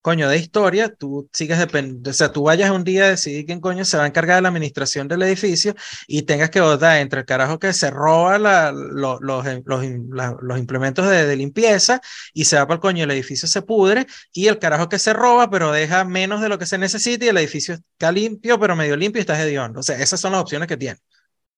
coño, 0.00 0.28
de 0.30 0.38
historia, 0.38 0.94
tú 0.94 1.28
sigas 1.32 1.58
dependiendo, 1.58 2.10
o 2.10 2.12
sea, 2.14 2.32
tú 2.32 2.44
vayas 2.44 2.70
un 2.70 2.84
día 2.84 3.04
a 3.04 3.10
decidir 3.10 3.44
quién 3.44 3.60
coño 3.60 3.84
se 3.84 3.98
va 3.98 4.04
a 4.04 4.06
encargar 4.06 4.36
de 4.36 4.42
la 4.42 4.48
administración 4.48 5.08
del 5.08 5.22
edificio 5.22 5.74
y 6.06 6.22
tengas 6.22 6.48
que 6.48 6.60
votar 6.62 6.98
entre 6.98 7.20
el 7.20 7.26
carajo 7.26 7.58
que 7.58 7.72
se 7.74 7.90
roba 7.90 8.38
la, 8.38 8.72
los, 8.72 9.20
los, 9.20 9.44
los, 9.64 10.58
implementos 10.58 11.06
de, 11.08 11.26
de, 11.26 11.36
limpieza 11.36 12.00
y 12.32 12.46
se 12.46 12.56
va 12.56 12.66
para 12.66 12.76
el 12.76 12.80
coño, 12.80 13.04
el 13.04 13.10
edificio 13.10 13.46
se 13.46 13.60
pudre 13.62 14.06
y 14.32 14.46
el 14.46 14.58
carajo 14.58 14.88
que 14.88 14.98
se 14.98 15.12
roba 15.12 15.50
pero 15.50 15.70
deja 15.70 16.04
menos 16.04 16.40
de 16.40 16.48
lo 16.48 16.58
que 16.58 16.66
se 16.66 16.78
necesita 16.78 17.26
y 17.26 17.28
el 17.28 17.36
edificio 17.36 17.74
está 17.74 18.10
limpio 18.10 18.58
pero 18.58 18.74
medio 18.74 18.96
limpio 18.96 19.20
y 19.20 19.22
está 19.22 19.40
hediondo. 19.40 19.80
O 19.80 19.82
sea, 19.82 19.98
esas 19.98 20.18
son 20.18 20.32
las 20.32 20.40
opciones 20.40 20.66
que 20.66 20.78
tiene. 20.78 20.98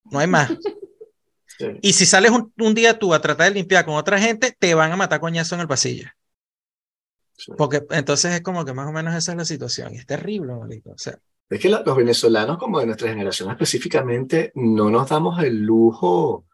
No 0.05 0.19
hay 0.19 0.27
más. 0.27 0.51
Y 1.81 1.93
si 1.93 2.07
sales 2.07 2.31
un, 2.31 2.75
día 2.75 2.99
tú 2.99 3.15
a 3.15 3.21
tratar 3.21 3.49
de 3.49 3.55
limpiar 3.55 3.85
con 3.85 3.95
otra 3.95 4.19
gente, 4.19 4.55
te 4.59 4.75
van 4.75 4.93
a 4.93 4.97
matar 4.97 5.21
coñazo 5.21 5.55
en 5.55 5.63
el 5.63 5.69
pasillo. 5.69 6.09
Porque 7.57 7.85
entonces 7.91 8.35
es 8.35 8.41
como 8.43 8.65
que 8.65 8.73
más 8.73 8.89
o 8.89 8.93
menos 8.93 9.15
esa 9.15 9.33
es 9.33 9.39
la 9.39 9.45
situación. 9.45 9.95
Y 9.95 9.99
es 9.99 10.07
terrible, 10.07 10.53
O 10.53 10.99
sea, 10.99 11.19
es 11.51 11.61
que 11.61 11.69
los 11.69 11.97
venezolanos, 11.97 12.59
como 12.59 12.81
de 12.81 12.87
nuestra 12.87 13.09
generación 13.09 13.51
específicamente, 13.51 14.53
no 14.55 14.91
nos 14.91 15.09
damos 15.09 15.43
el 15.43 15.61
lujo, 15.61 16.47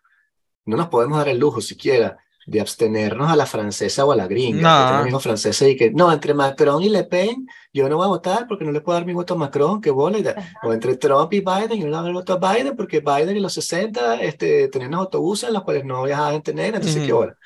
no 0.65 0.77
nos 0.77 0.89
podemos 0.89 1.19
dar 1.19 1.29
el 1.29 1.39
lujo 1.39 1.61
siquiera 1.61 2.19
de 2.49 2.63
abstenernos 2.63 3.31
a 3.31 3.37
la 3.37 3.45
francesa 3.45 4.07
o 4.07 4.13
a 4.13 4.17
la 4.17 4.27
gringa. 4.27 4.63
No. 4.63 4.97
Amigos 5.01 5.23
franceses 5.23 5.69
y 5.69 5.77
que, 5.77 5.91
no, 5.91 6.11
entre 6.11 6.33
Macron 6.33 6.83
y 6.83 6.89
Le 6.89 7.05
Pen, 7.05 7.47
yo 7.75 7.91
no 7.91 7.99
voy 7.99 8.07
a 8.07 8.09
votar 8.09 8.47
porque 8.49 8.65
no 8.65 8.73
le 8.73 8.81
puedo 8.81 8.97
dar 8.99 9.07
mi 9.07 9.13
voto 9.13 9.35
a 9.35 9.37
Macron, 9.37 9.83
que 9.83 9.91
bola. 9.91 10.19
O 10.63 10.73
entre 10.73 10.97
Trump 10.97 11.31
y 11.35 11.41
Biden, 11.41 11.79
yo 11.79 11.87
no 11.87 11.91
le 11.91 11.97
doy 11.99 12.07
el 12.09 12.15
voto 12.15 12.33
a 12.33 12.55
Biden 12.55 12.75
porque 12.75 13.01
Biden 13.01 13.37
en 13.37 13.43
los 13.43 13.53
60 13.53 14.23
este, 14.23 14.69
tenía 14.69 14.89
unos 14.89 15.01
autobuses 15.01 15.49
en 15.49 15.55
los 15.55 15.63
cuales 15.63 15.85
no 15.85 16.03
viajaban 16.05 16.37
a 16.37 16.41
tener, 16.41 16.75
entonces, 16.75 17.05
qué 17.05 17.13
bola. 17.13 17.37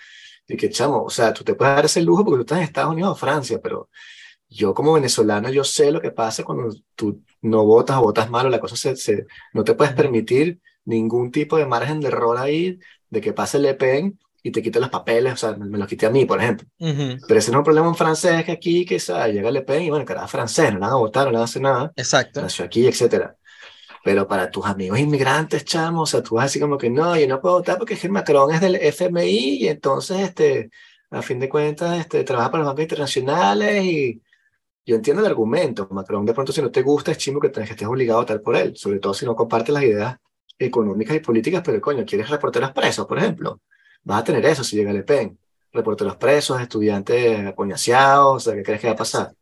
Y 0.47 0.57
que, 0.57 0.71
chamo, 0.71 1.03
o 1.03 1.11
sea, 1.11 1.33
tú 1.33 1.43
te 1.43 1.55
puedes 1.55 1.75
dar 1.75 1.85
ese 1.85 2.01
lujo 2.01 2.25
porque 2.25 2.37
tú 2.37 2.43
estás 2.43 2.59
en 2.59 2.65
Estados 2.65 2.93
Unidos 2.93 3.11
o 3.11 3.17
Francia, 3.17 3.59
pero 3.61 3.89
yo 4.49 4.73
como 4.73 4.93
venezolano, 4.93 5.51
yo 5.51 5.65
sé 5.65 5.91
lo 5.91 6.01
que 6.01 6.13
pasa 6.13 6.45
cuando 6.45 6.73
tú 6.95 7.25
no 7.41 7.65
votas 7.65 7.97
o 7.97 8.03
votas 8.03 8.31
mal 8.31 8.47
o 8.47 8.51
la 8.51 8.61
cosa 8.61 8.77
se, 8.77 8.95
se, 8.95 9.27
no 9.53 9.65
te 9.65 9.75
puedes 9.75 9.95
permitir 9.95 10.61
ningún 10.85 11.33
tipo 11.33 11.57
de 11.57 11.67
margen 11.67 11.99
de 12.01 12.07
error 12.07 12.39
ahí, 12.39 12.79
de 13.11 13.21
que 13.21 13.33
pase 13.33 13.59
Le 13.59 13.75
Pen 13.75 14.17
y 14.43 14.51
te 14.51 14.63
quite 14.63 14.81
los 14.81 14.91
papeles, 14.91 15.35
o 15.35 15.37
sea, 15.37 15.53
me, 15.57 15.79
los 15.79 15.87
quite 15.87 16.07
a 16.07 16.11
mí, 16.11 16.25
por 16.25 16.41
ejemplo. 16.41 16.67
Pero 16.79 17.39
ese 17.39 17.51
no 17.53 17.59
es 17.59 17.61
un 17.61 17.65
problema 17.65 17.89
en 17.89 17.95
francés 17.95 18.45
que 18.45 18.53
aquí, 18.53 18.85
que 18.85 18.99
¿sabes? 18.99 19.35
llega 19.35 19.51
Le 19.51 19.63
Pen 19.63 19.83
y 19.83 19.91
bueno, 19.91 20.05
carajo, 20.05 20.29
francés, 20.29 20.73
no 20.73 20.81
van 20.81 20.91
a 20.91 20.97
votar, 20.97 21.27
no 21.27 21.35
van 21.35 21.43
a 21.43 21.45
hacer 21.45 21.63
nada. 21.63 21.93
Exacto. 21.95 22.43
Nació 22.43 22.65
aquí, 22.65 22.87
etcétera. 22.87 23.37
Pero 24.05 24.27
para 24.27 24.51
tus 24.51 24.67
amigos 24.67 24.99
inmigrantes, 24.99 25.65
chamo, 25.65 26.03
o 26.03 26.07
sea, 26.07 26.23
tú 26.23 26.35
vas 26.35 26.47
así 26.47 26.59
como 26.59 26.77
que 26.77 26.91
no, 26.91 27.17
yo 27.17 27.29
no 27.29 27.41
puedo 27.41 27.57
votar 27.57 27.79
porque 27.79 27.95
es 27.95 28.11
Macron 28.11 28.53
es 28.53 28.61
del 28.61 28.75
FMI 28.75 29.59
y 29.63 29.69
entonces, 29.69 30.19
este, 30.21 30.71
a 31.11 31.23
fin 31.23 31.39
de 31.39 31.49
cuentas, 31.49 32.01
este, 32.01 32.25
trabaja 32.25 32.51
para 32.51 32.65
los 32.65 32.71
bancos 32.71 32.83
internacionales 32.83 33.85
y 33.85 34.21
yo 34.85 34.97
entiendo 34.97 35.23
el 35.23 35.29
argumento. 35.29 35.87
Macron, 35.93 36.27
de 36.27 36.35
pronto, 36.35 36.53
si 36.53 36.61
no 36.61 36.71
te 36.73 36.83
gusta, 36.83 37.13
es 37.13 37.19
chimo 37.19 37.39
que, 37.39 37.53
que 37.53 37.63
estés 37.63 37.87
obligado 37.87 38.19
a 38.19 38.23
votar 38.23 38.43
por 38.43 38.57
él, 38.57 38.77
sobre 38.77 38.99
todo 38.99 39.15
si 39.15 39.25
no 39.25 39.37
compartes 39.37 39.73
las 39.73 39.85
ideas 39.85 40.17
económicas 40.59 41.17
y 41.17 41.21
políticas, 41.21 41.63
pero 41.65 41.81
coño, 41.81 42.05
quieres 42.05 42.29
reporteros 42.29 42.73
presos, 42.73 43.07
por 43.07 43.19
ejemplo. 43.19 43.61
Vas 44.05 44.21
a 44.21 44.25
tener 44.25 44.45
eso 44.47 44.65
si 44.65 44.77
llega 44.77 44.93
Le 44.93 45.03
Pen. 45.03 45.39
Reporteros 45.73 46.17
presos, 46.17 46.61
estudiantes 46.61 47.55
sea, 47.57 48.55
¿qué 48.55 48.63
crees 48.63 48.81
que 48.81 48.87
va 48.89 48.93
a 48.93 48.97
pasar? 48.97 49.33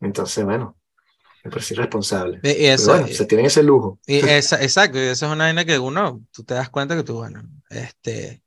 Entonces, 0.00 0.44
bueno, 0.44 0.76
me 1.44 1.50
parece 1.50 1.74
irresponsable. 1.74 2.40
Y 2.42 2.66
eso, 2.66 2.90
bueno, 2.92 3.06
se 3.08 3.26
tienen 3.26 3.46
ese 3.46 3.62
lujo. 3.62 3.98
Y 4.06 4.18
esa, 4.18 4.60
exacto, 4.62 4.98
y 4.98 5.02
eso 5.02 5.26
es 5.26 5.32
una 5.32 5.44
vaina 5.44 5.64
que 5.64 5.78
uno, 5.78 6.22
tú 6.32 6.42
te 6.42 6.54
das 6.54 6.68
cuenta 6.68 6.96
que 6.96 7.04
tú, 7.04 7.14
bueno, 7.14 7.42
este, 7.70 8.42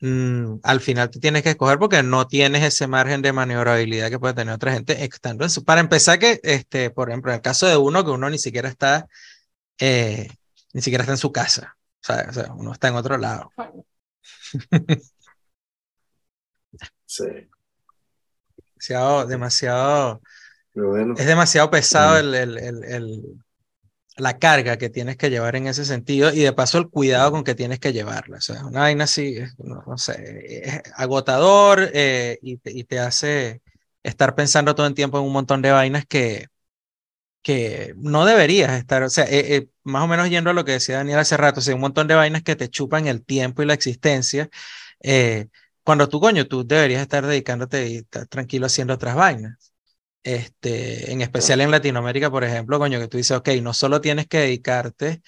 mm, 0.00 0.56
al 0.62 0.80
final 0.80 1.10
te 1.10 1.18
tienes 1.18 1.42
que 1.42 1.50
escoger 1.50 1.78
porque 1.78 2.02
no 2.02 2.26
tienes 2.26 2.62
ese 2.62 2.86
margen 2.86 3.22
de 3.22 3.32
maniobrabilidad 3.32 4.10
que 4.10 4.18
puede 4.18 4.34
tener 4.34 4.54
otra 4.54 4.72
gente 4.72 5.02
estando 5.02 5.44
en 5.44 5.50
su. 5.50 5.64
Para 5.64 5.80
empezar, 5.80 6.18
que, 6.18 6.40
este, 6.42 6.90
por 6.90 7.08
ejemplo, 7.08 7.32
en 7.32 7.36
el 7.36 7.42
caso 7.42 7.66
de 7.66 7.76
uno, 7.78 8.04
que 8.04 8.10
uno 8.10 8.28
ni 8.28 8.38
siquiera 8.38 8.68
está, 8.68 9.08
eh, 9.78 10.28
ni 10.74 10.82
siquiera 10.82 11.02
está 11.02 11.14
en 11.14 11.18
su 11.18 11.32
casa, 11.32 11.76
sea, 12.00 12.26
o 12.28 12.32
sea 12.32 12.52
uno 12.54 12.72
está 12.72 12.88
en 12.88 12.96
otro 12.96 13.16
lado. 13.16 13.50
Sí. 17.06 17.24
Demasiado, 18.76 19.26
demasiado 19.26 20.20
es 21.16 21.26
demasiado 21.26 21.70
pesado 21.70 22.18
el, 22.18 22.34
el, 22.34 22.58
el, 22.84 23.22
la 24.16 24.38
carga 24.38 24.76
que 24.76 24.88
tienes 24.88 25.16
que 25.16 25.30
llevar 25.30 25.56
en 25.56 25.66
ese 25.66 25.84
sentido 25.84 26.32
y 26.32 26.40
de 26.40 26.52
paso 26.52 26.78
el 26.78 26.88
cuidado 26.88 27.32
con 27.32 27.44
que 27.44 27.54
tienes 27.54 27.80
que 27.80 27.92
llevarla. 27.92 28.38
O 28.38 28.40
sea, 28.40 28.64
una 28.64 28.80
vaina 28.80 29.04
así, 29.04 29.38
no, 29.58 29.98
sé, 29.98 30.62
es 30.64 30.82
agotador 30.94 31.90
eh, 31.92 32.38
y, 32.42 32.58
te, 32.58 32.72
y, 32.72 32.84
te, 32.84 33.00
hace 33.00 33.62
estar 34.02 34.34
pensando 34.34 34.74
todo 34.74 34.86
el 34.86 34.94
tiempo 34.94 35.18
en 35.18 35.24
un 35.24 35.32
montón 35.32 35.62
de 35.62 35.72
vainas 35.72 36.06
que, 36.06 36.46
que 37.42 37.94
no 37.96 38.24
deberías 38.26 38.72
estar, 38.78 39.02
o 39.02 39.10
sea, 39.10 39.24
eh, 39.24 39.56
eh, 39.56 39.68
más 39.84 40.04
o 40.04 40.08
menos 40.08 40.28
yendo 40.30 40.50
a 40.50 40.52
lo 40.52 40.64
que 40.64 40.72
decía 40.72 40.96
Daniel 40.98 41.18
hace 41.20 41.36
rato, 41.36 41.60
o 41.60 41.62
sea, 41.62 41.74
un 41.74 41.80
montón 41.80 42.06
de 42.08 42.14
vainas 42.14 42.42
que 42.42 42.56
te 42.56 42.68
chupan 42.68 43.06
el 43.06 43.24
tiempo 43.24 43.62
y 43.62 43.66
la 43.66 43.74
existencia. 43.74 44.48
cuando 45.84 46.08
tú, 46.08 46.20
coño, 46.20 46.46
tú 46.46 46.66
deberías 46.66 47.02
estar 47.02 47.26
dedicándote 47.26 47.88
y 47.88 47.96
estar 47.98 48.26
tranquilo 48.26 48.66
haciendo 48.66 48.94
otras 48.94 49.14
vainas 49.16 49.70
este, 50.22 51.12
en 51.12 51.22
especial 51.22 51.60
en 51.60 51.70
Latinoamérica, 51.70 52.30
por 52.30 52.44
ejemplo, 52.44 52.78
coño, 52.78 52.98
que 52.98 53.08
tú 53.08 53.16
dices, 53.16 53.36
ok, 53.36 53.48
no 53.62 53.74
solo 53.74 54.00
tienes 54.00 54.26
que 54.26 54.38
dedicarte 54.38 55.22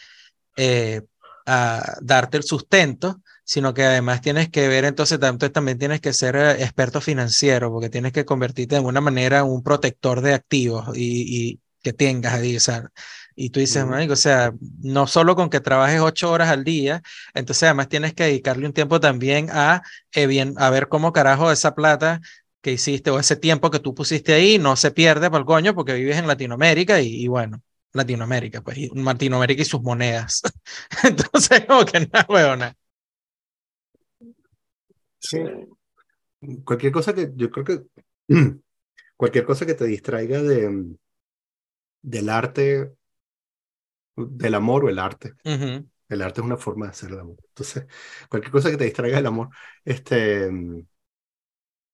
eh, 0.57 1.03
a 1.47 1.97
darte 2.03 2.37
el 2.39 2.45
sustento, 2.45 3.23
sino 3.45 3.75
que 3.75 3.85
además 3.85 4.21
tienes 4.21 4.51
que 4.51 4.69
ver, 4.69 4.85
entonces, 4.85 5.19
también 5.53 5.79
tienes 5.79 6.01
que 6.01 6.13
ser 6.13 6.37
eh, 6.37 6.63
experto 6.63 7.01
financiero, 7.01 7.71
porque 7.73 7.91
tienes 7.91 8.13
que 8.13 8.25
convertirte 8.25 8.75
de 8.75 8.79
alguna 8.79 9.01
manera 9.01 9.41
en 9.41 9.47
un 9.47 9.63
protector 9.63 10.21
de 10.21 10.35
activos 10.35 10.97
y, 10.97 11.61
que 11.83 11.93
tengas 11.93 12.35
ahí, 12.35 12.57
o 12.57 12.61
sea, 12.61 12.91
y 13.35 13.51
tú 13.51 13.61
dices, 13.61 13.85
o 13.85 14.17
sea, 14.17 14.53
no 14.83 15.07
solo 15.07 15.35
con 15.37 15.51
que 15.51 15.61
trabajes 15.61 16.01
ocho 16.01 16.31
horas 16.31 16.49
al 16.51 16.65
día, 16.65 17.03
entonces 17.35 17.65
además 17.65 17.89
tienes 17.89 18.15
que 18.15 18.25
dedicarle 18.25 18.67
un 18.67 18.73
tiempo 18.73 19.01
también 19.01 19.49
a, 19.51 19.83
eh, 20.13 20.27
bien, 20.27 20.55
a 20.59 20.71
ver 20.71 20.89
cómo 20.89 21.13
carajo 21.13 21.51
esa 21.51 21.75
plata 21.75 22.21
que 22.61 22.73
hiciste 22.73 23.11
o 23.11 23.19
ese 23.19 23.37
tiempo 23.37 23.71
que 23.71 23.81
tú 23.81 23.95
pusiste 23.95 24.35
ahí 24.35 24.59
no 24.59 24.77
se 24.77 24.91
pierde 24.93 25.31
por 25.31 25.41
el 25.41 25.47
coño 25.47 25.75
porque 25.75 25.95
vives 25.95 26.17
en 26.19 26.27
Latinoamérica 26.27 27.01
y, 27.01 27.27
bueno, 27.27 27.63
Latinoamérica, 27.93 28.63
pues, 28.63 28.79
y 28.79 28.91
Latinoamérica 28.95 29.63
y 29.63 29.67
sus 29.67 29.83
monedas. 29.83 30.43
Entonces, 31.05 31.65
como 31.67 31.85
que 31.85 32.01
nada, 32.01 32.27
huevona. 32.29 32.77
Sí. 35.19 35.39
Cualquier 36.65 36.93
cosa 36.93 37.15
que, 37.15 37.31
yo 37.35 37.51
creo 37.51 37.65
que, 37.65 37.83
cualquier 39.17 39.45
cosa 39.45 39.67
que 39.67 39.75
te 39.75 39.85
distraiga 39.85 40.43
de, 40.43 40.97
del 42.03 42.29
arte, 42.29 42.95
del 44.17 44.55
amor 44.55 44.85
o 44.85 44.89
el 44.89 44.99
arte. 44.99 45.35
El 46.09 46.23
arte 46.23 46.41
es 46.41 46.47
una 46.47 46.57
forma 46.59 46.87
de 46.87 46.93
hacer 46.93 47.11
el 47.11 47.21
amor. 47.21 47.37
Entonces, 47.49 47.87
cualquier 48.29 48.53
cosa 48.53 48.71
que 48.71 48.77
te 48.77 48.85
distraiga 48.85 49.17
del 49.19 49.27
amor, 49.27 49.51
este, 49.85 50.51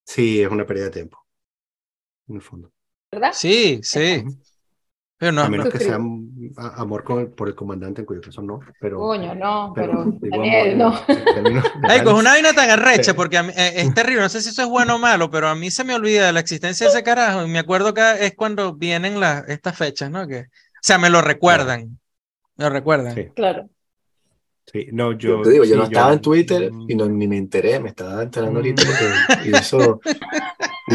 Sí, 0.04 0.42
es 0.42 0.50
una 0.50 0.66
pérdida 0.66 0.86
de 0.86 0.90
tiempo, 0.90 1.24
en 2.28 2.36
el 2.36 2.42
fondo. 2.42 2.72
¿Verdad? 3.11 3.32
Sí, 3.32 3.80
sí. 3.82 4.24
Pero 5.18 5.32
no, 5.32 5.42
a 5.42 5.48
menos 5.48 5.68
que 5.68 5.80
sea 5.80 5.98
amor 6.56 7.34
por 7.34 7.48
el 7.48 7.54
comandante, 7.56 8.02
en 8.02 8.06
cuyo 8.06 8.20
caso 8.20 8.40
no. 8.40 8.60
Pero, 8.80 8.98
Coño, 8.98 9.34
no, 9.34 9.72
pero, 9.74 10.04
Daniel, 10.20 10.78
no. 10.78 10.94
Ay, 11.82 12.02
pues 12.04 12.14
una 12.14 12.30
vaina 12.30 12.52
tan 12.52 12.70
arrecha, 12.70 13.14
porque 13.14 13.36
eh, 13.36 13.72
es 13.76 13.92
terrible, 13.94 14.22
no 14.22 14.28
sé 14.28 14.40
si 14.40 14.50
eso 14.50 14.62
es 14.62 14.68
bueno 14.68 14.94
o 14.94 14.98
malo, 14.98 15.28
pero 15.28 15.48
a 15.48 15.56
mí 15.56 15.72
se 15.72 15.82
me 15.82 15.96
olvida 15.96 16.30
la 16.30 16.38
existencia 16.38 16.86
de 16.86 16.92
ese 16.92 17.02
carajo, 17.02 17.44
y 17.44 17.48
me 17.48 17.58
acuerdo 17.58 17.94
que 17.94 18.02
es 18.20 18.36
cuando 18.36 18.74
vienen 18.74 19.18
las, 19.18 19.48
estas 19.48 19.76
fechas, 19.76 20.08
¿no? 20.08 20.28
Que, 20.28 20.42
o 20.42 20.82
sea, 20.82 20.98
me 20.98 21.10
lo 21.10 21.20
recuerdan, 21.20 21.98
me 22.54 22.64
lo 22.66 22.70
recuerdan. 22.70 23.16
Sí. 23.16 23.26
Claro. 23.34 23.68
Sí, 24.72 24.86
no, 24.92 25.12
yo, 25.12 25.40
te 25.40 25.50
digo, 25.50 25.64
yo 25.64 25.76
no 25.76 25.84
estaba 25.84 26.12
en 26.12 26.20
Twitter 26.20 26.70
y 26.88 26.94
no, 26.94 27.08
ni 27.08 27.26
me 27.26 27.38
enteré, 27.38 27.80
me 27.80 27.88
estaba 27.88 28.22
enterando 28.22 28.58
ahorita. 28.58 28.82
y 29.44 29.56
eso, 29.56 30.00
y 30.04 30.10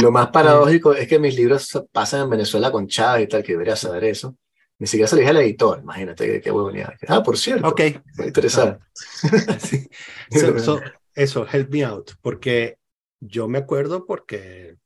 lo 0.01 0.11
más 0.11 0.27
paradójico 0.33 0.93
es 0.93 1.07
que 1.07 1.19
mis 1.19 1.35
libros 1.35 1.69
pasan 1.91 2.21
en 2.21 2.29
Venezuela 2.29 2.71
con 2.71 2.87
Chávez 2.87 3.25
y 3.25 3.27
tal, 3.27 3.43
que 3.43 3.53
debería 3.53 3.75
saber 3.75 4.03
eso. 4.05 4.37
Ni 4.79 4.87
siquiera 4.87 5.07
se 5.07 5.15
lo 5.15 5.19
dije 5.19 5.29
al 5.29 5.37
editor, 5.37 5.79
imagínate 5.79 6.25
qué, 6.25 6.41
qué 6.41 6.51
huevonía. 6.51 6.93
Ah, 7.07 7.23
por 7.23 7.37
cierto. 7.37 7.67
Ok. 7.67 7.81
Muy 8.17 8.27
interesante. 8.27 8.83
sí. 9.59 9.87
eso, 11.15 11.47
help 11.47 11.71
me 11.71 11.85
out, 11.85 12.11
porque 12.21 12.77
yo 13.19 13.47
me 13.47 13.59
acuerdo 13.59 14.05
porque, 14.05 14.77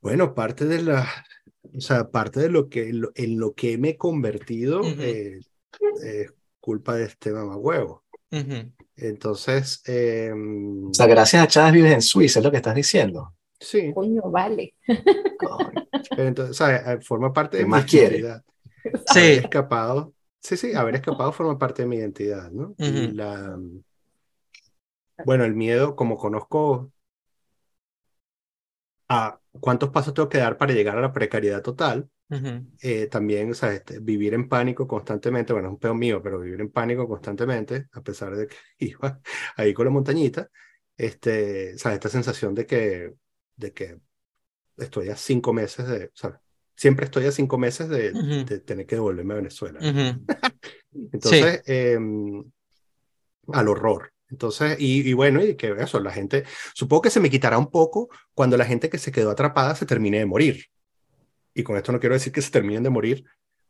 bueno, 0.00 0.34
parte 0.34 0.64
de 0.64 0.82
la, 0.82 1.08
o 1.76 1.80
sea, 1.80 2.10
parte 2.10 2.40
de 2.40 2.48
lo 2.48 2.68
que, 2.68 2.88
en 3.14 3.38
lo 3.38 3.54
que 3.54 3.76
me 3.76 3.90
he 3.90 3.96
convertido, 3.96 4.82
eh, 4.82 5.40
eh, 6.04 6.26
culpa 6.60 6.94
de 6.94 7.04
este 7.04 7.32
mamahuevo. 7.32 8.04
Entonces. 8.96 9.82
Em, 9.84 10.88
o 10.88 10.94
sea, 10.94 11.06
gracias 11.06 11.42
a 11.42 11.48
Chávez 11.48 11.72
vives 11.74 11.92
en 11.92 12.02
Suiza, 12.02 12.38
es 12.38 12.44
lo 12.44 12.50
que 12.50 12.56
estás 12.58 12.74
diciendo. 12.74 13.34
Sí. 13.62 13.92
Coño, 13.94 14.22
vale. 14.30 14.74
entonces, 16.16 16.56
¿sabes? 16.56 16.82
Eh, 16.86 17.00
forma 17.00 17.32
parte 17.32 17.58
de 17.58 17.64
mi 17.64 17.70
más 17.70 17.92
identidad. 17.92 18.44
Sí. 19.06 19.20
Haber 19.20 19.38
escapado. 19.44 20.14
Sí, 20.40 20.56
sí, 20.56 20.74
haber 20.74 20.96
escapado 20.96 21.32
forma 21.32 21.56
parte 21.56 21.82
de 21.82 21.88
mi 21.88 21.96
identidad, 21.96 22.50
¿no? 22.50 22.74
y 22.76 23.12
la, 23.12 23.56
bueno, 25.24 25.44
el 25.44 25.54
miedo, 25.54 25.94
como 25.94 26.16
conozco 26.16 26.90
a 29.08 29.38
cuántos 29.60 29.90
pasos 29.90 30.14
tengo 30.14 30.28
que 30.28 30.38
dar 30.38 30.56
para 30.56 30.72
llegar 30.72 30.98
a 30.98 31.00
la 31.00 31.12
precariedad 31.12 31.62
total, 31.62 32.08
eh, 32.80 33.08
también, 33.08 33.50
o 33.50 33.54
sea, 33.54 33.74
este, 33.74 34.00
vivir 34.00 34.32
en 34.32 34.48
pánico 34.48 34.88
constantemente, 34.88 35.52
bueno, 35.52 35.68
es 35.68 35.72
un 35.74 35.78
peor 35.78 35.94
mío, 35.94 36.22
pero 36.22 36.40
vivir 36.40 36.60
en 36.62 36.70
pánico 36.70 37.06
constantemente, 37.06 37.88
a 37.92 38.00
pesar 38.00 38.34
de 38.34 38.46
que 38.46 38.56
iba 38.78 39.20
ahí 39.56 39.74
con 39.74 39.84
la 39.84 39.90
montañita, 39.90 40.48
este, 40.96 41.74
o 41.74 41.78
sea, 41.78 41.92
esta 41.92 42.08
sensación 42.08 42.54
de 42.54 42.66
que, 42.66 43.12
de 43.56 43.72
que 43.72 43.98
estoy 44.76 45.08
a 45.08 45.16
cinco 45.16 45.52
meses 45.52 45.86
de, 45.86 46.10
sea, 46.14 46.40
siempre 46.74 47.04
estoy 47.04 47.26
a 47.26 47.32
cinco 47.32 47.58
meses 47.58 47.88
de, 47.88 48.12
de 48.44 48.60
tener 48.60 48.86
que 48.86 48.96
devolverme 48.96 49.34
a 49.34 49.36
Venezuela. 49.36 49.78
Entonces, 51.12 51.62
em, 51.66 52.44
al 53.52 53.68
horror. 53.68 54.12
Entonces, 54.30 54.76
y, 54.78 55.08
y, 55.08 55.12
bueno, 55.12 55.44
y 55.44 55.56
que 55.56 55.74
eso, 55.78 56.00
la 56.00 56.10
gente, 56.10 56.44
supongo 56.74 57.02
que 57.02 57.10
se 57.10 57.20
me 57.20 57.28
quitará 57.28 57.58
un 57.58 57.70
poco 57.70 58.08
cuando 58.34 58.56
la 58.56 58.64
gente 58.64 58.88
que 58.88 58.98
se 58.98 59.12
quedó 59.12 59.30
atrapada 59.30 59.74
se 59.74 59.84
termine 59.84 60.18
de 60.18 60.26
morir 60.26 60.66
y 61.54 61.62
con 61.62 61.76
esto 61.76 61.92
no 61.92 62.00
quiero 62.00 62.14
decir 62.14 62.32
que 62.32 62.42
se 62.42 62.50
terminen 62.50 62.82
de 62.82 62.90
morir, 62.90 63.24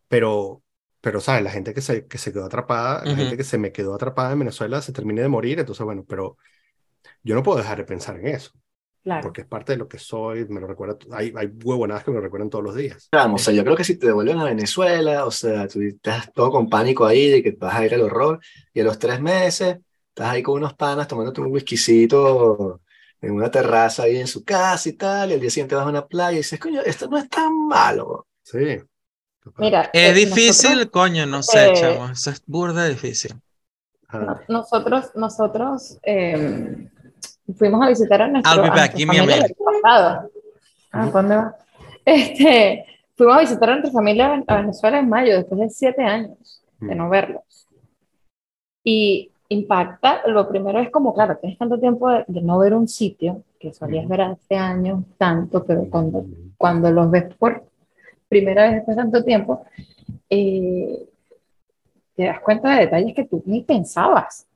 pero, 0.09 0.63
pero 1.01 1.21
¿sabes? 1.21 1.43
La 1.43 1.51
gente 1.51 1.75
que 1.75 1.81
se, 1.81 2.07
que 2.07 2.19
se 2.19 2.33
quedó 2.33 2.45
atrapada, 2.45 3.05
la 3.05 3.17
gente 3.17 3.37
que 3.37 3.45
se 3.45 3.59
me 3.59 3.73
quedó 3.73 3.95
atrapada 3.95 4.33
en 4.33 4.41
Venezuela 4.41 4.81
se 4.83 4.93
termine 4.93 5.23
de 5.23 5.29
morir, 5.29 5.59
entonces, 5.59 5.85
bueno, 5.85 6.05
pero 6.09 6.37
yo 7.23 7.35
no 7.35 7.43
puedo 7.43 7.59
dejar 7.59 7.79
de 7.79 7.85
pensar 7.85 8.19
en 8.19 8.29
eso. 8.29 8.53
Claro. 9.03 9.23
Porque 9.23 9.41
es 9.41 9.47
parte 9.49 9.73
de 9.73 9.79
lo 9.79 9.89
que 9.89 9.99
soy, 9.99 10.47
me 10.49 10.61
lo 10.61 10.69
recuerda, 10.69 10.97
hay, 11.11 11.33
hay 11.37 11.51
huevonadas 11.65 12.05
que 12.05 12.13
me 12.13 12.19
lo 12.19 12.23
recuerdan 12.23 12.51
todos 12.51 12.63
los 12.63 12.77
días. 12.77 13.09
Claro, 13.11 13.35
o 13.35 13.39
sea, 13.39 13.53
yo 13.53 13.65
creo 13.65 13.77
que 13.77 13.83
si 13.83 13.97
te 13.97 14.07
devuelven 14.07 14.39
a 14.39 14.45
Venezuela, 14.45 15.27
o 15.27 15.31
sea, 15.33 15.67
tú 15.67 15.83
estás 15.83 16.33
todo 16.33 16.53
con 16.53 16.69
pánico 16.69 17.05
ahí 17.05 17.29
de 17.29 17.43
que 17.43 17.51
vas 17.53 17.75
a 17.75 17.85
ir 17.85 17.95
al 17.95 18.03
horror, 18.03 18.39
y 18.73 18.81
a 18.81 18.85
los 18.85 19.01
tres 19.01 19.21
meses, 19.21 19.79
estás 20.09 20.29
ahí 20.29 20.43
con 20.43 20.55
unos 20.55 20.75
panas 20.75 21.09
tomándote 21.09 21.41
un 21.41 21.51
whiskycito 21.51 22.81
en 23.21 23.33
una 23.33 23.51
terraza 23.51 24.05
ahí 24.05 24.19
en 24.19 24.29
su 24.29 24.45
casa 24.45 24.89
y 24.89 24.93
tal, 24.93 25.31
y 25.31 25.35
al 25.35 25.41
día 25.41 25.51
siguiente 25.51 25.75
vas 25.75 25.87
a 25.87 25.91
una 25.91 26.07
playa 26.07 26.35
y 26.35 26.37
dices, 26.39 26.61
coño, 26.61 26.81
esto 26.83 27.09
no 27.09 27.19
es 27.19 27.29
tan 27.29 27.67
malo. 27.67 28.29
Sí. 28.43 28.79
Mira, 29.59 29.91
es 29.93 30.11
eh, 30.11 30.15
difícil, 30.15 30.91
coño, 30.91 31.27
no 31.27 31.43
sé, 31.43 31.71
eh, 31.71 31.75
chavo, 31.75 32.09
eso 32.11 32.31
es 32.31 32.43
burda 32.47 32.87
difícil. 32.87 33.35
Nosotros, 34.47 35.11
nosotros 35.17 35.99
eh, 36.05 36.89
fuimos 37.57 37.83
a 37.85 37.89
visitar 37.89 38.23
a 38.23 38.29
nuestro, 38.29 38.53
I'll 38.53 38.63
be 38.63 38.69
back, 38.71 38.95
give 38.95 39.11
me 39.11 39.19
a 39.19 40.25
Ah, 40.93 41.07
¿dónde 41.07 41.37
va? 41.37 41.57
Este, 42.05 42.85
fuimos 43.17 43.37
a 43.37 43.41
visitar 43.41 43.71
a 43.71 43.73
nuestra 43.77 43.93
familia 43.93 44.43
a 44.47 44.57
Venezuela 44.57 44.99
en 44.99 45.09
mayo, 45.09 45.37
después 45.37 45.61
de 45.61 45.71
siete 45.71 46.03
años 46.03 46.63
de 46.81 46.95
no 46.95 47.09
verlos. 47.09 47.69
Y 48.85 49.31
impacta, 49.49 50.27
lo 50.27 50.49
primero 50.49 50.81
es 50.81 50.91
como, 50.91 51.15
claro, 51.15 51.37
tienes 51.37 51.59
tanto 51.59 51.79
tiempo 51.79 52.11
de, 52.11 52.25
no 52.43 52.59
ver 52.59 52.75
un 52.75 52.89
sitio, 52.89 53.45
que 53.59 53.73
solías 53.73 54.09
ver 54.09 54.23
hace 54.23 54.57
años 54.57 55.05
tanto, 55.17 55.65
pero 55.65 55.89
cuando, 55.89 56.25
cuando 56.57 56.91
los 56.91 57.11
ves 57.11 57.35
por 57.37 57.65
primera 58.29 58.65
vez 58.65 58.75
después 58.77 58.97
de 58.97 59.03
tanto 59.03 59.25
tiempo, 59.25 59.65
eh, 60.29 61.07
te 62.17 62.25
das 62.25 62.41
cuenta 62.41 62.71
de 62.71 62.81
detalles 62.87 63.15
que 63.15 63.25
tú 63.25 63.43
ni 63.47 63.63
pensabas, 63.63 64.47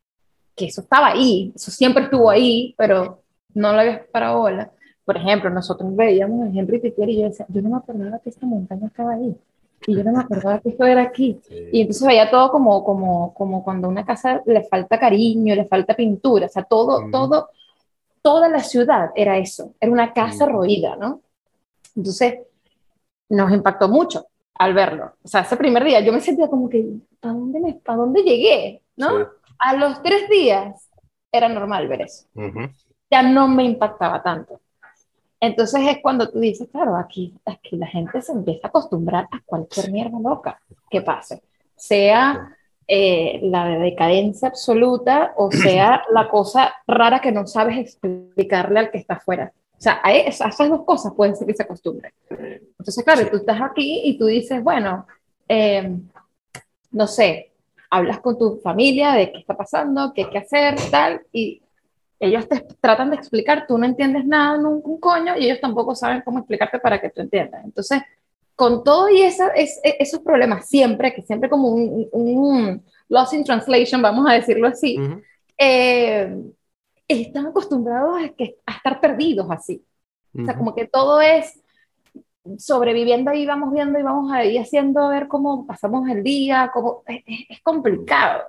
que 0.57 0.66
eso 0.66 0.81
estaba 0.81 1.09
ahí, 1.09 1.53
eso 1.55 1.70
siempre 1.70 2.05
estuvo 2.05 2.31
ahí, 2.31 2.74
pero 2.77 3.23
no 3.55 3.73
lo 3.73 3.81
habías 3.81 4.07
para 4.09 4.35
bola. 4.35 4.73
Por 5.05 5.16
ejemplo, 5.16 5.51
nosotros 5.51 5.95
veíamos 5.95 6.47
a 6.47 6.59
Henry 6.59 6.81
Piquer 6.81 7.09
y 7.11 7.16
yo 7.19 7.23
decía, 7.24 7.47
yo 7.49 7.62
no 7.62 7.69
me 7.69 7.77
acordaba 7.77 8.19
que 8.19 8.31
esta 8.31 8.47
montaña 8.47 8.87
estaba 8.89 9.12
ahí. 9.12 9.37
Y 9.87 9.95
yo 9.95 10.03
no 10.03 10.12
me 10.12 10.20
acordaba 10.20 10.59
que 10.59 10.70
esto 10.70 10.85
era 10.85 11.03
aquí. 11.03 11.39
Y 11.73 11.83
entonces 11.83 12.09
veía 12.09 12.31
todo 12.31 12.51
como, 12.51 12.83
como, 12.83 13.35
como 13.35 13.62
cuando 13.62 13.87
a 13.87 13.91
una 13.91 14.05
casa 14.05 14.43
le 14.47 14.65
falta 14.65 14.99
cariño, 14.99 15.55
le 15.55 15.66
falta 15.66 15.95
pintura, 15.95 16.47
o 16.47 16.49
sea, 16.49 16.65
todo, 16.65 17.09
todo, 17.12 17.51
toda 18.23 18.49
la 18.49 18.61
ciudad 18.61 19.11
era 19.15 19.39
eso, 19.39 19.74
era 19.81 19.93
una 19.93 20.12
casa 20.12 20.47
roída, 20.47 20.97
¿no? 20.97 21.20
Entonces, 21.95 22.41
nos 23.28 23.53
impactó 23.53 23.89
mucho 23.89 24.27
al 24.55 24.74
verlo. 24.74 25.12
O 25.23 25.28
sea, 25.28 25.43
ese 25.43 25.57
primer 25.57 25.85
día 25.85 26.01
yo 26.01 26.12
me 26.12 26.20
sentía 26.20 26.49
como 26.49 26.69
que, 26.69 26.85
¿para 27.20 27.35
dónde, 27.35 27.61
me, 27.61 27.74
¿para 27.74 27.99
dónde 27.99 28.23
llegué? 28.23 28.83
¿No? 28.97 29.28
A 29.59 29.74
los 29.77 30.03
tres 30.03 30.28
días 30.28 30.89
era 31.33 31.49
normal 31.49 31.89
ver 31.89 32.03
eso. 32.03 32.27
Ya 33.11 33.23
no 33.23 33.49
me 33.49 33.65
impactaba 33.65 34.23
tanto. 34.23 34.61
Entonces 35.41 35.83
es 35.87 35.99
cuando 36.03 36.28
tú 36.31 36.41
dices, 36.41 36.69
claro, 36.70 36.97
aquí, 36.97 37.35
aquí 37.45 37.77
la 37.77 37.87
gente 37.87 38.23
se 38.23 38.33
empieza 38.33 38.66
a 38.66 38.70
acostumbrar 38.70 39.28
a 39.31 39.41
cualquier 39.45 39.91
mierda 39.93 40.19
loca 40.19 40.61
que 40.91 41.03
pase, 41.03 41.43
sea 41.77 42.57
eh, 42.89 43.41
la 43.43 43.69
decadencia 43.78 44.49
absoluta 44.49 45.35
o 45.37 45.51
sea 45.53 46.05
la 46.11 46.28
cosa 46.28 46.74
rara 46.87 47.20
que 47.20 47.33
no 47.33 47.47
sabes 47.47 47.78
explicarle 47.78 48.81
al 48.81 48.91
que 48.91 48.99
está 48.99 49.15
afuera. 49.15 49.53
O 49.78 49.81
sea, 49.81 50.01
a, 50.03 50.15
esas 50.15 50.57
dos 50.57 50.85
cosas 50.85 51.12
pueden 51.15 51.37
ser 51.37 51.47
que 51.47 51.55
se 51.55 51.65
acostumbren. 51.65 52.12
Entonces, 52.31 53.05
claro, 53.05 53.28
tú 53.28 53.37
estás 53.37 53.61
aquí 53.61 54.03
y 54.05 54.16
tú 54.16 54.24
dices, 54.24 54.62
bueno, 54.62 55.07
eh, 55.49 55.99
no 56.93 57.07
sé, 57.07 57.53
hablas 57.91 58.21
con 58.21 58.39
tu 58.39 58.59
familia 58.63 59.13
de 59.13 59.33
qué 59.33 59.39
está 59.39 59.57
pasando, 59.57 60.13
qué 60.15 60.25
hay 60.25 60.31
que 60.31 60.39
hacer, 60.39 60.77
tal, 60.91 61.23
y 61.33 61.63
ellos 62.19 62.49
te 62.49 62.61
tratan 62.81 63.11
de 63.11 63.17
explicar, 63.17 63.67
tú 63.67 63.77
no 63.79 63.87
entiendes 63.87 64.25
nada, 64.25 64.59
un, 64.59 64.81
un 64.83 65.01
coño, 65.01 65.37
y 65.37 65.47
ellos 65.47 65.61
tampoco 65.61 65.95
saben 65.95 66.23
cómo 66.25 66.39
explicarte 66.39 66.79
para 66.79 67.01
que 67.01 67.11
tú 67.11 67.21
entiendas. 67.21 67.65
Entonces, 67.65 68.03
con 68.57 68.83
todo 68.83 69.11
y 69.11 69.21
esa, 69.21 69.49
es, 69.49 69.79
esos 69.83 70.21
problemas, 70.21 70.67
siempre, 70.67 71.15
que 71.15 71.23
siempre 71.23 71.51
como 71.51 71.69
un, 71.69 72.09
un, 72.11 72.83
loss 73.09 73.35
in 73.35 73.45
translation, 73.45 74.03
vamos 74.03 74.27
a 74.29 74.33
decirlo 74.33 74.67
así, 74.67 74.99
eh, 75.59 76.35
están 77.07 77.47
acostumbrados 77.47 78.17
a, 78.21 78.29
que, 78.31 78.57
a 78.67 78.73
estar 78.73 79.01
perdidos 79.01 79.47
así. 79.51 79.85
O 80.39 80.45
sea, 80.45 80.57
como 80.57 80.75
que 80.75 80.87
todo 80.87 81.21
es 81.21 81.63
sobreviviendo 82.59 83.32
y 83.32 83.47
vamos 83.47 83.73
viendo 83.73 83.98
y 83.98 84.02
vamos 84.02 84.32
ahí 84.32 84.59
haciendo 84.59 85.01
a 85.01 85.10
ver 85.10 85.28
cómo 85.28 85.66
pasamos 85.66 86.09
el 86.09 86.23
día, 86.23 86.70
cómo, 86.73 87.02
es, 87.06 87.23
es 87.48 87.62
complicado 87.62 88.43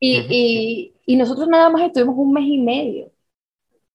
y, 0.00 0.92
y, 1.06 1.16
nosotros 1.16 1.48
nada 1.48 1.70
más 1.70 1.82
estuvimos 1.82 2.16
un 2.16 2.32
mes 2.32 2.44
y 2.44 2.58
medio. 2.58 3.10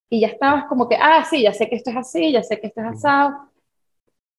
Y 0.10 0.22
ya 0.22 0.28
estabas 0.28 0.66
como 0.66 0.88
que, 0.88 0.96
ah, 0.96 1.26
sí, 1.26 1.42
ya 1.42 1.54
sé 1.54 1.68
que 1.68 1.76
esto 1.76 1.90
es 1.90 1.98
así, 1.98 2.32
ya 2.32 2.44
sé 2.44 2.60
que 2.60 2.68
esto 2.68 2.82
es 2.82 2.88
asado. 2.88 3.50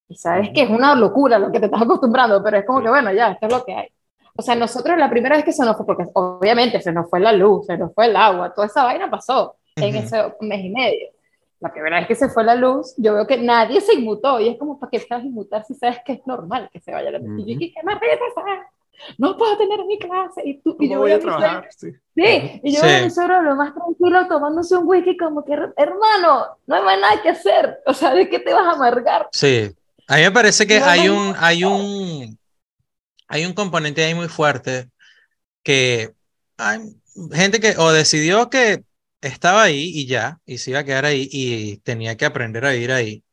Y 0.08 0.14
sabes 0.16 0.50
que 0.50 0.62
es 0.62 0.70
una 0.70 0.94
locura 0.94 1.38
lo 1.38 1.50
que 1.50 1.58
te 1.58 1.66
estás 1.66 1.82
acostumbrando, 1.82 2.42
pero 2.42 2.58
es 2.58 2.66
como 2.66 2.82
que, 2.82 2.88
bueno, 2.88 3.12
ya, 3.12 3.32
esto 3.32 3.46
es 3.46 3.52
lo 3.52 3.64
que 3.64 3.74
hay. 3.74 3.88
O 4.36 4.42
sea, 4.42 4.54
nosotros 4.54 4.98
la 4.98 5.10
primera 5.10 5.36
vez 5.36 5.44
que 5.44 5.52
se 5.52 5.64
nos 5.64 5.76
fue, 5.76 5.86
porque 5.86 6.06
obviamente 6.14 6.80
se 6.80 6.92
nos 6.92 7.08
fue 7.08 7.20
la 7.20 7.32
luz, 7.32 7.66
se 7.66 7.76
nos 7.76 7.92
fue 7.94 8.06
el 8.06 8.16
agua, 8.16 8.52
toda 8.52 8.66
esa 8.66 8.84
vaina 8.84 9.10
pasó 9.10 9.56
en 9.76 9.96
ese 9.96 10.34
mes 10.40 10.64
y 10.64 10.70
medio. 10.70 11.08
La 11.64 11.72
primera 11.72 11.98
vez 11.98 12.06
que 12.06 12.14
se 12.14 12.28
fue 12.28 12.44
la 12.44 12.54
luz, 12.54 12.94
yo 12.98 13.14
veo 13.14 13.26
que 13.26 13.38
nadie 13.38 13.80
se 13.80 13.94
inmutó 13.94 14.38
y 14.38 14.48
es 14.48 14.58
como, 14.58 14.78
¿para 14.78 14.90
qué 14.90 14.98
estás 14.98 15.22
a 15.22 15.24
inmutar 15.24 15.64
si 15.64 15.72
sabes 15.72 15.98
que 16.04 16.12
es 16.12 16.26
normal 16.26 16.68
que 16.70 16.78
se 16.78 16.92
vaya 16.92 17.10
la 17.10 17.18
luz? 17.18 17.38
Y 17.38 17.40
yo 17.40 17.58
dije, 17.58 17.72
¿qué 17.74 17.82
más 17.82 17.98
no 19.16 19.36
puedo 19.38 19.56
tener 19.56 19.82
mi 19.86 19.98
clase. 19.98 20.42
Y, 20.44 20.60
tú, 20.60 20.76
y 20.78 20.90
yo 20.90 20.98
voy, 20.98 21.12
a 21.12 21.18
trabajar. 21.18 21.68
Sí. 21.74 21.90
sí. 22.14 22.60
y 22.62 22.74
yo 22.74 22.82
voy 22.82 22.90
a 22.90 23.10
solo 23.10 23.40
lo 23.40 23.56
más 23.56 23.72
tranquilo 23.74 24.28
tomándose 24.28 24.76
un 24.76 24.86
whisky 24.86 25.16
como 25.16 25.42
que, 25.42 25.54
hermano, 25.54 26.58
no 26.66 26.74
hay 26.74 26.82
más 26.82 27.00
nada 27.00 27.22
que 27.22 27.30
hacer. 27.30 27.78
O 27.86 27.94
sea, 27.94 28.14
¿de 28.14 28.28
qué 28.28 28.38
te 28.38 28.52
vas 28.52 28.66
a 28.66 28.72
amargar? 28.72 29.26
Sí, 29.32 29.74
a 30.06 30.16
mí 30.16 30.22
me 30.22 30.30
parece 30.32 30.66
que 30.66 30.78
hay, 30.78 31.08
un, 31.08 31.34
hay, 31.38 31.64
un, 31.64 32.38
hay 33.26 33.46
un 33.46 33.54
componente 33.54 34.04
ahí 34.04 34.14
muy 34.14 34.28
fuerte 34.28 34.88
que 35.62 36.12
hay 36.58 36.80
gente 37.32 37.58
que 37.58 37.74
o 37.78 37.90
decidió 37.90 38.50
que 38.50 38.84
estaba 39.24 39.62
ahí 39.64 39.90
y 39.94 40.06
ya, 40.06 40.40
y 40.46 40.58
se 40.58 40.70
iba 40.70 40.80
a 40.80 40.84
quedar 40.84 41.04
ahí 41.06 41.28
y 41.30 41.78
tenía 41.78 42.16
que 42.16 42.26
aprender 42.26 42.64
a 42.66 42.72
vivir 42.72 42.92
ahí. 42.92 43.24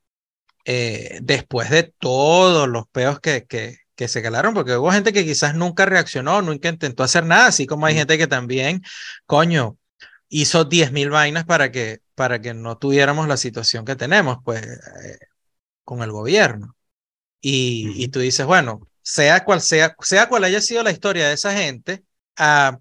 Eh, 0.66 1.20
después 1.24 1.70
de 1.72 1.84
todos 2.00 2.68
los 2.70 2.88
peos 2.90 3.20
que, 3.20 3.46
que, 3.46 3.78
que 3.96 4.08
se 4.08 4.22
calaron, 4.22 4.54
porque 4.54 4.76
hubo 4.78 4.92
gente 4.92 5.14
que 5.14 5.26
quizás 5.26 5.56
nunca 5.56 5.86
reaccionó, 5.86 6.42
nunca 6.42 6.70
intentó 6.70 7.04
hacer 7.04 7.26
nada, 7.26 7.48
así 7.48 7.68
como 7.68 7.86
hay 7.86 7.96
gente 7.96 8.18
que 8.18 8.28
también, 8.28 8.84
coño, 9.26 9.78
hizo 10.30 10.66
10.000 10.66 11.10
vainas 11.10 11.46
para 11.46 11.72
que, 11.72 12.02
para 12.16 12.42
que 12.42 12.54
no 12.54 12.78
tuviéramos 12.78 13.28
la 13.28 13.38
situación 13.38 13.86
que 13.86 13.96
tenemos, 13.96 14.38
pues, 14.46 14.64
eh, 14.66 15.20
con 15.84 16.04
el 16.04 16.12
gobierno. 16.12 16.76
Y, 17.42 18.04
y, 18.04 18.10
tú 18.10 18.20
dices, 18.20 18.46
bueno, 18.46 18.88
sea 19.02 19.44
cual 19.46 19.62
sea, 19.62 19.96
sea 20.02 20.30
cual 20.30 20.44
haya 20.46 20.62
sido 20.62 20.84
la 20.84 20.92
historia 20.92 21.28
de 21.28 21.34
esa 21.36 21.54
gente, 21.54 22.04
a, 22.38 22.80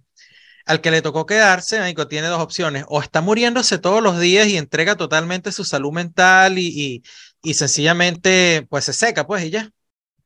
al 0.70 0.80
que 0.80 0.92
le 0.92 1.02
tocó 1.02 1.26
quedarse, 1.26 1.80
México 1.80 2.06
tiene 2.06 2.28
dos 2.28 2.40
opciones, 2.40 2.84
o 2.86 3.02
está 3.02 3.20
muriéndose 3.20 3.78
todos 3.78 4.00
los 4.00 4.20
días 4.20 4.46
y 4.46 4.56
entrega 4.56 4.94
totalmente 4.94 5.50
su 5.50 5.64
salud 5.64 5.90
mental 5.90 6.58
y, 6.58 6.68
y, 6.68 7.02
y 7.42 7.54
sencillamente, 7.54 8.68
pues 8.70 8.84
se 8.84 8.92
seca, 8.92 9.26
pues, 9.26 9.44
y 9.44 9.50
ya. 9.50 9.68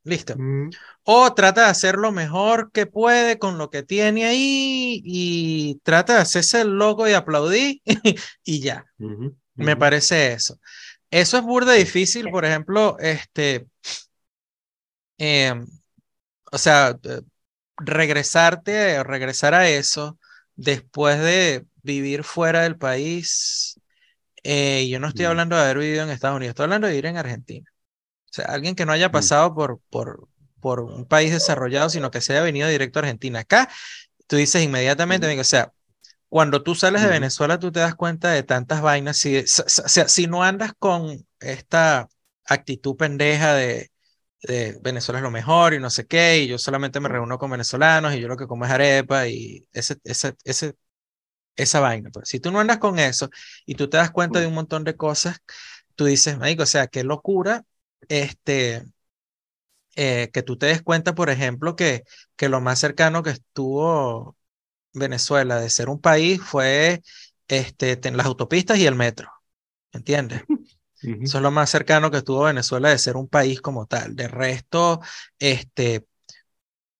Listo. 0.03 0.35
Mm. 0.37 0.69
O 1.01 1.33
trata 1.33 1.63
de 1.63 1.71
hacer 1.71 1.95
lo 1.95 2.11
mejor 2.11 2.71
que 2.71 2.85
puede 2.85 3.39
con 3.39 3.57
lo 3.57 3.71
que 3.71 3.81
tiene 3.81 4.25
ahí 4.25 5.01
y 5.03 5.79
trata 5.83 6.13
de 6.13 6.21
hacerse 6.21 6.61
el 6.61 6.77
loco 6.77 7.07
y 7.09 7.13
aplaudir 7.13 7.81
y 8.43 8.59
ya. 8.59 8.85
Me 9.55 9.75
parece 9.75 10.33
eso. 10.33 10.59
Eso 11.09 11.37
es 11.37 11.43
burda 11.43 11.73
difícil, 11.73 12.29
por 12.29 12.45
ejemplo, 12.45 12.97
este, 12.99 13.65
em, 15.17 15.65
o 16.51 16.57
sea, 16.59 16.95
regresarte, 17.77 19.03
regresar 19.03 19.55
a 19.55 19.67
eso 19.69 20.19
después 20.55 21.19
de 21.19 21.65
vivir 21.83 22.23
fuera 22.23 22.63
del 22.63 22.77
país. 22.77 23.79
Eh, 24.43 24.87
yo 24.89 24.99
no 24.99 25.07
estoy 25.07 25.25
hablando 25.25 25.55
de 25.55 25.63
haber 25.63 25.79
vivido 25.79 26.03
en 26.03 26.09
Estados 26.09 26.37
Unidos, 26.37 26.51
estoy 26.51 26.65
hablando 26.65 26.87
de 26.87 26.93
vivir 26.93 27.07
en 27.07 27.17
Argentina 27.17 27.75
sea, 28.35 28.45
alguien 28.45 28.75
que 28.75 28.85
no 28.85 28.91
haya 28.91 29.09
mm. 29.09 29.11
pasado 29.11 29.55
por, 29.55 29.79
por, 29.89 30.27
por 30.59 30.81
un 30.81 31.05
país 31.05 31.31
desarrollado, 31.31 31.89
sino 31.89 32.11
que 32.11 32.21
se 32.21 32.33
haya 32.33 32.43
venido 32.43 32.67
directo 32.67 32.99
a 32.99 33.01
Argentina. 33.01 33.39
Acá, 33.39 33.69
tú 34.27 34.35
dices 34.35 34.61
inmediatamente, 34.63 35.39
o 35.39 35.43
sea, 35.43 35.71
cuando 36.29 36.63
tú 36.63 36.75
sales 36.75 37.01
de 37.01 37.07
Venezuela, 37.07 37.59
tú 37.59 37.71
te 37.71 37.79
das 37.79 37.95
cuenta 37.95 38.31
de 38.31 38.43
tantas 38.43 38.81
vainas. 38.81 39.17
Si, 39.17 39.43
si 39.47 40.27
no 40.27 40.43
andas 40.43 40.73
con 40.77 41.25
esta 41.39 42.09
actitud 42.45 42.95
pendeja 42.97 43.53
de, 43.53 43.89
de, 44.47 44.79
Venezuela 44.81 45.19
es 45.19 45.23
lo 45.23 45.31
mejor 45.31 45.73
y 45.73 45.79
no 45.79 45.89
sé 45.89 46.05
qué, 46.07 46.39
y 46.39 46.47
yo 46.47 46.57
solamente 46.57 46.99
me 46.99 47.09
reúno 47.09 47.37
con 47.37 47.51
venezolanos 47.51 48.13
y 48.15 48.19
yo 48.21 48.27
lo 48.27 48.37
que 48.37 48.47
como 48.47 48.65
es 48.65 48.71
arepa 48.71 49.27
y 49.27 49.67
ese, 49.73 49.97
ese, 50.03 50.35
ese, 50.43 50.75
esa 51.55 51.79
vaina. 51.79 52.09
Pues. 52.11 52.29
Si 52.29 52.39
tú 52.39 52.51
no 52.51 52.59
andas 52.59 52.79
con 52.79 52.99
eso 52.99 53.29
y 53.65 53.75
tú 53.75 53.89
te 53.89 53.97
das 53.97 54.11
cuenta 54.11 54.39
de 54.39 54.47
un 54.47 54.53
montón 54.55 54.83
de 54.83 54.95
cosas, 54.97 55.39
tú 55.95 56.05
dices, 56.05 56.37
o 56.59 56.65
sea, 56.65 56.87
qué 56.87 57.03
locura 57.03 57.65
este, 58.09 58.83
eh, 59.95 60.29
que 60.33 60.43
tú 60.43 60.57
te 60.57 60.67
des 60.67 60.81
cuenta, 60.81 61.15
por 61.15 61.29
ejemplo, 61.29 61.75
que, 61.75 62.03
que 62.35 62.49
lo 62.49 62.61
más 62.61 62.79
cercano 62.79 63.23
que 63.23 63.31
estuvo 63.31 64.37
Venezuela 64.93 65.59
de 65.59 65.69
ser 65.69 65.89
un 65.89 66.01
país 66.01 66.41
fue 66.41 67.01
este, 67.47 67.99
las 68.11 68.25
autopistas 68.25 68.77
y 68.79 68.85
el 68.87 68.95
metro, 68.95 69.31
¿entiendes? 69.91 70.43
Eso 71.21 71.37
es 71.37 71.41
lo 71.41 71.51
más 71.51 71.69
cercano 71.69 72.11
que 72.11 72.17
estuvo 72.17 72.43
Venezuela 72.43 72.89
de 72.89 72.97
ser 72.97 73.17
un 73.17 73.27
país 73.27 73.61
como 73.61 73.85
tal. 73.85 74.15
De 74.15 74.27
resto, 74.27 75.01
este, 75.39 76.05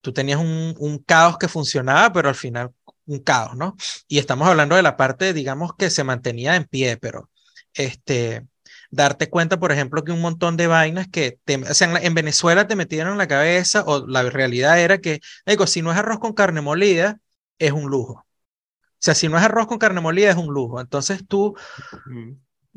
tú 0.02 0.14
tenías 0.14 0.40
un, 0.40 0.76
un 0.78 1.00
caos 1.00 1.38
que 1.38 1.48
funcionaba, 1.48 2.12
pero 2.14 2.30
al 2.30 2.36
final 2.36 2.72
un 3.06 3.20
caos, 3.20 3.56
¿no? 3.56 3.76
Y 4.08 4.20
estamos 4.20 4.48
hablando 4.48 4.76
de 4.76 4.82
la 4.84 4.98
parte, 4.98 5.34
digamos, 5.34 5.76
que 5.78 5.90
se 5.90 6.04
mantenía 6.04 6.56
en 6.56 6.66
pie, 6.66 6.98
pero 6.98 7.30
este, 7.74 8.48
darte 8.92 9.30
cuenta, 9.30 9.60
por 9.60 9.72
ejemplo, 9.72 10.04
que 10.04 10.12
un 10.12 10.22
montón 10.22 10.58
de 10.58 10.68
vainas 10.68 11.08
que 11.08 11.40
te, 11.46 11.58
o 11.58 11.74
sea, 11.74 12.00
en, 12.02 12.14
Venezuela 12.14 12.68
te 12.68 12.76
metieron 12.76 13.14
en 13.14 13.18
la 13.18 13.28
cabeza, 13.28 13.84
o 13.86 14.08
la 14.08 14.24
realidad 14.24 14.80
era 14.80 15.00
que, 15.00 15.22
digo, 15.46 15.68
si 15.68 15.82
no 15.82 15.92
es 15.92 15.98
arroz 15.98 16.20
con 16.20 16.34
carne 16.34 16.62
molida, 16.62 17.20
es 17.60 17.72
un 17.72 17.90
lujo. 17.90 18.14
O 18.14 18.98
sea, 19.06 19.16
si 19.16 19.30
no 19.30 19.38
es 19.38 19.44
arroz 19.44 19.68
con 19.68 19.78
carne 19.78 20.02
molida, 20.02 20.32
es 20.32 20.38
un 20.38 20.54
lujo. 20.54 20.82
Entonces 20.82 21.24
tú, 21.28 21.56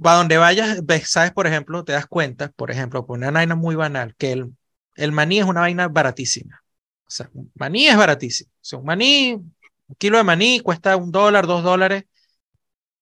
va 0.04 0.14
donde 0.14 0.38
vayas, 0.38 0.84
ves, 0.84 1.10
sabes, 1.10 1.32
por 1.32 1.46
ejemplo, 1.46 1.84
te 1.84 1.92
das 1.92 2.06
cuenta, 2.06 2.50
por 2.50 2.70
ejemplo, 2.70 3.06
por 3.06 3.18
una 3.18 3.30
vaina 3.30 3.54
muy 3.54 3.74
banal, 3.74 4.14
que 4.16 4.32
el, 4.32 4.52
el 4.96 5.12
maní 5.12 5.38
es 5.40 5.44
una 5.44 5.60
vaina 5.60 5.88
baratísima. 5.88 6.62
O 7.06 7.10
sea, 7.10 7.30
maní 7.54 7.86
es 7.88 7.96
baratísimo. 7.96 8.50
O 8.54 8.58
sea, 8.60 8.78
un 8.78 8.84
maní, 8.84 9.34
un 9.34 9.96
kilo 9.98 10.18
de 10.18 10.24
maní 10.24 10.60
cuesta 10.60 10.96
un 10.96 11.10
dólar, 11.10 11.46
dos 11.46 11.62
dólares. 11.62 12.04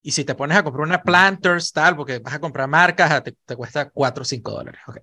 Y 0.03 0.13
si 0.13 0.25
te 0.25 0.35
pones 0.35 0.57
a 0.57 0.63
comprar 0.63 0.87
una 0.87 1.03
Planters, 1.03 1.73
tal, 1.73 1.97
porque 1.97 2.21
vas 2.21 2.35
a 2.35 2.39
comprar 2.41 2.69
marcas, 2.69 3.25
te, 3.25 3.33
te 3.45 3.57
cuesta 3.57 3.91
4 3.91 4.23
o 4.23 4.25
5 4.25 4.53
dólares. 4.53 4.81
Okay. 4.87 5.03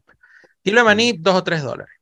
Kilo 0.64 0.80
de 0.80 0.86
maní, 0.86 1.14
2 1.14 1.36
o 1.36 1.44
3 1.44 1.62
dólares. 1.62 1.94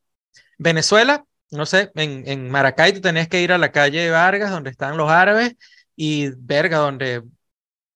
Venezuela, 0.59 1.25
no 1.49 1.65
sé, 1.65 1.91
en, 1.95 2.23
en 2.27 2.49
Maracay 2.49 2.93
tú 2.93 3.01
tenías 3.01 3.27
que 3.27 3.41
ir 3.41 3.51
a 3.51 3.57
la 3.57 3.71
calle 3.71 4.11
Vargas, 4.11 4.51
donde 4.51 4.69
están 4.69 4.97
los 4.97 5.09
árabes, 5.09 5.55
y 5.95 6.29
verga, 6.37 6.77
donde 6.77 7.23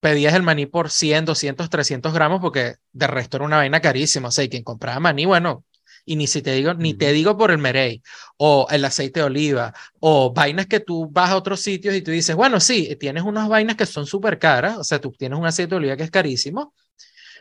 pedías 0.05 0.35
el 0.35 0.43
maní 0.43 0.67
por 0.67 0.91
100, 0.91 1.25
200, 1.25 1.67
300 1.67 2.13
gramos, 2.13 2.39
porque 2.39 2.75
de 2.93 3.07
resto 3.07 3.37
era 3.37 3.45
una 3.47 3.57
vaina 3.57 3.81
carísima. 3.81 4.27
O 4.27 4.31
sea, 4.31 4.43
y 4.43 4.49
quien 4.49 4.61
compraba 4.61 4.99
maní, 4.99 5.25
bueno, 5.25 5.65
y 6.05 6.15
ni 6.15 6.27
si 6.27 6.43
te 6.43 6.51
digo, 6.51 6.75
ni 6.75 6.93
te 6.93 7.11
digo 7.11 7.35
por 7.35 7.49
el 7.49 7.57
merey 7.57 8.03
o 8.37 8.67
el 8.69 8.85
aceite 8.85 9.21
de 9.21 9.25
oliva 9.25 9.73
o 9.99 10.31
vainas 10.31 10.67
que 10.67 10.79
tú 10.79 11.09
vas 11.09 11.31
a 11.31 11.35
otros 11.35 11.59
sitios 11.61 11.95
y 11.95 12.03
tú 12.03 12.11
dices, 12.11 12.35
bueno, 12.35 12.59
sí, 12.59 12.95
tienes 12.99 13.23
unas 13.23 13.49
vainas 13.49 13.77
que 13.77 13.87
son 13.87 14.05
súper 14.05 14.37
caras, 14.37 14.77
o 14.77 14.83
sea, 14.83 15.01
tú 15.01 15.11
tienes 15.11 15.39
un 15.39 15.47
aceite 15.47 15.71
de 15.71 15.77
oliva 15.77 15.97
que 15.97 16.03
es 16.03 16.11
carísimo, 16.11 16.75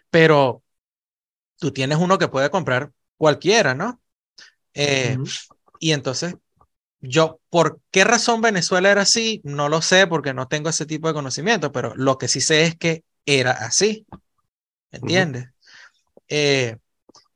pero 0.09 0.63
tú 1.59 1.71
tienes 1.71 1.99
uno 1.99 2.17
que 2.17 2.29
puede 2.29 2.49
comprar 2.49 2.91
cualquiera, 3.19 3.75
¿no? 3.75 4.01
Eh, 4.73 5.19
y 5.81 5.93
entonces, 5.93 6.35
yo, 7.05 7.41
¿por 7.51 7.81
qué 7.91 8.05
razón 8.05 8.41
Venezuela 8.41 8.91
era 8.91 9.03
así? 9.03 9.41
No 9.45 9.69
lo 9.69 9.83
sé 9.83 10.07
porque 10.07 10.35
no 10.35 10.49
tengo 10.49 10.71
ese 10.71 10.87
tipo 10.87 11.09
de 11.09 11.15
conocimiento, 11.15 11.73
pero 11.73 11.95
lo 11.97 12.19
que 12.19 12.29
sí 12.29 12.41
sé 12.41 12.65
es 12.65 12.77
que 12.77 13.05
era 13.27 13.53
así. 13.53 14.07
¿Entiendes? 14.93 15.49
eh, 16.29 16.79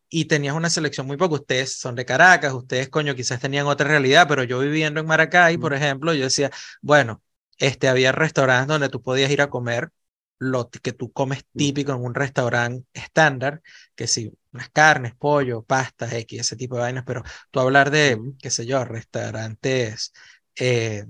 y 0.08 0.26
tenías 0.26 0.54
una 0.54 0.70
selección 0.70 1.06
muy 1.06 1.16
poca. 1.16 1.34
Ustedes 1.36 1.78
son 1.78 1.94
de 1.94 2.04
Caracas, 2.04 2.52
ustedes, 2.54 2.88
coño, 2.88 3.14
quizás 3.14 3.40
tenían 3.40 3.66
otra 3.66 3.88
realidad, 3.88 4.26
pero 4.28 4.44
yo 4.44 4.58
viviendo 4.60 5.00
en 5.00 5.06
Maracay, 5.06 5.58
por 5.58 5.74
ejemplo, 5.74 6.14
yo 6.14 6.24
decía, 6.24 6.50
bueno, 6.82 7.22
este, 7.58 7.88
había 7.88 8.12
restaurantes 8.12 8.68
donde 8.68 8.88
tú 8.88 9.02
podías 9.02 9.30
ir 9.30 9.42
a 9.42 9.50
comer 9.50 9.90
lo 10.38 10.70
que 10.70 10.92
tú 10.92 11.12
comes 11.12 11.44
típico 11.56 11.92
en 11.92 11.98
un 12.04 12.14
restaurante 12.14 12.86
estándar, 12.92 13.62
que 13.96 14.06
sí, 14.06 14.32
unas 14.52 14.70
carnes, 14.70 15.14
pollo, 15.14 15.62
pastas, 15.62 16.12
X, 16.12 16.40
ese 16.40 16.56
tipo 16.56 16.76
de 16.76 16.82
vainas, 16.82 17.04
pero 17.06 17.22
tú 17.50 17.60
hablar 17.60 17.90
de, 17.90 18.18
qué 18.40 18.50
sé 18.50 18.66
yo, 18.66 18.84
restaurantes, 18.84 20.12
eh, 20.56 21.06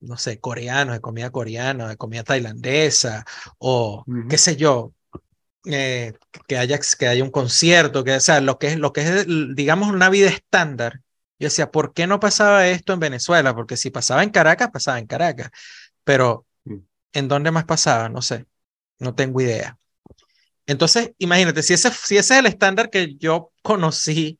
no 0.00 0.16
sé, 0.16 0.38
coreanos, 0.40 0.94
de 0.94 1.00
comida 1.00 1.30
coreana, 1.30 1.88
de 1.88 1.96
comida 1.96 2.22
tailandesa, 2.22 3.24
o 3.58 4.04
qué 4.28 4.38
sé 4.38 4.56
yo, 4.56 4.94
eh, 5.64 6.14
que, 6.46 6.56
haya, 6.56 6.78
que 6.98 7.08
haya 7.08 7.24
un 7.24 7.30
concierto, 7.30 8.04
que, 8.04 8.14
o 8.14 8.20
sea, 8.20 8.40
lo 8.40 8.58
que 8.58 8.68
es, 8.68 8.78
lo 8.78 8.92
que 8.92 9.02
es, 9.02 9.26
digamos, 9.54 9.88
una 9.88 10.08
vida 10.10 10.28
estándar. 10.28 11.00
Yo 11.38 11.46
decía, 11.46 11.70
¿por 11.70 11.92
qué 11.92 12.06
no 12.06 12.20
pasaba 12.20 12.68
esto 12.68 12.92
en 12.92 13.00
Venezuela? 13.00 13.54
Porque 13.54 13.76
si 13.76 13.90
pasaba 13.90 14.22
en 14.22 14.30
Caracas, 14.30 14.70
pasaba 14.72 14.98
en 14.98 15.06
Caracas. 15.06 15.50
Pero, 16.04 16.46
mm. 16.64 16.76
¿en 17.12 17.28
dónde 17.28 17.50
más 17.50 17.64
pasaba? 17.64 18.08
No 18.08 18.22
sé, 18.22 18.46
no 18.98 19.14
tengo 19.14 19.40
idea. 19.40 19.78
Entonces, 20.68 21.12
imagínate, 21.16 21.62
si 21.62 21.72
ese, 21.72 21.90
si 21.90 22.18
ese 22.18 22.34
es 22.34 22.40
el 22.40 22.46
estándar 22.46 22.90
que 22.90 23.16
yo 23.16 23.52
conocí 23.62 24.38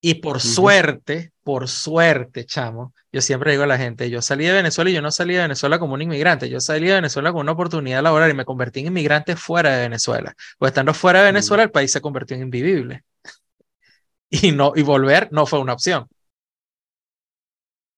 y 0.00 0.14
por 0.14 0.40
suerte, 0.40 1.32
por 1.42 1.68
suerte, 1.68 2.46
chamo, 2.46 2.94
yo 3.12 3.20
siempre 3.20 3.50
digo 3.50 3.64
a 3.64 3.66
la 3.66 3.76
gente, 3.76 4.08
yo 4.08 4.22
salí 4.22 4.44
de 4.46 4.52
Venezuela 4.52 4.90
y 4.90 4.94
yo 4.94 5.02
no 5.02 5.10
salí 5.10 5.34
de 5.34 5.40
Venezuela 5.40 5.80
como 5.80 5.94
un 5.94 6.02
inmigrante, 6.02 6.48
yo 6.48 6.60
salí 6.60 6.86
de 6.86 6.94
Venezuela 6.94 7.32
con 7.32 7.40
una 7.40 7.52
oportunidad 7.52 8.04
laboral 8.04 8.30
y 8.30 8.34
me 8.34 8.44
convertí 8.44 8.80
en 8.80 8.86
inmigrante 8.86 9.34
fuera 9.34 9.72
de 9.76 9.82
Venezuela. 9.82 10.36
Pues 10.58 10.70
estando 10.70 10.94
fuera 10.94 11.20
de 11.20 11.26
Venezuela, 11.26 11.64
el 11.64 11.72
país 11.72 11.90
se 11.90 12.00
convirtió 12.00 12.36
en 12.36 12.42
invivible. 12.44 13.04
Y, 14.30 14.52
no, 14.52 14.72
y 14.74 14.82
volver 14.82 15.28
no 15.32 15.46
fue 15.46 15.60
una 15.60 15.74
opción. 15.74 16.08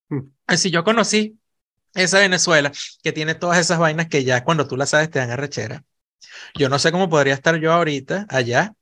Mm. 0.09 0.19
Así 0.47 0.71
yo 0.71 0.83
conocí 0.83 1.39
esa 1.93 2.19
Venezuela 2.19 2.71
que 3.03 3.11
tiene 3.13 3.35
todas 3.35 3.59
esas 3.59 3.79
vainas 3.79 4.07
que 4.07 4.23
ya 4.23 4.43
cuando 4.43 4.67
tú 4.67 4.77
las 4.77 4.91
sabes 4.91 5.09
te 5.09 5.19
dan 5.19 5.31
arrechera. 5.31 5.83
Yo 6.55 6.69
no 6.69 6.79
sé 6.79 6.91
cómo 6.91 7.09
podría 7.09 7.33
estar 7.33 7.57
yo 7.57 7.71
ahorita 7.71 8.25
allá 8.29 8.73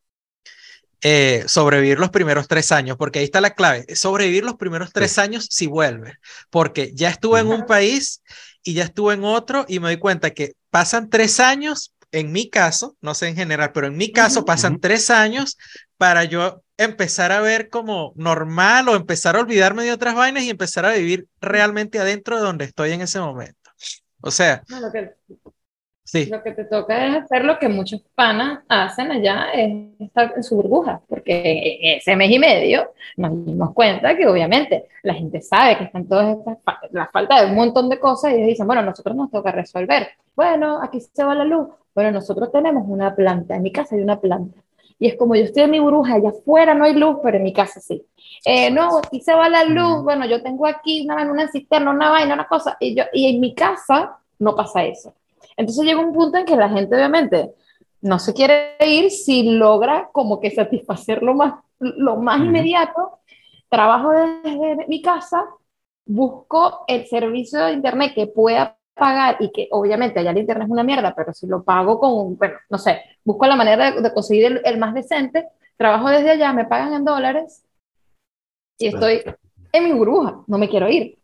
eh, 1.07 1.43
sobrevivir 1.47 1.99
los 1.99 2.09
primeros 2.09 2.47
tres 2.47 2.71
años, 2.71 2.97
porque 2.97 3.19
ahí 3.19 3.25
está 3.25 3.39
la 3.39 3.53
clave, 3.53 3.85
sobrevivir 3.95 4.43
los 4.43 4.55
primeros 4.55 4.91
tres 4.91 5.19
años 5.19 5.47
si 5.51 5.67
vuelve, 5.67 6.17
porque 6.49 6.93
ya 6.95 7.09
estuve 7.09 7.41
en 7.41 7.47
un 7.47 7.67
país 7.67 8.23
y 8.63 8.73
ya 8.73 8.85
estuve 8.85 9.13
en 9.13 9.23
otro 9.23 9.65
y 9.67 9.79
me 9.79 9.89
doy 9.89 9.97
cuenta 9.97 10.31
que 10.31 10.53
pasan 10.71 11.11
tres 11.11 11.39
años, 11.39 11.93
en 12.11 12.31
mi 12.31 12.49
caso, 12.49 12.97
no 13.01 13.13
sé 13.13 13.27
en 13.27 13.35
general, 13.35 13.71
pero 13.71 13.85
en 13.85 13.97
mi 13.97 14.11
caso 14.11 14.45
pasan 14.45 14.79
tres 14.79 15.11
años 15.11 15.57
para 15.97 16.23
yo 16.23 16.63
empezar 16.77 17.31
a 17.31 17.39
ver 17.41 17.69
como 17.69 18.13
normal 18.15 18.89
o 18.89 18.95
empezar 18.95 19.35
a 19.35 19.41
olvidarme 19.41 19.83
de 19.83 19.91
otras 19.91 20.15
vainas 20.15 20.43
y 20.43 20.49
empezar 20.49 20.85
a 20.85 20.93
vivir 20.93 21.27
realmente 21.39 21.99
adentro 21.99 22.37
de 22.37 22.41
donde 22.41 22.65
estoy 22.65 22.93
en 22.93 23.01
ese 23.01 23.19
momento. 23.19 23.69
O 24.21 24.31
sea, 24.31 24.63
lo 24.69 24.91
que 24.91 25.11
te 26.11 26.65
toca 26.65 27.07
es 27.07 27.23
hacer 27.23 27.43
lo 27.43 27.57
que 27.57 27.67
muchos 27.67 28.01
panas 28.13 28.59
hacen 28.69 29.11
allá, 29.11 29.47
es 29.53 29.89
estar 29.99 30.33
en 30.35 30.43
su 30.43 30.55
burbuja, 30.55 31.01
porque 31.09 31.79
ese 31.81 32.15
mes 32.15 32.31
y 32.31 32.39
medio 32.39 32.91
nos 33.17 33.45
dimos 33.45 33.73
cuenta 33.73 34.15
que 34.15 34.27
obviamente 34.27 34.87
la 35.01 35.15
gente 35.15 35.41
sabe 35.41 35.77
que 35.77 35.85
están 35.85 36.07
todas 36.07 36.37
estas, 36.37 36.57
la 36.91 37.07
falta 37.07 37.41
de 37.41 37.49
un 37.49 37.55
montón 37.55 37.89
de 37.89 37.99
cosas 37.99 38.31
y 38.31 38.35
ellos 38.35 38.47
dicen, 38.47 38.67
bueno, 38.67 38.83
nosotros 38.83 39.15
nos 39.15 39.31
toca 39.31 39.51
resolver. 39.51 40.09
Bueno, 40.35 40.79
aquí 40.81 40.99
se 40.99 41.23
va 41.23 41.33
la 41.33 41.43
luz. 41.43 41.69
Bueno, 41.93 42.11
nosotros 42.11 42.51
tenemos 42.51 42.83
una 42.87 43.15
planta, 43.15 43.55
en 43.55 43.63
mi 43.63 43.71
casa 43.71 43.95
hay 43.95 44.01
una 44.01 44.19
planta. 44.19 44.59
Y 44.97 45.07
es 45.07 45.15
como 45.15 45.35
yo 45.35 45.43
estoy 45.43 45.63
en 45.63 45.71
mi 45.71 45.79
burbuja, 45.79 46.15
allá 46.15 46.29
afuera 46.29 46.73
no 46.73 46.85
hay 46.85 46.93
luz, 46.93 47.17
pero 47.23 47.37
en 47.37 47.43
mi 47.43 47.51
casa 47.51 47.79
sí. 47.79 48.05
Eh, 48.45 48.69
no, 48.69 48.99
aquí 48.99 49.21
se 49.21 49.33
va 49.33 49.49
la 49.49 49.63
luz, 49.63 50.03
bueno, 50.03 50.25
yo 50.25 50.41
tengo 50.41 50.67
aquí 50.67 51.05
una, 51.05 51.29
una 51.29 51.47
cisterna, 51.47 51.91
una 51.91 52.11
vaina, 52.11 52.33
una 52.35 52.47
cosa, 52.47 52.77
y, 52.79 52.95
yo, 52.95 53.03
y 53.11 53.33
en 53.33 53.39
mi 53.39 53.55
casa 53.55 54.17
no 54.39 54.55
pasa 54.55 54.83
eso. 54.83 55.13
Entonces 55.57 55.85
llega 55.85 55.99
un 55.99 56.13
punto 56.13 56.37
en 56.37 56.45
que 56.45 56.55
la 56.55 56.69
gente 56.69 56.95
obviamente 56.95 57.51
no 58.01 58.19
se 58.19 58.33
quiere 58.33 58.75
ir 58.85 59.09
si 59.09 59.43
logra 59.57 60.09
como 60.11 60.39
que 60.39 60.51
satisfacer 60.51 61.23
lo 61.23 61.33
más, 61.33 61.63
lo 61.79 62.17
más 62.17 62.39
inmediato. 62.39 63.19
Trabajo 63.69 64.11
desde 64.11 64.87
mi 64.87 65.01
casa, 65.01 65.45
busco 66.05 66.83
el 66.87 67.07
servicio 67.07 67.65
de 67.65 67.73
internet 67.73 68.13
que 68.13 68.27
pueda 68.27 68.77
pagar 68.93 69.37
y 69.39 69.51
que 69.51 69.67
obviamente 69.71 70.19
allá 70.19 70.31
el 70.31 70.37
internet 70.37 70.67
es 70.67 70.71
una 70.71 70.83
mierda, 70.83 71.13
pero 71.15 71.33
si 71.33 71.47
lo 71.47 71.63
pago 71.63 71.99
con, 71.99 72.37
bueno, 72.37 72.55
no 72.69 72.77
sé, 72.77 73.01
busco 73.23 73.45
la 73.45 73.55
manera 73.55 73.91
de, 73.91 74.13
conseguir 74.13 74.45
el, 74.45 74.61
el, 74.63 74.77
más 74.77 74.93
decente, 74.93 75.47
trabajo 75.75 76.09
desde 76.09 76.31
allá, 76.31 76.53
me 76.53 76.65
pagan 76.65 76.93
en 76.93 77.05
dólares 77.05 77.65
y 78.77 78.87
estoy 78.87 79.23
en 79.71 79.83
mi 79.83 79.91
burbuja, 79.93 80.43
no 80.47 80.57
me 80.57 80.69
quiero 80.69 80.89
ir. 80.89 81.17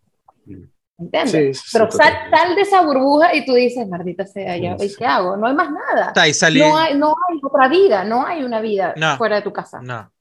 ¿Entiendes? 1.01 1.63
Pero 1.73 1.89
sal, 1.91 2.55
de 2.55 2.61
esa 2.61 2.81
burbuja 2.81 3.33
y 3.33 3.43
tú 3.43 3.55
dices, 3.55 3.87
maldita 3.87 4.25
sea, 4.27 4.55
¿y 4.55 4.95
qué 4.95 5.05
hago? 5.05 5.35
No 5.35 5.47
hay 5.47 5.55
más 5.55 5.69
nada. 5.71 6.13
no, 6.53 6.77
hay, 6.77 6.95
no 6.95 7.15
hay 7.27 7.39
otra 7.41 7.67
vida, 7.67 8.03
no 8.03 8.25
hay 8.25 8.43
una 8.43 8.61
vida 8.61 8.93
fuera 9.17 9.37
de 9.37 9.41
tu 9.41 9.51
casa. 9.51 9.79
No. 9.81 10.11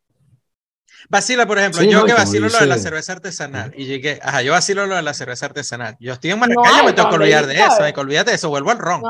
Vacila, 1.09 1.47
por 1.47 1.59
ejemplo, 1.59 1.83
yo 1.83 2.05
que 2.05 2.13
vacilo 2.13 2.49
lo 2.49 2.59
de 2.59 2.67
la 2.67 2.79
cerveza 2.79 3.13
artesanal 3.13 3.73
y 3.77 3.87
llegué, 3.87 4.21
ajá, 4.23 4.43
yo 4.43 4.53
vacilo 4.53 4.87
lo 4.87 4.97
de 4.97 5.03
la 5.03 5.15
cerveza 5.15 5.47
artesanal. 5.47 5.97
Yo 5.99 6.13
estoy 6.13 6.31
en 6.31 6.39
Maracay, 6.39 6.85
me 6.85 6.93
tengo 6.93 7.09
que 7.09 7.17
olvidar 7.17 7.47
de 7.47 7.59
eso, 7.59 7.81
me 7.81 7.93
que 7.93 8.01
olvídate 8.01 8.31
de 8.31 8.37
eso, 8.37 8.49
vuelvo 8.49 8.71
al 8.71 8.79
ron. 8.79 9.03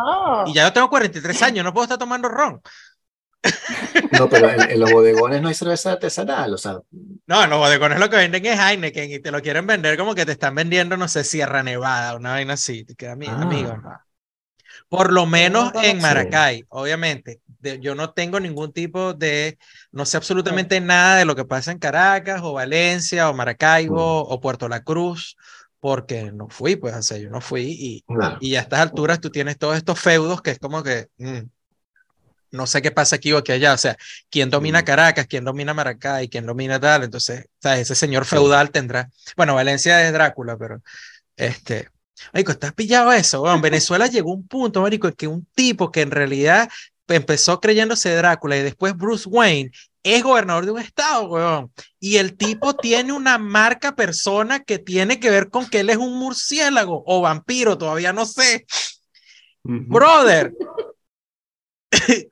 Y 0.46 0.54
ya 0.54 0.64
yo 0.64 0.72
tengo 0.72 0.88
43 0.88 1.42
años, 1.42 1.64
no 1.64 1.72
puedo 1.72 1.84
estar 1.84 1.98
tomando 1.98 2.28
ron. 2.28 2.60
No, 4.12 4.28
pero 4.28 4.50
en, 4.50 4.78
los 4.78 4.92
bodegones 4.92 5.40
no 5.40 5.48
hay 5.48 5.54
cerveza 5.54 5.92
artesanal, 5.92 6.52
o 6.52 6.58
sea. 6.58 6.80
No, 7.26 7.44
en 7.44 7.50
los 7.50 7.58
bodegones 7.58 7.98
lo 7.98 8.10
que 8.10 8.16
venden 8.16 8.44
es 8.46 8.58
Heineken 8.58 9.10
y 9.10 9.18
te 9.18 9.30
lo 9.30 9.40
quieren 9.40 9.66
vender 9.66 9.96
como 9.96 10.14
que 10.14 10.26
te 10.26 10.32
están 10.32 10.54
vendiendo, 10.54 10.96
no 10.96 11.08
sé, 11.08 11.24
Sierra 11.24 11.62
Nevada, 11.62 12.16
una 12.16 12.32
vaina 12.32 12.54
así. 12.54 12.84
Te 12.84 12.94
queda, 12.94 13.12
ah. 13.12 13.42
amigo, 13.42 13.80
Por 14.88 15.12
lo 15.12 15.26
menos 15.26 15.72
en 15.82 16.00
Maracay, 16.00 16.64
obviamente. 16.68 17.40
yo 17.80 17.94
no 17.94 18.12
tengo 18.12 18.40
ningún 18.40 18.72
tipo 18.72 19.14
de, 19.14 19.58
no 19.92 20.04
sé 20.04 20.16
absolutamente 20.16 20.80
nada 20.80 21.16
de 21.16 21.24
lo 21.24 21.34
que 21.34 21.44
pasa 21.44 21.72
en 21.72 21.78
Caracas 21.78 22.40
o 22.42 22.52
Valencia 22.52 23.30
o 23.30 23.34
Maracaibo 23.34 24.24
mm. 24.24 24.32
o 24.32 24.40
Puerto 24.40 24.68
La 24.68 24.82
Cruz, 24.82 25.36
porque 25.80 26.30
no 26.30 26.48
fui, 26.48 26.76
pues, 26.76 26.94
o 26.94 27.02
sea, 27.02 27.16
yo 27.16 27.30
no 27.30 27.40
fui 27.40 27.62
y, 27.62 28.04
y 28.40 28.56
a 28.56 28.60
estas 28.60 28.80
alturas 28.80 29.20
tú 29.20 29.30
tienes 29.30 29.56
todos 29.58 29.76
estos 29.76 29.98
feudos 29.98 30.42
que 30.42 30.50
es 30.50 30.58
como 30.58 30.82
que, 30.82 31.08
mm, 31.16 31.40
no 32.50 32.66
sé 32.66 32.82
qué 32.82 32.90
pasa 32.90 33.16
aquí 33.16 33.32
o 33.32 33.38
aquí 33.38 33.52
allá, 33.52 33.74
o 33.74 33.78
sea, 33.78 33.96
quién 34.28 34.50
domina 34.50 34.84
Caracas, 34.84 35.26
quién 35.26 35.44
domina 35.44 35.74
Maracay, 35.74 36.28
quién 36.28 36.46
domina 36.46 36.80
tal, 36.80 37.04
entonces, 37.04 37.46
¿sabes? 37.60 37.82
ese 37.82 37.94
señor 37.94 38.24
feudal 38.24 38.70
tendrá, 38.70 39.08
bueno, 39.36 39.54
Valencia 39.54 40.06
es 40.06 40.12
Drácula, 40.12 40.56
pero 40.56 40.82
este, 41.36 41.88
Marico, 42.32 42.52
¿estás 42.52 42.72
pillado 42.72 43.12
eso? 43.12 43.40
Bueno, 43.40 43.60
Venezuela 43.60 44.06
llegó 44.08 44.32
a 44.32 44.34
un 44.34 44.46
punto, 44.46 44.82
Marico, 44.82 45.08
en 45.08 45.14
que 45.14 45.26
un 45.26 45.46
tipo 45.54 45.90
que 45.90 46.02
en 46.02 46.10
realidad 46.10 46.68
empezó 47.08 47.60
creyéndose 47.60 48.14
Drácula 48.14 48.56
y 48.56 48.62
después 48.62 48.96
Bruce 48.96 49.28
Wayne 49.28 49.70
es 50.02 50.22
gobernador 50.22 50.64
de 50.64 50.70
un 50.72 50.80
estado, 50.80 51.28
weón. 51.28 51.72
Y 51.98 52.16
el 52.16 52.36
tipo 52.36 52.74
tiene 52.74 53.12
una 53.12 53.36
marca 53.38 53.94
persona 53.94 54.60
que 54.60 54.78
tiene 54.78 55.20
que 55.20 55.30
ver 55.30 55.50
con 55.50 55.68
que 55.68 55.80
él 55.80 55.90
es 55.90 55.98
un 55.98 56.18
murciélago 56.18 57.02
o 57.06 57.20
vampiro, 57.20 57.76
todavía 57.76 58.12
no 58.12 58.24
sé. 58.24 58.66
Brother. 59.62 60.54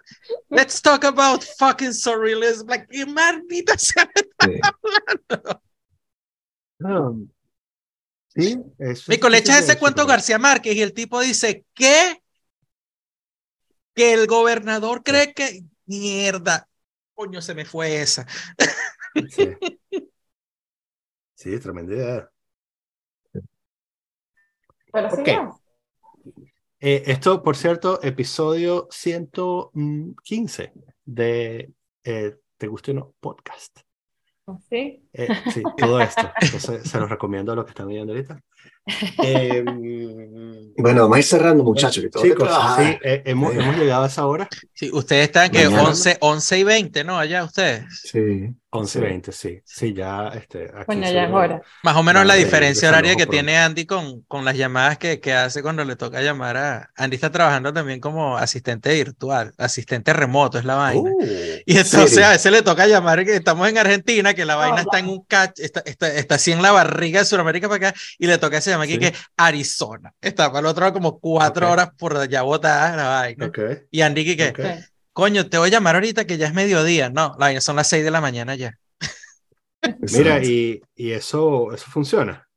Let's 0.51 0.81
talk 0.81 1.05
about 1.05 1.45
fucking 1.45 1.93
surrealism. 1.93 2.69
Like, 2.69 2.87
qué 2.91 3.07
maldita 3.07 3.79
sea 3.79 4.09
um, 6.81 7.29
sí. 8.29 8.55
sí, 8.55 8.63
eso. 8.79 9.29
le 9.29 9.39
echas 9.39 9.63
ese 9.63 9.79
cuento 9.79 10.03
a 10.03 10.07
García 10.07 10.39
Márquez 10.39 10.75
y 10.75 10.83
el 10.83 10.93
tipo 10.93 11.21
dice, 11.21 11.65
¿qué? 11.75 12.23
Que 13.95 14.15
el 14.15 14.27
gobernador 14.27 15.03
cree 15.03 15.33
que. 15.35 15.65
Mierda. 15.87 16.69
Coño, 17.15 17.41
se 17.41 17.55
me 17.55 17.65
fue 17.65 18.03
esa. 18.03 18.27
Sí, 19.31 19.57
sí 21.35 21.59
tremenda 21.59 21.95
idea. 21.95 22.31
Pero 24.93 25.11
sí, 25.11 25.23
eh, 26.81 27.03
esto, 27.07 27.43
por 27.43 27.57
cierto, 27.57 28.01
episodio 28.03 28.89
115 28.91 30.73
de 31.05 31.73
eh, 32.05 32.37
Te 32.57 32.67
Guste 32.67 32.93
o 32.93 32.95
No 32.95 33.15
Podcast. 33.21 33.81
¿Ah, 34.47 34.57
¿Sí? 34.69 35.09
Eh, 35.13 35.29
sí, 35.53 35.63
todo 35.77 36.01
esto. 36.01 36.31
Entonces, 36.41 36.89
se 36.89 37.01
los 37.01 37.11
recomiendo 37.11 37.53
a 37.53 37.57
los 37.57 37.65
que 37.65 37.71
están 37.71 37.89
viendo 37.89 38.13
ahorita. 38.13 38.41
Eh, 39.23 39.63
bueno, 40.79 41.03
vamos 41.03 41.17
a 41.17 41.19
ir 41.19 41.25
cerrando, 41.25 41.65
muchachos. 41.65 42.05
Chicos, 42.21 42.49
sí, 42.77 42.99
eh, 43.03 43.23
hemos, 43.27 43.55
hemos, 43.55 43.77
llegado 43.77 44.05
a 44.05 44.07
esa 44.07 44.27
hora. 44.27 44.49
Sí, 44.75 44.91
ustedes 44.93 45.27
están 45.27 45.51
que 45.51 45.67
11, 45.67 46.19
11 46.21 46.59
y 46.59 46.65
20, 46.65 47.05
¿no? 47.05 47.19
Allá 47.19 47.45
ustedes. 47.45 47.85
Sí. 48.11 48.55
11 48.71 48.99
y 48.99 49.03
20, 49.03 49.33
sí. 49.33 49.61
Sí, 49.65 49.95
ya. 49.95 50.29
Este, 50.29 50.71
bueno, 50.87 51.11
ya 51.11 51.25
es 51.25 51.33
hora. 51.33 51.63
Más 51.83 51.97
o 51.97 52.03
menos 52.03 52.27
la 52.27 52.35
diferencia 52.35 52.91
horaria 52.91 53.17
que 53.17 53.27
tiene 53.27 53.57
Andy 53.57 53.87
con, 53.87 54.23
con 54.23 54.45
las 54.45 54.57
llamadas 54.59 54.99
que, 54.99 55.21
que, 55.21 55.33
hace 55.33 55.63
cuando 55.63 55.85
le 55.85 55.97
toca 55.97 56.21
llamar 56.21 56.57
a. 56.59 56.91
Andy 56.95 57.15
está 57.15 57.31
trabajando 57.31 57.73
también 57.73 57.99
como 57.99 58.37
asistente 58.37 58.93
virtual, 58.93 59.55
asistente 59.57 60.13
remoto, 60.13 60.59
es 60.59 60.67
la 60.67 60.75
vaina. 60.75 61.11
Uh, 61.11 61.63
y 61.65 61.79
entonces 61.79 62.19
a 62.19 62.31
veces 62.31 62.53
le 62.53 62.61
toca 62.61 62.87
llamar 62.87 63.25
que 63.25 63.37
estamos 63.37 63.67
en 63.69 63.79
Argentina, 63.79 64.35
que 64.35 64.45
la 64.45 64.57
vaina 64.57 64.83
está 64.83 64.99
en 64.99 65.09
un 65.09 65.25
catch, 65.25 65.61
está, 65.61 65.81
está, 65.87 66.15
está, 66.15 66.35
así 66.35 66.53
en 66.53 66.61
la 66.61 66.71
barriga 66.71 67.21
de 67.21 67.25
Sudamérica 67.25 67.69
para 67.69 67.89
acá, 67.89 68.01
y 68.19 68.27
le 68.27 68.37
toca 68.37 68.48
ese 68.57 68.75
aquí 68.75 68.99
que 68.99 69.13
Arizona. 69.37 70.15
Está 70.21 70.49
para 70.49 70.61
el 70.61 70.67
otro 70.67 70.81
lado 70.83 70.95
como 70.95 71.19
cuatro 71.21 71.71
horas 71.71 71.91
por 71.99 72.17
allá 72.17 72.43
botada 72.43 72.97
la 72.97 73.09
vaina. 73.09 73.53
Y 73.91 74.01
Andy 74.01 74.37
que, 74.37 74.85
coño, 75.13 75.49
te 75.49 75.59
voy 75.59 75.69
a 75.69 75.73
llamar 75.73 75.97
ahorita 75.97 76.27
que 76.27 76.39
ya 76.39 76.47
es 76.47 76.55
mediodía. 76.55 77.11
No, 77.11 77.35
la 77.39 77.47
vaina 77.47 77.61
son 77.61 77.77
las 77.77 77.89
seis 77.89 78.05
de 78.05 78.11
la 78.11 78.21
mañana 78.21 78.55
ya. 78.55 78.75
Mira, 80.01 80.43
y, 80.43 80.81
y 80.97 81.13
eso, 81.13 81.73
eso 81.73 81.87
funciona. 81.91 82.49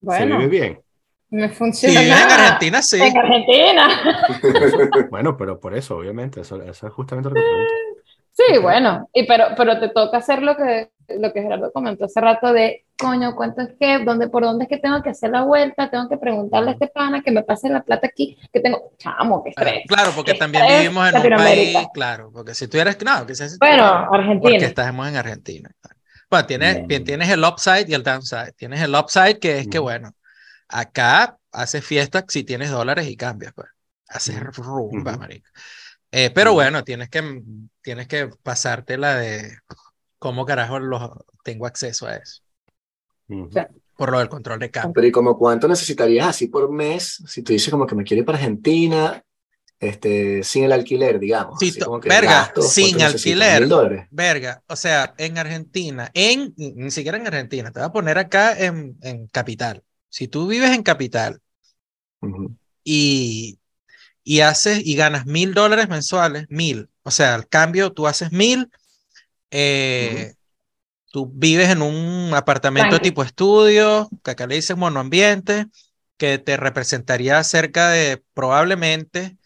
Bueno. 0.00 0.38
Se 0.38 0.46
vive 0.46 0.48
bien. 0.48 0.82
Me 1.30 1.48
funciona. 1.50 2.02
en 2.02 2.12
Argentina 2.12 2.82
sí. 2.82 3.00
En 3.02 3.16
Argentina. 3.16 3.88
bueno, 5.10 5.36
pero 5.36 5.60
por 5.60 5.76
eso, 5.76 5.96
obviamente, 5.96 6.40
eso, 6.40 6.62
eso 6.62 6.86
es 6.86 6.92
justamente 6.92 7.28
lo 7.28 7.34
que 7.34 7.42
pregunto. 7.42 7.72
Sí, 8.32 8.58
bueno, 8.58 9.10
y 9.12 9.26
pero, 9.26 9.46
pero 9.56 9.80
te 9.80 9.88
toca 9.88 10.18
hacer 10.18 10.42
lo 10.42 10.56
que, 10.56 10.90
lo 11.08 11.32
que 11.32 11.42
Gerardo 11.42 11.72
comentó 11.72 12.04
hace 12.04 12.20
rato 12.20 12.52
de, 12.52 12.84
coño, 12.96 13.34
¿cuánto 13.34 13.62
es 13.62 13.70
que, 13.78 13.98
dónde, 14.04 14.28
por 14.28 14.42
dónde 14.42 14.64
es 14.64 14.68
que 14.68 14.78
tengo 14.78 15.02
que 15.02 15.10
hacer 15.10 15.30
la 15.30 15.42
vuelta? 15.42 15.90
Tengo 15.90 16.08
que 16.08 16.18
preguntarle 16.18 16.70
a 16.70 16.72
este 16.74 16.88
pana 16.88 17.22
que 17.22 17.30
me 17.30 17.42
pase 17.42 17.68
la 17.68 17.82
plata 17.82 18.06
aquí, 18.06 18.38
que 18.52 18.60
tengo, 18.60 18.92
chamo, 18.98 19.42
que 19.42 19.50
estrés. 19.50 19.84
Claro, 19.88 20.12
porque 20.14 20.34
también 20.34 20.64
vivimos 20.66 21.08
en 21.08 21.32
un 21.32 21.38
país, 21.38 21.78
claro, 21.94 22.30
porque 22.32 22.54
si 22.54 22.68
tú 22.68 22.78
eres, 22.78 22.98
no, 23.02 23.26
que 23.26 23.34
seas, 23.34 23.58
Bueno, 23.58 23.84
Argentina. 23.84 24.40
Porque 24.40 24.64
estamos 24.64 25.08
en 25.08 25.16
Argentina. 25.16 25.70
Bueno, 26.30 26.46
tienes, 26.46 26.86
bien, 26.86 27.04
tienes 27.04 27.30
el 27.30 27.42
upside 27.42 27.88
y 27.88 27.94
el 27.94 28.02
downside. 28.02 28.52
Tienes 28.52 28.82
el 28.82 28.94
upside 28.94 29.38
que 29.38 29.60
es 29.60 29.68
que, 29.68 29.78
bueno, 29.78 30.12
acá 30.68 31.38
haces 31.52 31.84
fiesta 31.84 32.24
si 32.28 32.44
tienes 32.44 32.70
dólares 32.70 33.08
y 33.08 33.16
cambias, 33.16 33.52
pues. 33.54 33.68
Haces 34.10 34.40
rumba, 34.40 35.16
marico. 35.16 35.48
Eh, 36.10 36.30
pero 36.34 36.54
bueno, 36.54 36.82
tienes 36.84 37.10
que, 37.10 37.42
tienes 37.82 38.08
que 38.08 38.30
pasártela 38.42 39.16
de 39.16 39.58
cómo 40.18 40.44
carajo 40.44 40.78
los, 40.78 41.10
tengo 41.42 41.66
acceso 41.66 42.06
a 42.06 42.16
eso. 42.16 42.42
Por 43.96 44.12
lo 44.12 44.18
del 44.18 44.28
control 44.28 44.60
de 44.60 44.70
cambio. 44.70 44.92
Pero 44.94 45.06
¿y 45.06 45.12
como 45.12 45.36
cuánto 45.36 45.68
necesitarías 45.68 46.28
así 46.28 46.46
por 46.46 46.70
mes? 46.70 47.22
Si 47.26 47.42
tú 47.42 47.52
dices 47.52 47.70
como 47.70 47.86
que 47.86 47.94
me 47.94 48.04
quiero 48.04 48.20
ir 48.20 48.26
para 48.26 48.38
Argentina, 48.38 49.22
este, 49.80 50.42
sin 50.42 50.64
el 50.64 50.72
alquiler, 50.72 51.18
digamos. 51.18 51.58
Sí, 51.58 51.74
verga, 52.04 52.52
sin 52.60 53.02
alquiler. 53.02 53.68
Verga, 54.10 54.62
o 54.66 54.76
sea, 54.76 55.14
en 55.18 55.38
Argentina, 55.38 56.10
en, 56.14 56.54
ni 56.56 56.90
siquiera 56.90 57.18
en 57.18 57.26
Argentina, 57.26 57.70
te 57.70 57.80
voy 57.80 57.88
a 57.88 57.92
poner 57.92 58.18
acá 58.18 58.58
en, 58.58 58.96
en 59.02 59.26
capital. 59.28 59.82
Si 60.08 60.26
tú 60.28 60.46
vives 60.46 60.70
en 60.70 60.82
capital 60.82 61.40
y 62.82 63.58
y 64.28 64.40
haces 64.40 64.82
y 64.84 64.94
ganas 64.94 65.24
mil 65.24 65.54
dólares 65.54 65.88
mensuales, 65.88 66.44
mil. 66.50 66.90
O 67.02 67.10
sea, 67.10 67.34
al 67.34 67.48
cambio 67.48 67.94
tú 67.94 68.06
haces 68.06 68.30
mil, 68.30 68.70
eh, 69.50 70.34
tú 71.12 71.30
vives 71.34 71.70
en 71.70 71.82
un 71.82 72.34
apartamento 72.34 73.00
tipo 73.00 73.22
estudio, 73.22 74.08
que 74.24 74.32
acá 74.32 74.46
le 74.46 74.56
dicen 74.56 74.78
monoambiente, 74.78 75.66
que 76.16 76.38
te 76.38 76.56
representaría 76.56 77.42
cerca 77.44 77.90
de 77.90 78.22
probablemente 78.34 79.36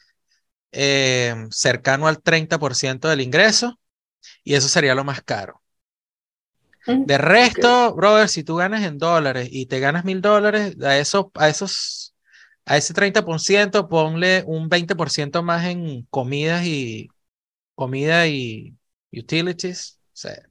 eh, 0.73 1.35
cercano 1.51 2.09
al 2.09 2.23
30% 2.23 3.09
del 3.09 3.20
ingreso, 3.20 3.79
y 4.45 4.55
eso 4.55 4.69
sería 4.69 4.95
lo 4.95 5.05
más 5.05 5.23
caro. 5.23 5.62
De 6.87 7.16
resto, 7.16 7.95
brother, 7.95 8.29
si 8.29 8.43
tú 8.43 8.57
ganas 8.57 8.83
en 8.83 8.99
dólares 8.99 9.49
y 9.53 9.66
te 9.66 9.79
ganas 9.79 10.05
mil 10.05 10.20
dólares, 10.20 10.77
a, 10.83 10.99
eso, 10.99 11.31
a 11.35 11.49
esos 11.49 12.15
a 12.65 12.77
ese 12.77 12.95
30% 12.95 13.89
ponle 13.89 14.45
un 14.47 14.69
20% 14.69 15.43
más 15.43 15.65
en 15.66 16.07
comidas 16.11 16.65
y 16.66 17.09
comida 17.74 18.27
y 18.29 18.77
utilities, 19.12 19.98
o 20.06 20.16
sea, 20.16 20.43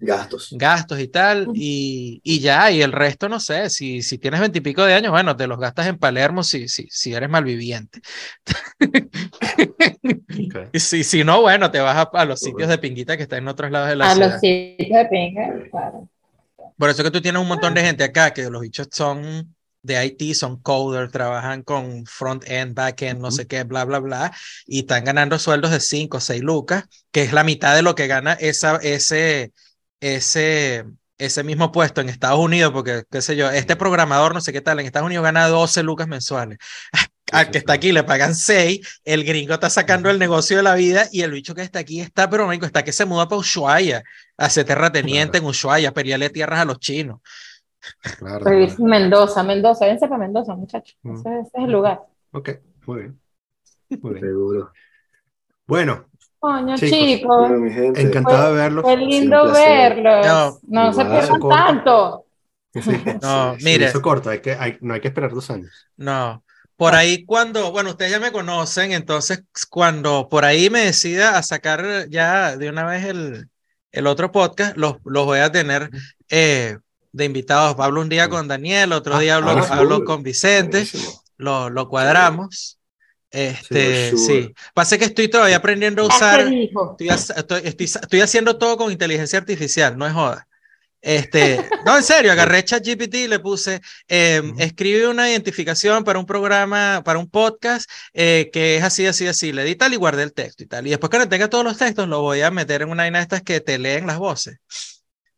gastos. 0.00 0.48
Gastos 0.52 1.00
y 1.00 1.08
tal, 1.08 1.48
y, 1.54 2.20
y, 2.24 2.40
ya, 2.40 2.70
y 2.70 2.80
el 2.80 2.92
resto 2.92 3.28
no 3.28 3.38
sé, 3.38 3.68
si, 3.68 4.02
si 4.02 4.18
tienes 4.18 4.40
veintipico 4.40 4.84
de 4.84 4.94
años, 4.94 5.10
bueno, 5.10 5.36
te 5.36 5.46
los 5.46 5.58
gastas 5.58 5.88
en 5.88 5.98
Palermo 5.98 6.42
si, 6.42 6.68
si, 6.68 6.88
si 6.90 7.12
eres 7.12 7.28
malviviente. 7.28 8.00
y 10.72 10.80
si, 10.80 11.04
si 11.04 11.24
no, 11.24 11.42
bueno, 11.42 11.70
te 11.70 11.80
vas 11.80 12.08
a, 12.12 12.24
los 12.24 12.40
sitios 12.40 12.68
de 12.68 12.78
pinguita 12.78 13.16
que 13.16 13.24
están 13.24 13.40
en 13.40 13.48
otros 13.48 13.70
lados 13.70 13.90
de 13.90 13.96
la 13.96 14.12
ciudad. 14.12 14.28
A 14.28 14.32
los 14.32 14.40
sitios 14.40 14.98
de 14.98 15.06
pinga, 15.06 15.68
claro. 15.70 16.08
Por 16.78 16.88
eso 16.88 17.02
que 17.02 17.10
tú 17.10 17.20
tienes 17.20 17.42
un 17.42 17.48
montón 17.48 17.74
de 17.74 17.82
gente 17.82 18.04
acá, 18.04 18.32
que 18.32 18.48
los 18.48 18.62
bichos 18.62 18.88
son 18.90 19.54
de 19.82 20.04
IT 20.04 20.34
son 20.34 20.60
coder, 20.60 21.10
trabajan 21.10 21.62
con 21.62 22.04
front-end, 22.06 22.74
back-end, 22.74 23.20
no 23.20 23.30
sé 23.30 23.46
qué, 23.46 23.64
bla, 23.64 23.84
bla, 23.84 23.98
bla, 23.98 24.32
y 24.66 24.80
están 24.80 25.04
ganando 25.04 25.38
sueldos 25.38 25.70
de 25.70 25.80
5 25.80 26.18
o 26.18 26.20
6 26.20 26.42
lucas, 26.42 26.84
que 27.10 27.22
es 27.22 27.32
la 27.32 27.44
mitad 27.44 27.74
de 27.74 27.82
lo 27.82 27.94
que 27.94 28.06
gana 28.06 28.34
esa, 28.34 28.76
ese, 28.76 29.52
ese, 30.00 30.84
ese 31.18 31.44
mismo 31.44 31.72
puesto 31.72 32.00
en 32.00 32.08
Estados 32.08 32.38
Unidos, 32.38 32.72
porque, 32.72 33.04
qué 33.10 33.22
sé 33.22 33.36
yo, 33.36 33.50
este 33.50 33.76
programador, 33.76 34.34
no 34.34 34.40
sé 34.40 34.52
qué 34.52 34.60
tal, 34.60 34.80
en 34.80 34.86
Estados 34.86 35.06
Unidos 35.06 35.24
gana 35.24 35.48
12 35.48 35.82
lucas 35.82 36.08
mensuales. 36.08 36.58
Al 37.32 37.50
que 37.52 37.58
está 37.58 37.74
aquí 37.74 37.92
le 37.92 38.02
pagan 38.02 38.34
6, 38.34 39.02
el 39.04 39.22
gringo 39.22 39.54
está 39.54 39.70
sacando 39.70 40.10
el 40.10 40.18
negocio 40.18 40.56
de 40.56 40.64
la 40.64 40.74
vida 40.74 41.08
y 41.12 41.22
el 41.22 41.30
bicho 41.30 41.54
que 41.54 41.62
está 41.62 41.78
aquí 41.78 42.00
está, 42.00 42.28
pero 42.28 42.50
está 42.50 42.82
que 42.82 42.92
se 42.92 43.04
muda 43.04 43.28
para 43.28 43.38
Ushuaia, 43.38 44.02
a 44.36 44.50
ser 44.50 44.64
terrateniente 44.64 45.38
en 45.38 45.44
Ushuaia, 45.44 45.92
pelearle 45.92 46.30
tierras 46.30 46.58
a 46.58 46.64
los 46.64 46.80
chinos. 46.80 47.20
Claro, 48.18 48.44
Mendoza, 48.78 49.42
Mendoza, 49.42 49.86
vénse 49.86 50.06
para 50.06 50.18
Mendoza, 50.18 50.54
muchachos. 50.54 50.96
Mm. 51.02 51.14
Ese, 51.14 51.40
es 51.40 51.48
el 51.54 51.72
lugar. 51.72 52.00
Ok, 52.32 52.50
muy 52.86 53.00
bien. 53.00 53.20
Muy 54.00 54.12
bien. 54.14 54.24
Seguro. 54.24 54.72
Bueno. 55.66 56.06
Coño, 56.38 56.76
chicos. 56.76 57.50
Encantado 57.96 58.54
de 58.54 58.62
verlos. 58.62 58.82
Fue 58.82 58.96
lindo 58.96 59.52
verlos. 59.52 60.26
No, 60.26 60.86
no 60.86 60.92
se 60.92 61.04
pierdan 61.04 61.40
tanto. 61.48 62.26
no, 63.22 63.56
mire. 63.62 63.86
Eso 63.86 64.00
corto, 64.00 64.30
hay 64.30 64.40
que, 64.40 64.52
hay, 64.52 64.78
no 64.80 64.94
hay 64.94 65.00
que 65.00 65.08
esperar 65.08 65.32
dos 65.32 65.50
años. 65.50 65.88
No. 65.96 66.42
Por 66.76 66.94
ahí 66.94 67.26
cuando, 67.26 67.72
bueno, 67.72 67.90
ustedes 67.90 68.10
ya 68.10 68.20
me 68.20 68.32
conocen, 68.32 68.92
entonces 68.92 69.44
cuando 69.68 70.28
por 70.30 70.46
ahí 70.46 70.70
me 70.70 70.80
decida 70.80 71.36
a 71.36 71.42
sacar 71.42 72.08
ya 72.08 72.56
de 72.56 72.70
una 72.70 72.86
vez 72.86 73.04
el, 73.04 73.50
el 73.92 74.06
otro 74.06 74.32
podcast, 74.32 74.78
los, 74.78 74.96
los 75.04 75.26
voy 75.26 75.40
a 75.40 75.52
tener 75.52 75.90
eh, 76.30 76.78
de 77.12 77.24
invitados. 77.24 77.76
Hablo 77.78 78.00
un 78.00 78.08
día 78.08 78.28
con 78.28 78.48
Daniel, 78.48 78.92
otro 78.92 79.18
día 79.18 79.36
hablo, 79.36 79.50
ah, 79.50 79.66
hablo 79.70 80.04
con 80.04 80.22
Vicente, 80.22 80.86
lo, 81.36 81.70
lo, 81.70 81.88
cuadramos. 81.88 82.78
Este, 83.30 84.16
sí, 84.16 84.52
Pasa 84.74 84.98
que 84.98 85.04
estoy 85.04 85.28
todavía 85.28 85.56
aprendiendo 85.56 86.02
a 86.02 86.06
usar. 86.06 86.40
Estoy, 86.40 87.08
estoy, 87.08 87.84
estoy, 87.84 88.20
haciendo 88.20 88.58
todo 88.58 88.76
con 88.76 88.90
inteligencia 88.90 89.38
artificial, 89.38 89.96
no 89.96 90.06
es 90.06 90.12
joda. 90.12 90.46
Este, 91.02 91.64
no, 91.86 91.96
en 91.96 92.02
serio, 92.02 92.32
agarré 92.32 92.64
ChatGPT 92.64 93.14
y 93.14 93.28
le 93.28 93.38
puse, 93.38 93.80
em, 94.08 94.54
escribe 94.58 95.08
una 95.08 95.30
identificación 95.30 96.04
para 96.04 96.18
un 96.18 96.26
programa, 96.26 97.02
para 97.04 97.18
un 97.18 97.28
podcast 97.28 97.90
eh, 98.12 98.50
que 98.52 98.76
es 98.76 98.84
así, 98.84 99.06
así, 99.06 99.26
así, 99.26 99.52
le 99.52 99.64
di 99.64 99.76
tal 99.76 99.94
y 99.94 99.96
guardé 99.96 100.24
el 100.24 100.32
texto 100.32 100.62
y 100.62 100.66
tal. 100.66 100.86
Y 100.86 100.90
después 100.90 101.10
que 101.10 101.26
tenga 101.26 101.48
todos 101.48 101.64
los 101.64 101.78
textos, 101.78 102.08
lo 102.08 102.20
voy 102.20 102.42
a 102.42 102.50
meter 102.50 102.82
en 102.82 102.90
una 102.90 103.04
de 103.04 103.18
estas 103.18 103.42
que 103.42 103.60
te 103.60 103.78
leen 103.78 104.06
las 104.06 104.18
voces. 104.18 104.58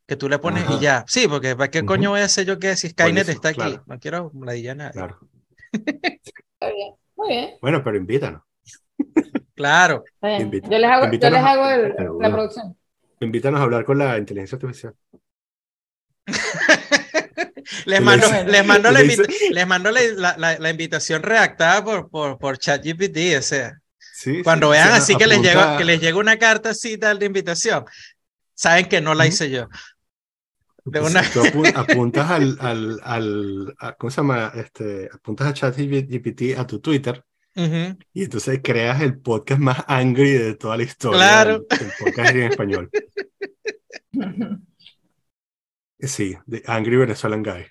Que 0.07 0.17
tú 0.17 0.29
le 0.29 0.39
pones 0.39 0.65
y 0.71 0.81
ya. 0.81 1.05
Sí, 1.07 1.29
porque 1.29 1.55
¿para 1.57 1.71
qué 1.71 1.85
coño 1.85 2.11
voy 2.11 2.21
a 2.21 2.25
hacer 2.25 2.45
yo 2.45 2.59
que 2.59 2.77
si 2.77 2.89
Skynet 2.89 3.29
está 3.29 3.51
aquí? 3.51 3.79
No 3.87 3.99
quiero 3.99 4.33
la 4.35 4.75
nada. 4.75 4.91
Claro. 4.91 5.19
Está 5.73 6.75
bien, 6.75 6.95
muy 7.17 7.29
bien. 7.29 7.51
Bueno, 7.61 7.83
pero 7.83 7.97
invítanos. 7.97 8.43
Claro. 9.55 10.05
Yo 10.21 10.79
les 10.79 10.91
hago, 10.91 11.11
yo 11.11 11.31
les 11.31 11.41
hago 11.41 12.21
la 12.21 12.31
producción. 12.31 12.77
Invítanos 13.21 13.61
a 13.61 13.63
hablar 13.65 13.85
con 13.85 13.99
la 13.99 14.19
inteligencia 14.19 14.57
artificial. 14.57 14.95
les 17.87 18.01
mando, 18.01 18.27
les 18.47 18.67
mando, 18.67 18.91
la, 18.91 19.01
les 19.03 19.67
mando 19.67 19.91
la, 19.91 20.57
la, 20.59 20.71
invitación 20.71 21.23
redactada 21.23 21.85
por, 21.85 22.11
por, 22.11 22.39
por 22.39 22.59
ChatGPT, 22.59 23.39
o 23.39 23.43
sea. 23.43 23.79
Cuando 24.45 24.69
vean 24.69 24.93
así 24.93 25.17
que 25.17 25.27
les, 25.27 25.43
llega, 25.43 25.77
que 25.77 25.85
les 25.85 26.01
llega 26.01 26.17
una 26.17 26.39
carta 26.39 26.71
así 26.71 26.97
tal 26.97 27.19
de 27.19 27.27
invitación, 27.27 27.85
saben 28.55 28.87
que 28.87 29.01
no 29.01 29.15
la 29.15 29.27
hice 29.27 29.51
yo. 29.51 29.69
De 30.85 31.01
una... 31.01 31.23
Tú 31.31 31.63
apuntas 31.75 32.31
al, 32.31 32.59
al, 32.61 33.01
al 33.03 33.75
¿cómo 33.99 34.11
se 34.11 34.17
llama? 34.17 34.53
Este, 34.55 35.09
apuntas 35.13 35.47
a 35.47 35.53
ChatGPT 35.53 36.59
a 36.59 36.67
tu 36.67 36.81
Twitter 36.81 37.25
y 37.55 38.25
entonces 38.25 38.61
creas 38.63 39.03
el 39.03 39.19
podcast 39.19 39.61
más 39.61 39.85
angry 39.87 40.31
de 40.33 40.55
toda 40.55 40.77
la 40.77 40.85
historia. 40.85 41.19
Claro. 41.19 41.67
El, 41.69 41.93
podcast 41.99 42.35
en 42.35 42.43
español. 42.43 42.91
Sí, 45.99 46.37
de 46.47 46.63
Angry 46.67 46.97
Venezuelan 46.97 47.43
Guy. 47.43 47.67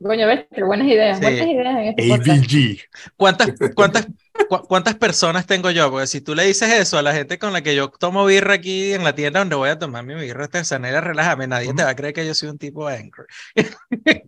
Coño, 0.00 0.26
ves, 0.26 0.46
qué 0.52 0.62
buenas 0.62 0.86
ideas, 0.88 1.20
buenas 1.20 1.46
ideas 1.46 1.76
en 1.76 1.94
este 1.96 2.12
ABG. 2.12 2.78
¿Cuántas, 3.16 3.52
cuántas, 3.74 4.08
¿Cuántas 4.48 4.94
personas 4.96 5.46
tengo 5.46 5.70
yo? 5.70 5.90
Porque 5.90 6.06
si 6.06 6.20
tú 6.20 6.34
le 6.34 6.44
dices 6.44 6.70
eso 6.70 6.98
a 6.98 7.02
la 7.02 7.12
gente 7.12 7.38
con 7.38 7.52
la 7.52 7.62
que 7.62 7.74
yo 7.74 7.88
tomo 7.90 8.24
birra 8.26 8.54
aquí 8.54 8.92
en 8.92 9.04
la 9.04 9.14
tienda 9.14 9.40
donde 9.40 9.56
voy 9.56 9.70
a 9.70 9.78
tomar 9.78 10.04
mi 10.04 10.14
birra 10.14 10.44
artesanera, 10.44 11.00
relájame, 11.00 11.46
nadie 11.46 11.72
te 11.74 11.82
va 11.82 11.90
a 11.90 11.96
creer 11.96 12.14
que 12.14 12.26
yo 12.26 12.34
soy 12.34 12.48
un 12.48 12.58
tipo 12.58 12.86
angry. 12.86 13.24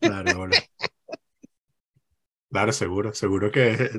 Claro, 0.00 0.48
Claro, 2.50 2.72
seguro, 2.72 3.12
seguro 3.12 3.50
que 3.50 3.90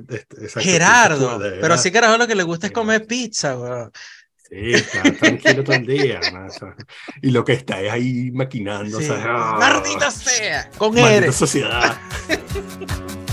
Gerardo, 0.62 1.40
pero 1.60 1.78
sí 1.78 1.92
que 1.92 1.98
Gerardo 1.98 2.18
lo 2.18 2.26
que 2.26 2.36
le 2.36 2.44
gusta 2.44 2.68
es 2.68 2.72
comer 2.72 3.06
pizza, 3.06 3.58
weón. 3.58 3.92
Sí, 4.50 4.74
está 4.74 5.02
tranquilo 5.20 5.64
todo 5.64 5.76
el 5.76 5.86
día. 5.86 6.22
Y 7.22 7.32
lo 7.32 7.44
que 7.44 7.52
está 7.52 7.82
es 7.82 7.92
ahí 7.92 8.32
maquinando. 8.32 9.00
Sí. 9.00 9.04
O 9.04 9.08
sea, 9.08 9.18
sea, 10.12 10.70
con 10.78 10.94
Maldita 10.94 11.32
sociedad. 11.32 12.00